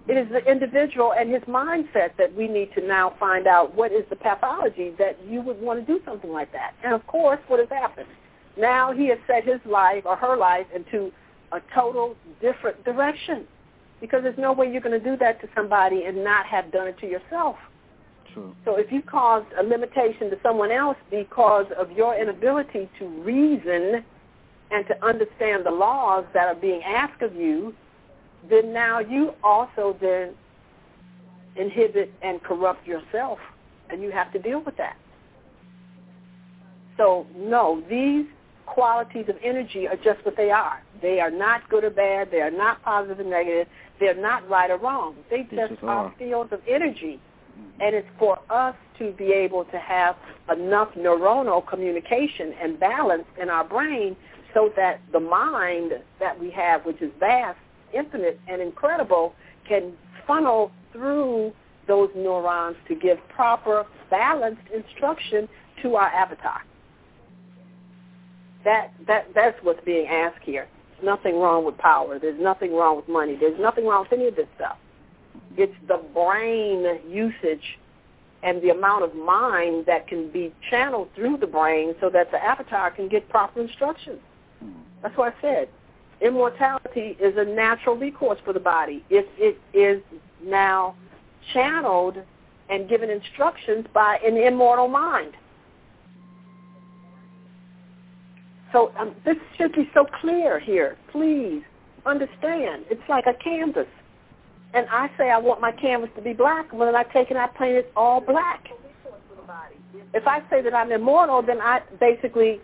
It 0.08 0.16
is 0.16 0.28
the 0.30 0.44
individual 0.50 1.12
and 1.12 1.30
his 1.32 1.42
mindset 1.42 2.16
that 2.18 2.34
we 2.34 2.48
need 2.48 2.72
to 2.74 2.86
now 2.86 3.14
find 3.18 3.46
out 3.46 3.74
what 3.74 3.92
is 3.92 4.04
the 4.10 4.16
pathology 4.16 4.92
that 4.98 5.18
you 5.26 5.40
would 5.40 5.60
want 5.60 5.84
to 5.84 5.86
do 5.86 6.00
something 6.04 6.30
like 6.30 6.52
that. 6.52 6.74
And 6.84 6.92
of 6.92 7.06
course, 7.06 7.40
what 7.48 7.60
has 7.60 7.68
happened? 7.68 8.08
Now 8.58 8.92
he 8.92 9.08
has 9.08 9.18
set 9.26 9.44
his 9.44 9.60
life 9.64 10.04
or 10.04 10.16
her 10.16 10.36
life 10.36 10.66
into 10.74 11.12
a 11.52 11.60
total 11.74 12.16
different 12.40 12.84
direction 12.84 13.46
because 14.00 14.22
there's 14.22 14.38
no 14.38 14.52
way 14.52 14.70
you're 14.70 14.82
going 14.82 14.98
to 14.98 15.04
do 15.04 15.16
that 15.16 15.40
to 15.40 15.48
somebody 15.54 16.04
and 16.04 16.22
not 16.22 16.46
have 16.46 16.70
done 16.72 16.88
it 16.88 16.98
to 17.00 17.06
yourself. 17.06 17.56
True. 18.32 18.54
So 18.64 18.76
if 18.76 18.92
you 18.92 19.02
caused 19.02 19.46
a 19.58 19.62
limitation 19.62 20.30
to 20.30 20.38
someone 20.42 20.70
else 20.70 20.96
because 21.10 21.66
of 21.78 21.90
your 21.92 22.20
inability 22.20 22.88
to 22.98 23.06
reason 23.22 24.04
and 24.70 24.86
to 24.86 25.04
understand 25.04 25.64
the 25.64 25.70
laws 25.70 26.24
that 26.34 26.46
are 26.46 26.54
being 26.54 26.82
asked 26.82 27.22
of 27.22 27.34
you, 27.34 27.74
then 28.48 28.72
now 28.72 28.98
you 28.98 29.32
also 29.42 29.96
then 30.00 30.34
inhibit 31.56 32.12
and 32.22 32.42
corrupt 32.42 32.86
yourself, 32.86 33.38
and 33.90 34.02
you 34.02 34.10
have 34.10 34.32
to 34.32 34.38
deal 34.38 34.60
with 34.60 34.76
that. 34.76 34.96
So 36.96 37.26
no, 37.36 37.82
these 37.88 38.26
qualities 38.66 39.26
of 39.28 39.36
energy 39.42 39.86
are 39.86 39.96
just 39.96 40.24
what 40.24 40.36
they 40.36 40.50
are. 40.50 40.82
They 41.00 41.20
are 41.20 41.30
not 41.30 41.68
good 41.68 41.84
or 41.84 41.90
bad. 41.90 42.30
They 42.30 42.40
are 42.40 42.50
not 42.50 42.82
positive 42.82 43.20
and 43.20 43.30
negative. 43.30 43.68
They're 44.00 44.20
not 44.20 44.48
right 44.48 44.70
or 44.70 44.78
wrong. 44.78 45.14
They 45.30 45.42
just, 45.44 45.82
are 45.82 45.88
are. 45.88 46.14
fields 46.18 46.52
of 46.52 46.60
energy. 46.68 47.20
Mm-hmm. 47.58 47.80
And 47.80 47.94
it's 47.94 48.08
for 48.18 48.38
us 48.50 48.74
to 48.98 49.12
be 49.12 49.32
able 49.32 49.64
to 49.66 49.78
have 49.78 50.16
enough 50.54 50.88
neuronal 50.96 51.66
communication 51.66 52.54
and 52.60 52.78
balance 52.78 53.24
in 53.40 53.50
our 53.50 53.64
brain 53.64 54.16
so 54.56 54.72
that 54.74 55.02
the 55.12 55.20
mind 55.20 55.92
that 56.18 56.40
we 56.40 56.50
have, 56.50 56.86
which 56.86 57.02
is 57.02 57.12
vast, 57.20 57.58
infinite, 57.92 58.40
and 58.48 58.62
incredible, 58.62 59.34
can 59.68 59.92
funnel 60.26 60.72
through 60.92 61.52
those 61.86 62.08
neurons 62.16 62.74
to 62.88 62.94
give 62.94 63.18
proper, 63.28 63.84
balanced 64.10 64.62
instruction 64.74 65.46
to 65.82 65.96
our 65.96 66.08
avatar. 66.08 66.62
That, 68.64 68.92
that, 69.06 69.26
that's 69.34 69.58
what's 69.62 69.84
being 69.84 70.06
asked 70.06 70.42
here. 70.42 70.68
There's 70.92 71.04
nothing 71.04 71.38
wrong 71.38 71.66
with 71.66 71.76
power. 71.76 72.18
There's 72.18 72.40
nothing 72.40 72.74
wrong 72.74 72.96
with 72.96 73.08
money. 73.08 73.36
There's 73.38 73.60
nothing 73.60 73.86
wrong 73.86 74.06
with 74.10 74.18
any 74.18 74.28
of 74.28 74.36
this 74.36 74.48
stuff. 74.56 74.78
It's 75.58 75.74
the 75.86 76.00
brain 76.14 76.86
usage 77.06 77.78
and 78.42 78.62
the 78.62 78.70
amount 78.70 79.04
of 79.04 79.14
mind 79.14 79.84
that 79.86 80.08
can 80.08 80.30
be 80.30 80.54
channeled 80.70 81.08
through 81.14 81.36
the 81.36 81.46
brain 81.46 81.94
so 82.00 82.08
that 82.08 82.30
the 82.30 82.42
avatar 82.42 82.90
can 82.90 83.06
get 83.08 83.28
proper 83.28 83.60
instructions. 83.60 84.20
That's 85.06 85.16
what 85.16 85.32
I 85.38 85.40
said. 85.40 85.68
Immortality 86.20 87.16
is 87.20 87.34
a 87.36 87.44
natural 87.44 87.94
recourse 87.94 88.40
for 88.44 88.52
the 88.52 88.58
body 88.58 89.04
it 89.08 89.56
is 89.72 90.02
now 90.44 90.96
channeled 91.52 92.16
and 92.68 92.88
given 92.88 93.08
instructions 93.08 93.86
by 93.94 94.18
an 94.26 94.36
immortal 94.36 94.88
mind. 94.88 95.34
So 98.72 98.90
um, 98.98 99.14
this 99.24 99.36
should 99.56 99.74
be 99.74 99.88
so 99.94 100.06
clear 100.20 100.58
here. 100.58 100.96
Please 101.12 101.62
understand. 102.04 102.86
It's 102.90 103.08
like 103.08 103.26
a 103.28 103.34
canvas. 103.34 103.86
And 104.74 104.88
I 104.90 105.08
say 105.16 105.30
I 105.30 105.38
want 105.38 105.60
my 105.60 105.70
canvas 105.70 106.10
to 106.16 106.20
be 106.22 106.32
black. 106.32 106.72
When 106.72 106.92
I 106.96 107.04
take 107.04 107.30
it, 107.30 107.36
I 107.36 107.46
paint 107.46 107.76
it 107.76 107.92
all 107.94 108.20
black. 108.20 108.66
If 110.14 110.26
I 110.26 110.40
say 110.50 110.62
that 110.62 110.74
I'm 110.74 110.90
immortal, 110.90 111.42
then 111.42 111.60
I 111.60 111.82
basically 112.00 112.60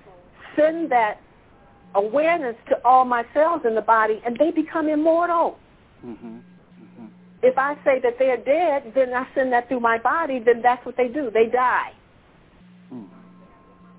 send 0.56 0.90
that 0.90 1.20
awareness 1.94 2.56
to 2.69 2.77
all 2.85 3.05
my 3.05 3.24
cells 3.35 3.62
in 3.66 3.74
the 3.74 3.82
body, 3.82 4.20
and 4.24 4.36
they 4.39 4.51
become 4.51 4.89
immortal. 4.89 5.59
Mm-hmm. 6.05 6.36
Mm-hmm. 6.36 7.06
If 7.43 7.59
I 7.59 7.74
say 7.85 8.01
that 8.02 8.14
they're 8.19 8.36
dead, 8.36 8.93
then 8.94 9.12
I 9.14 9.27
send 9.35 9.52
that 9.52 9.69
through 9.69 9.81
my 9.81 9.98
body, 9.98 10.40
then 10.44 10.62
that's 10.62 10.85
what 10.86 10.97
they 10.97 11.09
do. 11.09 11.31
They 11.32 11.47
die. 11.47 11.93
Mm. 12.93 13.06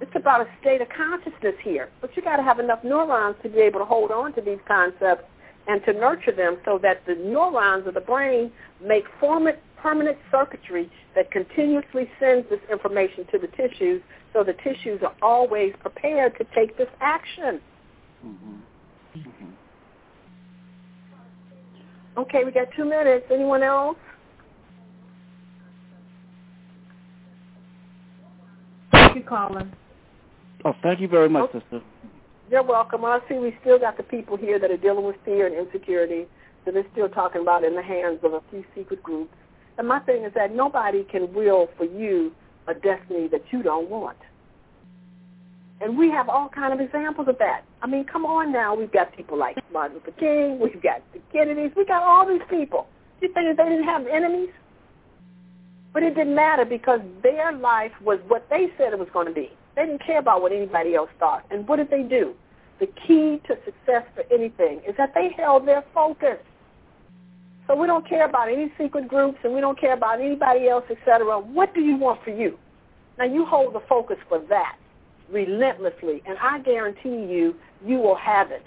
It's 0.01 0.15
about 0.15 0.41
a 0.41 0.47
state 0.61 0.81
of 0.81 0.87
consciousness 0.89 1.55
here. 1.63 1.89
But 2.01 2.15
you 2.15 2.21
got 2.23 2.37
to 2.37 2.43
have 2.43 2.59
enough 2.59 2.83
neurons 2.83 3.35
to 3.43 3.49
be 3.49 3.59
able 3.59 3.79
to 3.79 3.85
hold 3.85 4.11
on 4.11 4.33
to 4.33 4.41
these 4.41 4.59
concepts 4.67 5.25
and 5.67 5.83
to 5.85 5.93
nurture 5.93 6.33
them 6.33 6.57
so 6.65 6.79
that 6.81 7.05
the 7.05 7.15
neurons 7.15 7.87
of 7.87 7.93
the 7.93 8.01
brain 8.01 8.51
make 8.85 9.05
format, 9.19 9.61
permanent 9.77 10.17
circuitry 10.31 10.89
that 11.15 11.31
continuously 11.31 12.09
sends 12.19 12.49
this 12.49 12.59
information 12.71 13.25
to 13.31 13.37
the 13.37 13.47
tissues 13.47 14.01
so 14.33 14.43
the 14.43 14.53
tissues 14.53 15.01
are 15.03 15.13
always 15.21 15.73
prepared 15.79 16.37
to 16.37 16.45
take 16.55 16.77
this 16.77 16.89
action. 16.99 17.61
Mm-hmm. 18.25 19.19
Mm-hmm. 19.19 19.49
Okay, 22.17 22.43
we 22.43 22.51
got 22.51 22.67
two 22.75 22.85
minutes. 22.85 23.25
Anyone 23.31 23.63
else? 23.63 23.97
Thank 28.91 29.15
you, 29.15 29.23
caller. 29.23 29.67
Oh, 30.65 30.75
thank 30.81 30.99
you 30.99 31.07
very 31.07 31.27
much, 31.29 31.49
Oh. 31.53 31.59
sister. 31.59 31.81
You're 32.51 32.63
welcome. 32.63 33.03
I 33.03 33.19
see 33.27 33.35
we 33.35 33.57
still 33.61 33.79
got 33.79 33.97
the 33.97 34.03
people 34.03 34.37
here 34.37 34.59
that 34.59 34.69
are 34.69 34.77
dealing 34.77 35.05
with 35.05 35.15
fear 35.25 35.47
and 35.47 35.55
insecurity. 35.55 36.27
So 36.65 36.71
they're 36.71 36.85
still 36.91 37.09
talking 37.09 37.41
about 37.41 37.63
in 37.63 37.75
the 37.75 37.81
hands 37.81 38.19
of 38.23 38.33
a 38.33 38.41
few 38.51 38.63
secret 38.75 39.01
groups. 39.01 39.33
And 39.77 39.87
my 39.87 39.99
thing 39.99 40.23
is 40.23 40.33
that 40.35 40.53
nobody 40.53 41.03
can 41.03 41.33
will 41.33 41.67
for 41.77 41.85
you 41.85 42.31
a 42.67 42.73
destiny 42.73 43.27
that 43.29 43.41
you 43.51 43.63
don't 43.63 43.89
want. 43.89 44.17
And 45.81 45.97
we 45.97 46.09
have 46.11 46.29
all 46.29 46.49
kind 46.49 46.73
of 46.73 46.79
examples 46.79 47.27
of 47.27 47.37
that. 47.39 47.65
I 47.81 47.87
mean, 47.87 48.05
come 48.05 48.25
on 48.25 48.51
now. 48.51 48.75
We've 48.75 48.91
got 48.91 49.15
people 49.15 49.37
like 49.37 49.57
Martin 49.71 49.97
Luther 49.97 50.17
King. 50.19 50.59
We've 50.59 50.81
got 50.81 51.01
the 51.13 51.19
Kennedys. 51.31 51.71
We 51.75 51.85
got 51.85 52.03
all 52.03 52.27
these 52.27 52.45
people. 52.49 52.87
You 53.21 53.33
think 53.33 53.47
that 53.47 53.63
they 53.63 53.69
didn't 53.69 53.85
have 53.85 54.07
enemies? 54.07 54.49
But 55.93 56.03
it 56.03 56.15
didn't 56.15 56.35
matter 56.35 56.65
because 56.65 57.01
their 57.21 57.51
life 57.51 57.91
was 58.01 58.19
what 58.27 58.47
they 58.49 58.67
said 58.77 58.93
it 58.93 58.99
was 58.99 59.09
going 59.13 59.27
to 59.27 59.33
be. 59.33 59.51
They 59.75 59.85
didn't 59.85 60.05
care 60.05 60.19
about 60.19 60.41
what 60.41 60.51
anybody 60.51 60.95
else 60.95 61.09
thought. 61.19 61.45
And 61.51 61.67
what 61.67 61.77
did 61.77 61.89
they 61.89 62.03
do? 62.03 62.33
The 62.79 62.87
key 63.07 63.41
to 63.47 63.55
success 63.65 64.03
for 64.15 64.23
anything 64.31 64.81
is 64.87 64.95
that 64.97 65.13
they 65.13 65.29
held 65.37 65.67
their 65.67 65.83
focus. 65.93 66.37
So 67.67 67.75
we 67.75 67.87
don't 67.87 68.07
care 68.07 68.25
about 68.25 68.49
any 68.49 68.71
secret 68.77 69.07
groups 69.07 69.37
and 69.43 69.53
we 69.53 69.61
don't 69.61 69.79
care 69.79 69.93
about 69.93 70.19
anybody 70.19 70.67
else, 70.67 70.83
etc. 70.89 71.39
What 71.39 71.73
do 71.73 71.81
you 71.81 71.95
want 71.95 72.23
for 72.23 72.31
you? 72.31 72.57
Now 73.17 73.25
you 73.25 73.45
hold 73.45 73.73
the 73.73 73.81
focus 73.87 74.17
for 74.27 74.39
that. 74.49 74.77
Relentlessly, 75.33 76.21
and 76.25 76.37
I 76.39 76.59
guarantee 76.59 77.25
you, 77.25 77.55
you 77.85 77.97
will 77.97 78.15
have 78.15 78.51
it. 78.51 78.65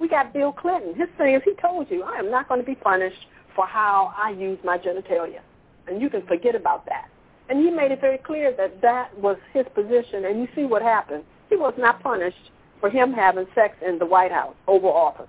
We 0.00 0.08
got 0.08 0.32
Bill 0.32 0.52
Clinton. 0.52 0.94
His 0.94 1.08
thing 1.16 1.34
is 1.34 1.42
he 1.44 1.54
told 1.54 1.90
you, 1.90 2.02
I 2.02 2.18
am 2.18 2.30
not 2.30 2.48
going 2.48 2.60
to 2.60 2.66
be 2.66 2.74
punished 2.74 3.26
for 3.54 3.66
how 3.66 4.12
I 4.16 4.30
use 4.30 4.58
my 4.64 4.78
genitalia. 4.78 5.40
And 5.86 6.00
you 6.00 6.10
can 6.10 6.26
forget 6.26 6.54
about 6.54 6.84
that. 6.86 7.08
And 7.48 7.60
he 7.60 7.70
made 7.70 7.92
it 7.92 8.00
very 8.00 8.18
clear 8.18 8.52
that 8.56 8.82
that 8.82 9.16
was 9.18 9.36
his 9.52 9.64
position. 9.74 10.24
And 10.24 10.40
you 10.40 10.48
see 10.54 10.64
what 10.64 10.82
happened. 10.82 11.24
He 11.48 11.56
was 11.56 11.74
not 11.78 12.02
punished 12.02 12.50
for 12.80 12.90
him 12.90 13.12
having 13.12 13.46
sex 13.54 13.76
in 13.86 13.98
the 13.98 14.06
White 14.06 14.32
House, 14.32 14.54
Oval 14.66 14.92
Office. 14.92 15.28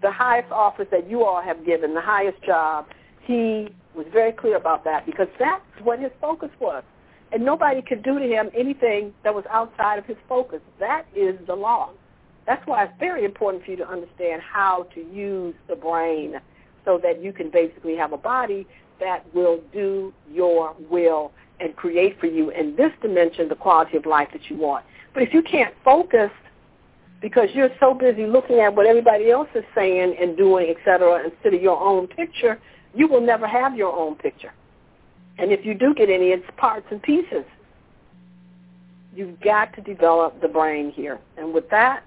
The 0.00 0.12
highest 0.12 0.52
office 0.52 0.86
that 0.92 1.10
you 1.10 1.24
all 1.24 1.42
have 1.42 1.66
given, 1.66 1.92
the 1.92 2.00
highest 2.00 2.40
job, 2.44 2.86
he 3.22 3.68
was 3.94 4.06
very 4.12 4.32
clear 4.32 4.56
about 4.56 4.84
that 4.84 5.04
because 5.04 5.26
that's 5.38 5.62
what 5.82 5.98
his 5.98 6.12
focus 6.20 6.50
was. 6.60 6.84
And 7.32 7.44
nobody 7.44 7.82
could 7.82 8.02
do 8.02 8.18
to 8.18 8.24
him 8.24 8.50
anything 8.56 9.12
that 9.22 9.34
was 9.34 9.44
outside 9.50 9.98
of 9.98 10.06
his 10.06 10.16
focus. 10.28 10.60
That 10.80 11.04
is 11.14 11.38
the 11.46 11.54
law. 11.54 11.90
That's 12.46 12.66
why 12.66 12.84
it's 12.84 12.94
very 12.98 13.24
important 13.24 13.64
for 13.64 13.70
you 13.72 13.76
to 13.78 13.88
understand 13.88 14.40
how 14.40 14.86
to 14.94 15.00
use 15.00 15.54
the 15.68 15.76
brain 15.76 16.40
so 16.84 16.98
that 17.02 17.22
you 17.22 17.32
can 17.32 17.50
basically 17.50 17.94
have 17.96 18.12
a 18.14 18.16
body 18.16 18.66
that 19.00 19.22
will 19.34 19.60
do 19.72 20.12
your 20.32 20.74
will 20.90 21.32
and 21.60 21.76
create 21.76 22.18
for 22.18 22.26
you 22.26 22.50
in 22.50 22.74
this 22.76 22.92
dimension 23.02 23.48
the 23.48 23.54
quality 23.54 23.96
of 23.96 24.06
life 24.06 24.28
that 24.32 24.48
you 24.48 24.56
want. 24.56 24.84
But 25.12 25.22
if 25.22 25.34
you 25.34 25.42
can't 25.42 25.74
focus 25.84 26.30
because 27.20 27.48
you're 27.52 27.70
so 27.80 27.94
busy 27.94 28.26
looking 28.26 28.60
at 28.60 28.74
what 28.74 28.86
everybody 28.86 29.30
else 29.30 29.48
is 29.54 29.64
saying 29.74 30.16
and 30.20 30.36
doing, 30.36 30.68
et 30.70 30.76
cetera, 30.84 31.24
instead 31.24 31.52
of 31.54 31.60
your 31.60 31.78
own 31.78 32.06
picture, 32.06 32.58
you 32.94 33.08
will 33.08 33.20
never 33.20 33.46
have 33.46 33.76
your 33.76 33.94
own 33.94 34.14
picture. 34.14 34.52
And 35.38 35.52
if 35.52 35.64
you 35.64 35.74
do 35.74 35.94
get 35.94 36.10
any, 36.10 36.26
it's 36.28 36.44
parts 36.56 36.86
and 36.90 37.02
pieces. 37.02 37.44
You've 39.14 39.40
got 39.40 39.74
to 39.74 39.80
develop 39.80 40.40
the 40.40 40.48
brain 40.48 40.90
here. 40.90 41.18
And 41.36 41.54
with 41.54 41.68
that, 41.70 42.04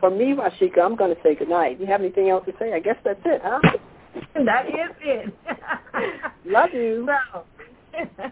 for 0.00 0.10
me, 0.10 0.34
Rasheka, 0.34 0.78
I'm 0.78 0.96
going 0.96 1.14
to 1.14 1.22
say 1.22 1.34
goodnight. 1.34 1.80
You 1.80 1.86
have 1.86 2.00
anything 2.00 2.28
else 2.28 2.44
to 2.46 2.52
say? 2.58 2.72
I 2.72 2.80
guess 2.80 2.96
that's 3.04 3.20
it, 3.24 3.40
huh? 3.44 3.60
that 4.44 4.66
is 4.68 4.96
it. 5.02 5.34
Love 6.44 6.70
you. 6.72 7.08
So, 7.96 8.24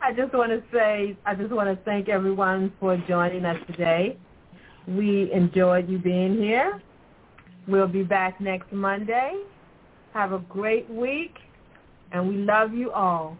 I 0.00 0.12
just 0.12 0.32
want 0.32 0.52
to 0.52 0.62
say, 0.72 1.16
I 1.26 1.34
just 1.34 1.50
want 1.50 1.68
to 1.68 1.84
thank 1.84 2.08
everyone 2.08 2.72
for 2.78 2.96
joining 3.08 3.44
us 3.44 3.56
today. 3.66 4.16
We 4.86 5.32
enjoyed 5.32 5.88
you 5.88 5.98
being 5.98 6.40
here. 6.40 6.80
We'll 7.66 7.88
be 7.88 8.04
back 8.04 8.40
next 8.40 8.72
Monday. 8.72 9.42
Have 10.14 10.32
a 10.32 10.38
great 10.38 10.88
week, 10.88 11.34
and 12.12 12.28
we 12.28 12.36
love 12.36 12.72
you 12.72 12.92
all. 12.92 13.36